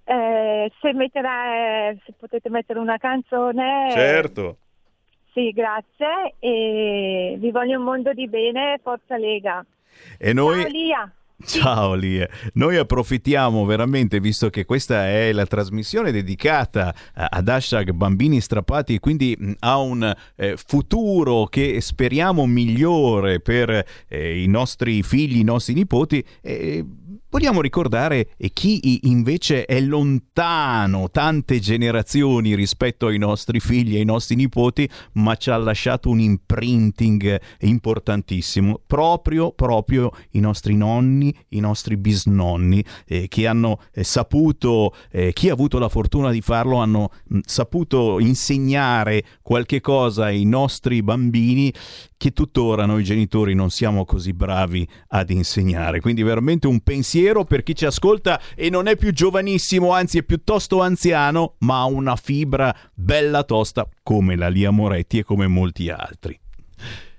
Eh, 0.07 0.71
se 0.79 0.93
metterà, 0.93 1.89
eh, 1.89 1.97
se 2.05 2.13
potete 2.17 2.49
mettere 2.49 2.79
una 2.79 2.97
canzone. 2.97 3.89
Certo. 3.91 4.57
Sì, 5.33 5.51
grazie. 5.51 6.35
E 6.39 7.35
vi 7.39 7.51
voglio 7.51 7.79
un 7.79 7.83
mondo 7.83 8.13
di 8.13 8.27
bene, 8.27 8.79
forza 8.81 9.17
Lega. 9.17 9.65
E 10.17 10.31
noi... 10.31 10.61
Ciao 10.61 10.69
Lia. 10.69 11.11
Ciao 11.43 11.95
Lia, 11.95 12.29
noi 12.53 12.77
approfittiamo 12.77 13.65
veramente, 13.65 14.21
visto 14.21 14.49
che 14.49 14.63
questa 14.63 15.07
è 15.07 15.33
la 15.33 15.45
trasmissione 15.45 16.11
dedicata 16.11 16.95
ad 17.13 17.49
hashtag 17.49 17.91
bambini 17.91 18.39
strappati, 18.39 18.99
quindi 18.99 19.35
mh, 19.37 19.51
a 19.59 19.77
un 19.77 20.15
eh, 20.37 20.55
futuro 20.55 21.45
che 21.45 21.81
speriamo 21.81 22.45
migliore 22.45 23.41
per 23.41 23.85
eh, 24.07 24.41
i 24.41 24.47
nostri 24.47 25.03
figli, 25.03 25.39
i 25.39 25.43
nostri 25.43 25.73
nipoti, 25.73 26.23
e 26.41 26.85
Vogliamo 27.35 27.59
ricordare 27.59 28.29
chi 28.53 29.09
invece 29.09 29.65
è 29.65 29.81
lontano 29.81 31.09
tante 31.09 31.59
generazioni 31.59 32.55
rispetto 32.55 33.07
ai 33.07 33.17
nostri 33.17 33.59
figli 33.59 33.95
e 33.95 33.99
ai 33.99 34.05
nostri 34.05 34.35
nipoti, 34.35 34.89
ma 35.15 35.35
ci 35.35 35.49
ha 35.49 35.57
lasciato 35.57 36.09
un 36.09 36.21
imprinting 36.21 37.37
importantissimo, 37.59 38.79
proprio, 38.87 39.51
proprio 39.51 40.11
i 40.31 40.39
nostri 40.39 40.77
nonni, 40.77 41.35
i 41.49 41.59
nostri 41.59 41.97
bisnonni, 41.97 42.81
eh, 43.05 43.27
che 43.27 43.47
hanno 43.47 43.81
eh, 43.91 44.05
saputo, 44.05 44.95
eh, 45.11 45.33
chi 45.33 45.49
ha 45.49 45.53
avuto 45.53 45.77
la 45.77 45.89
fortuna 45.89 46.31
di 46.31 46.39
farlo, 46.39 46.77
hanno 46.77 47.11
mh, 47.25 47.39
saputo 47.43 48.17
insegnare 48.21 49.25
qualche 49.41 49.81
cosa 49.81 50.27
ai 50.27 50.45
nostri 50.45 51.03
bambini 51.03 51.73
che 52.17 52.31
tuttora 52.31 52.85
noi 52.85 53.03
genitori 53.03 53.53
non 53.53 53.69
siamo 53.69 54.05
così 54.05 54.33
bravi 54.33 54.87
ad 55.09 55.29
insegnare. 55.29 55.99
Quindi 55.99 56.23
veramente 56.23 56.67
un 56.67 56.79
pensiero 56.81 57.43
per 57.43 57.63
chi 57.63 57.75
ci 57.75 57.85
ascolta 57.85 58.39
e 58.55 58.69
non 58.69 58.87
è 58.87 58.95
più 58.95 59.11
giovanissimo, 59.11 59.91
anzi 59.91 60.19
è 60.19 60.23
piuttosto 60.23 60.81
anziano, 60.81 61.55
ma 61.59 61.81
ha 61.81 61.85
una 61.85 62.15
fibra 62.15 62.75
bella 62.93 63.43
tosta 63.43 63.87
come 64.03 64.35
la 64.35 64.47
Lia 64.47 64.71
Moretti 64.71 65.19
e 65.19 65.23
come 65.23 65.47
molti 65.47 65.89
altri. 65.89 66.39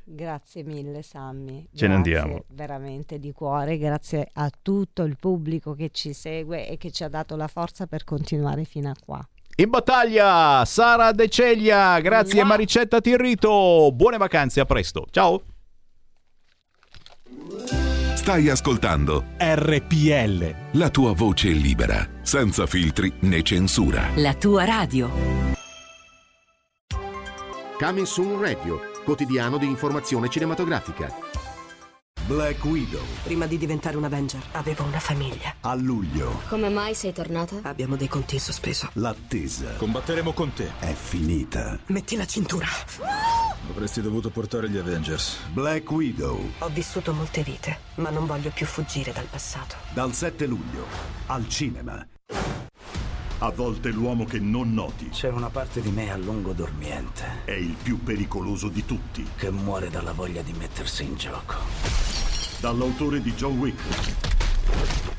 Grazie 0.09 0.63
mille 0.63 1.03
Sammy. 1.03 1.69
Ce 1.75 1.89
ne 1.89 1.95
andiamo. 1.95 2.45
Veramente 2.49 3.19
di 3.19 3.33
cuore, 3.33 3.77
grazie 3.77 4.29
a 4.35 4.51
tutto 4.63 5.03
il 5.03 5.17
pubblico 5.19 5.75
che 5.75 5.91
ci 5.91 6.13
segue 6.13 6.69
e 6.69 6.77
che 6.77 6.93
ci 6.93 7.03
ha 7.03 7.09
dato 7.09 7.35
la 7.35 7.49
forza 7.49 7.87
per 7.87 8.05
continuare 8.05 8.65
fino 8.65 8.89
a 8.89 8.95
qua. 9.05 9.29
In 9.59 9.71
battaglia 9.71 10.63
Sara 10.67 11.13
De 11.13 11.31
Ceglia, 11.31 11.99
grazie 12.01 12.45
Maricetta 12.45 13.01
Tirrito, 13.01 13.91
buone 13.91 14.19
vacanze, 14.19 14.61
a 14.61 14.67
presto, 14.67 15.07
ciao! 15.11 15.43
Stai 18.15 18.51
ascoltando 18.51 19.25
RPL. 19.39 20.55
la 20.73 20.91
tua 20.91 21.15
voce 21.15 21.49
libera, 21.49 22.07
senza 22.21 22.67
filtri 22.67 23.11
né 23.21 23.41
censura. 23.43 24.11
La 24.17 24.35
tua 24.35 24.67
radio. 24.67 25.11
Coming 27.79 28.07
Soon 28.07 28.39
Radio, 28.39 28.79
quotidiano 29.05 29.57
di 29.57 29.65
informazione 29.65 30.29
cinematografica. 30.29 31.26
Black 32.27 32.65
Widow. 32.65 33.05
Prima 33.23 33.47
di 33.47 33.57
diventare 33.57 33.97
un 33.97 34.03
Avenger 34.03 34.43
avevo 34.53 34.83
una 34.83 34.99
famiglia. 34.99 35.55
A 35.61 35.77
luglio. 35.77 36.41
Come 36.49 36.69
mai 36.69 36.93
sei 36.93 37.13
tornata? 37.13 37.61
Abbiamo 37.63 37.95
dei 37.95 38.09
conti 38.09 38.35
in 38.35 38.41
sospeso. 38.41 38.91
L'attesa. 38.95 39.75
Combatteremo 39.75 40.33
con 40.33 40.53
te. 40.53 40.73
È 40.81 40.93
finita. 40.93 41.79
Metti 41.87 42.17
la 42.17 42.27
cintura. 42.27 42.67
Avresti 43.71 44.01
dovuto 44.01 44.31
portare 44.31 44.69
gli 44.69 44.77
Avengers. 44.77 45.39
Black 45.53 45.89
Widow. 45.89 46.51
Ho 46.59 46.69
vissuto 46.71 47.13
molte 47.13 47.45
vite, 47.45 47.79
ma 47.97 48.11
non 48.11 48.27
voglio 48.27 48.51
più 48.51 48.67
fuggire 48.67 49.13
dal 49.13 49.27
passato. 49.27 49.77
Dal 49.93 50.13
7 50.13 50.47
luglio. 50.47 50.85
Al 51.27 51.49
cinema. 51.49 52.05
A 53.39 53.51
volte 53.51 53.91
l'uomo 53.91 54.25
che 54.25 54.41
non 54.41 54.75
noti. 54.75 55.11
C'è 55.11 55.29
una 55.29 55.51
parte 55.51 55.81
di 55.81 55.91
me 55.91 56.11
a 56.11 56.17
lungo 56.17 56.53
dormiente. 56.53 57.43
È 57.45 57.53
il 57.53 57.77
più 57.81 58.03
pericoloso 58.03 58.69
di 58.69 58.85
tutti. 58.85 59.25
Che 59.37 59.51
muore 59.53 59.91
dalla 59.91 60.13
voglia 60.13 60.43
di 60.43 60.55
mettersi 60.55 61.05
in 61.05 61.15
gioco. 61.15 62.06
Dall'autore 62.59 63.21
di 63.21 63.35
John 63.35 63.59
Wick. 63.59 63.81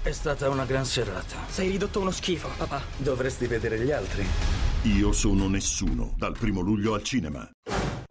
È 0.01 0.11
stata 0.11 0.49
una 0.49 0.65
gran 0.65 0.85
serata. 0.85 1.35
Sei 1.47 1.69
ridotto 1.69 1.99
uno 1.99 2.09
schifo, 2.09 2.49
papà. 2.57 2.81
Dovresti 2.97 3.45
vedere 3.45 3.79
gli 3.79 3.91
altri. 3.91 4.25
Io 4.83 5.11
sono 5.11 5.47
nessuno. 5.47 6.13
Dal 6.17 6.35
primo 6.35 6.61
luglio 6.61 6.95
al 6.95 7.03
cinema. 7.03 7.47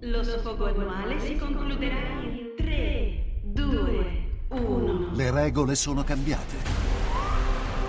Lo 0.01 0.23
sfogo 0.23 0.67
annuale 0.67 1.19
si 1.21 1.37
concluderà 1.37 2.21
in 2.23 2.55
3, 2.57 3.41
2, 3.43 4.47
1. 4.51 5.11
Le 5.15 5.31
regole 5.33 5.75
sono 5.75 6.05
cambiate. 6.05 6.57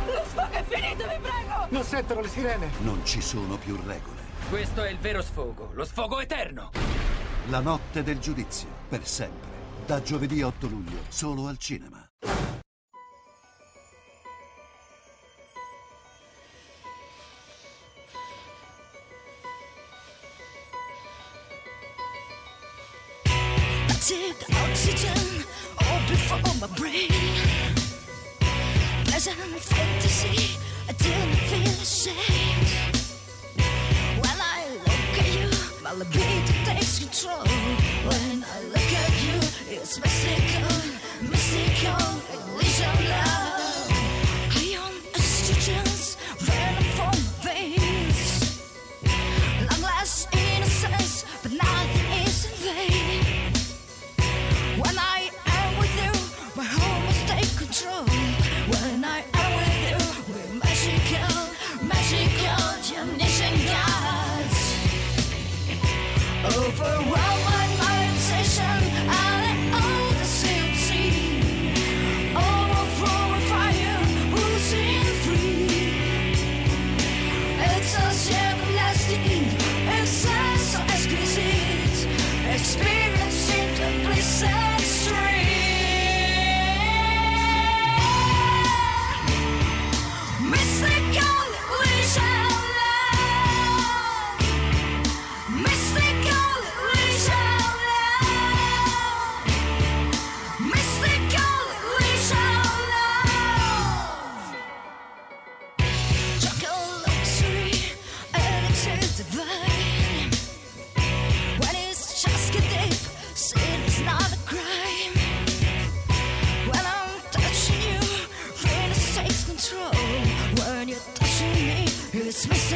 Lo 0.08 0.24
sfogo 0.26 0.52
è 0.52 0.64
finito, 0.68 1.04
vi 1.04 1.20
prego! 1.22 1.68
Non 1.70 1.84
sentono 1.84 2.22
le 2.22 2.30
sirene. 2.30 2.72
Non 2.80 3.02
ci 3.04 3.22
sono 3.22 3.58
più 3.58 3.76
regole. 3.86 4.16
Questo 4.50 4.84
è 4.84 4.90
il 4.90 4.98
vero 4.98 5.22
sfogo, 5.22 5.70
lo 5.74 5.86
sfogo 5.86 6.20
eterno. 6.20 6.72
La 7.50 7.60
notte 7.60 8.02
del 8.02 8.18
giudizio. 8.18 8.68
Per 8.90 9.06
sempre. 9.06 9.57
Da 9.88 10.02
giovedì 10.02 10.42
8 10.42 10.68
luglio. 10.68 11.00
Solo 11.08 11.48
al 11.48 11.58
cinema. 11.58 12.06
Take 23.88 24.46
oxygen 24.64 25.46
all 25.78 26.02
before 26.10 26.42
my 26.60 26.68
brain. 26.76 27.10
I 30.90 30.94
didn't 30.94 31.38
look 39.96 40.06
at 40.06 40.18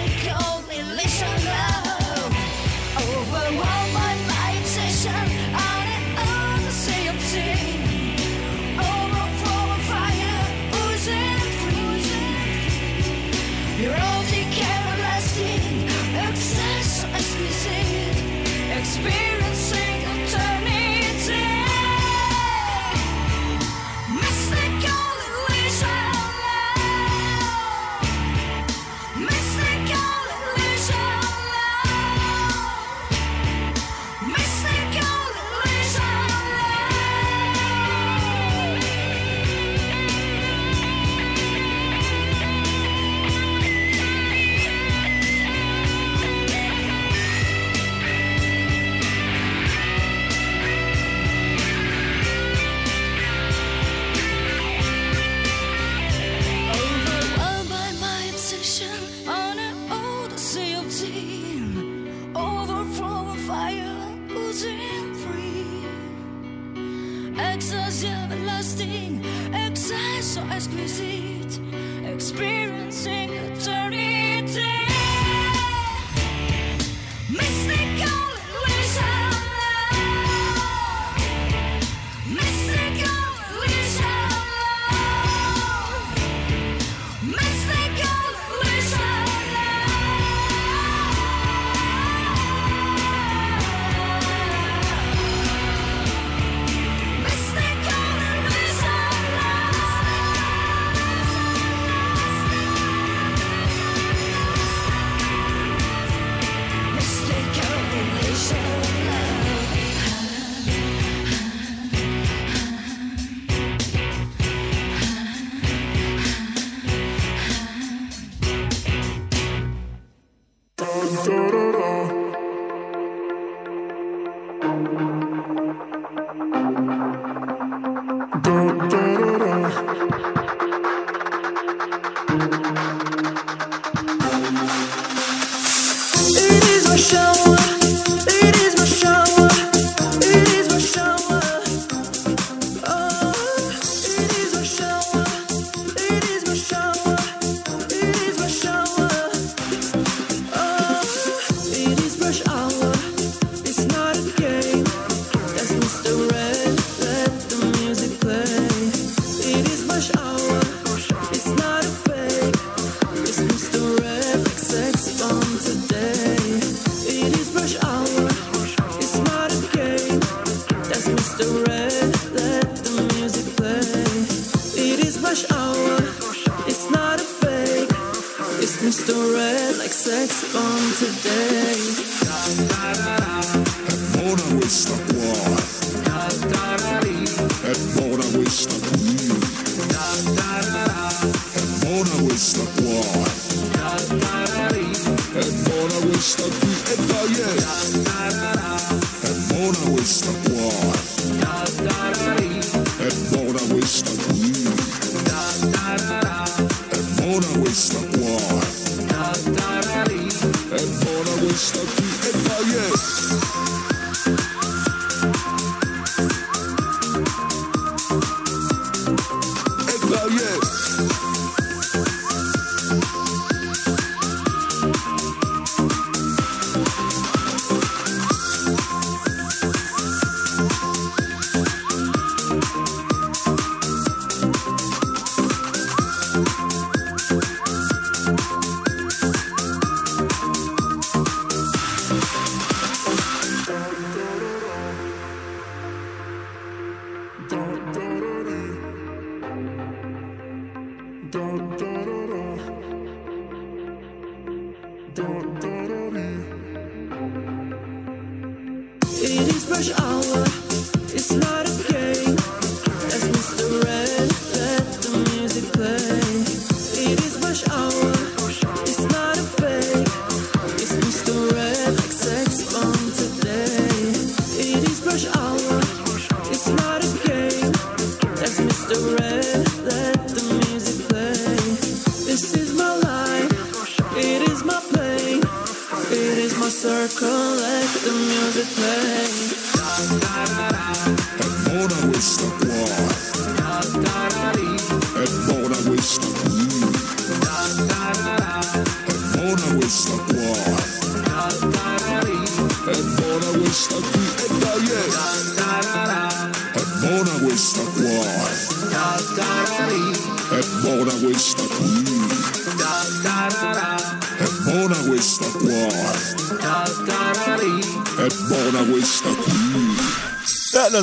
music 0.07 0.50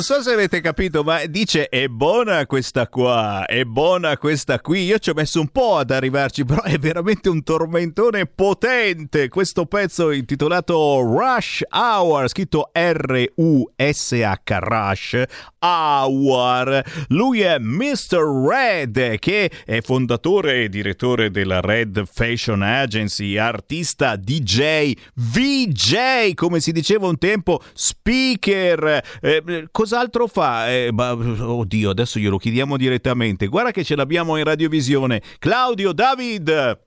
so 0.09 0.23
se 0.23 0.31
avete 0.31 0.59
capito, 0.59 1.03
ma 1.03 1.23
dice 1.27 1.69
è 1.69 1.87
buona 1.87 2.47
questa 2.47 2.87
qua, 2.87 3.45
è 3.45 3.63
buona 3.63 4.17
questa 4.17 4.59
qui. 4.59 4.85
Io 4.85 4.97
ci 4.97 5.11
ho 5.11 5.13
messo 5.13 5.39
un 5.39 5.49
po' 5.49 5.77
ad 5.77 5.91
arrivarci, 5.91 6.45
però 6.45 6.63
è 6.63 6.79
veramente 6.79 7.29
un 7.29 7.43
tormentone 7.43 8.25
potente. 8.25 9.27
Questo 9.27 9.67
pezzo 9.67 10.09
intitolato 10.09 11.01
Rush 11.01 11.61
Hour, 11.69 12.27
scritto 12.27 12.71
R-U-S-H, 12.73 14.57
Rush 14.57 15.23
Hour. 15.59 16.83
Lui 17.09 17.41
è 17.41 17.59
Mr. 17.59 18.47
Red, 18.47 19.19
che 19.19 19.51
è 19.63 19.79
fondatore 19.81 20.63
e 20.63 20.69
direttore 20.69 21.29
della 21.29 21.59
Red 21.59 22.03
Fashion 22.11 22.63
Agency, 22.63 23.37
artista, 23.37 24.15
DJ, 24.15 24.91
VJ, 25.13 26.33
come 26.33 26.61
si 26.61 26.71
diceva 26.71 27.05
un 27.05 27.19
tempo, 27.19 27.61
speaker. 27.73 29.03
Eh, 29.21 29.43
eh 29.45 29.67
cosa 29.69 29.98
cos'altro 29.99 30.27
fa? 30.27 30.69
Eh, 30.69 30.91
ma, 30.91 31.11
oddio, 31.11 31.89
adesso 31.89 32.19
glielo 32.19 32.37
chiediamo 32.37 32.77
direttamente. 32.77 33.47
Guarda 33.47 33.71
che 33.71 33.83
ce 33.83 33.95
l'abbiamo 33.95 34.37
in 34.37 34.45
radiovisione. 34.45 35.21
Claudio 35.39 35.91
David. 35.91 36.79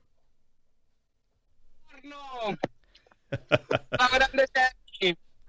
Buongiorno. 1.85 2.57
grande 4.11 4.45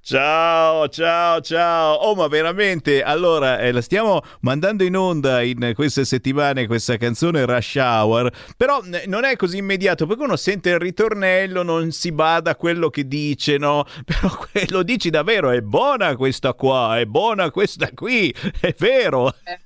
Ciao, 0.06 0.86
ciao, 0.88 1.40
ciao. 1.40 1.94
Oh, 1.94 2.14
ma 2.14 2.28
veramente, 2.28 3.02
allora, 3.02 3.58
eh, 3.60 3.72
la 3.72 3.80
stiamo 3.80 4.20
mandando 4.40 4.84
in 4.84 4.94
onda 4.96 5.40
in 5.40 5.72
queste 5.74 6.04
settimane 6.04 6.66
questa 6.66 6.98
canzone 6.98 7.46
Rush 7.46 7.76
Hour, 7.76 8.30
però 8.54 8.82
eh, 8.82 9.04
non 9.06 9.24
è 9.24 9.34
così 9.36 9.56
immediato, 9.56 10.04
perché 10.06 10.24
uno 10.24 10.36
sente 10.36 10.68
il 10.68 10.78
ritornello, 10.78 11.62
non 11.62 11.90
si 11.90 12.12
bada 12.12 12.50
a 12.50 12.56
quello 12.56 12.90
che 12.90 13.08
dice, 13.08 13.56
no? 13.56 13.86
Però 14.04 14.28
lo 14.68 14.82
dici 14.82 15.08
davvero, 15.08 15.48
è 15.48 15.62
buona 15.62 16.14
questa 16.16 16.52
qua, 16.52 16.98
è 16.98 17.06
buona 17.06 17.50
questa 17.50 17.90
qui, 17.94 18.30
è 18.60 18.74
vero. 18.76 19.32
Eh, 19.44 19.58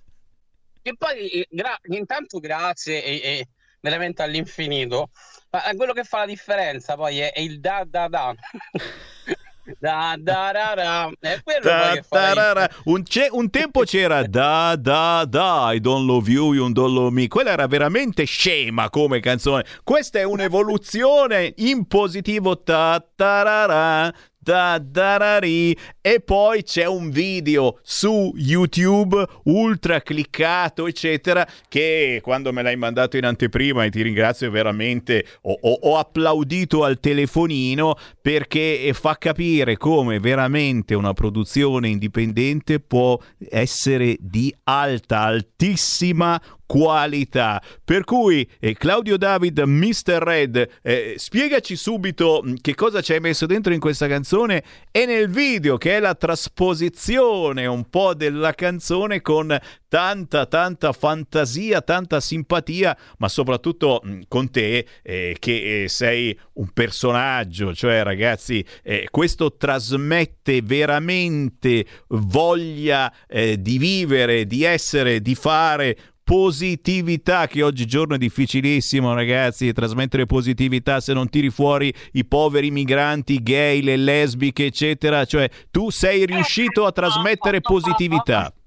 e 0.82 0.94
poi, 0.96 1.44
gra- 1.50 1.80
intanto 1.88 2.38
grazie 2.38 3.02
e, 3.02 3.20
e 3.24 3.48
veramente 3.80 4.22
all'infinito, 4.22 5.10
ma 5.50 5.62
quello 5.74 5.92
che 5.92 6.04
fa 6.04 6.18
la 6.18 6.26
differenza 6.26 6.94
poi 6.94 7.18
è, 7.18 7.32
è 7.32 7.40
il 7.40 7.58
da 7.58 7.82
da 7.84 8.06
da. 8.06 8.32
Da, 9.78 10.16
da, 10.18 10.50
ra, 10.50 10.74
ra. 10.74 11.10
È 11.20 11.40
quello 11.42 11.60
Da, 11.62 11.90
che 11.94 12.02
fa 12.08 12.18
da, 12.18 12.32
ra, 12.34 12.52
ra. 12.52 12.68
un, 12.84 13.02
c'è- 13.02 13.28
un 13.30 13.50
tempo 13.50 13.82
c'era 13.82 14.22
da 14.26 14.76
da 14.76 15.24
da 15.28 15.72
I 15.72 15.80
don't 15.80 16.06
love 16.06 16.30
you, 16.30 16.54
you 16.54 16.72
don't 16.72 16.92
love 16.94 17.10
me. 17.12 17.28
Quella 17.28 17.50
era 17.50 17.66
veramente 17.66 18.24
scema 18.24 18.88
come 18.90 19.20
canzone. 19.20 19.64
Questa 19.84 20.18
è 20.18 20.22
un'evoluzione 20.22 21.52
in 21.56 21.86
positivo. 21.86 22.62
Ta, 22.62 23.04
tarara, 23.14 24.12
da, 24.48 24.78
darari. 24.82 25.76
E 26.00 26.20
poi 26.20 26.62
c'è 26.62 26.86
un 26.86 27.10
video 27.10 27.80
su 27.82 28.32
YouTube 28.34 29.22
ultra 29.44 30.00
cliccato, 30.00 30.86
eccetera, 30.86 31.46
che 31.68 32.20
quando 32.22 32.50
me 32.50 32.62
l'hai 32.62 32.76
mandato 32.76 33.18
in 33.18 33.26
anteprima 33.26 33.84
e 33.84 33.90
ti 33.90 34.00
ringrazio 34.00 34.50
veramente, 34.50 35.26
ho, 35.42 35.58
ho- 35.60 35.78
ho 35.82 35.98
applaudito 35.98 36.82
al 36.82 36.98
telefonino 36.98 37.96
perché 38.22 38.90
fa 38.94 39.18
capire 39.18 39.76
come 39.76 40.18
veramente 40.18 40.94
una 40.94 41.12
produzione 41.12 41.88
indipendente 41.88 42.80
può 42.80 43.20
essere 43.50 44.16
di 44.18 44.54
alta, 44.64 45.20
altissima 45.20 46.40
qualità. 46.68 47.62
Per 47.82 48.04
cui 48.04 48.46
eh, 48.60 48.74
Claudio 48.74 49.16
David, 49.16 49.58
Mr. 49.60 50.18
Red, 50.20 50.68
eh, 50.82 51.14
spiegaci 51.16 51.74
subito 51.74 52.42
mh, 52.44 52.56
che 52.60 52.74
cosa 52.74 53.00
ci 53.00 53.14
hai 53.14 53.20
messo 53.20 53.46
dentro 53.46 53.72
in 53.72 53.80
questa 53.80 54.06
canzone 54.06 54.62
e 54.92 55.06
nel 55.06 55.30
video, 55.30 55.78
che 55.78 55.96
è 55.96 56.00
la 56.00 56.14
trasposizione 56.14 57.64
un 57.64 57.88
po' 57.88 58.12
della 58.12 58.52
canzone 58.52 59.22
con 59.22 59.58
tanta, 59.88 60.44
tanta 60.44 60.92
fantasia, 60.92 61.80
tanta 61.80 62.20
simpatia, 62.20 62.94
ma 63.16 63.28
soprattutto 63.28 64.02
mh, 64.02 64.20
con 64.28 64.50
te 64.50 64.86
eh, 65.02 65.36
che 65.38 65.84
eh, 65.84 65.88
sei 65.88 66.38
un 66.54 66.68
personaggio, 66.74 67.74
cioè 67.74 68.02
ragazzi, 68.02 68.62
eh, 68.82 69.08
questo 69.10 69.56
trasmette 69.56 70.60
veramente 70.60 71.86
voglia 72.08 73.10
eh, 73.26 73.58
di 73.58 73.78
vivere, 73.78 74.46
di 74.46 74.64
essere, 74.64 75.22
di 75.22 75.34
fare 75.34 75.96
positività 76.28 77.46
che 77.46 77.62
oggigiorno 77.62 78.14
è 78.14 78.18
difficilissimo 78.18 79.14
ragazzi 79.14 79.72
trasmettere 79.72 80.26
positività 80.26 81.00
se 81.00 81.14
non 81.14 81.30
tiri 81.30 81.48
fuori 81.48 81.90
i 82.12 82.26
poveri 82.26 82.70
migranti 82.70 83.42
gay 83.42 83.80
le 83.80 83.96
lesbiche 83.96 84.66
eccetera 84.66 85.24
cioè 85.24 85.48
tu 85.70 85.88
sei 85.88 86.26
riuscito 86.26 86.84
a 86.84 86.92
trasmettere 86.92 87.62
positività 87.62 88.52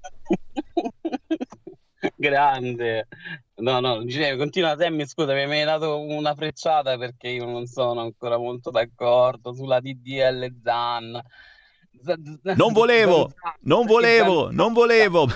Grande. 2.16 3.06
No, 3.58 3.78
no, 3.78 4.02
dicevo, 4.02 4.38
continua 4.38 4.76
Sammy, 4.76 5.06
scusa, 5.06 5.34
mi 5.34 5.42
hai 5.42 5.64
dato 5.64 6.00
una 6.00 6.34
frecciata 6.34 6.98
perché 6.98 7.28
io 7.28 7.44
non 7.44 7.66
sono 7.66 8.00
ancora 8.00 8.38
molto 8.38 8.70
d'accordo 8.70 9.54
sulla 9.54 9.78
DDL 9.78 10.52
Zan. 10.64 11.22
non 12.56 12.72
volevo 12.72 13.32
non 13.60 13.86
volevo 13.86 14.50
non 14.50 14.72
volevo 14.72 15.28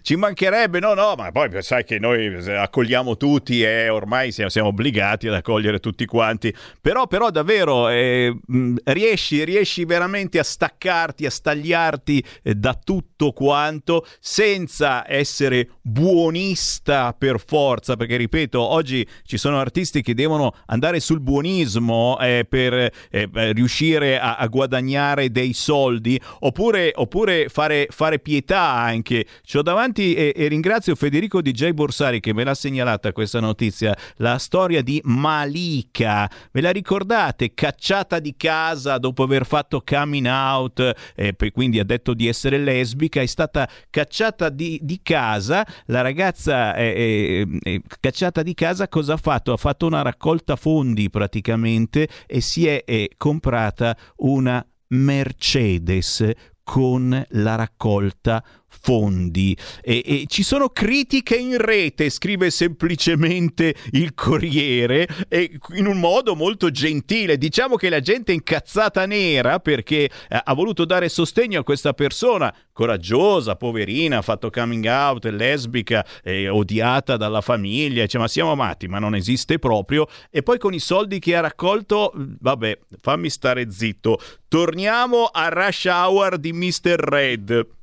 Ci 0.00 0.16
mancherebbe, 0.16 0.80
no, 0.80 0.94
no, 0.94 1.14
ma 1.16 1.30
poi 1.30 1.62
sai 1.62 1.84
che 1.84 1.98
noi 1.98 2.34
accogliamo 2.48 3.16
tutti 3.16 3.62
e 3.62 3.90
ormai 3.90 4.32
siamo, 4.32 4.48
siamo 4.48 4.68
obbligati 4.68 5.28
ad 5.28 5.34
accogliere 5.34 5.80
tutti 5.80 6.06
quanti. 6.06 6.54
Però, 6.80 7.06
però 7.06 7.30
davvero 7.30 7.88
eh, 7.90 8.34
mh, 8.46 8.76
riesci, 8.84 9.44
riesci 9.44 9.84
veramente 9.84 10.38
a 10.38 10.42
staccarti, 10.42 11.26
a 11.26 11.30
stagliarti 11.30 12.24
eh, 12.42 12.54
da 12.54 12.78
tutto 12.82 13.32
quanto 13.32 14.06
senza 14.18 15.04
essere 15.06 15.68
buonista 15.82 17.14
per 17.16 17.38
forza. 17.44 17.96
Perché 17.96 18.16
ripeto, 18.16 18.58
oggi 18.58 19.06
ci 19.24 19.36
sono 19.36 19.58
artisti 19.58 20.00
che 20.00 20.14
devono 20.14 20.54
andare 20.66 21.00
sul 21.00 21.20
buonismo 21.20 22.18
eh, 22.18 22.46
per 22.48 22.72
eh, 22.72 22.92
eh, 23.10 23.28
riuscire 23.52 24.18
a, 24.18 24.36
a 24.36 24.46
guadagnare 24.46 25.30
dei 25.30 25.52
soldi 25.52 26.18
oppure, 26.40 26.92
oppure 26.94 27.48
fare, 27.50 27.88
fare 27.90 28.18
pietà 28.18 28.62
anche. 28.62 29.26
C'ho 29.46 29.64
davanti 29.66 30.14
e, 30.14 30.32
e 30.36 30.46
ringrazio 30.46 30.94
Federico 30.94 31.42
DJ 31.42 31.70
Borsari 31.70 32.20
che 32.20 32.32
me 32.32 32.44
l'ha 32.44 32.54
segnalata 32.54 33.10
questa 33.10 33.40
notizia, 33.40 33.96
la 34.18 34.38
storia 34.38 34.80
di 34.80 35.00
Malika. 35.02 36.30
Ve 36.52 36.60
la 36.60 36.70
ricordate? 36.70 37.52
Cacciata 37.52 38.20
di 38.20 38.36
casa 38.36 38.98
dopo 38.98 39.24
aver 39.24 39.44
fatto 39.44 39.82
coming 39.84 40.26
out, 40.26 40.94
e 41.16 41.34
quindi 41.50 41.80
ha 41.80 41.84
detto 41.84 42.14
di 42.14 42.28
essere 42.28 42.58
lesbica, 42.58 43.20
è 43.20 43.26
stata 43.26 43.68
cacciata 43.90 44.50
di, 44.50 44.78
di 44.82 45.00
casa. 45.02 45.66
La 45.86 46.00
ragazza 46.00 46.72
è, 46.72 46.94
è- 46.94 47.46
è 47.60 47.80
cacciata 47.98 48.44
di 48.44 48.54
casa 48.54 48.88
cosa 48.88 49.14
ha 49.14 49.18
fatto? 49.18 49.52
Ha 49.52 49.56
fatto 49.56 49.86
una 49.86 50.02
raccolta 50.02 50.54
fondi 50.54 51.10
praticamente 51.10 52.08
e 52.26 52.40
si 52.40 52.68
è 52.68 52.84
eh, 52.86 53.10
comprata 53.16 53.96
una 54.18 54.64
Mercedes 54.88 56.54
con 56.66 57.24
la 57.28 57.54
raccolta 57.54 58.42
fondi 58.68 59.56
e, 59.82 60.02
e 60.04 60.24
ci 60.28 60.42
sono 60.42 60.68
critiche 60.68 61.36
in 61.36 61.58
rete 61.58 62.10
scrive 62.10 62.50
semplicemente 62.50 63.74
il 63.92 64.14
Corriere 64.14 65.08
e 65.28 65.58
in 65.74 65.86
un 65.86 65.98
modo 65.98 66.34
molto 66.34 66.70
gentile 66.70 67.38
diciamo 67.38 67.76
che 67.76 67.88
la 67.88 68.00
gente 68.00 68.32
è 68.32 68.34
incazzata 68.34 69.06
nera 69.06 69.60
perché 69.60 70.04
eh, 70.04 70.10
ha 70.28 70.54
voluto 70.54 70.84
dare 70.84 71.08
sostegno 71.08 71.60
a 71.60 71.64
questa 71.64 71.92
persona 71.92 72.54
coraggiosa, 72.76 73.56
poverina, 73.56 74.18
ha 74.18 74.22
fatto 74.22 74.50
coming 74.50 74.84
out, 74.84 75.26
è 75.26 75.30
lesbica, 75.30 76.06
è 76.22 76.50
odiata 76.50 77.16
dalla 77.16 77.40
famiglia, 77.40 78.02
dice 78.02 78.18
ma 78.18 78.28
siamo 78.28 78.52
amati, 78.52 78.86
ma 78.86 78.98
non 78.98 79.14
esiste 79.14 79.58
proprio. 79.58 80.06
E 80.30 80.42
poi 80.42 80.58
con 80.58 80.74
i 80.74 80.78
soldi 80.78 81.18
che 81.18 81.34
ha 81.34 81.40
raccolto, 81.40 82.12
vabbè, 82.14 82.78
fammi 83.00 83.30
stare 83.30 83.70
zitto. 83.70 84.20
Torniamo 84.46 85.24
a 85.24 85.48
Rush 85.48 85.86
Hour 85.86 86.36
di 86.36 86.52
Mr. 86.52 86.96
Red. 86.98 87.75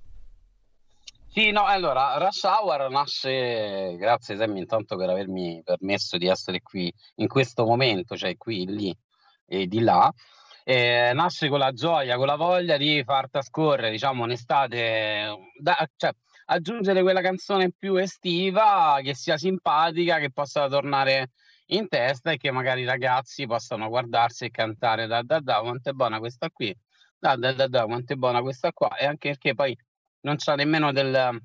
Sì, 1.36 1.50
no, 1.50 1.66
allora, 1.66 2.16
Rush 2.20 2.44
Hour 2.44 2.92
nasce, 2.92 3.96
grazie 3.98 4.36
Sammy 4.38 4.60
intanto 4.60 4.96
per 4.96 5.10
avermi 5.10 5.62
permesso 5.64 6.18
di 6.18 6.28
essere 6.28 6.62
qui 6.62 6.94
in 7.16 7.28
questo 7.28 7.66
momento, 7.66 8.16
cioè 8.16 8.38
qui, 8.38 8.68
lì 8.68 8.96
e 9.48 9.66
di 9.66 9.80
là. 9.80 10.12
Eh, 10.64 11.12
nasce 11.16 11.50
con 11.50 11.58
la 11.58 11.72
gioia, 11.72 12.18
con 12.18 12.28
la 12.28 12.36
voglia 12.36 12.78
di 12.78 13.02
far 13.04 13.32
trascorrere, 13.32 13.90
diciamo, 13.90 14.24
un'estate, 14.24 15.36
da- 15.60 15.90
cioè, 15.96 16.12
aggiungere 16.46 17.02
quella 17.02 17.22
canzone 17.22 17.72
più 17.76 17.96
estiva, 17.96 19.00
che 19.02 19.16
sia 19.16 19.36
simpatica, 19.38 20.20
che 20.20 20.32
possa 20.32 20.68
tornare 20.70 21.32
in 21.68 21.88
testa 21.88 22.30
e 22.32 22.38
che 22.38 22.52
magari 22.52 22.82
i 22.82 22.86
ragazzi 22.86 23.48
possano 23.48 23.90
guardarsi 23.90 24.46
e 24.46 24.52
cantare 24.52 25.08
da 25.08 25.24
da 25.24 25.40
da, 25.40 25.62
quanto 25.62 25.90
è 25.90 25.94
buona 25.94 26.20
questa 26.20 26.52
qui, 26.52 26.72
da 27.18 27.36
da 27.38 27.54
da 27.54 27.68
da, 27.68 27.86
quanto 27.86 28.14
è 28.14 28.16
buona 28.18 28.42
questa 28.42 28.72
qua, 28.72 28.96
e 28.98 29.06
anche 29.08 29.30
perché 29.30 29.56
poi 29.56 29.76
non 30.24 30.36
c'ha 30.38 30.56
nemmeno 30.56 30.92
del, 30.92 31.42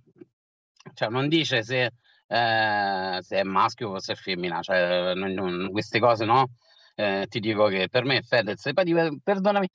cioè 0.94 1.08
non 1.08 1.28
dice 1.28 1.62
se, 1.62 1.92
eh, 2.26 3.18
se 3.20 3.36
è 3.38 3.42
maschio 3.42 3.90
o 3.90 3.98
se 4.00 4.12
è 4.12 4.16
femmina, 4.16 4.60
cioè 4.62 5.14
non- 5.14 5.32
non- 5.32 5.70
queste 5.70 5.98
cose 6.00 6.24
no, 6.24 6.50
Eh, 7.00 7.26
ti 7.28 7.38
dico 7.38 7.68
che 7.68 7.88
per 7.88 8.02
me 8.04 8.22
Fedez, 8.22 8.66
e 8.66 8.72
poi 8.72 9.20
perdonami, 9.22 9.68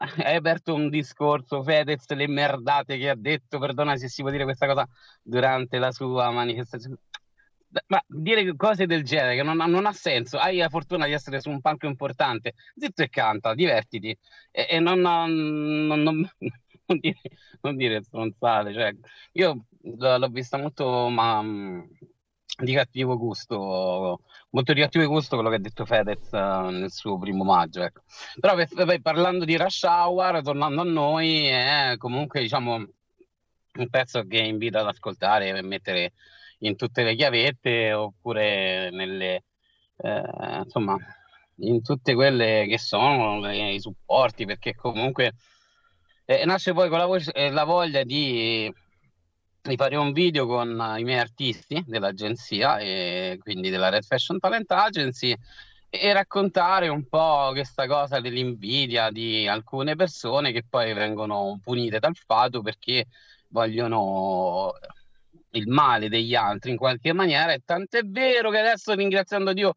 hai 0.26 0.36
aperto 0.36 0.74
un 0.74 0.90
discorso, 0.90 1.62
Fedez, 1.62 2.06
le 2.10 2.28
merdate 2.28 2.98
che 2.98 3.08
ha 3.08 3.14
detto, 3.16 3.58
perdona 3.58 3.96
se 3.96 4.08
si 4.08 4.20
può 4.20 4.30
dire 4.30 4.44
questa 4.44 4.66
cosa 4.66 4.86
durante 5.22 5.78
la 5.78 5.90
sua 5.92 6.30
manifestazione. 6.30 6.98
Ma 7.86 8.02
dire 8.06 8.54
cose 8.54 8.84
del 8.86 9.02
genere 9.02 9.34
che 9.36 9.42
non, 9.42 9.56
non 9.56 9.86
ha 9.86 9.92
senso, 9.92 10.36
hai 10.38 10.58
la 10.58 10.68
fortuna 10.68 11.06
di 11.06 11.12
essere 11.12 11.40
su 11.40 11.48
un 11.48 11.62
palco 11.62 11.86
importante, 11.86 12.52
zitto 12.76 13.02
e 13.02 13.08
canta, 13.08 13.54
divertiti 13.54 14.14
e, 14.50 14.66
e 14.68 14.78
non, 14.78 15.00
non- 15.00 16.02
non- 16.02 16.30
non 16.86 16.98
dire, 16.98 17.20
non 17.62 17.76
dire 17.76 18.02
stronzate. 18.02 18.72
Cioè, 18.72 18.94
io 19.32 19.66
l'ho 19.82 20.28
vista 20.28 20.58
molto 20.58 21.08
ma, 21.08 21.42
di 22.62 22.72
cattivo 22.74 23.16
gusto, 23.16 24.20
molto 24.50 24.72
di 24.72 24.80
cattivo 24.80 25.06
gusto 25.08 25.34
quello 25.36 25.50
che 25.50 25.56
ha 25.56 25.58
detto 25.58 25.84
Fedez 25.84 26.32
eh, 26.32 26.38
nel 26.70 26.90
suo 26.92 27.18
primo 27.18 27.44
maggio. 27.44 27.82
Ecco. 27.82 28.02
Però 28.40 28.54
per- 28.54 28.68
per- 28.68 29.00
parlando 29.00 29.44
di 29.44 29.56
Rush 29.56 29.82
Hour, 29.84 30.42
tornando 30.42 30.80
a 30.82 30.84
noi, 30.84 31.46
è 31.46 31.94
comunque 31.98 32.40
diciamo 32.40 32.74
un 33.74 33.88
pezzo 33.88 34.24
che 34.26 34.38
invita 34.38 34.80
ad 34.80 34.88
ascoltare 34.88 35.48
e 35.48 35.62
mettere 35.62 36.12
in 36.60 36.76
tutte 36.76 37.02
le 37.02 37.14
chiavette 37.14 37.92
oppure 37.92 38.90
nelle, 38.90 39.44
eh, 39.96 40.60
insomma, 40.62 40.96
in 41.56 41.82
tutte 41.82 42.14
quelle 42.14 42.66
che 42.68 42.78
sono 42.78 43.40
le- 43.40 43.72
i 43.72 43.80
supporti, 43.80 44.44
perché 44.44 44.74
comunque 44.74 45.32
eh, 46.24 46.44
nasce 46.44 46.72
poi 46.72 46.88
con 46.88 46.98
la, 46.98 47.06
voce- 47.06 47.32
eh, 47.32 47.50
la 47.50 47.64
voglia 47.64 48.02
di, 48.02 48.72
di 49.62 49.76
fare 49.76 49.96
un 49.96 50.12
video 50.12 50.46
con 50.46 50.80
eh, 50.80 51.00
i 51.00 51.04
miei 51.04 51.18
artisti 51.18 51.82
dell'agenzia, 51.86 52.78
e 52.78 53.38
quindi 53.40 53.70
della 53.70 53.88
Red 53.88 54.04
Fashion 54.04 54.38
Talent 54.38 54.70
Agency, 54.70 55.34
e 55.94 56.12
raccontare 56.14 56.88
un 56.88 57.06
po' 57.06 57.50
questa 57.52 57.86
cosa 57.86 58.18
dell'invidia 58.18 59.10
di 59.10 59.46
alcune 59.46 59.94
persone 59.94 60.50
che 60.50 60.64
poi 60.68 60.94
vengono 60.94 61.60
punite 61.62 61.98
dal 61.98 62.16
fato 62.16 62.62
perché 62.62 63.06
vogliono 63.48 64.72
il 65.50 65.68
male 65.68 66.08
degli 66.08 66.34
altri 66.34 66.70
in 66.70 66.78
qualche 66.78 67.12
maniera. 67.12 67.52
E 67.52 67.60
tant'è 67.62 68.04
vero 68.04 68.50
che 68.50 68.58
adesso, 68.58 68.94
ringraziando 68.94 69.52
Dio, 69.52 69.74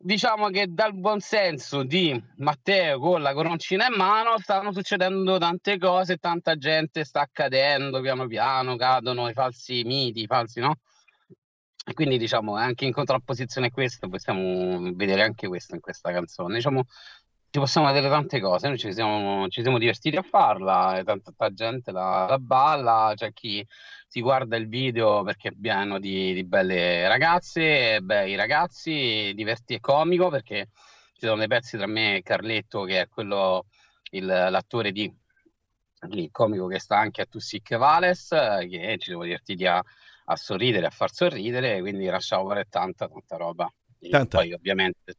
diciamo 0.00 0.48
che 0.48 0.66
dal 0.68 0.94
buon 0.94 1.20
senso 1.20 1.82
di 1.82 2.20
Matteo 2.36 3.00
con 3.00 3.20
la 3.20 3.34
coroncina 3.34 3.86
in 3.88 3.94
mano 3.96 4.38
stanno 4.38 4.72
succedendo 4.72 5.38
tante 5.38 5.76
cose, 5.76 6.18
tanta 6.18 6.56
gente 6.56 7.04
sta 7.04 7.22
accadendo 7.22 8.00
piano 8.00 8.26
piano, 8.26 8.76
cadono 8.76 9.28
i 9.28 9.32
falsi 9.32 9.82
miti, 9.82 10.22
i 10.22 10.26
falsi 10.26 10.60
no? 10.60 10.76
E 11.84 11.94
quindi 11.94 12.18
diciamo 12.18 12.54
anche 12.54 12.84
in 12.84 12.92
contrapposizione 12.92 13.68
a 13.68 13.70
questo 13.70 14.08
possiamo 14.08 14.92
vedere 14.94 15.22
anche 15.22 15.48
questo 15.48 15.74
in 15.74 15.80
questa 15.80 16.12
canzone. 16.12 16.54
Diciamo 16.54 16.84
ci 17.50 17.58
possiamo 17.60 17.86
vedere 17.86 18.08
tante 18.08 18.40
cose, 18.40 18.68
noi 18.68 18.78
ci 18.78 18.92
siamo, 18.92 19.48
ci 19.48 19.62
siamo 19.62 19.78
divertiti 19.78 20.16
a 20.16 20.22
farla, 20.22 20.98
e 20.98 21.04
tanta, 21.04 21.32
tanta 21.34 21.54
gente 21.54 21.92
la, 21.92 22.26
la 22.28 22.38
balla, 22.38 23.12
c'è 23.16 23.32
chi 23.32 23.66
si 24.08 24.20
guarda 24.20 24.56
il 24.56 24.68
video 24.68 25.22
perché 25.22 25.48
è 25.50 25.52
pieno 25.52 25.98
di, 25.98 26.32
di 26.34 26.44
belle 26.44 27.06
ragazze, 27.08 28.00
bei 28.00 28.34
ragazzi, 28.36 29.32
diverti 29.34 29.74
e 29.74 29.80
comico 29.80 30.28
perché 30.30 30.68
ci 31.14 31.26
sono 31.26 31.36
dei 31.38 31.46
pezzi 31.48 31.76
tra 31.76 31.86
me 31.86 32.16
e 32.16 32.22
Carletto 32.22 32.84
che 32.84 33.02
è 33.02 33.08
quello, 33.08 33.66
il- 34.12 34.24
l'attore 34.26 34.92
di 34.92 35.12
il 36.10 36.30
comico 36.30 36.66
che 36.68 36.78
sta 36.78 36.96
anche 36.98 37.22
a 37.22 37.26
Tu 37.26 37.40
Sick 37.40 37.76
Vales, 37.76 38.28
che 38.28 38.96
ci 38.98 39.06
siamo 39.08 39.24
divertiti 39.24 39.66
a, 39.66 39.82
a 40.24 40.36
sorridere, 40.36 40.86
a 40.86 40.90
far 40.90 41.12
sorridere, 41.12 41.80
quindi 41.80 42.08
Hour 42.08 42.58
è 42.58 42.66
tanta, 42.68 43.08
tanta 43.08 43.36
roba. 43.36 43.68
E 43.98 44.08
Tanta. 44.10 44.38
poi 44.38 44.52
ovviamente 44.52 45.16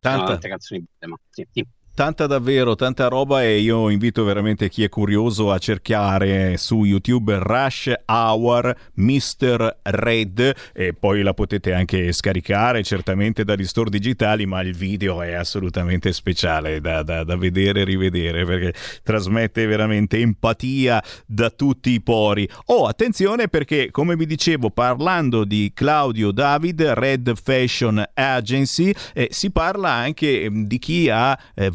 Tanta. 0.00 0.26
tante 0.26 0.48
canzoni 0.48 0.80
belle, 0.80 1.12
ma 1.12 1.16
sì, 1.30 1.46
sì. 1.50 1.66
Tanta 1.98 2.28
davvero, 2.28 2.76
tanta 2.76 3.08
roba 3.08 3.42
e 3.42 3.58
io 3.58 3.88
invito 3.88 4.22
veramente 4.22 4.68
chi 4.68 4.84
è 4.84 4.88
curioso 4.88 5.50
a 5.50 5.58
cercare 5.58 6.56
su 6.56 6.84
YouTube 6.84 7.36
Rush 7.40 7.92
Hour 8.06 8.72
Mr. 8.94 9.78
Red 9.82 10.54
e 10.72 10.94
poi 10.94 11.22
la 11.22 11.34
potete 11.34 11.72
anche 11.72 12.12
scaricare 12.12 12.84
certamente 12.84 13.42
dagli 13.42 13.66
store 13.66 13.90
digitali 13.90 14.46
ma 14.46 14.60
il 14.60 14.76
video 14.76 15.22
è 15.22 15.32
assolutamente 15.32 16.12
speciale 16.12 16.80
da, 16.80 17.02
da- 17.02 17.24
da 17.24 17.36
vedere 17.36 17.80
e 17.80 17.84
rivedere 17.84 18.44
perché 18.44 18.74
trasmette 19.02 19.66
veramente 19.66 20.18
empatia 20.18 21.02
da 21.26 21.50
tutti 21.50 21.90
i 21.90 22.00
pori. 22.00 22.48
Oh, 22.66 22.86
attenzione 22.86 23.48
perché 23.48 23.90
come 23.90 24.14
vi 24.14 24.26
dicevo 24.26 24.70
parlando 24.70 25.42
di 25.42 25.72
Claudio 25.74 26.30
David, 26.30 26.80
Red 26.80 27.32
Fashion 27.34 28.00
Agency, 28.14 28.94
eh, 29.14 29.26
si 29.32 29.50
parla 29.50 29.90
anche 29.90 30.42
eh, 30.42 30.50
di 30.52 30.78
chi 30.78 31.10
ha 31.10 31.36
eh, 31.56 31.70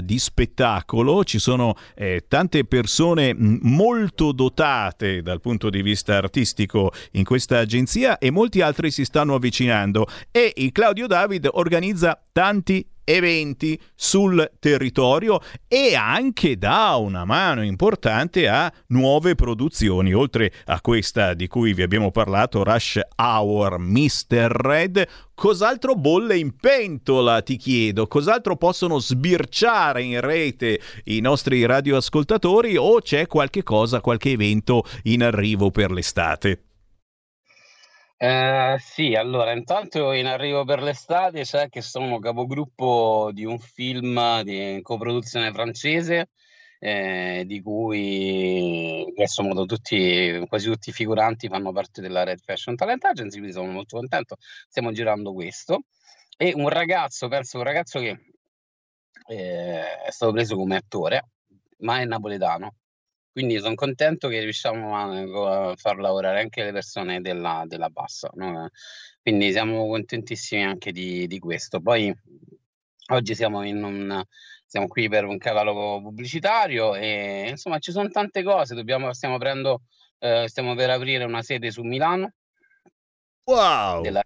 di 0.00 0.18
spettacolo, 0.18 1.24
ci 1.24 1.38
sono 1.38 1.74
eh, 1.94 2.24
tante 2.28 2.64
persone 2.64 3.34
mh, 3.34 3.58
molto 3.62 4.32
dotate 4.32 5.22
dal 5.22 5.40
punto 5.40 5.70
di 5.70 5.82
vista 5.82 6.16
artistico 6.16 6.92
in 7.12 7.24
questa 7.24 7.58
agenzia 7.58 8.18
e 8.18 8.30
molti 8.30 8.60
altri 8.60 8.90
si 8.90 9.04
stanno 9.04 9.34
avvicinando. 9.34 10.06
E 10.30 10.52
Claudio 10.72 11.06
David 11.06 11.48
organizza 11.52 12.23
tanti 12.34 12.84
eventi 13.04 13.80
sul 13.94 14.50
territorio 14.58 15.38
e 15.68 15.94
anche 15.94 16.58
dà 16.58 16.96
una 16.96 17.24
mano 17.24 17.62
importante 17.62 18.48
a 18.48 18.72
nuove 18.88 19.36
produzioni 19.36 20.12
oltre 20.12 20.52
a 20.64 20.80
questa 20.80 21.34
di 21.34 21.46
cui 21.46 21.74
vi 21.74 21.82
abbiamo 21.82 22.10
parlato 22.10 22.64
Rush 22.64 22.98
Hour 23.16 23.78
Mr. 23.78 24.48
Red 24.48 25.06
cos'altro 25.32 25.94
bolle 25.94 26.36
in 26.36 26.56
pentola 26.56 27.40
ti 27.42 27.56
chiedo 27.56 28.08
cos'altro 28.08 28.56
possono 28.56 28.98
sbirciare 28.98 30.02
in 30.02 30.20
rete 30.20 30.80
i 31.04 31.20
nostri 31.20 31.64
radioascoltatori 31.64 32.76
o 32.76 33.00
c'è 33.00 33.28
qualche 33.28 33.62
cosa 33.62 34.00
qualche 34.00 34.30
evento 34.30 34.82
in 35.04 35.22
arrivo 35.22 35.70
per 35.70 35.92
l'estate 35.92 36.62
Eh, 38.26 38.76
sì, 38.78 39.14
allora, 39.14 39.52
intanto 39.52 40.12
in 40.12 40.24
arrivo 40.26 40.64
per 40.64 40.80
l'estate 40.82 41.42
c'è 41.42 41.68
che 41.68 41.82
sono 41.82 42.18
capogruppo 42.20 43.28
di 43.34 43.44
un 43.44 43.58
film 43.58 44.40
di 44.42 44.80
coproduzione 44.82 45.52
francese, 45.52 46.30
eh, 46.78 47.44
di 47.46 47.60
cui 47.60 49.04
grosso 49.14 49.42
modo 49.42 49.66
tutti, 49.66 50.42
quasi 50.48 50.70
tutti 50.70 50.88
i 50.88 50.92
figuranti 50.92 51.48
fanno 51.48 51.70
parte 51.72 52.00
della 52.00 52.22
Red 52.24 52.38
Fashion 52.40 52.76
Talent 52.76 53.04
Agency, 53.04 53.36
quindi 53.36 53.52
sono 53.52 53.70
molto 53.70 53.98
contento. 53.98 54.36
Stiamo 54.68 54.90
girando 54.92 55.34
questo. 55.34 55.82
E 56.38 56.52
un 56.54 56.68
ragazzo, 56.70 57.28
penso 57.28 57.58
un 57.58 57.64
ragazzo 57.64 57.98
che 58.00 58.18
eh, 59.28 60.02
è 60.02 60.10
stato 60.10 60.32
preso 60.32 60.56
come 60.56 60.76
attore, 60.76 61.28
ma 61.80 62.00
è 62.00 62.04
napoletano. 62.06 62.74
Quindi 63.34 63.58
sono 63.58 63.74
contento 63.74 64.28
che 64.28 64.38
riusciamo 64.42 64.96
a, 64.96 65.70
a 65.70 65.74
far 65.74 65.98
lavorare 65.98 66.40
anche 66.40 66.62
le 66.62 66.70
persone 66.70 67.20
della, 67.20 67.64
della 67.66 67.88
bassa. 67.88 68.30
no? 68.34 68.68
Quindi 69.20 69.50
siamo 69.50 69.88
contentissimi 69.88 70.62
anche 70.62 70.92
di, 70.92 71.26
di 71.26 71.40
questo. 71.40 71.80
Poi 71.80 72.14
oggi 73.10 73.34
siamo, 73.34 73.64
in 73.64 73.82
un, 73.82 74.22
siamo 74.64 74.86
qui 74.86 75.08
per 75.08 75.24
un 75.24 75.36
catalogo 75.38 76.00
pubblicitario 76.00 76.94
e 76.94 77.46
insomma 77.48 77.80
ci 77.80 77.90
sono 77.90 78.08
tante 78.08 78.44
cose. 78.44 78.76
Dobbiamo, 78.76 79.12
stiamo, 79.12 79.34
aprendo, 79.34 79.82
eh, 80.20 80.44
stiamo 80.46 80.76
per 80.76 80.90
aprire 80.90 81.24
una 81.24 81.42
sede 81.42 81.72
su 81.72 81.82
Milano. 81.82 82.34
Wow! 83.46 84.00
Della- 84.00 84.22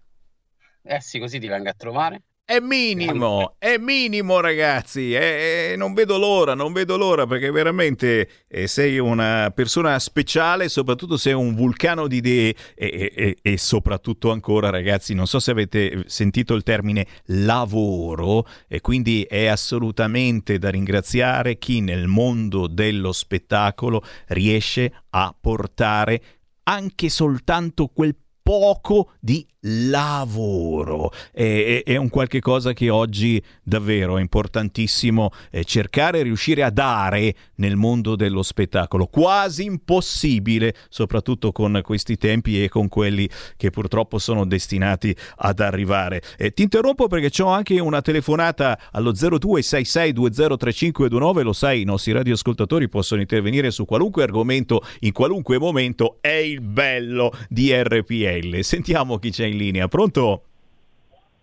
Eh 0.83 1.01
sì, 1.01 1.17
così 1.17 1.39
ti 1.39 1.47
vengo 1.47 1.69
a 1.69 1.73
trovare. 1.73 2.21
È 2.49 2.59
minimo, 2.59 3.57
è 3.59 3.77
minimo 3.77 4.39
ragazzi, 4.39 5.13
e 5.13 5.75
non 5.77 5.93
vedo 5.93 6.17
l'ora, 6.17 6.55
non 6.55 6.73
vedo 6.73 6.97
l'ora 6.97 7.27
perché 7.27 7.51
veramente 7.51 8.27
eh, 8.47 8.65
sei 8.65 8.97
una 8.97 9.51
persona 9.53 9.99
speciale, 9.99 10.67
soprattutto 10.67 11.15
sei 11.15 11.33
un 11.33 11.53
vulcano 11.53 12.07
di 12.07 12.15
idee 12.15 12.55
e- 12.73 13.13
e- 13.15 13.37
e 13.39 13.57
soprattutto 13.59 14.31
ancora 14.31 14.71
ragazzi, 14.71 15.13
non 15.13 15.27
so 15.27 15.39
se 15.39 15.51
avete 15.51 16.05
sentito 16.07 16.55
il 16.55 16.63
termine 16.63 17.05
lavoro 17.25 18.47
e 18.67 18.81
quindi 18.81 19.21
è 19.29 19.45
assolutamente 19.45 20.57
da 20.57 20.71
ringraziare 20.71 21.59
chi 21.59 21.81
nel 21.81 22.07
mondo 22.07 22.65
dello 22.65 23.11
spettacolo 23.11 24.01
riesce 24.29 24.91
a 25.11 25.35
portare 25.39 26.19
anche 26.63 27.09
soltanto 27.09 27.91
quel 27.93 28.15
poco 28.41 29.11
di 29.19 29.45
lavoro. 29.61 31.11
È, 31.31 31.83
è- 31.85 31.91
è 31.91 31.95
un 31.97 32.09
qualche 32.09 32.39
cosa 32.39 32.73
che 32.73 32.89
oggi 32.89 33.41
davvero 33.63 34.17
è 34.17 34.21
importantissimo 34.21 35.31
eh, 35.51 35.63
cercare 35.63 36.19
e 36.19 36.23
riuscire 36.23 36.63
a 36.63 36.69
dare 36.69 37.33
nel 37.55 37.75
mondo 37.75 38.15
dello 38.15 38.43
spettacolo. 38.43 39.07
Quasi 39.07 39.65
impossibile 39.65 40.75
soprattutto 40.89 41.51
con 41.51 41.81
questi 41.83 42.15
tempi 42.17 42.63
e 42.63 42.69
con 42.69 42.87
quelli 42.87 43.29
che 43.57 43.69
purtroppo 43.69 44.17
sono 44.17 44.45
destinati 44.45 45.13
ad 45.37 45.59
arrivare. 45.59 46.21
Eh, 46.37 46.53
ti 46.53 46.61
interrompo 46.63 47.07
perché 47.07 47.41
ho 47.41 47.47
anche 47.47 47.79
una 47.79 48.01
telefonata 48.01 48.79
allo 48.91 49.11
0266203529 49.11 51.43
lo 51.43 51.53
sai 51.53 51.81
i 51.81 51.85
nostri 51.85 52.11
radioascoltatori 52.11 52.89
possono 52.89 53.21
intervenire 53.21 53.71
su 53.71 53.85
qualunque 53.85 54.23
argomento 54.23 54.83
in 54.99 55.11
qualunque 55.11 55.57
momento. 55.57 56.17
È 56.21 56.27
il 56.29 56.61
bello 56.61 57.31
di 57.49 57.73
RPL 57.73 58.59
sentiamo 58.61 59.17
chi 59.17 59.31
c'è 59.31 59.48
in 59.49 59.57
linea 59.57 59.87
pronto? 59.87 60.43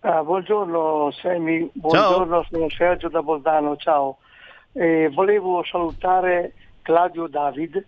Ah, 0.01 0.23
buongiorno 0.23 1.11
Semi, 1.11 1.69
buongiorno, 1.73 2.45
sono 2.49 2.69
Sergio 2.69 3.09
da 3.09 3.21
Bolzano, 3.21 3.75
ciao. 3.77 4.17
Eh, 4.71 5.09
volevo 5.13 5.63
salutare 5.63 6.53
Claudio 6.81 7.27
David 7.27 7.85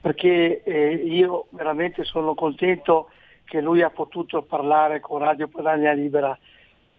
perché 0.00 0.62
eh, 0.62 0.94
io 0.94 1.46
veramente 1.50 2.04
sono 2.04 2.34
contento 2.34 3.08
che 3.44 3.60
lui 3.60 3.82
ha 3.82 3.90
potuto 3.90 4.42
parlare 4.42 5.00
con 5.00 5.18
Radio 5.18 5.48
Padania 5.48 5.92
Libera. 5.92 6.38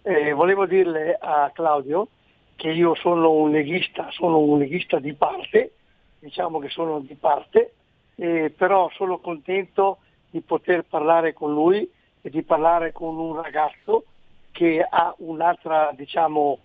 Eh, 0.01 0.33
volevo 0.33 0.65
dirle 0.65 1.17
a 1.19 1.49
Claudio 1.53 2.07
che 2.55 2.69
io 2.69 2.95
sono 2.95 3.31
un 3.31 3.51
leghista, 3.51 4.07
sono 4.11 4.39
un 4.39 4.57
leghista 4.57 4.99
di 4.99 5.13
parte, 5.13 5.73
diciamo 6.19 6.59
che 6.59 6.69
sono 6.69 6.99
di 6.99 7.15
parte, 7.15 7.73
eh, 8.15 8.49
però 8.49 8.89
sono 8.95 9.19
contento 9.19 9.99
di 10.29 10.41
poter 10.41 10.83
parlare 10.83 11.33
con 11.33 11.53
lui 11.53 11.89
e 12.27 12.29
di 12.29 12.43
parlare 12.43 12.91
con 12.91 13.17
un 13.17 13.41
ragazzo 13.41 14.03
che 14.51 14.85
ha 14.87 15.15
un'altra 15.19 15.93
diciamo, 15.95 16.59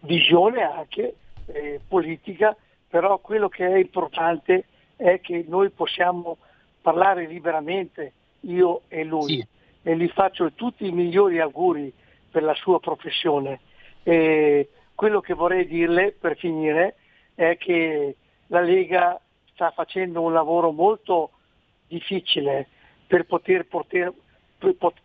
visione 0.00 0.62
anche 0.62 1.16
eh, 1.46 1.80
politica, 1.86 2.56
però 2.88 3.18
quello 3.18 3.48
che 3.48 3.66
è 3.66 3.76
importante 3.76 4.66
è 4.94 5.20
che 5.20 5.44
noi 5.48 5.70
possiamo 5.70 6.36
parlare 6.80 7.26
liberamente, 7.26 8.12
io 8.42 8.82
e 8.86 9.02
lui, 9.02 9.44
e 9.82 9.96
gli 9.96 10.08
faccio 10.10 10.52
tutti 10.52 10.86
i 10.86 10.92
migliori 10.92 11.40
auguri 11.40 11.92
per 12.30 12.44
la 12.44 12.54
sua 12.54 12.78
professione. 12.78 13.60
E 14.04 14.68
quello 14.94 15.20
che 15.20 15.34
vorrei 15.34 15.66
dirle 15.66 16.12
per 16.12 16.36
finire 16.36 16.94
è 17.34 17.56
che 17.56 18.14
la 18.46 18.60
Lega 18.60 19.20
sta 19.54 19.72
facendo 19.72 20.20
un 20.20 20.32
lavoro 20.32 20.70
molto 20.70 21.30
difficile 21.88 22.68
per 23.08 23.24
poter 23.24 23.66
porter- 23.66 24.12
per 24.12 24.12
pot- 24.12 24.28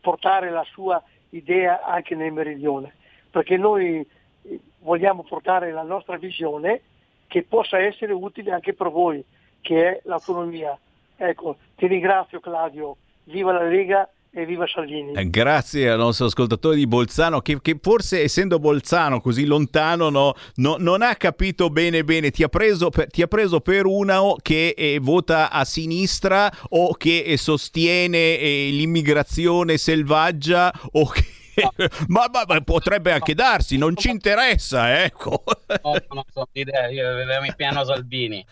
portare 0.02 0.50
la 0.50 0.66
sua 0.72 1.02
idea 1.30 1.84
anche 1.84 2.16
nel 2.16 2.32
meridione, 2.32 2.94
perché 3.30 3.58
noi 3.58 4.06
eh, 4.44 4.60
vogliamo 4.80 5.24
portare 5.24 5.72
la 5.72 5.84
nostra 5.84 6.18
visione 6.18 6.82
che 7.28 7.44
possa 7.44 7.80
essere 7.80 8.14
utile 8.14 8.52
anche 8.52 8.74
per 8.74 8.90
voi, 8.90 9.24
che 9.62 9.90
è 9.90 10.02
l'autonomia. 10.04 10.78
Ecco, 11.18 11.58
ti 11.76 11.88
ringrazio 11.88 12.40
Claudio, 12.40 12.98
viva 13.24 13.52
la 13.52 13.64
Lega 13.64 14.10
e 14.36 14.46
viva 14.46 14.68
Salvini. 14.68 15.14
Eh, 15.14 15.30
Grazie 15.30 15.90
al 15.90 15.98
nostro 15.98 16.26
ascoltatore 16.26 16.76
di 16.76 16.86
Bolzano 16.86 17.40
che, 17.40 17.60
che 17.62 17.78
forse 17.82 18.22
essendo 18.22 18.60
Bolzano 18.60 19.22
così 19.22 19.46
lontano 19.46 20.10
no, 20.10 20.34
no- 20.56 20.76
non 20.78 21.02
ha 21.02 21.16
capito 21.16 21.70
bene 21.70 22.04
bene, 22.04 22.32
ti 22.32 22.44
ha 22.44 22.50
preso 22.50 22.90
per, 22.90 23.08
ha 23.18 23.28
preso 23.28 23.62
per 23.62 23.86
una 23.86 24.20
che 24.42 24.74
eh, 24.78 25.00
vota 25.02 25.50
a 25.50 25.64
sinistra 25.64 26.52
o 26.70 26.94
che 26.96 27.24
eh, 27.26 27.38
sostiene 27.38 28.38
eh, 28.38 28.70
l'immigrazione 28.72 29.78
selvaggia 29.78 30.74
o 30.92 31.08
che... 31.08 31.24
ma, 32.08 32.30
ma- 32.32 32.44
ma 32.48 32.62
potrebbe 32.62 33.12
anche 33.12 33.34
darsi, 33.34 33.78
non 33.78 33.96
ci 33.96 34.10
interessa, 34.10 35.04
ecco. 35.04 35.44
No, 35.84 35.96
non 36.10 36.24
so 36.32 36.48
l'idea, 36.52 36.88
io 36.88 37.20
in 37.22 37.54
piano 37.56 37.84
Salvini. 37.84 38.46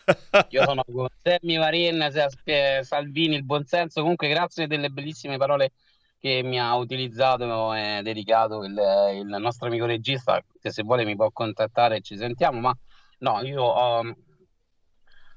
Io 0.50 0.64
sono 0.64 0.84
con 0.84 1.08
Sammy 1.22 1.58
Varin, 1.58 2.10
Salvini, 2.82 3.36
il 3.36 3.44
buonsenso. 3.44 4.02
Comunque, 4.02 4.28
grazie 4.30 4.68
delle 4.68 4.90
bellissime 4.90 5.38
parole 5.38 5.72
che 6.20 6.42
mi 6.44 6.60
ha 6.60 6.76
utilizzato 6.76 7.74
e 7.74 8.02
dedicato 8.02 8.64
il, 8.64 8.80
il 9.16 9.36
nostro 9.40 9.68
amico 9.68 9.86
regista, 9.86 10.42
che 10.62 10.72
se 10.72 10.84
vuole 10.84 11.04
mi 11.04 11.16
può 11.16 11.30
contattare 11.32 12.02
ci 12.02 12.16
sentiamo. 12.16 12.60
Ma 12.60 12.78
no, 13.20 13.42
io 13.42 13.64
ho. 13.64 14.16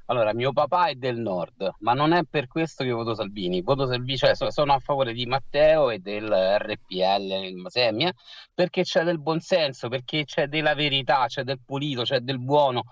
Allora, 0.08 0.32
mio 0.34 0.52
papà 0.52 0.86
è 0.86 0.94
del 0.94 1.18
nord, 1.18 1.68
ma 1.80 1.92
non 1.92 2.12
è 2.12 2.22
per 2.28 2.46
questo 2.46 2.84
che 2.84 2.90
voto 2.90 3.14
Salvini. 3.14 3.60
Voto 3.62 3.86
Salvini, 3.86 4.16
cioè 4.16 4.36
so- 4.36 4.50
sono 4.52 4.72
a 4.72 4.78
favore 4.78 5.12
di 5.12 5.26
Matteo 5.26 5.90
e 5.90 5.98
del 5.98 6.28
RPL, 6.30 7.44
il 7.44 7.56
Masemmia, 7.56 8.12
perché 8.54 8.82
c'è 8.82 9.02
del 9.02 9.20
buonsenso, 9.20 9.88
perché 9.88 10.24
c'è 10.24 10.46
della 10.46 10.74
verità, 10.74 11.26
c'è 11.26 11.42
del 11.42 11.58
pulito, 11.64 12.02
c'è 12.02 12.20
del 12.20 12.38
buono. 12.38 12.84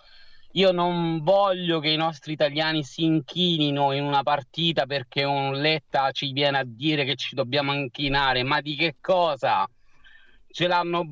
Io 0.54 0.72
non 0.72 1.22
voglio 1.22 1.78
che 1.80 1.90
i 1.90 1.96
nostri 1.96 2.32
italiani 2.32 2.82
si 2.82 3.04
inchinino 3.04 3.92
in 3.92 4.02
una 4.04 4.22
partita 4.22 4.86
perché 4.86 5.24
un 5.24 5.54
Letta 5.54 6.10
ci 6.10 6.32
viene 6.32 6.58
a 6.58 6.64
dire 6.64 7.04
che 7.04 7.14
ci 7.16 7.34
dobbiamo 7.36 7.72
inchinare, 7.72 8.42
ma 8.42 8.60
di 8.60 8.74
che 8.76 8.96
cosa? 9.00 9.68
Ce 10.48 10.66
l'hanno 10.66 11.04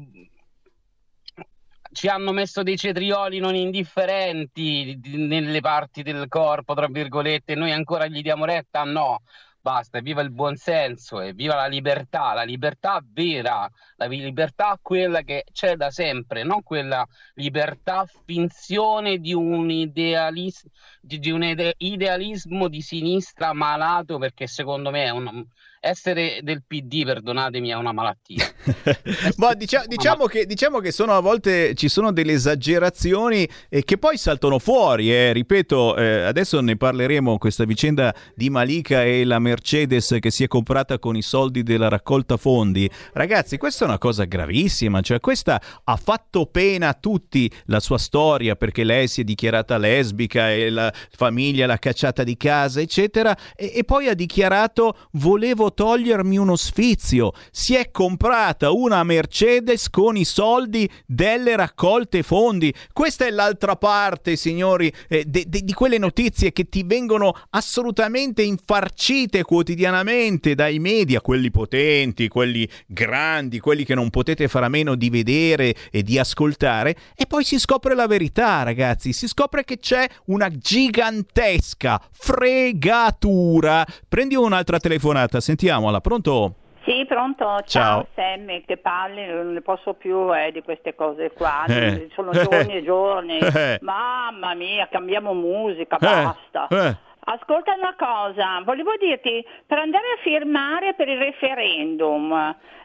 ci 1.92 2.08
hanno 2.08 2.32
messo 2.32 2.62
dei 2.62 2.76
cetrioli 2.76 3.38
non 3.38 3.54
indifferenti 3.54 4.96
di- 4.98 5.26
nelle 5.26 5.60
parti 5.60 6.02
del 6.02 6.26
corpo, 6.28 6.74
tra 6.74 6.86
virgolette, 6.88 7.52
e 7.52 7.56
noi 7.56 7.72
ancora 7.72 8.06
gli 8.06 8.22
diamo 8.22 8.44
retta? 8.44 8.82
No, 8.84 9.22
basta, 9.60 10.00
viva 10.00 10.22
il 10.22 10.30
buonsenso 10.32 11.20
e 11.20 11.32
viva 11.34 11.54
la 11.54 11.66
libertà, 11.66 12.32
la 12.34 12.42
libertà 12.42 13.00
vera, 13.04 13.68
la 13.96 14.06
libertà 14.06 14.78
quella 14.80 15.22
che 15.22 15.44
c'è 15.52 15.76
da 15.76 15.90
sempre, 15.90 16.42
non 16.42 16.62
quella 16.62 17.06
libertà 17.34 18.06
finzione 18.24 19.18
di 19.18 19.32
un, 19.34 19.70
idealis- 19.70 20.66
di 21.00 21.30
un 21.30 21.44
ide- 21.44 21.74
idealismo 21.78 22.68
di 22.68 22.80
sinistra 22.80 23.52
malato, 23.52 24.18
perché 24.18 24.46
secondo 24.46 24.90
me 24.90 25.04
è 25.04 25.10
un- 25.10 25.46
essere 25.84 26.38
del 26.42 26.62
PD, 26.64 27.04
perdonatemi, 27.04 27.70
è 27.70 27.74
una 27.74 27.92
malattia. 27.92 28.46
Ma 29.36 29.52
dicia- 29.54 29.82
diciamo, 29.84 30.26
che, 30.26 30.46
diciamo 30.46 30.78
che 30.78 30.92
sono 30.92 31.12
a 31.12 31.18
volte 31.20 31.74
ci 31.74 31.88
sono 31.88 32.12
delle 32.12 32.34
esagerazioni 32.34 33.48
eh, 33.68 33.82
che 33.82 33.98
poi 33.98 34.16
saltano 34.16 34.60
fuori. 34.60 35.12
eh. 35.12 35.32
Ripeto, 35.32 35.96
eh, 35.96 36.22
adesso 36.22 36.60
ne 36.60 36.76
parleremo. 36.76 37.36
Questa 37.36 37.64
vicenda 37.64 38.14
di 38.36 38.48
Malika 38.48 39.02
e 39.02 39.24
la 39.24 39.40
Mercedes 39.40 40.18
che 40.20 40.30
si 40.30 40.44
è 40.44 40.46
comprata 40.46 41.00
con 41.00 41.16
i 41.16 41.22
soldi 41.22 41.64
della 41.64 41.88
raccolta 41.88 42.36
fondi. 42.36 42.88
Ragazzi, 43.12 43.56
questa 43.56 43.84
è 43.84 43.88
una 43.88 43.98
cosa 43.98 44.22
gravissima. 44.22 45.00
Cioè, 45.00 45.18
questa 45.18 45.60
ha 45.82 45.96
fatto 45.96 46.46
pena 46.46 46.90
a 46.90 46.94
tutti 46.94 47.50
la 47.66 47.80
sua 47.80 47.98
storia 47.98 48.54
perché 48.54 48.84
lei 48.84 49.08
si 49.08 49.22
è 49.22 49.24
dichiarata 49.24 49.78
lesbica 49.78 50.52
e 50.52 50.70
la 50.70 50.92
famiglia 51.10 51.66
l'ha 51.66 51.78
cacciata 51.78 52.22
di 52.22 52.36
casa, 52.36 52.80
eccetera. 52.80 53.36
E, 53.56 53.72
e 53.74 53.82
poi 53.82 54.06
ha 54.06 54.14
dichiarato: 54.14 55.08
Volevo 55.12 55.70
togliermi 55.72 56.36
uno 56.38 56.56
sfizio. 56.56 57.32
Si 57.50 57.74
è 57.74 57.90
comprata 57.90 58.70
una 58.70 59.02
Mercedes 59.02 59.90
con 59.90 60.16
i 60.16 60.24
soldi 60.24 60.88
delle 61.06 61.56
raccolte 61.56 62.22
fondi. 62.22 62.72
Questa 62.92 63.26
è 63.26 63.30
l'altra 63.30 63.76
parte, 63.76 64.36
signori, 64.36 64.92
eh, 65.08 65.24
de- 65.26 65.44
de- 65.46 65.62
di 65.62 65.72
quelle 65.72 65.98
notizie 65.98 66.52
che 66.52 66.68
ti 66.68 66.82
vengono 66.84 67.34
assolutamente 67.50 68.42
infarcite 68.42 69.42
quotidianamente 69.42 70.54
dai 70.54 70.78
media, 70.78 71.20
quelli 71.20 71.50
potenti, 71.50 72.28
quelli 72.28 72.68
grandi, 72.86 73.58
quelli 73.58 73.84
che 73.84 73.94
non 73.94 74.10
potete 74.10 74.48
fare 74.48 74.66
a 74.66 74.68
meno 74.68 74.94
di 74.94 75.10
vedere 75.10 75.74
e 75.90 76.02
di 76.02 76.18
ascoltare. 76.18 76.96
E 77.14 77.26
poi 77.26 77.44
si 77.44 77.58
scopre 77.58 77.94
la 77.94 78.06
verità, 78.06 78.62
ragazzi. 78.62 79.12
Si 79.12 79.26
scopre 79.28 79.64
che 79.64 79.78
c'è 79.78 80.08
una 80.26 80.48
gigantesca 80.48 82.00
fregatura. 82.10 83.84
Prendi 84.08 84.34
un'altra 84.34 84.78
telefonata, 84.78 85.40
sentiamola. 85.62 86.00
Pronto? 86.00 86.54
Sì, 86.84 87.04
pronto? 87.06 87.44
Ciao, 87.44 87.62
Ciao. 87.64 88.06
Sammy, 88.16 88.64
che 88.64 88.76
palle, 88.76 89.26
non 89.26 89.52
ne 89.52 89.60
posso 89.60 89.94
più 89.94 90.34
eh, 90.34 90.50
di 90.50 90.62
queste 90.62 90.96
cose 90.96 91.30
qua. 91.30 91.64
Eh. 91.66 92.08
Sono 92.14 92.32
giorni 92.32 92.74
e 92.74 92.82
giorni. 92.82 93.38
Eh. 93.54 93.78
Mamma 93.82 94.54
mia, 94.54 94.88
cambiamo 94.90 95.32
musica, 95.32 95.96
Eh. 95.96 95.98
basta. 96.00 96.66
Eh. 96.68 96.96
Ascolta 97.24 97.74
una 97.74 97.94
cosa, 97.96 98.60
volevo 98.64 98.90
dirti, 98.98 99.44
per 99.64 99.78
andare 99.78 100.04
a 100.18 100.22
firmare 100.22 100.94
per 100.94 101.06
il 101.06 101.18
referendum, 101.18 102.32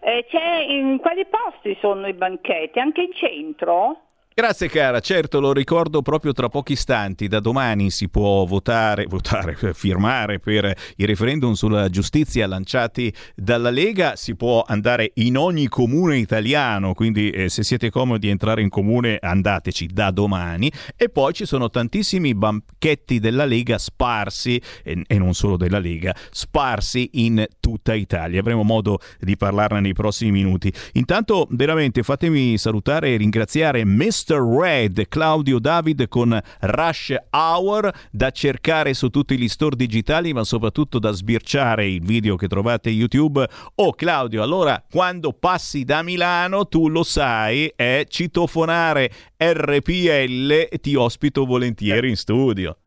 eh, 0.01 0.27
c'è 0.29 0.63
in 0.67 0.99
quali 0.99 1.25
posti 1.25 1.75
sono 1.81 2.05
i 2.05 2.13
banchetti? 2.13 2.77
Anche 2.77 3.01
in 3.01 3.13
centro? 3.13 4.01
Grazie 4.39 4.69
cara, 4.69 4.99
certo 4.99 5.39
lo 5.39 5.51
ricordo 5.51 6.03
proprio 6.03 6.31
tra 6.31 6.47
pochi 6.47 6.73
istanti, 6.73 7.27
da 7.27 7.39
domani 7.39 7.89
si 7.89 8.07
può 8.07 8.45
votare, 8.45 9.05
votare, 9.09 9.57
firmare 9.73 10.37
per 10.37 10.77
i 10.97 11.05
referendum 11.07 11.53
sulla 11.53 11.89
giustizia 11.89 12.45
lanciati 12.45 13.11
dalla 13.33 13.71
Lega, 13.71 14.15
si 14.15 14.35
può 14.35 14.63
andare 14.63 15.09
in 15.15 15.37
ogni 15.37 15.67
comune 15.67 16.17
italiano, 16.17 16.93
quindi 16.93 17.31
eh, 17.31 17.49
se 17.49 17.63
siete 17.63 17.89
comodi 17.89 18.29
entrare 18.29 18.61
in 18.61 18.69
comune 18.69 19.17
andateci 19.19 19.87
da 19.87 20.11
domani. 20.11 20.71
E 20.95 21.09
poi 21.09 21.33
ci 21.33 21.47
sono 21.47 21.71
tantissimi 21.71 22.35
banchetti 22.35 23.17
della 23.17 23.45
Lega 23.45 23.79
sparsi, 23.79 24.61
e, 24.83 25.01
e 25.07 25.17
non 25.17 25.33
solo 25.33 25.57
della 25.57 25.79
Lega, 25.79 26.15
sparsi 26.29 27.09
in 27.13 27.43
tutta 27.59 27.95
Italia, 27.95 28.39
avremo 28.39 28.61
modo 28.61 28.99
di 29.19 29.35
parlarne 29.35 29.79
nei 29.79 29.93
prossimi 29.93 30.29
minuti. 30.29 30.71
Intanto 30.93 31.47
veramente 31.49 32.03
fatemi 32.03 32.55
salutare 32.59 33.15
e 33.15 33.17
ringraziare 33.17 33.83
Mr. 34.27 34.41
Red 34.41 35.07
Claudio 35.07 35.57
David 35.57 36.09
con 36.09 36.37
Rush 36.59 37.15
Hour 37.31 37.89
da 38.11 38.29
cercare 38.31 38.93
su 38.93 39.09
tutti 39.09 39.37
gli 39.37 39.47
store 39.47 39.77
digitali 39.77 40.33
ma 40.33 40.43
soprattutto 40.43 40.99
da 40.99 41.11
sbirciare 41.11 41.87
il 41.87 42.03
video 42.03 42.35
che 42.35 42.49
trovate 42.49 42.89
YouTube. 42.89 43.47
Oh 43.75 43.93
Claudio, 43.93 44.43
allora 44.43 44.83
quando 44.89 45.31
passi 45.31 45.85
da 45.85 46.01
Milano 46.01 46.67
tu 46.67 46.89
lo 46.89 47.03
sai 47.03 47.71
è 47.73 48.03
citofonare 48.05 49.09
RPL 49.37 50.77
ti 50.81 50.95
ospito 50.95 51.45
volentieri 51.45 52.09
in 52.09 52.17
studio. 52.17 52.77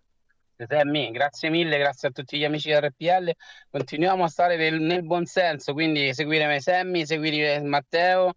Sammy, 0.69 1.11
grazie 1.11 1.49
mille, 1.49 1.79
grazie 1.79 2.09
a 2.09 2.11
tutti 2.11 2.37
gli 2.37 2.45
amici 2.45 2.69
di 2.69 2.75
RPL. 2.75 3.33
Continuiamo 3.71 4.25
a 4.25 4.29
stare 4.29 4.57
nel, 4.59 4.79
nel 4.79 5.03
buon 5.05 5.25
senso, 5.25 5.73
quindi 5.73 6.13
seguire 6.13 6.47
me 6.47 6.61
Sammy, 6.61 7.07
seguire 7.07 7.63
Matteo. 7.63 8.35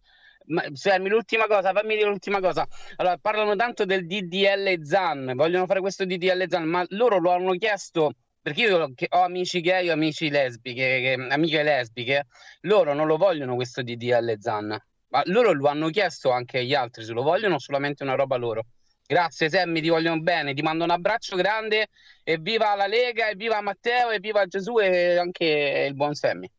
Ma, 0.48 0.64
Sammy, 0.74 1.10
l'ultima 1.10 1.48
cosa, 1.48 1.72
fammi 1.72 1.96
dire 1.96 2.08
l'ultima 2.08 2.40
cosa. 2.40 2.68
Allora, 2.98 3.18
parlano 3.18 3.56
tanto 3.56 3.86
del 3.86 4.06
DDL 4.06 4.84
Zan, 4.84 5.34
vogliono 5.36 5.66
fare 5.66 5.80
questo 5.80 6.06
DDL 6.06 6.46
Zan, 6.50 6.66
ma 6.66 6.86
loro 6.90 7.20
lo 7.20 7.32
hanno 7.32 7.54
chiesto 7.54 8.14
perché 8.44 8.64
io 8.64 8.94
ho 9.10 9.22
amici 9.22 9.62
gay 9.62 9.88
o 9.88 9.94
amici 9.94 10.30
lesbiche, 10.30 11.00
che, 11.00 11.28
amiche 11.30 11.64
lesbiche, 11.64 12.28
loro 12.62 12.94
non 12.94 13.08
lo 13.08 13.16
vogliono 13.16 13.56
questo 13.56 13.82
DDL 13.82 14.36
Zan, 14.38 14.78
ma 15.08 15.22
loro 15.28 15.54
lo 15.54 15.68
hanno 15.68 15.88
chiesto 15.88 16.30
anche 16.30 16.60
agli 16.60 16.74
altri, 16.74 17.06
se 17.06 17.14
lo 17.14 17.22
vogliono 17.22 17.58
solamente 17.58 18.04
una 18.04 18.16
roba 18.16 18.36
loro. 18.36 18.66
Grazie 19.08 19.50
Sammy, 19.50 19.80
ti 19.80 19.88
vogliono 19.88 20.20
bene, 20.20 20.54
ti 20.54 20.62
mando 20.62 20.84
un 20.84 20.90
abbraccio 20.90 21.38
grande 21.38 21.88
e 22.22 22.38
viva 22.38 22.76
la 22.76 22.88
Lega, 22.88 23.30
e 23.30 23.36
viva 23.36 23.62
Matteo, 23.62 24.10
e 24.10 24.20
viva 24.20 24.46
Gesù 24.46 24.78
e 24.78 25.16
anche 25.16 25.86
il 25.88 25.96
buon 25.96 26.14
Sammy. 26.14 26.50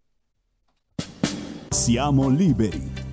Siamo 1.69 2.31
liberi, 2.31 2.94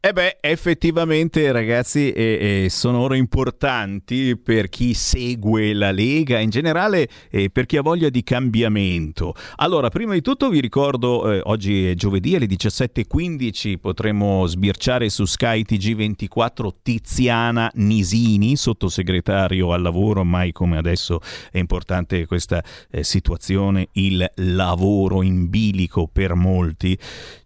Eh 0.00 0.12
beh, 0.12 0.38
effettivamente 0.42 1.50
ragazzi 1.50 2.12
eh, 2.12 2.62
eh, 2.62 2.70
sono 2.70 3.00
ore 3.00 3.16
importanti 3.16 4.36
per 4.36 4.68
chi 4.68 4.94
segue 4.94 5.74
la 5.74 5.90
Lega, 5.90 6.38
in 6.38 6.50
generale 6.50 7.08
eh, 7.30 7.50
per 7.50 7.66
chi 7.66 7.78
ha 7.78 7.82
voglia 7.82 8.08
di 8.08 8.22
cambiamento. 8.22 9.34
Allora, 9.56 9.88
prima 9.88 10.12
di 10.12 10.20
tutto 10.20 10.50
vi 10.50 10.60
ricordo, 10.60 11.32
eh, 11.32 11.40
oggi 11.42 11.88
è 11.88 11.94
giovedì 11.94 12.36
alle 12.36 12.46
17.15 12.46 13.78
potremo 13.80 14.46
sbirciare 14.46 15.08
su 15.08 15.24
Sky 15.24 15.64
TG24 15.68 16.68
Tiziana 16.80 17.68
Nisini, 17.74 18.54
sottosegretario 18.54 19.72
al 19.72 19.82
lavoro, 19.82 20.22
mai 20.22 20.52
come 20.52 20.78
adesso 20.78 21.18
è 21.50 21.58
importante 21.58 22.24
questa 22.26 22.62
eh, 22.88 23.02
situazione, 23.02 23.88
il 23.94 24.24
lavoro 24.36 25.24
in 25.24 25.48
bilico 25.48 26.06
per 26.06 26.36
molti. 26.36 26.96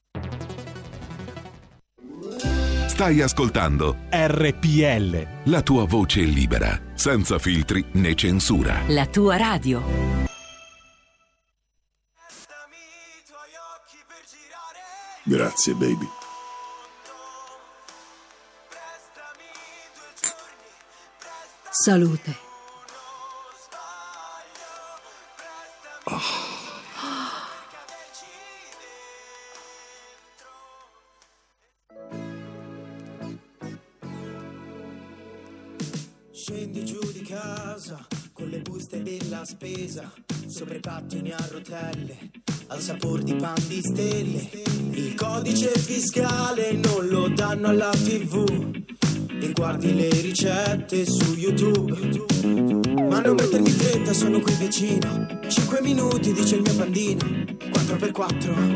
Stai 3.01 3.19
ascoltando 3.19 4.01
RPL. 4.11 5.27
la 5.45 5.63
tua 5.63 5.85
voce 5.85 6.21
libera, 6.21 6.79
senza 6.93 7.39
filtri 7.39 7.83
né 7.93 8.13
censura. 8.13 8.83
La 8.89 9.07
tua 9.07 9.37
radio. 9.37 9.81
Grazie, 15.23 15.73
baby. 15.73 16.07
Salute. 21.71 22.49
Scendi 26.05 26.50
della 39.41 39.45
spesa, 39.45 40.11
sopra 40.47 40.75
i 40.75 40.79
pattini 40.79 41.31
a 41.31 41.47
rotelle, 41.49 42.31
al 42.67 42.79
sapore 42.79 43.23
di 43.23 43.35
pan 43.35 43.55
di 43.67 43.81
stelle. 43.81 44.49
Il 44.91 45.15
codice 45.15 45.69
fiscale 45.69 46.73
non 46.73 47.07
lo 47.07 47.27
danno 47.29 47.67
alla 47.67 47.89
tv 47.91 48.71
e 49.41 49.51
guardi 49.53 49.95
le 49.95 50.09
ricette 50.09 51.05
su 51.05 51.33
YouTube. 51.33 51.97
Ma 53.09 53.21
non 53.21 53.35
mettermi 53.35 53.69
fretta, 53.69 54.13
sono 54.13 54.39
qui 54.39 54.53
vicino. 54.55 55.39
Cinque 55.47 55.81
minuti, 55.81 56.33
dice 56.33 56.55
il 56.55 56.61
mio 56.61 56.73
bandino. 56.73 57.25
4x4. 57.25 58.69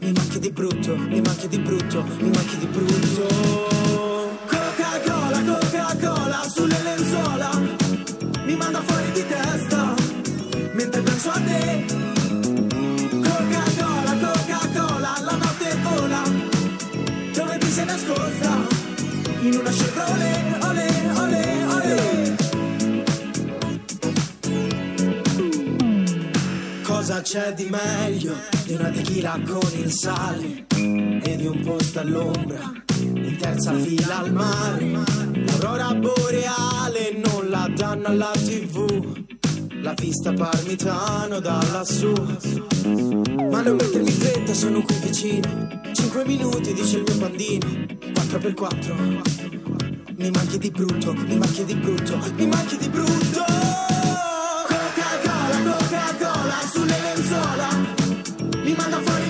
Mi 0.00 0.12
manchi 0.12 0.38
di 0.38 0.50
brutto, 0.50 0.96
mi 0.96 1.20
manchi 1.20 1.48
di 1.48 1.58
brutto, 1.58 2.02
mi 2.02 2.30
manchi 2.30 2.58
di 2.58 2.66
brutto. 2.66 3.26
Coca-Cola, 4.46 5.42
Coca-Cola 5.42 6.42
sulle 6.48 6.83
di 9.14 9.24
testa 9.26 9.94
mentre 10.72 11.00
penso 11.02 11.30
a 11.30 11.40
te. 11.40 11.84
Coca-Cola, 13.28 14.12
Coca-Cola, 14.24 15.12
la 15.20 15.36
notte 15.36 15.76
vola 15.82 16.22
dove 17.32 17.58
ti 17.58 17.70
sei 17.70 17.84
nascosta 17.84 18.66
in 19.40 19.54
una 19.56 19.70
Chevrolet, 19.70 20.64
ole, 20.64 20.88
ole, 21.16 21.64
ole. 21.76 22.36
Cosa 26.82 27.20
c'è 27.20 27.54
di 27.54 27.70
meglio 27.70 28.34
di 28.64 28.74
una 28.74 28.88
tequila 28.90 29.38
con 29.46 29.70
il 29.76 29.92
sale 29.92 30.64
e 30.74 31.36
di 31.36 31.46
un 31.46 31.60
posto 31.60 32.00
all'ombra 32.00 32.72
in 32.96 33.36
terza 33.38 33.72
fila 33.74 34.18
al 34.18 34.32
mare? 34.32 34.90
L'aurora 35.46 35.94
boreale 35.94 37.20
non 37.24 37.33
danno 37.84 38.06
alla 38.06 38.30
tv, 38.32 38.86
la 39.82 39.92
vista 39.92 40.32
parmitano 40.32 41.38
da 41.38 41.62
lassù. 41.70 42.14
Ma 43.50 43.60
non 43.60 43.76
mettermi 43.76 44.10
fretta, 44.10 44.54
sono 44.54 44.80
qui 44.80 44.94
vicino. 45.02 45.68
Cinque 45.92 46.24
minuti, 46.24 46.72
dice 46.72 46.96
il 46.96 47.02
mio 47.06 47.16
bandino. 47.16 47.66
4x4. 47.66 50.14
Mi 50.16 50.30
manchi 50.30 50.56
di 50.56 50.70
brutto, 50.70 51.12
mi 51.12 51.36
manchi 51.36 51.62
di 51.64 51.74
brutto, 51.74 52.18
mi 52.36 52.46
manchi 52.46 52.78
di 52.78 52.88
brutto. 52.88 53.44
Coca-Cola, 54.70 55.76
Coca-Cola 55.76 56.58
sulle 56.72 56.98
lenzuola. 57.02 57.68
Mi 58.62 58.74
manda 58.78 58.98
fuori 59.02 59.23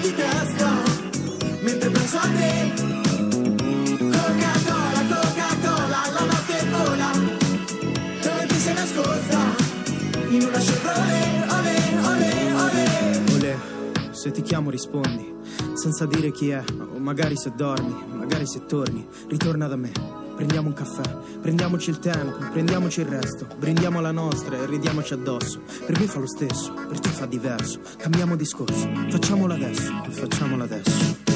se 14.24 14.30
ti 14.30 14.40
chiamo 14.40 14.70
rispondi, 14.70 15.34
senza 15.74 16.06
dire 16.06 16.32
chi 16.32 16.48
è, 16.48 16.64
o 16.94 16.98
magari 16.98 17.36
se 17.36 17.52
dormi, 17.54 17.94
magari 18.14 18.46
se 18.46 18.64
torni, 18.64 19.06
ritorna 19.28 19.66
da 19.66 19.76
me. 19.76 19.92
Prendiamo 20.34 20.68
un 20.68 20.72
caffè, 20.72 21.02
prendiamoci 21.42 21.90
il 21.90 21.98
tempo, 21.98 22.38
prendiamoci 22.50 23.00
il 23.00 23.06
resto, 23.06 23.46
brindiamo 23.58 24.00
la 24.00 24.12
nostra 24.12 24.56
e 24.56 24.64
ridiamoci 24.64 25.12
addosso. 25.12 25.60
Per 25.84 26.00
me 26.00 26.06
fa 26.06 26.20
lo 26.20 26.26
stesso, 26.26 26.72
per 26.72 27.00
te 27.00 27.10
fa 27.10 27.26
diverso. 27.26 27.80
Cambiamo 27.98 28.34
discorso, 28.34 28.88
facciamolo 29.10 29.52
adesso, 29.52 29.92
facciamolo 30.08 30.62
adesso. 30.62 31.33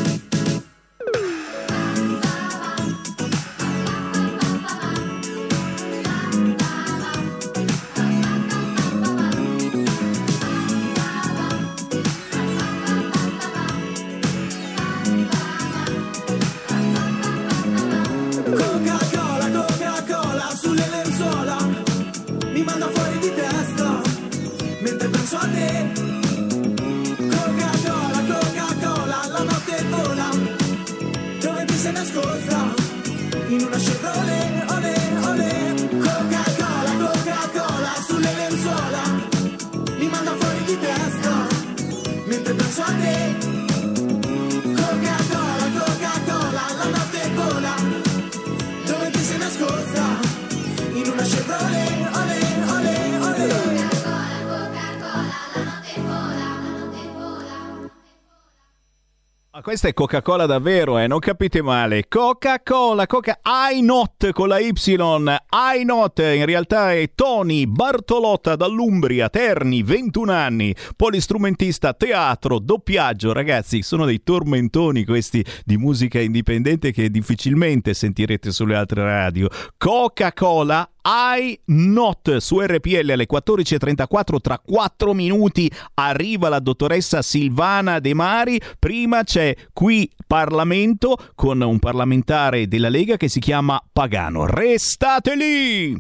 Questa 59.79 59.95
è 59.95 59.95
Coca-Cola 59.95 60.45
davvero, 60.45 60.99
eh? 60.99 61.07
non 61.07 61.21
capite 61.21 61.63
male. 61.63 62.09
Coca-Cola, 62.09 63.07
Coca 63.07 63.39
I 63.45 63.81
not 63.81 64.33
con 64.33 64.49
la 64.49 64.59
Y. 64.59 64.73
I 64.73 65.85
not 65.85 66.19
in 66.19 66.45
realtà 66.47 66.95
è 66.95 67.13
Tony 67.15 67.65
Bartolotta 67.65 68.57
dall'Umbria, 68.57 69.29
Terni, 69.29 69.85
21 69.85 70.33
anni, 70.33 70.75
polistrumentista, 70.97 71.95
teatro, 71.95 72.59
doppiaggio. 72.59 73.33
Ragazzi, 73.33 73.83
sono 73.83 74.05
dei 74.05 74.21
tormentoni 74.25 75.05
questi 75.05 75.45
di 75.65 75.77
musica 75.77 76.19
indipendente 76.19 76.91
che 76.91 77.09
difficilmente 77.09 77.95
sentirete 77.95 78.51
sulle 78.51 78.75
altre 78.75 79.05
radio. 79.05 79.49
Coca-Cola 79.77 80.91
I 81.05 81.59
Not 81.67 82.37
su 82.39 82.61
RPL 82.61 83.11
alle 83.11 83.27
14.34 83.31 84.41
tra 84.41 84.59
4 84.59 85.15
minuti 85.15 85.71
arriva 85.95 86.49
la 86.49 86.59
dottoressa 86.61 87.23
Silvana 87.23 87.99
De 87.99 88.15
Mari 88.15 88.61
prima 88.79 89.23
c'è 89.23 89.55
qui 89.73 90.11
Parlamento 90.27 91.17
con 91.35 91.61
un 91.61 91.79
parlamentare 91.79 92.69
della 92.69 92.89
Lega 92.89 93.17
che 93.17 93.29
si 93.29 93.41
chiama 93.41 93.83
Pagano 93.93 94.47
restate 94.47 95.35
lì 95.37 95.99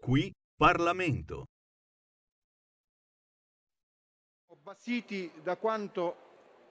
Qui 0.00 0.32
Parlamento. 0.56 1.44
basiti 4.64 5.30
da 5.42 5.56
quanto 5.56 6.16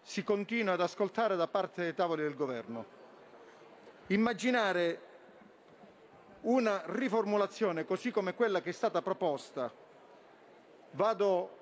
si 0.02 0.23
continua 0.23 0.73
ad 0.73 0.81
ascoltare 0.81 1.35
da 1.35 1.48
parte 1.48 1.84
dei 1.84 1.94
tavoli 1.94 2.23
del 2.23 2.34
governo. 2.34 3.03
Immaginare 4.08 5.00
una 6.42 6.84
riformulazione 6.88 7.86
così 7.86 8.12
come 8.12 8.34
quella 8.36 8.62
che 8.62 8.72
è 8.72 8.74
stata 8.74 9.02
proposta, 9.02 9.72
vado 10.92 11.58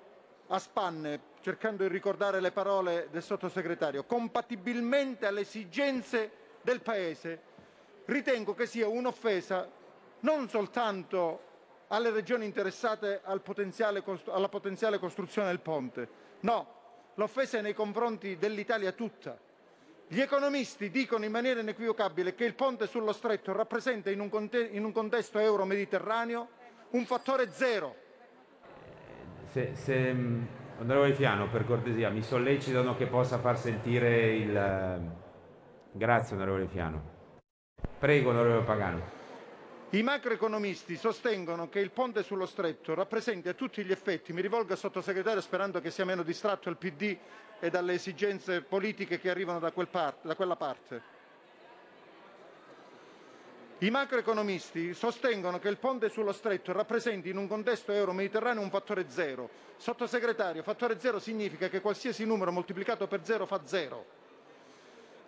a 0.48 0.58
spanne 0.58 1.20
cercando 1.40 1.84
di 1.84 1.88
ricordare 1.88 2.40
le 2.40 2.50
parole 2.50 3.06
del 3.12 3.22
sottosegretario, 3.22 4.02
compatibilmente 4.04 5.26
alle 5.26 5.42
esigenze 5.42 6.30
del 6.62 6.80
Paese, 6.80 7.40
ritengo 8.06 8.54
che 8.54 8.66
sia 8.66 8.88
un'offesa 8.88 9.68
non 10.20 10.48
soltanto 10.48 11.50
alle 11.88 12.10
regioni 12.10 12.44
interessate 12.44 13.20
al 13.22 13.40
potenziale 13.40 14.02
alla 14.26 14.48
potenziale 14.48 14.98
costruzione 14.98 15.48
del 15.48 15.60
ponte, 15.60 16.08
no, 16.40 16.74
l'offesa 17.14 17.58
è 17.58 17.62
nei 17.62 17.74
confronti 17.74 18.36
dell'Italia 18.36 18.90
tutta. 18.90 19.50
Gli 20.12 20.20
economisti 20.20 20.90
dicono 20.90 21.24
in 21.24 21.30
maniera 21.30 21.60
inequivocabile 21.60 22.34
che 22.34 22.44
il 22.44 22.52
ponte 22.52 22.86
sullo 22.86 23.14
stretto 23.14 23.50
rappresenta 23.54 24.10
in 24.10 24.20
un, 24.20 24.28
conte- 24.28 24.68
in 24.70 24.84
un 24.84 24.92
contesto 24.92 25.38
euro-mediterraneo 25.38 26.48
un 26.90 27.06
fattore 27.06 27.50
zero. 27.50 27.96
Se, 29.52 29.74
se, 29.74 30.14
onorevole 30.80 31.14
Fiano, 31.14 31.48
per 31.48 31.64
cortesia, 31.64 32.10
mi 32.10 32.20
sollecitano 32.22 32.94
che 32.94 33.06
possa 33.06 33.38
far 33.38 33.58
sentire 33.58 34.34
il... 34.34 34.54
eh, 34.54 35.00
Grazie, 35.92 36.36
onorevole 36.36 36.66
Fiano. 36.66 37.02
Prego, 37.98 38.28
onorevole 38.28 38.64
Pagano. 38.64 39.02
I 39.92 40.02
macroeconomisti 40.02 40.94
sostengono 40.96 41.70
che 41.70 41.78
il 41.78 41.90
ponte 41.90 42.22
sullo 42.22 42.44
stretto 42.44 42.92
rappresenti 42.92 43.48
a 43.48 43.54
tutti 43.54 43.82
gli 43.82 43.90
effetti, 43.90 44.34
mi 44.34 44.42
rivolgo 44.42 44.72
al 44.72 44.78
sottosegretario 44.78 45.40
sperando 45.40 45.80
che 45.80 45.90
sia 45.90 46.04
meno 46.04 46.22
distratto 46.22 46.68
il 46.68 46.76
PD 46.76 47.16
e 47.64 47.70
dalle 47.70 47.92
esigenze 47.92 48.60
politiche 48.62 49.20
che 49.20 49.30
arrivano 49.30 49.60
da, 49.60 49.70
quel 49.70 49.86
par- 49.86 50.16
da 50.22 50.34
quella 50.34 50.56
parte. 50.56 51.00
I 53.78 53.88
macroeconomisti 53.88 54.92
sostengono 54.94 55.60
che 55.60 55.68
il 55.68 55.76
ponte 55.76 56.08
sullo 56.08 56.32
stretto 56.32 56.72
rappresenti 56.72 57.28
in 57.28 57.36
un 57.36 57.46
contesto 57.46 57.92
euro-mediterraneo 57.92 58.60
un 58.60 58.68
fattore 58.68 59.08
zero. 59.08 59.48
Sottosegretario, 59.76 60.64
fattore 60.64 60.98
zero 60.98 61.20
significa 61.20 61.68
che 61.68 61.80
qualsiasi 61.80 62.24
numero 62.26 62.50
moltiplicato 62.50 63.06
per 63.06 63.24
zero 63.24 63.46
fa 63.46 63.60
zero. 63.64 64.06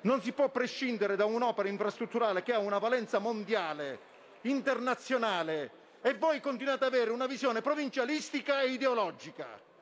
Non 0.01 0.21
si 0.21 0.33
può 0.33 0.49
prescindere 0.49 1.15
da 1.15 1.27
un'opera 1.27 1.69
infrastrutturale 1.69 2.43
che 2.43 2.53
ha 2.53 2.59
una 2.59 2.79
valenza 2.79 3.21
mondiale, 3.21 3.97
internazionale 4.41 5.71
e 6.03 6.15
voi 6.15 6.41
continuate 6.41 6.85
ad 6.85 6.93
avere 6.93 7.13
una 7.13 7.27
visione 7.27 7.61
provincialistica 7.63 8.61
e 8.61 8.71
ideologica. 8.71 9.73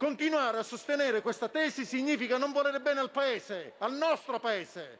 Continuare 0.00 0.56
a 0.56 0.62
sostenere 0.62 1.20
questa 1.20 1.50
tesi 1.50 1.84
significa 1.84 2.38
non 2.38 2.52
volere 2.52 2.80
bene 2.80 3.00
al 3.00 3.10
Paese, 3.10 3.74
al 3.80 3.92
nostro 3.92 4.40
Paese, 4.40 4.98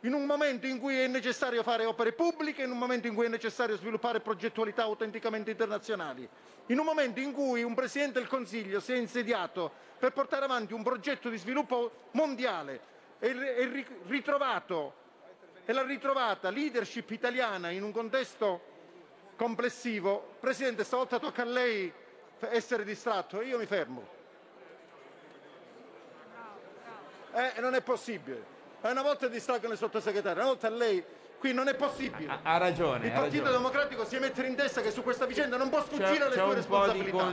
in 0.00 0.12
un 0.12 0.26
momento 0.26 0.66
in 0.66 0.78
cui 0.78 1.00
è 1.00 1.06
necessario 1.06 1.62
fare 1.62 1.86
opere 1.86 2.12
pubbliche, 2.12 2.62
in 2.62 2.70
un 2.70 2.76
momento 2.76 3.06
in 3.06 3.14
cui 3.14 3.24
è 3.24 3.30
necessario 3.30 3.74
sviluppare 3.78 4.20
progettualità 4.20 4.82
autenticamente 4.82 5.50
internazionali, 5.50 6.28
in 6.66 6.78
un 6.78 6.84
momento 6.84 7.20
in 7.20 7.32
cui 7.32 7.62
un 7.62 7.72
Presidente 7.72 8.18
del 8.18 8.28
Consiglio 8.28 8.80
si 8.80 8.92
è 8.92 8.96
insediato 8.96 9.72
per 9.98 10.12
portare 10.12 10.44
avanti 10.44 10.74
un 10.74 10.82
progetto 10.82 11.30
di 11.30 11.38
sviluppo 11.38 12.08
mondiale 12.10 12.80
e 13.20 13.32
ri- 13.32 13.86
ritrovato 14.08 14.94
e 15.64 15.72
la 15.72 15.84
ritrovata 15.84 16.50
leadership 16.50 17.08
italiana 17.12 17.70
in 17.70 17.82
un 17.82 17.92
contesto 17.92 18.60
complessivo. 19.36 20.36
Presidente, 20.38 20.84
stavolta 20.84 21.18
tocca 21.18 21.40
a 21.40 21.46
lei 21.46 21.90
essere 22.40 22.84
distratto 22.84 23.40
e 23.40 23.46
io 23.46 23.56
mi 23.56 23.64
fermo. 23.64 24.22
Eh, 27.34 27.60
non 27.60 27.74
è 27.74 27.80
possibile. 27.80 28.52
Una 28.82 29.02
volta 29.02 29.26
distraggono 29.28 29.72
il 29.72 29.78
sottosegretario, 29.78 30.40
una 30.42 30.50
volta 30.52 30.68
lei. 30.68 31.04
Qui 31.38 31.52
non 31.52 31.68
è 31.68 31.74
possibile. 31.74 32.30
Ha, 32.30 32.38
ha 32.42 32.56
ragione. 32.56 33.06
Il 33.06 33.12
ha 33.12 33.16
Partito 33.16 33.42
ragione. 33.42 33.58
Democratico 33.58 34.04
si 34.06 34.18
mette 34.18 34.46
in 34.46 34.54
testa 34.54 34.80
che 34.80 34.90
su 34.90 35.02
questa 35.02 35.26
vicenda 35.26 35.58
non 35.58 35.68
può 35.68 35.82
sfuggire 35.82 36.24
alle 36.24 36.36
sue 36.36 36.54
responsabilità. 36.54 37.32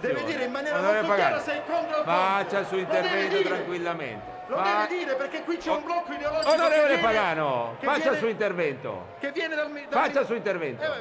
Deve 0.00 0.24
dire 0.24 0.44
in 0.44 0.50
maniera 0.50 0.78
Onorevole 0.78 1.06
molto 1.06 1.14
chiara 1.22 1.40
se 1.40 1.52
è 1.52 1.62
contro 1.66 1.98
il 1.98 2.04
Faccia 2.04 2.58
il 2.60 2.66
suo 2.66 2.78
intervento 2.78 3.42
tranquillamente. 3.42 4.32
Lo 4.46 4.56
Fa- 4.56 4.86
deve 4.86 4.98
dire 4.98 5.14
perché 5.16 5.42
qui 5.42 5.56
c'è 5.56 5.70
un 5.70 5.84
blocco 5.84 6.12
ideologico. 6.12 6.52
Onorevole 6.52 6.98
Pagano, 6.98 7.76
faccia 7.80 7.96
viene- 7.96 8.10
il 8.10 8.18
suo 8.18 8.28
intervento. 8.28 9.06
Che 9.18 9.32
viene 9.32 9.54
dal, 9.54 9.72
dal 9.72 9.86
Faccia 9.88 10.20
il 10.20 10.26
suo 10.26 10.34
intervento. 10.34 10.82
Eh, 10.82 11.00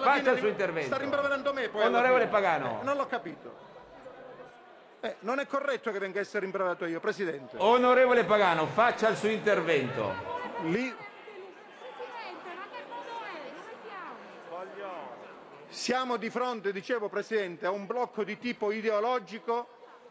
Faccia 0.00 0.30
il 0.30 0.38
suo 0.38 0.48
intervento. 0.48 0.86
Sta 0.86 0.96
rimproverando 0.96 1.52
me 1.52 1.68
poi. 1.68 1.84
Onorevole. 1.84 2.26
Pagano. 2.28 2.78
Eh, 2.80 2.84
non 2.84 2.96
l'ho 2.96 3.06
capito. 3.06 3.66
Eh, 5.00 5.16
non 5.20 5.38
è 5.38 5.46
corretto 5.46 5.92
che 5.92 5.98
venga 6.00 6.18
a 6.18 6.22
essere 6.22 6.40
rimproverato 6.40 6.84
io, 6.84 6.98
Presidente. 6.98 7.56
Onorevole 7.58 8.24
Pagano, 8.24 8.66
faccia 8.66 9.08
il 9.08 9.16
suo 9.16 9.28
intervento. 9.28 10.12
Lì 10.62 10.92
siamo 15.68 16.16
di 16.16 16.30
fronte, 16.30 16.72
dicevo 16.72 17.08
Presidente, 17.08 17.66
a 17.66 17.70
un 17.70 17.86
blocco 17.86 18.24
di 18.24 18.38
tipo 18.38 18.72
ideologico 18.72 19.68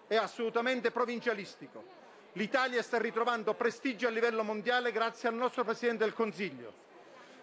e 0.08 0.16
assolutamente 0.16 0.92
provincialistico. 0.92 1.96
L'Italia 2.34 2.82
sta 2.82 2.98
ritrovando 2.98 3.54
prestigio 3.56 4.08
a 4.08 4.12
livello 4.12 4.44
mondiale 4.44 4.94
grazie 4.94 5.28
al 5.28 5.36
nostro 5.36 5.66
Presidente 5.66 6.06
del 6.06 6.14
Consiglio. 6.14 6.86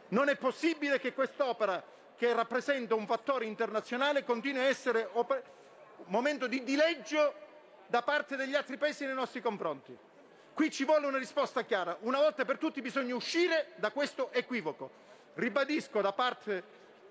Non 0.08 0.28
è 0.30 0.36
possibile 0.36 0.98
che 0.98 1.12
quest'opera, 1.12 1.82
che 2.16 2.32
rappresenta 2.32 2.94
un 2.94 3.04
fattore 3.04 3.44
internazionale, 3.44 4.24
continui 4.24 4.62
a 4.62 4.68
essere 4.68 5.08
oper- 5.12 5.42
momento 6.06 6.46
di 6.46 6.62
dileggio 6.62 7.34
da 7.86 8.02
parte 8.02 8.36
degli 8.36 8.54
altri 8.54 8.76
paesi 8.76 9.04
nei 9.04 9.14
nostri 9.14 9.40
confronti. 9.40 9.96
Qui 10.54 10.70
ci 10.70 10.84
vuole 10.84 11.06
una 11.06 11.18
risposta 11.18 11.62
chiara. 11.62 11.96
Una 12.00 12.18
volta 12.20 12.44
per 12.44 12.58
tutti 12.58 12.80
bisogna 12.80 13.14
uscire 13.14 13.72
da 13.76 13.90
questo 13.90 14.30
equivoco. 14.32 15.02
Ribadisco 15.34 16.00
da 16.00 16.12
parte 16.12 16.62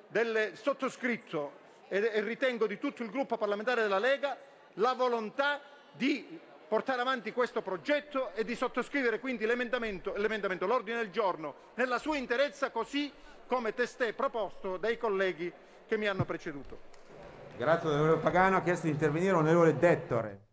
del 0.08 0.52
sottoscritto 0.54 1.62
e, 1.90 2.22
ritengo 2.22 2.68
di 2.68 2.80
tutto 2.80 3.04
il 3.04 3.10
gruppo 3.10 3.38
parlamentare 3.38 3.82
della 3.82 4.00
Lega 4.00 4.38
la 4.76 4.94
volontà 4.94 5.60
di 5.92 6.40
portare 6.68 7.02
avanti 7.02 7.34
questo 7.34 7.62
progetto 7.62 8.34
e 8.34 8.44
di 8.44 8.56
sottoscrivere 8.56 9.20
quindi 9.20 9.46
l'emendamento, 9.46 10.14
l'emendamento, 10.16 10.66
l'ordine 10.66 10.98
del 10.98 11.12
giorno 11.12 11.72
nella 11.76 12.00
sua 12.00 12.18
interezza 12.18 12.72
così 12.72 13.12
come 13.46 13.74
testè 13.74 14.14
proposto 14.14 14.78
dai 14.78 14.98
colleghi 14.98 15.52
che 15.86 15.98
mi 15.98 16.08
hanno 16.08 16.26
preceduto. 16.26 16.93
Grazie 17.56 17.90
onorevole 17.90 18.20
Pagano, 18.20 18.58
ha 18.58 18.62
chiesto 18.64 18.88
di 18.88 18.94
intervenire 18.94 19.34
onorevole 19.34 19.78
Dettore. 19.78 20.48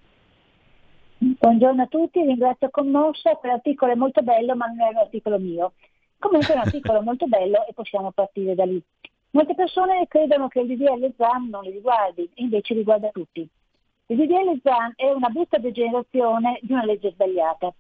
Buongiorno 1.17 1.81
a 1.81 1.87
tutti, 1.87 2.21
ringrazio 2.21 2.69
commossa, 2.69 3.31
quell'articolo 3.31 3.93
è 3.93 3.95
molto 3.95 4.21
bello 4.21 4.55
ma 4.55 4.67
non 4.67 4.81
è 4.81 4.89
un 4.89 4.97
articolo 4.97 5.39
mio. 5.39 5.73
Comunque 6.19 6.53
è 6.53 6.55
un 6.57 6.61
articolo 6.69 7.01
molto 7.01 7.25
bello 7.25 7.65
e 7.67 7.73
possiamo 7.73 8.11
partire 8.11 8.53
da 8.53 8.65
lì. 8.65 8.79
Molte 9.33 9.55
persone 9.55 10.07
credono 10.09 10.49
che 10.49 10.59
il 10.59 10.67
DDL 10.67 11.13
ZAN 11.15 11.47
non 11.47 11.63
li 11.63 11.71
riguardi, 11.71 12.29
invece 12.35 12.73
riguarda 12.73 13.11
tutti. 13.11 13.47
Il 14.07 14.17
DDL 14.17 14.59
ZAN 14.61 14.91
è 14.97 15.09
una 15.09 15.29
brutta 15.29 15.57
degenerazione 15.57 16.59
di 16.61 16.73
una 16.73 16.83
legge 16.83 17.11
sbagliata. 17.11 17.73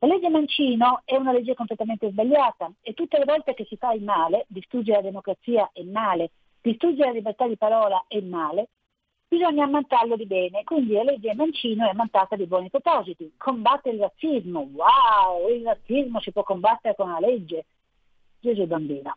La 0.00 0.06
legge 0.06 0.28
Mancino 0.28 1.00
è 1.06 1.16
una 1.16 1.32
legge 1.32 1.54
completamente 1.54 2.10
sbagliata 2.10 2.70
e 2.82 2.92
tutte 2.92 3.16
le 3.18 3.24
volte 3.24 3.54
che 3.54 3.64
si 3.64 3.76
fa 3.76 3.92
il 3.94 4.02
male, 4.02 4.44
distruggere 4.48 4.98
la 4.98 5.08
democrazia 5.08 5.70
è 5.72 5.82
male, 5.84 6.32
distruggere 6.60 7.08
la 7.08 7.14
libertà 7.14 7.46
di 7.46 7.56
parola 7.56 8.04
è 8.06 8.20
male, 8.20 8.68
bisogna 9.26 9.64
ammantarlo 9.64 10.16
di 10.16 10.26
bene. 10.26 10.64
Quindi 10.64 10.92
la 10.92 11.04
legge 11.04 11.34
Mancino 11.34 11.86
è 11.86 11.90
ammantata 11.90 12.36
di 12.36 12.46
buoni 12.46 12.68
propositi. 12.68 13.32
Combatte 13.38 13.88
il 13.88 14.00
razzismo. 14.00 14.68
Wow, 14.70 15.48
il 15.48 15.64
razzismo 15.64 16.20
si 16.20 16.30
può 16.30 16.42
combattere 16.42 16.94
con 16.94 17.08
una 17.08 17.20
legge. 17.20 17.64
Gesù 18.38 18.66
bambino 18.66 19.16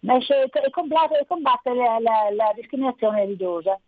e 0.00 0.70
combattere, 0.70 1.26
combattere 1.26 1.76
la, 1.76 1.98
la, 1.98 2.30
la, 2.30 2.52
discriminazione 2.54 3.20
religiosa. 3.20 3.78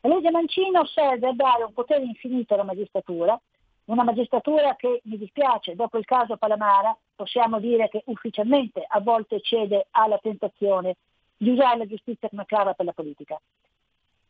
La 0.00 0.14
legge 0.14 0.30
Mancino 0.30 0.84
serve 0.86 1.28
a 1.28 1.32
dare 1.32 1.64
un 1.64 1.72
potere 1.72 2.02
infinito 2.02 2.54
alla 2.54 2.64
magistratura, 2.64 3.40
una 3.84 4.02
magistratura 4.02 4.74
che, 4.74 5.00
mi 5.04 5.16
dispiace, 5.16 5.76
dopo 5.76 5.98
il 5.98 6.04
caso 6.04 6.36
Palamara, 6.36 6.96
possiamo 7.14 7.60
dire 7.60 7.88
che 7.88 8.02
ufficialmente 8.06 8.84
a 8.86 9.00
volte 9.00 9.40
cede 9.40 9.86
alla 9.92 10.18
tentazione 10.18 10.96
di 11.36 11.50
usare 11.50 11.78
la 11.78 11.86
giustizia 11.86 12.28
come 12.28 12.44
clava 12.44 12.74
per 12.74 12.86
la 12.86 12.92
politica. 12.92 13.40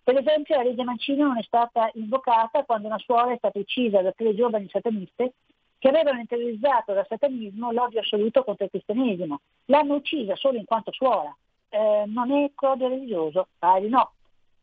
Per 0.04 0.16
esempio 0.16 0.56
la 0.56 0.64
legge 0.64 0.82
Mancino 0.82 1.28
non 1.28 1.38
è 1.38 1.42
stata 1.42 1.90
invocata 1.94 2.64
quando 2.64 2.88
una 2.88 2.98
suora 2.98 3.32
è 3.32 3.36
stata 3.36 3.58
uccisa 3.58 4.02
da 4.02 4.12
tre 4.12 4.34
giovani 4.34 4.68
sataniste 4.68 5.34
che 5.82 5.88
avevano 5.88 6.20
interiorizzato 6.20 6.92
dal 6.92 7.06
satanismo 7.08 7.72
l'odio 7.72 7.98
assoluto 7.98 8.44
contro 8.44 8.66
il 8.66 8.70
cristianesimo. 8.70 9.40
L'hanno 9.64 9.94
uccisa 9.94 10.36
solo 10.36 10.56
in 10.56 10.64
quanto 10.64 10.92
suora. 10.92 11.36
Eh, 11.70 12.04
non 12.06 12.30
è 12.30 12.48
odio 12.54 12.86
religioso? 12.86 13.48
Pari 13.58 13.88
no. 13.88 14.12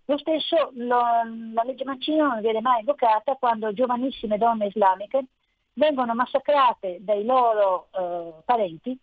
Lo 0.05 0.17
stesso 0.17 0.71
lo, 0.75 0.97
la 1.53 1.63
legge 1.65 1.83
Mancino 1.83 2.25
non 2.25 2.39
viene 2.39 2.61
mai 2.61 2.79
invocata 2.79 3.35
quando 3.35 3.73
giovanissime 3.73 4.37
donne 4.37 4.67
islamiche 4.67 5.25
vengono 5.73 6.13
massacrate 6.13 6.99
dai 7.01 7.25
loro 7.25 7.87
eh, 7.91 8.41
parenti 8.45 8.97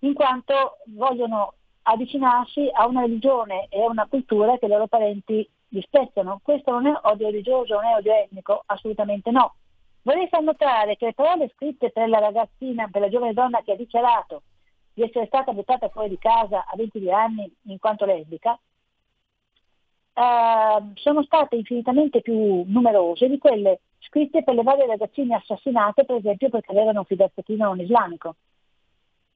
in 0.00 0.12
quanto 0.12 0.78
vogliono 0.86 1.54
avvicinarsi 1.82 2.68
a 2.72 2.88
una 2.88 3.02
religione 3.02 3.68
e 3.68 3.80
a 3.80 3.88
una 3.88 4.08
cultura 4.08 4.58
che 4.58 4.66
i 4.66 4.68
loro 4.68 4.88
parenti 4.88 5.48
disprezzano. 5.68 6.40
Questo 6.42 6.72
non 6.72 6.88
è 6.88 6.98
odio 7.02 7.30
religioso, 7.30 7.74
non 7.74 7.84
è 7.84 7.94
odio 7.94 8.12
etnico, 8.12 8.64
assolutamente 8.66 9.30
no. 9.30 9.54
Vorrei 10.02 10.28
far 10.28 10.42
notare 10.42 10.96
che 10.96 11.06
le 11.06 11.14
parole 11.14 11.50
scritte 11.54 11.90
per 11.90 12.08
la 12.08 12.18
ragazzina, 12.18 12.88
per 12.88 13.02
la 13.02 13.08
giovane 13.08 13.34
donna 13.34 13.62
che 13.62 13.72
ha 13.72 13.76
dichiarato 13.76 14.42
di 14.94 15.02
essere 15.02 15.26
stata 15.26 15.52
buttata 15.52 15.88
fuori 15.88 16.08
di 16.08 16.18
casa 16.18 16.64
a 16.66 16.76
22 16.76 17.12
anni 17.12 17.54
in 17.64 17.78
quanto 17.78 18.04
lesbica, 18.06 18.58
eh, 20.12 20.82
sono 20.94 21.22
state 21.22 21.56
infinitamente 21.56 22.20
più 22.20 22.64
numerose 22.66 23.28
di 23.28 23.38
quelle 23.38 23.80
scritte 23.98 24.42
per 24.42 24.54
le 24.54 24.62
varie 24.62 24.86
ragazzine 24.86 25.36
assassinate, 25.36 26.04
per 26.04 26.16
esempio 26.16 26.48
perché 26.48 26.72
avevano 26.72 27.00
un 27.00 27.04
fidanzatino 27.04 27.64
non 27.64 27.80
islamico. 27.80 28.36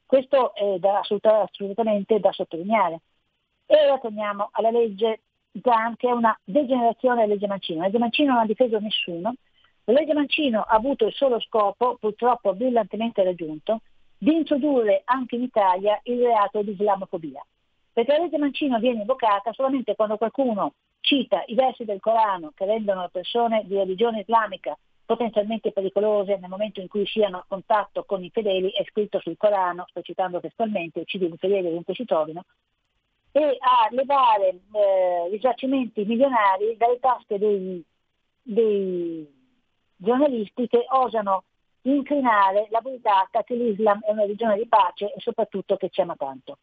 Questo 0.07 0.55
è 0.55 0.78
da, 0.78 1.01
assolutamente 1.01 2.20
da 2.20 2.32
sottolineare. 2.32 3.01
E 3.66 3.74
ora 3.85 3.99
torniamo 3.99 4.49
alla 4.53 4.70
legge 4.70 5.20
Zan, 5.62 5.97
che 5.97 6.09
è 6.09 6.12
una 6.12 6.39
degenerazione 6.45 7.23
della 7.23 7.35
legge 7.35 7.47
Mancino. 7.47 7.78
La 7.78 7.86
legge 7.86 7.99
Mancino 7.99 8.32
non 8.32 8.43
ha 8.43 8.47
difeso 8.47 8.78
nessuno, 8.78 9.35
la 9.85 9.93
legge 9.93 10.15
Mancino 10.15 10.61
ha 10.62 10.74
avuto 10.74 11.06
il 11.06 11.12
solo 11.15 11.39
scopo, 11.40 11.97
purtroppo 12.01 12.55
brillantemente 12.55 13.23
raggiunto, 13.23 13.81
di 14.16 14.35
introdurre 14.35 15.02
anche 15.05 15.36
in 15.36 15.43
Italia 15.43 16.01
il 16.05 16.20
reato 16.20 16.62
di 16.62 16.70
islamofobia. 16.70 17.44
Perché 17.93 18.12
la 18.12 18.23
legge 18.23 18.39
Mancino 18.39 18.78
viene 18.78 19.01
invocata 19.01 19.52
solamente 19.52 19.94
quando 19.94 20.16
qualcuno 20.16 20.73
cita 21.01 21.43
i 21.47 21.55
versi 21.55 21.85
del 21.85 22.01
Corano 22.01 22.52
che 22.55 22.65
rendono 22.65 23.02
le 23.02 23.11
persone 23.12 23.65
di 23.66 23.77
religione 23.77 24.20
islamica 24.20 24.77
potenzialmente 25.05 25.70
pericolose 25.70 26.39
nel 26.39 26.48
momento 26.48 26.81
in 26.81 26.89
cui 26.89 27.06
siano 27.06 27.36
a 27.36 27.44
contatto 27.47 28.05
con 28.05 28.24
i 28.24 28.31
fedeli, 28.31 28.70
è 28.70 28.85
scritto 28.85 29.20
sul 29.20 29.36
Corano, 29.36 29.85
sto 29.89 30.01
citando 30.01 30.40
testualmente, 30.40 31.01
uccidi 31.01 31.27
i 31.27 31.36
fedeli 31.36 31.69
ovunque 31.69 31.94
si 31.94 32.06
trovino, 32.06 32.44
e 33.31 33.59
a 33.61 33.89
levare 33.90 34.48
eh, 34.48 35.28
risarcimenti 35.31 36.05
milionari 36.05 36.74
dalle 36.78 36.98
tasche 37.01 37.39
dei, 37.39 37.85
dei 38.40 39.34
giornalisti 40.05 40.68
che 40.68 40.85
osano 40.89 41.44
incrinare 41.82 42.68
la 42.70 42.81
vulgata 42.81 43.43
che 43.43 43.55
l'Islam 43.55 44.01
è 44.02 44.10
una 44.10 44.22
religione 44.22 44.56
di 44.56 44.66
pace 44.66 45.12
e 45.12 45.20
soprattutto 45.20 45.76
che 45.76 45.89
ci 45.90 46.01
ama 46.01 46.14
tanto. 46.16 46.59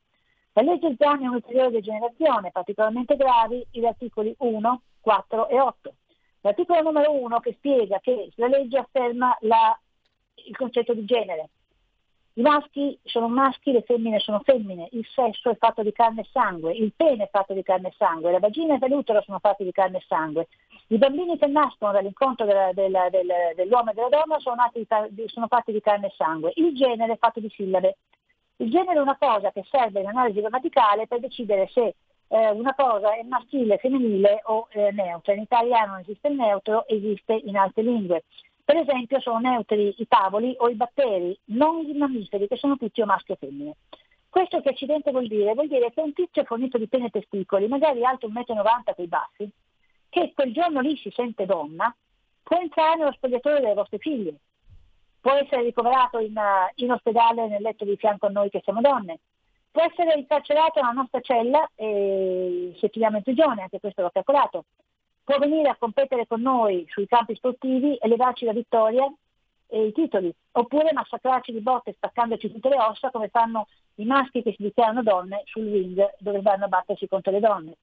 La 0.53 0.63
legge 0.63 0.95
è 0.97 1.05
un'ulteriore 1.05 1.72
degenerazione, 1.72 2.51
particolarmente 2.51 3.15
gravi 3.15 3.65
gli 3.72 3.85
articoli 3.85 4.34
1, 4.38 4.81
4 4.99 5.47
e 5.47 5.59
8. 5.59 5.93
L'articolo 6.41 6.81
numero 6.81 7.11
1 7.13 7.39
che 7.39 7.53
spiega 7.53 7.99
che 7.99 8.31
la 8.35 8.47
legge 8.47 8.77
afferma 8.77 9.38
la, 9.41 9.80
il 10.45 10.57
concetto 10.57 10.93
di 10.93 11.05
genere. 11.05 11.49
I 12.34 12.41
maschi 12.41 12.98
sono 13.03 13.28
maschi, 13.28 13.74
le 13.74 13.82
femmine 13.82 14.20
sono 14.20 14.40
femmine, 14.40 14.88
il 14.91 15.06
sesso 15.14 15.49
è 15.49 15.58
fatto 15.58 15.84
di 15.84 15.91
carne 15.91 16.22
e 16.22 16.28
sangue, 16.32 16.74
il 16.74 16.94
pene 16.95 17.26
è 17.26 17.30
fatto 17.30 17.53
di 17.53 17.62
carne 17.62 17.90
e 17.90 17.94
sangue, 17.98 18.32
la 18.32 18.40
vagina 18.40 18.78
e 18.80 18.88
l'utero 18.88 19.22
sono 19.22 19.40
fatti 19.40 19.66
di 19.66 19.72
carne 19.72 19.98
e 19.98 20.06
sangue, 20.08 20.48
i 20.88 20.98
bambini 20.98 21.38
che 21.38 21.48
nascono 21.48 21.91
dall'incontro 21.91 22.45
della, 22.45 22.72
della, 22.74 23.10
della, 23.10 23.53
dell'uomo 23.53 23.91
e 23.91 23.94
della 23.94 24.08
donna 24.08 24.40
sono, 24.40 24.70
di, 24.74 25.24
sono, 25.28 25.48
fatti 25.48 25.74
di 25.74 25.82
carne 25.82 26.08
e 26.08 26.14
sangue. 26.16 26.52
Il 26.56 26.74
genere 26.76 27.14
è 27.14 27.18
fatto 27.18 27.40
di 27.40 27.49
sillabe. 27.49 27.98
Il 28.58 28.70
genere 28.70 28.99
è 28.99 29.02
una 29.02 29.18
cosa 29.18 29.52
che 29.52 29.66
serve 29.70 30.02
in 30.02 30.08
analisi 30.08 30.40
grammaticale 30.40 31.08
per 31.08 31.20
decidere 31.20 31.68
se 31.72 31.95
eh, 32.28 32.49
una 32.52 32.74
cosa 32.76 33.14
è 33.14 33.24
maschile, 33.24 33.78
femminile 33.78 34.41
o 34.45 34.68
eh, 34.72 34.91
neutra. 34.91 35.34
In 35.34 35.41
italiano 35.41 35.94
non 35.94 36.02
esiste 36.02 36.28
il 36.28 36.36
neutro, 36.36 36.88
esiste 36.88 37.34
in 37.34 37.58
altre 37.58 37.84
lingue. 37.84 38.24
Per 38.72 38.80
esempio 38.80 39.19
sono 39.19 39.39
neutri 39.39 39.93
i 39.98 40.07
tavoli 40.07 40.56
o 40.57 40.69
i 40.69 40.76
batteri, 40.76 41.38
non 41.48 41.85
i 41.85 41.91
mammiferi 41.91 42.48
che 42.48 42.56
sono 42.56 42.77
tutti 42.77 43.02
o 43.02 43.06
maschi 43.06 43.34
o 43.34 43.35
femmine. 43.35 43.76
Questo 44.30 44.61
che 44.61 44.69
accidente 44.69 45.11
vuol 45.11 45.27
dire? 45.27 45.53
Vuol 45.53 45.68
dire 45.68 45.91
che 45.91 45.99
un 45.99 46.14
tizio 46.14 46.45
fornito 46.45 46.77
di 46.77 46.88
pene 46.88 47.07
e 47.07 47.10
testicoli, 47.10 47.68
magari 47.68 48.06
alto 48.06 48.30
1,90 48.30 48.31
m 48.31 49.10
con 49.10 49.43
i 49.43 49.52
che 50.07 50.31
quel 50.34 50.53
giorno 50.53 50.80
lì 50.80 50.95
si 50.95 51.11
sente 51.14 51.45
donna, 51.45 51.93
può 52.41 52.57
entrare 52.61 52.95
nello 52.95 53.11
spogliatoio 53.11 53.60
delle 53.60 53.73
vostre 53.73 53.98
figlie, 53.98 54.35
può 55.19 55.34
essere 55.34 55.64
ricoverato 55.64 56.19
in, 56.19 56.38
uh, 56.38 56.72
in, 56.76 56.93
ospedale 56.93 57.49
nel 57.49 57.61
letto 57.61 57.84
di 57.84 57.98
fianco 57.98 58.27
a 58.27 58.30
noi 58.30 58.49
che 58.49 58.61
siamo 58.64 58.80
donne, 58.80 59.19
può 59.69 59.84
essere 59.84 60.18
incarcerato 60.18 60.80
nella 60.80 60.93
nostra 60.93 61.19
cella 61.19 61.69
e 61.76 62.73
se 62.80 62.88
finiamo 62.88 63.18
in 63.18 63.23
prigione, 63.23 63.64
anche 63.64 63.81
questo 63.81 64.02
l'ho 64.02 64.11
calcolato, 64.11 64.64
può 65.32 65.40
venire 65.40 65.70
a 65.70 65.78
competere 65.80 66.28
con 66.28 66.41
noi 66.41 66.86
sui 66.90 67.08
campi 67.08 67.36
sportivi 67.36 67.95
e 67.95 68.08
levarci 68.10 68.44
la 68.44 68.52
vittoria 68.52 69.10
e 69.68 69.86
i 69.86 69.94
titoli, 69.94 70.30
oppure 70.52 70.91
massacrarci 70.91 71.53
di 71.53 71.62
botte 71.62 71.94
spaccandoci 71.94 72.52
tutte 72.52 72.68
le 72.68 72.78
ossa 72.78 73.12
come 73.12 73.30
fanno 73.30 73.68
i 73.95 74.03
maschi 74.03 74.41
che 74.41 74.52
si 74.52 74.64
dichiarano 74.64 75.03
donne 75.03 75.44
sul 75.45 75.72
ring 75.72 76.16
dove 76.20 76.41
vanno 76.41 76.66
a 76.66 76.68
battersi 76.68 77.08
contro 77.08 77.32
le 77.32 77.40
donne. 77.40 77.78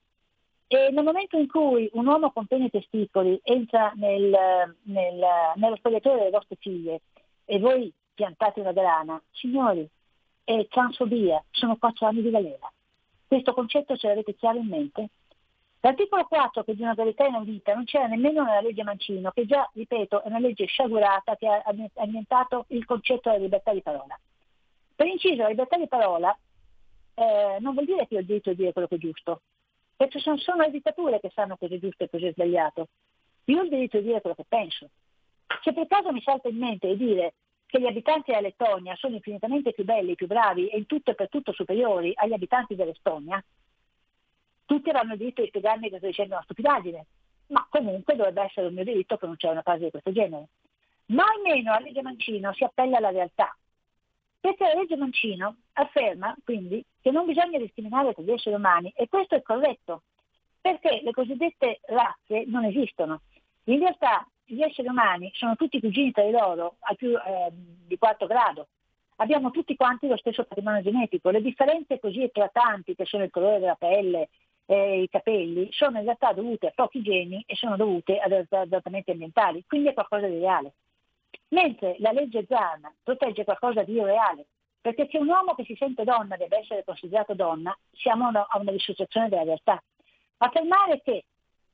E 0.66 0.90
nel 0.90 1.02
momento 1.02 1.38
in 1.38 1.48
cui 1.48 1.88
un 1.94 2.06
uomo 2.06 2.32
con 2.32 2.44
pene 2.44 2.66
e 2.66 2.70
testicoli 2.70 3.40
entra 3.42 3.92
nel, 3.94 4.76
nel, 4.82 5.24
nello 5.54 5.76
spogliatoio 5.76 6.18
delle 6.18 6.30
vostre 6.30 6.56
figlie 6.60 7.00
e 7.46 7.58
voi 7.58 7.90
piantate 8.12 8.60
una 8.60 8.72
grana, 8.72 9.18
signori, 9.30 9.88
è 10.44 10.66
transfobia, 10.68 11.42
sono 11.50 11.78
quattro 11.78 12.08
anni 12.08 12.20
di 12.20 12.30
galera. 12.30 12.70
Questo 13.26 13.54
concetto 13.54 13.96
ce 13.96 14.08
l'avete 14.08 14.34
chiaro 14.34 14.58
in 14.58 14.66
mente? 14.66 15.08
L'articolo 15.80 16.24
4, 16.24 16.64
che 16.64 16.72
è 16.72 16.74
di 16.74 16.82
una 16.82 16.94
gravità 16.94 17.24
inaudita, 17.26 17.72
non 17.72 17.84
c'era 17.84 18.06
nemmeno 18.06 18.42
nella 18.42 18.60
legge 18.60 18.82
Mancino, 18.82 19.30
che 19.30 19.46
già, 19.46 19.68
ripeto, 19.72 20.22
è 20.22 20.26
una 20.26 20.40
legge 20.40 20.66
sciagurata 20.66 21.36
che 21.36 21.46
ha 21.46 21.62
annientato 21.94 22.64
il 22.68 22.84
concetto 22.84 23.30
della 23.30 23.42
libertà 23.42 23.72
di 23.72 23.82
parola. 23.82 24.18
Per 24.96 25.06
inciso, 25.06 25.42
la 25.42 25.48
libertà 25.48 25.76
di 25.76 25.86
parola 25.86 26.36
eh, 27.14 27.58
non 27.60 27.74
vuol 27.74 27.86
dire 27.86 28.08
che 28.08 28.16
ho 28.16 28.20
il 28.20 28.26
diritto 28.26 28.50
di 28.50 28.56
dire 28.56 28.72
quello 28.72 28.88
che 28.88 28.96
è 28.96 28.98
giusto, 28.98 29.42
perché 29.96 30.18
sono, 30.18 30.36
sono 30.38 30.62
le 30.62 30.70
dittature 30.70 31.20
che 31.20 31.30
sanno 31.32 31.56
cosa 31.56 31.74
è 31.74 31.78
giusto 31.78 32.04
e 32.04 32.10
cosa 32.10 32.26
è 32.26 32.32
sbagliato. 32.32 32.88
Io 33.44 33.60
ho 33.60 33.62
il 33.62 33.68
diritto 33.68 33.98
di 33.98 34.04
dire 34.04 34.20
quello 34.20 34.36
che 34.36 34.44
penso. 34.48 34.88
Se 35.62 35.72
per 35.72 35.86
caso 35.86 36.12
mi 36.12 36.20
salta 36.22 36.48
in 36.48 36.56
mente 36.56 36.88
di 36.88 37.06
dire 37.06 37.34
che 37.66 37.80
gli 37.80 37.86
abitanti 37.86 38.30
della 38.30 38.42
Lettonia 38.42 38.96
sono 38.96 39.14
infinitamente 39.14 39.72
più 39.72 39.84
belli, 39.84 40.16
più 40.16 40.26
bravi 40.26 40.68
e 40.68 40.78
in 40.78 40.86
tutto 40.86 41.12
e 41.12 41.14
per 41.14 41.28
tutto 41.28 41.52
superiori 41.52 42.12
agli 42.14 42.32
abitanti 42.32 42.74
dell'Estonia, 42.74 43.42
tutti 44.68 44.90
avranno 44.90 45.14
il 45.14 45.18
diritto 45.18 45.40
di 45.40 45.48
spiegarmi 45.48 45.88
che 45.88 45.96
sto 45.96 46.06
dicendo 46.06 46.34
una 46.34 46.42
stupidaggine, 46.42 47.06
ma 47.46 47.66
comunque 47.70 48.14
dovrebbe 48.16 48.42
essere 48.42 48.66
un 48.66 48.74
mio 48.74 48.84
diritto 48.84 49.16
pronunciare 49.16 49.54
una 49.54 49.62
frase 49.62 49.84
di 49.84 49.90
questo 49.90 50.12
genere. 50.12 50.48
Ma 51.06 51.24
almeno 51.24 51.72
la 51.72 51.78
legge 51.78 52.02
Mancino 52.02 52.52
si 52.52 52.64
appella 52.64 52.98
alla 52.98 53.08
realtà, 53.08 53.56
perché 54.38 54.64
la 54.64 54.74
legge 54.74 54.96
Mancino 54.96 55.56
afferma 55.72 56.36
quindi 56.44 56.84
che 57.00 57.10
non 57.10 57.24
bisogna 57.24 57.58
discriminare 57.58 58.12
tra 58.12 58.22
gli 58.22 58.30
esseri 58.30 58.54
umani 58.56 58.92
e 58.94 59.08
questo 59.08 59.36
è 59.36 59.42
corretto, 59.42 60.02
perché 60.60 61.00
le 61.02 61.12
cosiddette 61.12 61.80
razze 61.86 62.44
non 62.46 62.66
esistono. 62.66 63.22
In 63.64 63.78
realtà 63.78 64.28
gli 64.44 64.60
esseri 64.60 64.88
umani 64.88 65.30
sono 65.32 65.56
tutti 65.56 65.80
cugini 65.80 66.12
tra 66.12 66.24
di 66.24 66.30
loro 66.30 66.76
al 66.80 66.96
più 66.96 67.16
eh, 67.16 67.48
di 67.52 67.96
quarto 67.96 68.26
grado. 68.26 68.68
Abbiamo 69.16 69.50
tutti 69.50 69.74
quanti 69.76 70.06
lo 70.06 70.18
stesso 70.18 70.44
patrimonio 70.44 70.82
genetico. 70.82 71.30
Le 71.30 71.40
differenze 71.40 71.98
così 71.98 72.22
eclatanti 72.22 72.94
che 72.94 73.06
sono 73.06 73.24
il 73.24 73.30
colore 73.30 73.60
della 73.60 73.74
pelle, 73.74 74.28
eh, 74.70 75.00
i 75.00 75.08
capelli, 75.08 75.68
sono 75.72 75.96
in 75.96 76.04
realtà 76.04 76.34
dovute 76.34 76.66
a 76.66 76.72
pochi 76.74 77.00
geni 77.00 77.42
e 77.46 77.56
sono 77.56 77.76
dovute 77.76 78.18
ad 78.18 78.32
adattamenti 78.50 79.10
ambientali, 79.10 79.64
quindi 79.66 79.88
è 79.88 79.94
qualcosa 79.94 80.26
di 80.26 80.38
reale. 80.38 80.74
Mentre 81.48 81.96
la 82.00 82.12
legge 82.12 82.44
Zan 82.46 82.82
protegge 83.02 83.44
qualcosa 83.44 83.82
di 83.82 83.94
irreale, 83.94 84.44
perché 84.78 85.08
se 85.10 85.16
un 85.16 85.28
uomo 85.28 85.54
che 85.54 85.64
si 85.64 85.74
sente 85.74 86.04
donna 86.04 86.36
deve 86.36 86.58
essere 86.58 86.84
considerato 86.84 87.32
donna, 87.32 87.76
siamo 87.92 88.28
a 88.28 88.58
una 88.58 88.70
dissociazione 88.70 89.30
della 89.30 89.44
realtà. 89.44 89.82
Affermare 90.36 91.00
che 91.00 91.24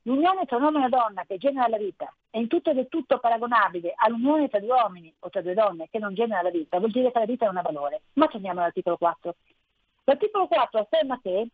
l'unione 0.03 0.45
tra 0.45 0.55
un 0.55 0.63
uomo 0.63 0.77
e 0.77 0.85
una 0.85 0.89
donna 0.89 1.25
che 1.25 1.37
genera 1.37 1.67
la 1.67 1.77
vita 1.77 2.13
è 2.29 2.37
in 2.37 2.47
tutto 2.47 2.69
e 2.69 2.75
del 2.75 2.87
tutto 2.87 3.19
paragonabile 3.19 3.93
all'unione 3.97 4.47
tra 4.47 4.59
due 4.59 4.69
uomini 4.69 5.13
o 5.19 5.29
tra 5.29 5.41
due 5.41 5.53
donne 5.53 5.89
che 5.91 5.99
non 5.99 6.13
genera 6.13 6.41
la 6.41 6.49
vita, 6.49 6.77
vuol 6.79 6.91
dire 6.91 7.11
che 7.11 7.19
la 7.19 7.25
vita 7.25 7.45
non 7.45 7.57
ha 7.57 7.61
valore. 7.61 8.03
Ma 8.13 8.27
torniamo 8.27 8.61
all'articolo 8.61 8.95
4. 8.95 9.35
L'articolo 10.05 10.47
4 10.47 10.79
afferma 10.79 11.19
che 11.21 11.49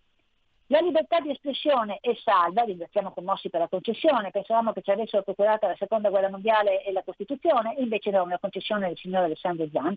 la 0.71 0.79
libertà 0.79 1.19
di 1.19 1.29
espressione 1.29 1.97
è 1.99 2.15
salva, 2.23 2.63
ringraziamo 2.63 3.11
Commossi 3.11 3.49
per 3.49 3.59
la 3.59 3.67
concessione, 3.67 4.31
pensavamo 4.31 4.71
che 4.71 4.81
ci 4.81 4.89
avessero 4.89 5.21
procurato 5.21 5.67
la 5.67 5.75
seconda 5.75 6.09
guerra 6.09 6.29
mondiale 6.29 6.81
e 6.85 6.93
la 6.93 7.03
Costituzione, 7.03 7.75
invece 7.77 8.09
no, 8.09 8.23
una 8.23 8.39
concessione 8.39 8.87
del 8.87 8.97
signor 8.97 9.23
Alessandro 9.23 9.67
Zan, 9.69 9.93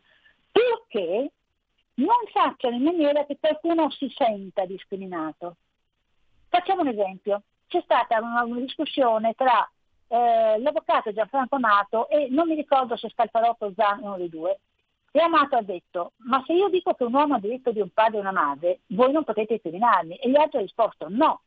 perché 0.51 1.31
non 1.95 2.17
facciano 2.33 2.75
in 2.75 2.83
maniera 2.83 3.25
che 3.25 3.37
qualcuno 3.39 3.89
si 3.91 4.13
senta 4.17 4.67
discriminato. 4.67 5.57
Facciamo 6.49 6.81
un 6.81 6.89
esempio. 6.89 7.43
C'è 7.69 7.81
stata 7.83 8.21
una, 8.21 8.43
una 8.43 8.59
discussione 8.59 9.35
tra 9.35 9.71
eh, 10.09 10.59
l'avvocato 10.59 11.13
Gianfranco 11.13 11.55
Amato 11.55 12.09
e 12.09 12.27
non 12.31 12.49
mi 12.49 12.57
ricordo 12.57 12.97
se 12.97 13.09
Scalfarotto 13.11 13.67
o 13.67 13.73
Zan, 13.77 14.03
uno 14.03 14.17
dei 14.17 14.29
due, 14.29 14.59
e 15.17 15.21
Amato 15.21 15.55
ha 15.55 15.63
detto, 15.63 16.15
ma 16.25 16.43
se 16.45 16.55
io 16.55 16.69
dico 16.69 16.93
che 16.95 17.05
un 17.05 17.15
uomo 17.15 17.37
ha 17.37 17.39
diritto 17.39 17.71
di 17.71 17.79
un 17.79 17.89
padre 17.91 18.17
e 18.17 18.21
una 18.21 18.33
madre, 18.33 18.81
voi 18.89 19.13
non 19.13 19.23
potete 19.23 19.55
discriminarmi. 19.55 20.17
E 20.17 20.29
gli 20.29 20.35
altri 20.35 20.57
hanno 20.57 20.67
risposto 20.67 21.07
no, 21.09 21.43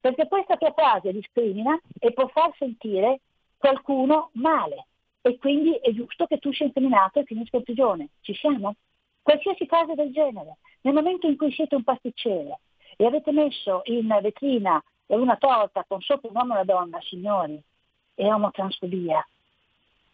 perché 0.00 0.26
questa 0.26 0.56
tua 0.56 0.72
frase 0.72 1.12
discrimina 1.12 1.80
e 2.00 2.12
può 2.12 2.26
far 2.26 2.52
sentire 2.58 3.20
qualcuno 3.58 4.30
male. 4.32 4.88
E 5.20 5.38
quindi 5.38 5.72
è 5.74 5.92
giusto 5.92 6.26
che 6.26 6.38
tu 6.38 6.52
sia 6.52 6.66
incriminato 6.66 7.20
e 7.20 7.24
finisca 7.24 7.58
in 7.58 7.62
prigione. 7.62 8.08
Ci 8.22 8.34
siamo? 8.34 8.74
Qualsiasi 9.22 9.66
frase 9.66 9.94
del 9.94 10.12
genere. 10.12 10.56
Nel 10.80 10.94
momento 10.94 11.28
in 11.28 11.36
cui 11.36 11.52
siete 11.52 11.76
un 11.76 11.84
pasticcere 11.84 12.58
e 12.96 13.06
avete 13.06 13.30
messo 13.30 13.82
in 13.84 14.08
vetrina 14.20 14.82
una 15.06 15.36
torta 15.36 15.84
con 15.86 16.00
sopra 16.00 16.28
un 16.28 16.36
uomo 16.38 16.54
e 16.54 16.62
una 16.62 16.64
donna, 16.64 17.00
signori, 17.02 17.62
è 18.16 18.26
omotransfobia. 18.26 19.24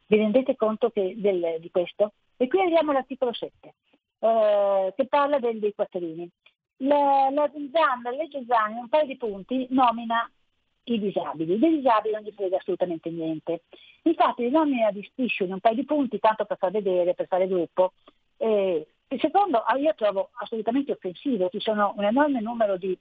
Vi 0.09 0.17
rendete 0.19 0.57
conto 0.57 0.93
del, 0.93 1.57
di 1.59 1.71
questo? 1.71 2.13
E 2.41 2.47
qui 2.47 2.61
arriviamo 2.61 2.93
all'articolo 2.93 3.33
7, 3.33 3.75
eh, 4.21 4.95
che 4.97 5.07
parla 5.07 5.41
dei, 5.41 5.59
dei 5.59 5.75
quattrini. 5.75 6.31
La, 6.79 7.29
la, 7.33 7.51
Zan, 7.73 8.03
la 8.03 8.11
legge 8.11 8.45
Zan, 8.47 8.71
in 8.71 8.79
un 8.79 8.89
paio 8.89 9.07
di 9.07 9.17
punti, 9.17 9.67
nomina 9.71 10.31
i 10.85 11.01
disabili. 11.01 11.59
Dei 11.59 11.77
disabili 11.77 12.15
non 12.15 12.23
gli 12.23 12.33
frega 12.33 12.59
assolutamente 12.59 13.11
niente. 13.11 13.63
Infatti 14.03 14.49
nomina 14.49 14.93
di 14.93 15.03
striscio 15.11 15.45
in 15.45 15.53
un 15.53 15.61
paio 15.61 15.75
di 15.75 15.85
punti, 15.85 16.21
tanto 16.21 16.45
per 16.45 16.59
far 16.59 16.71
vedere, 16.71 17.15
per 17.15 17.27
fare 17.27 17.49
gruppo. 17.49 17.93
Eh, 18.37 18.87
il 19.09 19.21
secondo, 19.21 19.59
ah, 19.59 19.77
io 19.77 19.93
trovo 19.97 20.31
assolutamente 20.35 20.93
offensivo, 20.93 21.49
ci 21.49 21.61
sono 21.61 21.93
un 21.97 22.05
enorme 22.05 22.41
numero 22.41 22.77
di 22.77 22.97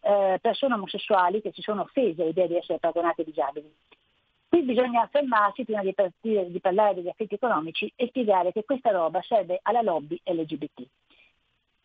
eh, 0.00 0.38
persone 0.40 0.74
omosessuali 0.74 1.40
che 1.40 1.52
si 1.52 1.62
sono 1.62 1.82
offese 1.82 2.22
all'idea 2.22 2.48
di 2.48 2.56
essere 2.56 2.78
paragonate 2.80 3.22
disabili. 3.22 3.72
Qui 4.52 4.64
bisogna 4.64 5.08
fermarsi 5.10 5.64
prima 5.64 5.80
di, 5.80 5.94
partire, 5.94 6.50
di 6.50 6.60
parlare 6.60 6.92
degli 6.92 7.08
effetti 7.08 7.36
economici 7.36 7.90
e 7.96 8.08
spiegare 8.08 8.52
che 8.52 8.64
questa 8.64 8.90
roba 8.90 9.22
serve 9.22 9.58
alla 9.62 9.80
lobby 9.80 10.20
LGBT. 10.22 10.86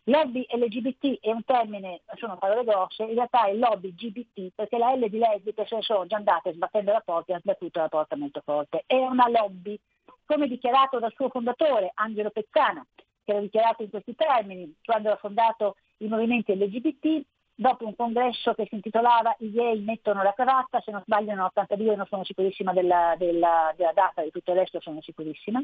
Lobby 0.02 0.44
LGBT 0.46 1.18
è 1.18 1.30
un 1.30 1.42
termine, 1.44 2.02
sono 2.16 2.36
parole 2.36 2.64
grosse, 2.64 3.04
in 3.04 3.14
realtà 3.14 3.46
è 3.46 3.54
lobby 3.54 3.94
GBT 3.94 4.52
perché 4.54 4.76
la 4.76 4.94
L 4.94 5.08
di 5.08 5.16
lesbiche 5.16 5.64
se 5.64 5.76
ne 5.76 5.82
sono 5.82 6.04
già 6.04 6.16
andate 6.16 6.52
sbattendo 6.52 6.92
la 6.92 7.00
porta 7.00 7.32
e 7.32 7.36
ha 7.36 7.40
sbattuto 7.40 7.80
la 7.80 7.88
porta 7.88 8.16
molto 8.16 8.42
forte. 8.44 8.84
È 8.84 8.96
una 8.96 9.30
lobby, 9.30 9.80
come 10.26 10.46
dichiarato 10.46 10.98
dal 10.98 11.14
suo 11.14 11.30
fondatore 11.30 11.92
Angelo 11.94 12.28
Pezzana, 12.28 12.86
che 13.24 13.32
l'ha 13.32 13.40
dichiarato 13.40 13.82
in 13.82 13.88
questi 13.88 14.14
termini 14.14 14.74
quando 14.84 15.10
ha 15.10 15.16
fondato 15.16 15.76
i 16.00 16.06
movimenti 16.06 16.54
LGBT, 16.54 17.24
dopo 17.60 17.84
un 17.84 17.96
congresso 17.96 18.54
che 18.54 18.66
si 18.68 18.76
intitolava 18.76 19.34
I 19.40 19.50
gay 19.50 19.80
mettono 19.80 20.22
la 20.22 20.32
cravatta, 20.32 20.80
se 20.80 20.92
non 20.92 21.02
sbaglio 21.02 21.30
nel 21.30 21.40
82 21.40 21.96
non 21.96 22.06
sono 22.06 22.22
sicurissima 22.22 22.72
della, 22.72 23.16
della, 23.18 23.74
della 23.76 23.92
data, 23.92 24.22
di 24.22 24.30
tutto 24.30 24.52
il 24.52 24.58
resto 24.58 24.80
sono 24.80 25.02
sicurissima, 25.02 25.60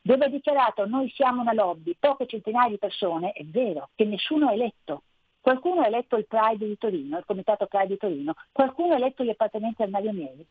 dove 0.00 0.24
ha 0.24 0.28
dichiarato 0.28 0.84
noi 0.84 1.08
siamo 1.10 1.40
una 1.40 1.52
lobby, 1.52 1.96
poche 1.96 2.26
centinaia 2.26 2.68
di 2.68 2.78
persone, 2.78 3.30
è 3.30 3.44
vero, 3.44 3.90
che 3.94 4.04
nessuno 4.04 4.48
ha 4.48 4.54
eletto. 4.54 5.02
Qualcuno 5.40 5.82
ha 5.82 5.86
eletto 5.86 6.16
il 6.16 6.26
Pride 6.26 6.66
di 6.66 6.76
Torino, 6.76 7.18
il 7.18 7.24
Comitato 7.24 7.66
Pride 7.66 7.86
di 7.86 7.96
Torino, 7.96 8.34
qualcuno 8.50 8.94
ha 8.94 8.96
eletto 8.96 9.22
gli 9.22 9.30
appartenenti 9.30 9.82
al 9.82 9.90
Mario 9.90 10.12
Mieli. 10.12 10.44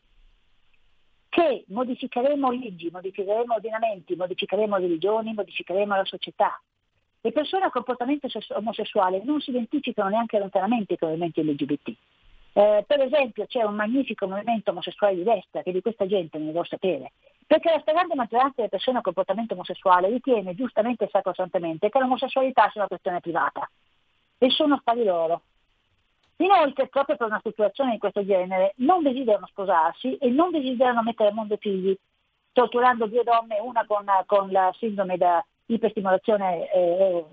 Che 1.28 1.64
modificheremo 1.68 2.50
leggi, 2.50 2.88
modificheremo 2.90 3.54
ordinamenti, 3.54 4.16
modificheremo 4.16 4.76
religioni, 4.76 5.34
modificheremo 5.34 5.94
la 5.94 6.04
società, 6.06 6.58
le 7.24 7.32
persone 7.32 7.64
a 7.64 7.70
comportamento 7.70 8.26
omosessuale 8.54 9.22
non 9.24 9.40
si 9.40 9.50
identificano 9.50 10.08
neanche 10.08 10.38
lontanamente 10.38 10.98
con 10.98 11.08
i 11.08 11.12
movimenti 11.12 11.42
LGBT. 11.42 11.96
Eh, 12.54 12.84
per 12.86 13.00
esempio 13.00 13.46
c'è 13.46 13.62
un 13.62 13.76
magnifico 13.76 14.26
movimento 14.26 14.72
omosessuale 14.72 15.14
di 15.14 15.22
destra 15.22 15.62
che 15.62 15.72
di 15.72 15.80
questa 15.80 16.06
gente 16.06 16.36
non 16.36 16.48
ne 16.48 16.52
vuole 16.52 16.66
sapere, 16.66 17.12
perché 17.46 17.70
la 17.70 17.78
stragrande 17.78 18.16
maggioranza 18.16 18.54
delle 18.56 18.68
persone 18.68 18.98
a 18.98 19.02
comportamento 19.02 19.54
omosessuale 19.54 20.08
ritiene 20.08 20.54
giustamente 20.54 21.04
e 21.04 21.08
sacrosantamente 21.10 21.88
che 21.88 21.98
l'omosessualità 22.00 22.68
sia 22.70 22.80
una 22.80 22.88
questione 22.88 23.20
privata 23.20 23.70
e 24.38 24.50
sono 24.50 24.74
affari 24.74 25.04
loro. 25.04 25.42
Inoltre, 26.38 26.88
proprio 26.88 27.16
per 27.16 27.28
una 27.28 27.40
situazione 27.42 27.92
di 27.92 27.98
questo 27.98 28.24
genere, 28.26 28.74
non 28.78 29.04
desiderano 29.04 29.46
sposarsi 29.46 30.16
e 30.16 30.28
non 30.28 30.50
desiderano 30.50 31.02
mettere 31.02 31.28
al 31.28 31.36
mondo 31.36 31.56
figli, 31.56 31.96
torturando 32.52 33.06
due 33.06 33.22
donne, 33.22 33.60
una 33.60 33.86
con, 33.86 34.04
con 34.26 34.50
la 34.50 34.74
sindrome 34.76 35.16
da 35.16 35.42
iperstimolazione 35.66 36.70
eh, 36.72 37.24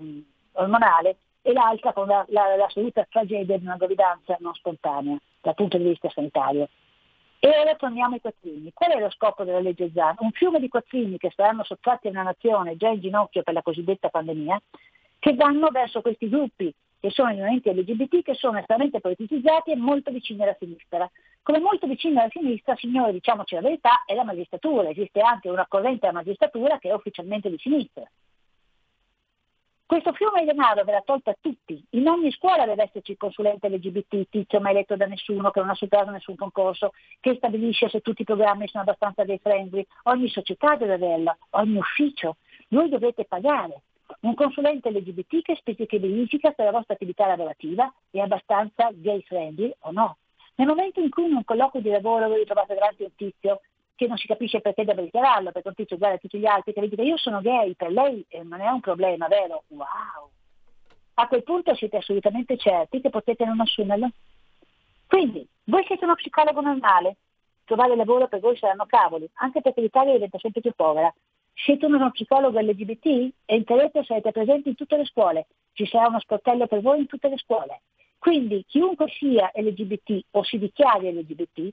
ormonale 0.52 1.16
e 1.42 1.52
l'altra 1.52 1.92
con 1.92 2.06
la, 2.06 2.24
la, 2.28 2.68
tragedia 3.08 3.56
di 3.56 3.64
una 3.64 3.76
gravidanza 3.76 4.36
non 4.40 4.54
spontanea 4.54 5.16
dal 5.40 5.54
punto 5.54 5.78
di 5.78 5.84
vista 5.84 6.08
sanitario. 6.10 6.68
E 7.42 7.48
ora 7.48 7.74
torniamo 7.74 8.14
ai 8.14 8.20
quattrini. 8.20 8.70
Qual 8.74 8.90
è 8.90 9.00
lo 9.00 9.10
scopo 9.10 9.44
della 9.44 9.60
legge 9.60 9.90
Zan? 9.94 10.16
Un 10.18 10.30
fiume 10.32 10.60
di 10.60 10.68
quattrini 10.68 11.16
che 11.16 11.32
saranno 11.34 11.64
sottratti 11.64 12.06
a 12.06 12.10
una 12.10 12.22
nazione 12.22 12.76
già 12.76 12.88
in 12.88 13.00
ginocchio 13.00 13.42
per 13.42 13.54
la 13.54 13.62
cosiddetta 13.62 14.10
pandemia, 14.10 14.60
che 15.18 15.34
vanno 15.34 15.68
verso 15.68 16.02
questi 16.02 16.28
gruppi 16.28 16.72
che 17.00 17.10
sono 17.10 17.30
i 17.30 17.36
movimenti 17.36 17.72
LGBT 17.72 18.22
che 18.22 18.34
sono 18.34 18.58
estremamente 18.58 19.00
politicizzati 19.00 19.70
e 19.70 19.76
molto 19.76 20.10
vicini 20.10 20.42
alla 20.42 20.56
sinistra. 20.58 21.10
Come 21.42 21.58
molto 21.58 21.86
vicini 21.86 22.18
alla 22.18 22.28
sinistra, 22.30 22.76
signore, 22.76 23.12
diciamoci 23.12 23.54
la 23.54 23.62
verità, 23.62 24.04
è 24.04 24.14
la 24.14 24.24
magistratura. 24.24 24.90
Esiste 24.90 25.20
anche 25.20 25.48
una 25.48 25.66
corrente 25.66 26.00
della 26.00 26.12
magistratura 26.12 26.78
che 26.78 26.90
è 26.90 26.94
ufficialmente 26.94 27.48
di 27.48 27.56
sinistra. 27.58 28.08
Questo 29.86 30.12
fiume 30.12 30.42
di 30.42 30.46
denaro 30.46 30.84
verrà 30.84 31.02
tolto 31.04 31.30
a 31.30 31.36
tutti. 31.40 31.82
In 31.90 32.06
ogni 32.06 32.30
scuola 32.30 32.64
deve 32.64 32.84
esserci 32.84 33.10
il 33.10 33.16
consulente 33.16 33.68
LGBT, 33.68 34.28
tizio 34.30 34.60
mai 34.60 34.70
eletto 34.70 34.94
da 34.94 35.06
nessuno, 35.06 35.50
che 35.50 35.58
non 35.58 35.70
ha 35.70 35.74
superato 35.74 36.12
nessun 36.12 36.36
concorso, 36.36 36.92
che 37.18 37.34
stabilisce 37.34 37.88
se 37.88 38.00
tutti 38.00 38.22
i 38.22 38.24
programmi 38.24 38.68
sono 38.68 38.84
abbastanza 38.84 39.24
dei 39.24 39.40
friendly. 39.40 39.84
Ogni 40.04 40.28
società 40.28 40.76
deve 40.76 40.92
averla, 40.94 41.36
ogni 41.50 41.76
ufficio. 41.76 42.36
Voi 42.68 42.88
dovete 42.88 43.24
pagare. 43.24 43.82
Un 44.20 44.34
consulente 44.34 44.90
LGBT 44.90 45.40
che 45.40 45.56
specifica 45.56 46.52
se 46.54 46.62
la 46.62 46.70
vostra 46.70 46.94
attività 46.94 47.26
lavorativa 47.26 47.92
è 48.10 48.18
abbastanza 48.18 48.90
gay 48.92 49.22
friendly 49.22 49.72
o 49.80 49.92
no. 49.92 50.18
Nel 50.56 50.68
momento 50.68 51.00
in 51.00 51.08
cui 51.08 51.24
in 51.24 51.34
un 51.34 51.44
colloquio 51.44 51.80
di 51.80 51.88
lavoro 51.88 52.28
voi 52.28 52.44
trovate 52.44 52.74
davanti 52.74 53.02
un 53.02 53.14
tizio 53.14 53.62
che 53.94 54.06
non 54.06 54.18
si 54.18 54.26
capisce 54.26 54.60
perché 54.60 54.84
deve 54.84 55.04
dichiararlo, 55.04 55.52
perché 55.52 55.68
un 55.68 55.74
tizio 55.74 55.96
uguale 55.96 56.14
a 56.14 56.18
tutti 56.18 56.38
gli 56.38 56.46
altri, 56.46 56.74
che 56.74 56.80
vi 56.82 56.88
dice 56.88 57.02
io 57.02 57.16
sono 57.16 57.40
gay, 57.40 57.74
per 57.74 57.90
lei 57.90 58.24
eh, 58.28 58.42
non 58.42 58.60
è 58.60 58.68
un 58.68 58.80
problema, 58.80 59.26
vero? 59.26 59.64
Wow! 59.68 60.30
A 61.14 61.26
quel 61.26 61.42
punto 61.42 61.74
siete 61.74 61.96
assolutamente 61.96 62.56
certi 62.56 63.00
che 63.00 63.10
potete 63.10 63.44
non 63.44 63.60
assumerlo. 63.60 64.10
Quindi, 65.06 65.46
voi 65.64 65.84
siete 65.86 66.04
uno 66.04 66.14
psicologo 66.14 66.60
normale, 66.60 67.16
trovare 67.64 67.96
lavoro 67.96 68.28
per 68.28 68.40
voi 68.40 68.56
saranno 68.56 68.86
cavoli, 68.86 69.28
anche 69.34 69.60
perché 69.60 69.80
l'Italia 69.80 70.12
diventa 70.12 70.38
sempre 70.38 70.60
più 70.60 70.72
povera. 70.74 71.12
Siete 71.62 71.84
uno 71.84 72.10
psicologo 72.10 72.58
LGBT? 72.58 73.32
Entrerete 73.44 73.98
e 73.98 74.04
sarete 74.04 74.32
presenti 74.32 74.70
in 74.70 74.74
tutte 74.74 74.96
le 74.96 75.04
scuole. 75.04 75.46
Ci 75.74 75.86
sarà 75.86 76.08
uno 76.08 76.18
sportello 76.18 76.66
per 76.66 76.80
voi 76.80 77.00
in 77.00 77.06
tutte 77.06 77.28
le 77.28 77.36
scuole. 77.36 77.82
Quindi 78.18 78.64
chiunque 78.66 79.08
sia 79.08 79.50
LGBT 79.54 80.24
o 80.32 80.42
si 80.42 80.58
dichiari 80.58 81.12
LGBT, 81.12 81.68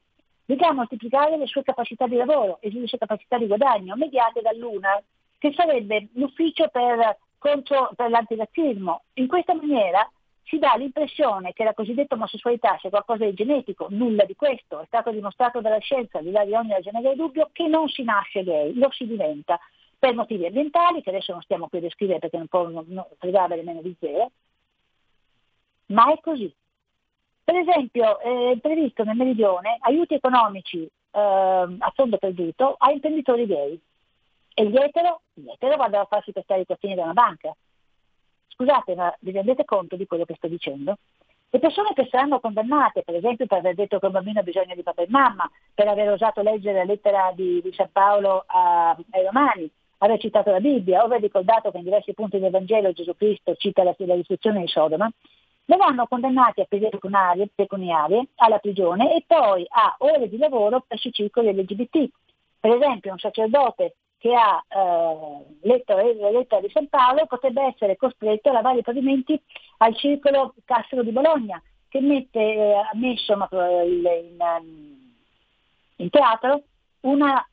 vedrà 0.45 0.73
moltiplicare 0.73 1.38
le 1.38 1.47
sue 1.47 1.64
capacità 1.64 2.05
di 2.05 2.18
lavoro 2.18 2.57
e 2.59 2.69
le 2.69 2.88
sue 2.88 2.97
capacità 2.97 3.38
di 3.38 3.47
guadagno 3.47 3.95
mediate 3.95 4.41
dall'UNA, 4.41 5.01
che 5.38 5.53
sarebbe 5.55 6.09
l'ufficio 6.14 6.68
per, 6.68 7.18
contro, 7.38 7.91
per 7.95 8.09
l'antirazzismo. 8.09 9.03
In 9.14 9.27
questa 9.27 9.53
maniera 9.53 10.09
si 10.43 10.57
dà 10.57 10.76
l'impressione 10.76 11.53
che 11.53 11.64
la 11.64 11.73
cosiddetta 11.73 12.15
omosessualità 12.15 12.77
sia 12.80 12.89
qualcosa 12.89 13.23
di 13.23 13.34
genetico, 13.34 13.88
nulla 13.89 14.26
di 14.26 14.35
questo, 14.35 14.81
è 14.81 14.85
stato 14.85 15.11
dimostrato 15.11 15.61
dalla 15.61 15.80
scienza, 15.80 16.18
al 16.18 16.26
di 16.26 16.31
là 16.31 16.43
di 16.43 16.53
ogni 16.53 16.72
ragione 16.72 17.01
di 17.01 17.15
dubbio, 17.15 17.49
che 17.53 17.68
non 17.68 17.88
si 17.88 18.03
nasce 18.03 18.43
gay, 18.43 18.73
lo 18.73 18.89
si 18.91 19.05
diventa 19.05 19.57
per 19.99 20.14
motivi 20.14 20.45
ambientali, 20.45 21.02
che 21.02 21.10
adesso 21.10 21.32
non 21.32 21.41
stiamo 21.41 21.68
qui 21.68 21.80
a 21.80 21.82
descrivere 21.82 22.19
perché 22.19 22.38
non 22.38 22.48
può 22.48 22.69
fregare 23.18 23.61
meno 23.64 23.82
di 23.82 23.95
zero, 23.99 24.32
ma 25.88 26.11
è 26.11 26.19
così. 26.22 26.53
Per 27.44 27.56
esempio, 27.56 28.19
è 28.19 28.57
previsto 28.60 29.03
nel 29.03 29.15
Meridione 29.15 29.78
aiuti 29.80 30.14
economici 30.14 30.84
eh, 30.84 30.90
a 31.19 31.91
fondo 31.95 32.18
perduto 32.18 32.76
a 32.78 32.91
imprenditori 32.91 33.45
gay. 33.45 33.80
E 34.53 34.65
gli 34.68 34.76
etero, 34.76 35.22
gli 35.34 35.49
etero 35.49 35.78
vanno 35.78 35.99
a 35.99 36.06
farsi 36.06 36.32
prestare 36.32 36.61
i 36.61 36.65
quattrini 36.65 36.95
da 36.95 37.03
una 37.03 37.14
banca. 37.14 37.56
Scusate, 38.48 38.95
ma 38.95 39.15
vi 39.19 39.32
rendete 39.32 39.65
conto 39.65 39.95
di 39.95 40.07
quello 40.07 40.26
che 40.26 40.36
sto 40.36 40.48
dicendo? 40.48 40.98
Le 41.49 41.60
persone 41.60 41.94
che 41.94 42.07
saranno 42.11 42.40
condannate, 42.40 43.03
per 43.03 43.15
esempio 43.15 43.45
per 43.45 43.60
aver 43.60 43.76
detto 43.76 43.99
che 43.99 44.06
un 44.07 44.11
bambino 44.11 44.41
ha 44.41 44.44
bisogno 44.44 44.76
di 44.76 44.84
papà 44.84 45.03
e 45.03 45.07
mamma, 45.10 45.49
per 45.74 45.88
aver 45.88 46.10
osato 46.10 46.41
leggere 46.41 46.80
la 46.80 46.84
lettera 46.84 47.32
di, 47.34 47.61
di 47.61 47.72
San 47.72 47.90
Paolo 47.91 48.44
ai 48.48 49.24
Romani, 49.24 49.72
aver 49.99 50.19
citato 50.19 50.52
la 50.52 50.60
Bibbia, 50.60 51.02
aver 51.02 51.22
ricordato 51.22 51.72
che 51.72 51.78
in 51.78 51.84
diversi 51.84 52.14
punti 52.14 52.40
del 52.40 52.52
Vangelo 52.52 52.91
Gesù 52.91 53.15
Cristo 53.15 53.56
cita 53.56 53.84
la, 53.84 53.95
la 53.98 54.15
distruzione 54.15 54.61
di 54.61 54.68
Sodoma, 54.68 55.10
verranno 55.65 56.07
condannati 56.07 56.61
a 56.61 56.65
pene 56.65 56.90
pecuniarie, 57.53 58.28
alla 58.36 58.57
prigione 58.60 59.15
e 59.15 59.24
poi 59.28 59.65
a 59.68 59.95
ore 59.99 60.30
di 60.30 60.38
lavoro 60.38 60.84
presso 60.88 61.10
i 61.10 61.14
circoli 61.14 61.53
LGBT. 61.53 62.10
Per 62.60 62.72
esempio 62.72 63.11
un 63.11 63.19
sacerdote 63.19 63.95
che 64.18 64.34
ha 64.34 64.64
eh, 64.68 65.45
letto 65.61 65.95
la 65.95 66.30
lettera 66.32 66.61
di 66.61 66.69
San 66.72 66.88
Paolo 66.88 67.26
potrebbe 67.28 67.64
essere 67.64 67.98
costretto 67.98 68.49
a 68.49 68.53
lavare 68.53 68.80
i 68.80 68.84
pavimenti 68.84 69.40
al 69.78 69.95
circolo 69.95 70.56
Cassero 70.65 71.03
di 71.03 71.11
Bologna, 71.11 71.61
che 71.90 72.02
mette, 72.02 72.40
eh, 72.40 72.74
ha 72.74 72.90
messo 72.94 73.34
in, 73.34 73.48
in, 73.52 74.41
ehm, 74.41 75.14
in 75.98 76.10
teatro 76.10 76.64
una 77.02 77.45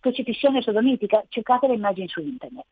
crocifissione 0.00 0.62
sodomitica, 0.62 1.24
cercate 1.28 1.68
le 1.68 1.74
immagini 1.74 2.08
su 2.08 2.20
internet. 2.20 2.66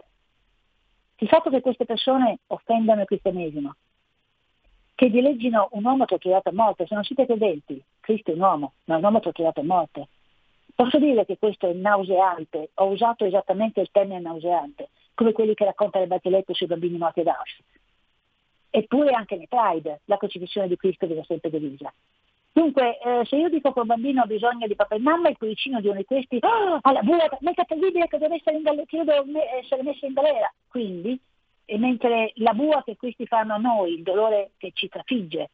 Il 1.19 1.29
fatto 1.29 1.51
che 1.51 1.61
queste 1.61 1.85
persone 1.85 2.39
offendano 2.49 3.03
il 3.03 3.07
cristianesimo, 3.07 3.75
che 4.95 5.11
dileggino 5.11 5.69
un 5.73 5.85
uomo 5.85 6.05
torturato 6.05 6.49
a 6.49 6.53
morte, 6.53 6.87
se 6.87 6.95
non 6.95 7.05
siete 7.05 7.27
credenti, 7.27 7.83
Cristo 8.01 8.31
è 8.31 8.35
un 8.35 8.41
uomo, 8.41 8.73
ma 8.85 8.97
un 8.97 9.05
uomo 9.05 9.21
torturato 9.21 9.61
a 9.61 9.65
morte, 9.65 10.09
Posso 10.79 11.01
dire 11.01 11.25
che 11.27 11.39
questo 11.39 11.69
è 11.69 11.73
nauseante, 11.73 12.71
ho 12.75 12.87
usato 12.87 13.25
esattamente 13.25 13.81
il 13.81 13.89
termine 13.91 14.21
nauseante, 14.21 14.91
come 15.13 15.33
quelli 15.33 15.53
che 15.55 15.65
racconta 15.65 15.99
le 15.99 16.07
barzellette 16.07 16.55
sui 16.55 16.69
bambini 16.69 16.97
morti 16.99 17.19
ad 17.19 17.27
Auschwitz. 17.27 17.81
Eppure 18.71 19.11
anche 19.11 19.35
nei 19.35 19.49
Pride 19.49 20.03
la 20.05 20.17
crocifissione 20.17 20.69
di 20.69 20.77
Cristo 20.77 21.09
viene 21.09 21.25
sempre 21.25 21.51
divisa. 21.51 21.93
Dunque, 22.59 22.99
eh, 22.99 23.25
se 23.27 23.37
io 23.37 23.49
dico 23.49 23.73
che 23.73 23.79
un 23.79 23.87
bambino 23.87 24.23
ha 24.23 24.27
bisogno 24.27 24.67
di 24.67 24.75
papà 24.75 24.97
e 24.97 24.99
mamma, 24.99 25.29
il 25.29 25.37
cuoricino 25.37 25.81
di 25.81 25.87
uno 25.87 25.99
di 25.99 26.05
questi, 26.05 26.39
oh, 26.41 26.79
alla 26.83 27.03
buia, 27.03 27.29
mica 27.39 27.63
terribile 27.63 28.09
che 28.09 28.19
deve 28.19 28.35
essere, 28.35 28.57
in 28.57 28.63
gal- 28.65 28.83
che 28.85 29.05
devo 29.05 29.25
essere 29.61 29.85
messo 29.85 30.07
in 30.07 30.13
galera. 30.13 30.53
Quindi, 30.67 31.17
mentre 31.77 32.33
la 32.35 32.55
bua 32.55 32.83
che 32.83 32.97
questi 32.97 33.27
fanno 33.27 33.55
a 33.55 33.59
noi, 33.59 33.93
il 33.93 34.03
dolore 34.03 34.51
che 34.57 34.73
ci 34.75 34.89
trafigge, 34.89 35.51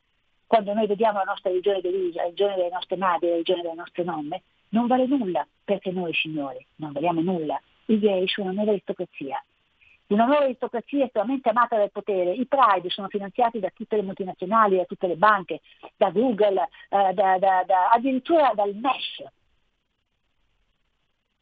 quando 0.46 0.72
noi 0.72 0.86
vediamo 0.86 1.18
la 1.18 1.24
nostra 1.24 1.50
religione 1.50 1.82
divisa, 1.82 2.20
la 2.20 2.22
religione 2.22 2.54
delle 2.54 2.70
nostre 2.70 2.96
madri, 2.96 3.26
la 3.26 3.32
religione 3.32 3.60
delle 3.60 3.74
nostre 3.74 4.02
nonne, 4.02 4.42
non 4.70 4.86
vale 4.86 5.06
nulla, 5.06 5.46
perché 5.62 5.90
noi 5.90 6.14
signori 6.14 6.66
non 6.76 6.92
valiamo 6.92 7.20
nulla. 7.20 7.60
I 7.84 7.98
gay 7.98 8.26
sono 8.28 8.46
una 8.46 8.56
nuova 8.56 8.70
aristocrazia. 8.70 9.44
Una 10.06 10.26
nuova 10.26 10.44
aristocrazia 10.44 11.06
estremamente 11.06 11.48
amata 11.48 11.76
dal 11.76 11.90
potere. 11.90 12.32
I 12.32 12.46
Pride 12.46 12.90
sono 12.90 13.08
finanziati 13.08 13.58
da 13.58 13.70
tutte 13.70 13.96
le 13.96 14.02
multinazionali, 14.02 14.76
da 14.76 14.84
tutte 14.84 15.06
le 15.06 15.16
banche, 15.16 15.60
da 15.96 16.10
Google, 16.10 16.68
eh, 16.90 17.12
da, 17.14 17.38
da, 17.38 17.64
da, 17.64 17.90
addirittura 17.90 18.52
dal 18.54 18.74
MES. 18.74 19.24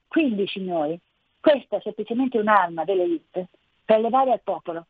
Quindi, 0.06 0.46
signori, 0.46 0.98
questa 1.40 1.78
è 1.78 1.80
semplicemente 1.80 2.38
un'arma 2.38 2.84
dell'elite 2.84 3.48
per 3.84 3.98
levare 3.98 4.30
al 4.30 4.42
popolo 4.44 4.86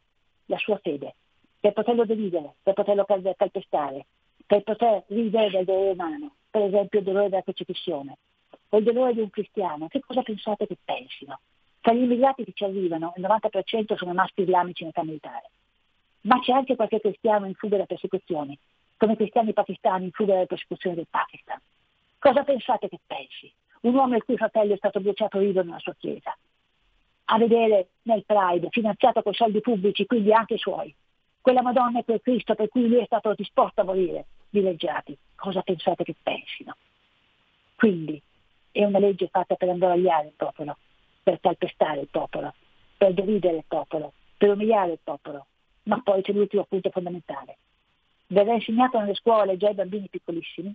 la 0.47 0.59
sua 0.59 0.79
fede, 0.83 1.15
per 1.59 1.73
poterlo 1.73 2.05
dividere, 2.05 2.57
per 2.63 2.75
poterlo 2.75 3.07
calpestare, 3.07 4.05
per 4.47 4.63
poter 4.63 5.05
ridere 5.07 5.49
del 5.49 5.65
dolore 5.65 5.91
umano, 5.93 6.35
per 6.51 6.63
esempio 6.63 6.99
il 6.99 7.05
dolore 7.07 7.31
della 7.31 7.43
crocifissione, 7.43 8.19
o 8.69 8.77
il 8.77 8.85
dolore 8.85 9.15
di 9.15 9.21
un 9.21 9.31
cristiano, 9.31 9.89
che 9.89 10.01
cosa 10.01 10.23
pensate 10.23 10.67
che 10.67 10.77
pensino? 10.85 11.41
Tra 11.83 11.93
gli 11.95 12.03
immigrati 12.03 12.45
che 12.45 12.53
ci 12.55 12.63
arrivano, 12.63 13.13
il 13.17 13.25
90% 13.25 13.97
sono 13.97 14.15
maschi 14.15 14.43
islamici 14.43 14.85
in 14.85 14.91
età 14.91 15.03
militare. 15.03 15.51
Ma 16.23 16.39
c'è 16.39 16.53
anche 16.53 16.77
qualche 16.77 17.01
cristiano 17.01 17.47
in 17.47 17.55
fuga 17.55 17.77
da 17.77 17.87
persecuzioni, 17.87 18.57
come 18.97 19.17
cristiani 19.17 19.53
pakistani 19.53 20.05
in 20.05 20.13
fuga 20.13 20.35
dalle 20.35 20.47
persecuzioni 20.47 20.95
del 20.95 21.09
Pakistan. 21.11 21.61
Cosa 22.21 22.45
pensate 22.45 22.89
che 22.89 23.01
pensi? 23.05 23.53
Un 23.81 23.97
uomo 23.97 24.15
il 24.15 24.23
cui 24.23 24.37
fratello 24.37 24.75
è 24.75 24.77
stato 24.77 25.01
bruciato 25.01 25.41
vivo 25.41 25.65
nella 25.65 25.81
sua 25.81 25.97
chiesa. 25.99 26.33
A 27.25 27.39
vedere 27.39 27.89
nel 28.03 28.23
Pride, 28.25 28.69
finanziato 28.71 29.21
con 29.21 29.35
soldi 29.35 29.61
pubblici, 29.61 30.07
quindi 30.07 30.33
anche 30.33 30.59
suoi, 30.59 30.95
quella 31.41 31.63
Madonna 31.63 31.99
e 31.99 32.05
quel 32.05 32.21
Cristo 32.23 32.55
per 32.55 32.69
cui 32.69 32.87
lui 32.87 33.01
è 33.01 33.07
stato 33.07 33.35
disposto 33.35 33.81
a 33.81 33.85
morire, 33.85 34.27
dileggiati. 34.51 35.19
Cosa 35.35 35.63
pensate 35.63 36.05
che 36.05 36.15
pensino? 36.23 36.77
Quindi 37.75 38.23
è 38.71 38.85
una 38.85 39.01
legge 39.01 39.27
fatta 39.27 39.57
per 39.57 39.67
imbrogliare 39.67 40.29
il 40.29 40.35
popolo, 40.37 40.77
per 41.23 41.41
calpestare 41.41 42.01
il 42.01 42.09
popolo, 42.11 42.55
per 42.97 43.15
dividere 43.15 43.57
il 43.57 43.65
popolo, 43.67 44.13
per 44.37 44.51
umiliare 44.51 44.93
il 44.93 44.99
popolo. 45.03 45.47
Ma 45.85 46.01
poi 46.03 46.23
c'è 46.23 46.33
l'ultimo 46.33 46.65
punto 46.65 46.91
fondamentale. 46.91 47.59
Verrà 48.29 48.55
insegnato 48.55 48.99
nelle 48.99 49.15
scuole 49.15 49.57
già 49.57 49.69
ai 49.69 49.75
bambini 49.75 50.09
piccolissimi 50.09 50.75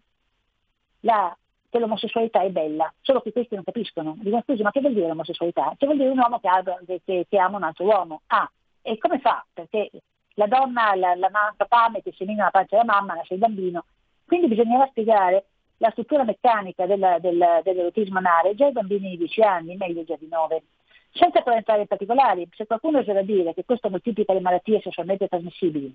la, 1.01 1.35
che 1.69 1.79
l'omosessualità 1.79 2.41
è 2.41 2.49
bella, 2.49 2.91
solo 3.01 3.21
che 3.21 3.31
questi 3.31 3.55
non 3.55 3.63
capiscono. 3.63 4.15
Dicono 4.19 4.43
scusi, 4.43 4.61
ma 4.61 4.71
che 4.71 4.81
vuol 4.81 4.93
dire 4.93 5.07
l'omosessualità? 5.07 5.73
Che 5.77 5.85
vuol 5.85 5.97
dire 5.97 6.09
un 6.09 6.19
uomo 6.19 6.39
che, 6.39 7.01
che, 7.05 7.25
che 7.29 7.37
ama 7.37 7.57
un 7.57 7.63
altro 7.63 7.85
uomo. 7.85 8.21
Ah, 8.27 8.49
e 8.81 8.97
come 8.97 9.19
fa? 9.19 9.45
Perché 9.53 9.89
la 10.35 10.47
donna, 10.47 10.95
la, 10.95 11.15
la, 11.15 11.29
la 11.31 11.53
papà 11.55 11.89
mette 11.89 12.09
il 12.09 12.15
semino 12.15 12.47
pancia 12.51 12.77
della 12.77 12.93
mamma, 12.93 13.15
nasce 13.15 13.33
il 13.33 13.39
bambino. 13.39 13.85
Quindi 14.25 14.47
bisognerà 14.47 14.87
spiegare 14.87 15.45
la 15.77 15.89
struttura 15.91 16.23
meccanica 16.23 16.85
del, 16.85 17.17
del, 17.19 17.61
dell'erotismo 17.63 18.17
anale 18.17 18.55
già 18.55 18.65
ai 18.65 18.71
bambini 18.71 19.11
di 19.11 19.17
10 19.17 19.41
anni, 19.41 19.75
meglio 19.75 20.03
già 20.03 20.15
di 20.17 20.27
9. 20.29 20.63
Senza 21.11 21.41
poi 21.41 21.55
entrare 21.55 21.81
in 21.81 21.87
particolari, 21.87 22.47
se 22.53 22.65
qualcuno 22.65 22.99
osa 22.99 23.21
dire 23.21 23.53
che 23.53 23.65
questo 23.65 23.89
moltiplica 23.89 24.33
le 24.33 24.39
malattie 24.39 24.81
sessualmente 24.81 25.27
trasmissibili, 25.27 25.93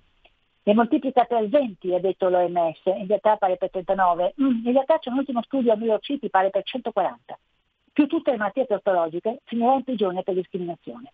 le 0.65 0.73
moltiplica 0.73 1.25
per 1.25 1.47
20, 1.47 1.93
ha 1.93 1.99
detto 1.99 2.29
l'OMS, 2.29 2.85
in 2.85 3.07
realtà 3.07 3.35
pare 3.35 3.57
per 3.57 3.69
39, 3.69 4.33
mm, 4.41 4.65
in 4.65 4.71
realtà 4.71 4.97
c'è 4.97 5.09
un 5.09 5.17
ultimo 5.17 5.41
studio 5.43 5.73
a 5.73 5.75
New 5.75 5.87
York 5.87 6.03
City, 6.03 6.29
pare 6.29 6.49
per 6.49 6.63
140. 6.63 7.37
Più 7.91 8.07
tutte 8.07 8.31
le 8.31 8.37
malattie 8.37 8.65
patologiche, 8.65 9.41
finirà 9.43 9.75
in 9.75 9.83
prigione 9.83 10.23
per 10.23 10.35
discriminazione. 10.35 11.11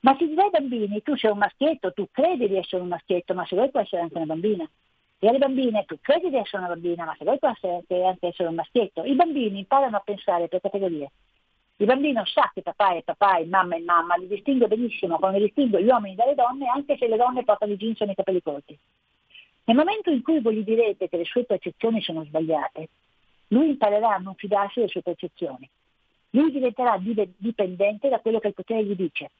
Ma 0.00 0.14
dice 0.14 0.40
ai 0.40 0.50
bambini, 0.50 1.02
tu 1.02 1.16
sei 1.16 1.30
un 1.30 1.38
maschietto, 1.38 1.92
tu 1.92 2.08
credi 2.10 2.48
di 2.48 2.56
essere 2.56 2.82
un 2.82 2.88
maschietto, 2.88 3.34
ma 3.34 3.46
se 3.46 3.56
vuoi 3.56 3.70
puoi 3.70 3.82
essere 3.84 4.02
anche 4.02 4.16
una 4.16 4.26
bambina. 4.26 4.68
E 5.18 5.28
alle 5.28 5.38
bambine, 5.38 5.84
tu 5.86 5.98
credi 6.00 6.28
di 6.28 6.36
essere 6.36 6.58
una 6.58 6.68
bambina, 6.68 7.04
ma 7.04 7.14
se 7.16 7.24
vuoi 7.24 7.38
può 7.38 7.48
anche 7.48 8.26
essere 8.26 8.48
un 8.48 8.54
maschietto. 8.54 9.02
I 9.04 9.14
bambini 9.14 9.58
imparano 9.58 9.96
a 9.96 10.00
pensare 10.00 10.48
per 10.48 10.60
categorie. 10.60 11.10
Il 11.78 11.86
bambino 11.86 12.24
sa 12.24 12.50
che 12.54 12.62
papà 12.62 12.94
è 12.94 13.02
papà 13.02 13.36
e 13.36 13.44
mamma 13.44 13.76
è 13.76 13.80
mamma, 13.80 14.16
li 14.16 14.26
distingue 14.26 14.66
benissimo 14.66 15.18
come 15.18 15.38
distingue 15.38 15.82
gli 15.82 15.88
uomini 15.88 16.14
dalle 16.14 16.34
donne, 16.34 16.68
anche 16.68 16.96
se 16.96 17.06
le 17.06 17.16
donne 17.16 17.44
portano 17.44 17.72
i 17.72 17.76
jeans 17.76 18.00
e 18.00 18.04
i 18.04 18.14
capelli 18.14 18.42
corti. 18.42 18.78
Nel 19.64 19.76
momento 19.76 20.10
in 20.10 20.22
cui 20.22 20.40
voi 20.40 20.56
gli 20.56 20.64
direte 20.64 21.08
che 21.08 21.16
le 21.16 21.24
sue 21.24 21.44
percezioni 21.44 22.00
sono 22.00 22.24
sbagliate, 22.24 22.88
lui 23.48 23.68
imparerà 23.68 24.14
a 24.14 24.18
non 24.18 24.34
fidarsi 24.34 24.78
delle 24.78 24.90
sue 24.90 25.02
percezioni. 25.02 25.68
Lui 26.30 26.50
diventerà 26.50 26.98
dipendente 26.98 28.08
da 28.08 28.20
quello 28.20 28.38
che 28.38 28.48
il 28.48 28.54
potere 28.54 28.84
gli 28.84 28.94
dice. 28.94 29.30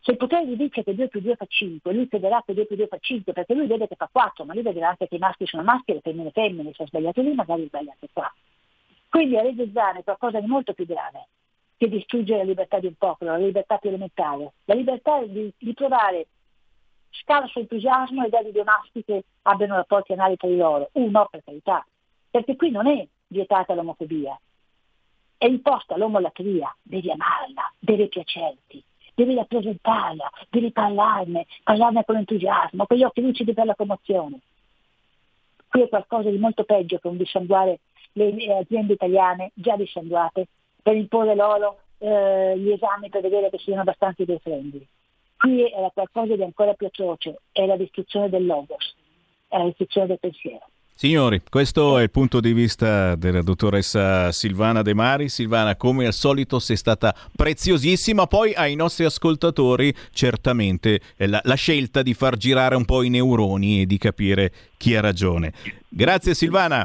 Se 0.00 0.12
il 0.12 0.16
potere 0.16 0.46
gli 0.46 0.56
dice 0.56 0.82
che 0.82 0.94
2 0.94 1.08
più 1.08 1.20
2 1.20 1.36
fa 1.36 1.44
5, 1.46 1.92
lui 1.92 2.08
crederà 2.08 2.42
che 2.46 2.54
2 2.54 2.66
più 2.66 2.76
2 2.76 2.86
fa 2.86 2.98
5 2.98 3.32
perché 3.32 3.54
lui 3.54 3.66
vede 3.66 3.88
che 3.88 3.96
fa 3.96 4.08
4, 4.10 4.44
ma 4.44 4.54
lui 4.54 4.62
vedrà 4.62 4.88
anche 4.88 5.08
che 5.08 5.16
i 5.16 5.18
maschi 5.18 5.46
sono 5.46 5.62
maschi 5.62 5.90
e 5.90 5.94
le 5.94 6.00
femmine 6.00 6.30
femmine, 6.30 6.72
se 6.72 6.82
ha 6.82 6.86
sbagliato 6.86 7.20
lì 7.20 7.34
magari 7.34 7.66
sbagliate 7.66 8.08
qua. 8.12 8.32
Quindi 9.08 9.36
a 9.36 9.42
è 9.42 10.04
qualcosa 10.04 10.40
di 10.40 10.46
molto 10.46 10.72
più 10.74 10.86
grave 10.86 11.28
che 11.76 11.88
distruggere 11.88 12.38
la 12.38 12.44
libertà 12.44 12.78
di 12.78 12.86
un 12.86 12.94
popolo, 12.94 13.30
la 13.30 13.38
libertà 13.38 13.78
più 13.78 13.88
elementare, 13.88 14.52
la 14.64 14.74
libertà 14.74 15.22
di, 15.24 15.50
di 15.56 15.74
trovare 15.74 16.26
scarso 17.10 17.58
entusiasmo 17.58 18.24
e 18.24 18.28
dare 18.28 18.52
due 18.52 18.64
maschi 18.64 19.04
che 19.04 19.24
abbiano 19.42 19.76
rapporti 19.76 20.12
anali 20.12 20.36
tra 20.36 20.48
di 20.48 20.56
loro. 20.56 20.90
Uno, 20.92 21.28
per 21.30 21.42
carità, 21.44 21.86
perché 22.30 22.56
qui 22.56 22.70
non 22.70 22.86
è 22.86 23.06
vietata 23.28 23.74
l'omofobia, 23.74 24.38
è 25.36 25.46
imposta 25.46 25.96
l'omolatria, 25.96 26.74
devi 26.82 27.10
amarla, 27.10 27.72
deve 27.78 28.08
piacerti, 28.08 28.82
devi 29.18 29.34
rappresentarla, 29.34 30.30
devi 30.48 30.70
parlarne, 30.70 31.46
parlarne 31.64 32.04
con 32.04 32.16
entusiasmo, 32.18 32.86
con 32.86 32.96
gli 32.96 33.02
occhi 33.02 33.20
lucidi 33.20 33.52
per 33.52 33.66
la 33.66 33.74
commozione. 33.74 34.38
Qui 35.68 35.82
è 35.82 35.88
qualcosa 35.88 36.30
di 36.30 36.38
molto 36.38 36.62
peggio 36.62 36.98
che 36.98 37.08
un 37.08 37.16
dissanguare 37.16 37.80
le 38.12 38.56
aziende 38.56 38.92
italiane 38.92 39.50
già 39.54 39.74
dissanguate 39.74 40.46
per 40.80 40.94
imporre 40.94 41.34
loro 41.34 41.80
eh, 41.98 42.54
gli 42.58 42.70
esami 42.70 43.08
per 43.08 43.22
vedere 43.22 43.50
che 43.50 43.58
siano 43.58 43.80
abbastanza 43.80 44.22
idrofrendi. 44.22 44.86
Qui 45.36 45.68
era 45.68 45.90
qualcosa 45.92 46.36
di 46.36 46.42
ancora 46.44 46.74
più 46.74 46.86
atroce, 46.86 47.40
è 47.50 47.66
la 47.66 47.76
distruzione 47.76 48.28
del 48.28 48.46
logos, 48.46 48.94
è 49.48 49.58
la 49.58 49.64
distruzione 49.64 50.06
del 50.06 50.20
pensiero. 50.20 50.64
Signori, 51.00 51.40
questo 51.48 51.96
è 51.96 52.02
il 52.02 52.10
punto 52.10 52.40
di 52.40 52.52
vista 52.52 53.14
della 53.14 53.40
dottoressa 53.40 54.32
Silvana 54.32 54.82
De 54.82 54.94
Mari. 54.94 55.28
Silvana, 55.28 55.76
come 55.76 56.06
al 56.06 56.12
solito, 56.12 56.58
sei 56.58 56.74
stata 56.74 57.14
preziosissima. 57.36 58.26
Poi 58.26 58.52
ai 58.52 58.74
nostri 58.74 59.04
ascoltatori, 59.04 59.94
certamente, 60.10 60.98
la, 61.18 61.40
la 61.44 61.54
scelta 61.54 62.02
di 62.02 62.14
far 62.14 62.36
girare 62.36 62.74
un 62.74 62.84
po' 62.84 63.04
i 63.04 63.10
neuroni 63.10 63.82
e 63.82 63.86
di 63.86 63.96
capire 63.96 64.52
chi 64.76 64.96
ha 64.96 65.00
ragione. 65.00 65.52
Grazie 65.88 66.34
Silvana. 66.34 66.84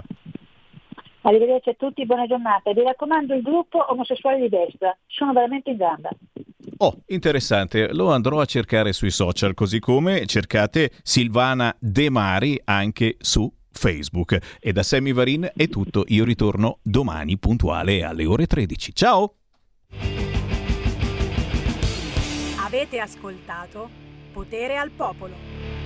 Arrivederci 1.22 1.69
a 1.69 1.76
tutti, 1.76 2.06
buona 2.06 2.27
giornata. 2.27 2.72
Vi 2.72 2.84
raccomando 2.84 3.34
il 3.34 3.41
gruppo 3.41 3.84
omosessuali 3.90 4.41
di 4.41 4.49
destra, 4.49 4.95
sono 5.07 5.34
veramente 5.34 5.72
in 5.72 5.77
gamba. 5.77 6.10
Oh, 6.77 6.99
interessante, 7.07 7.91
lo 7.91 8.11
andrò 8.11 8.40
a 8.40 8.45
cercare 8.45 8.94
sui 8.94 9.10
social, 9.10 9.56
così 9.56 9.80
come 9.80 10.27
cercate 10.27 10.91
Silvana 11.02 11.76
De 11.80 12.11
Mari 12.11 12.61
anche 12.64 13.15
su 13.18 13.52
Facebook. 13.78 14.38
E 14.60 14.72
da 14.72 14.84
Sammy 14.84 15.14
Varin 15.14 15.52
è 15.56 15.68
tutto, 15.68 16.04
io 16.08 16.24
ritorno 16.24 16.80
domani 16.82 17.38
puntuale 17.38 18.04
alle 18.04 18.26
ore 18.26 18.48
13. 18.48 18.95
Ciao! 18.95 19.36
Avete 22.66 23.00
ascoltato 23.00 23.90
Potere 24.32 24.78
al 24.78 24.90
Popolo. 24.90 25.82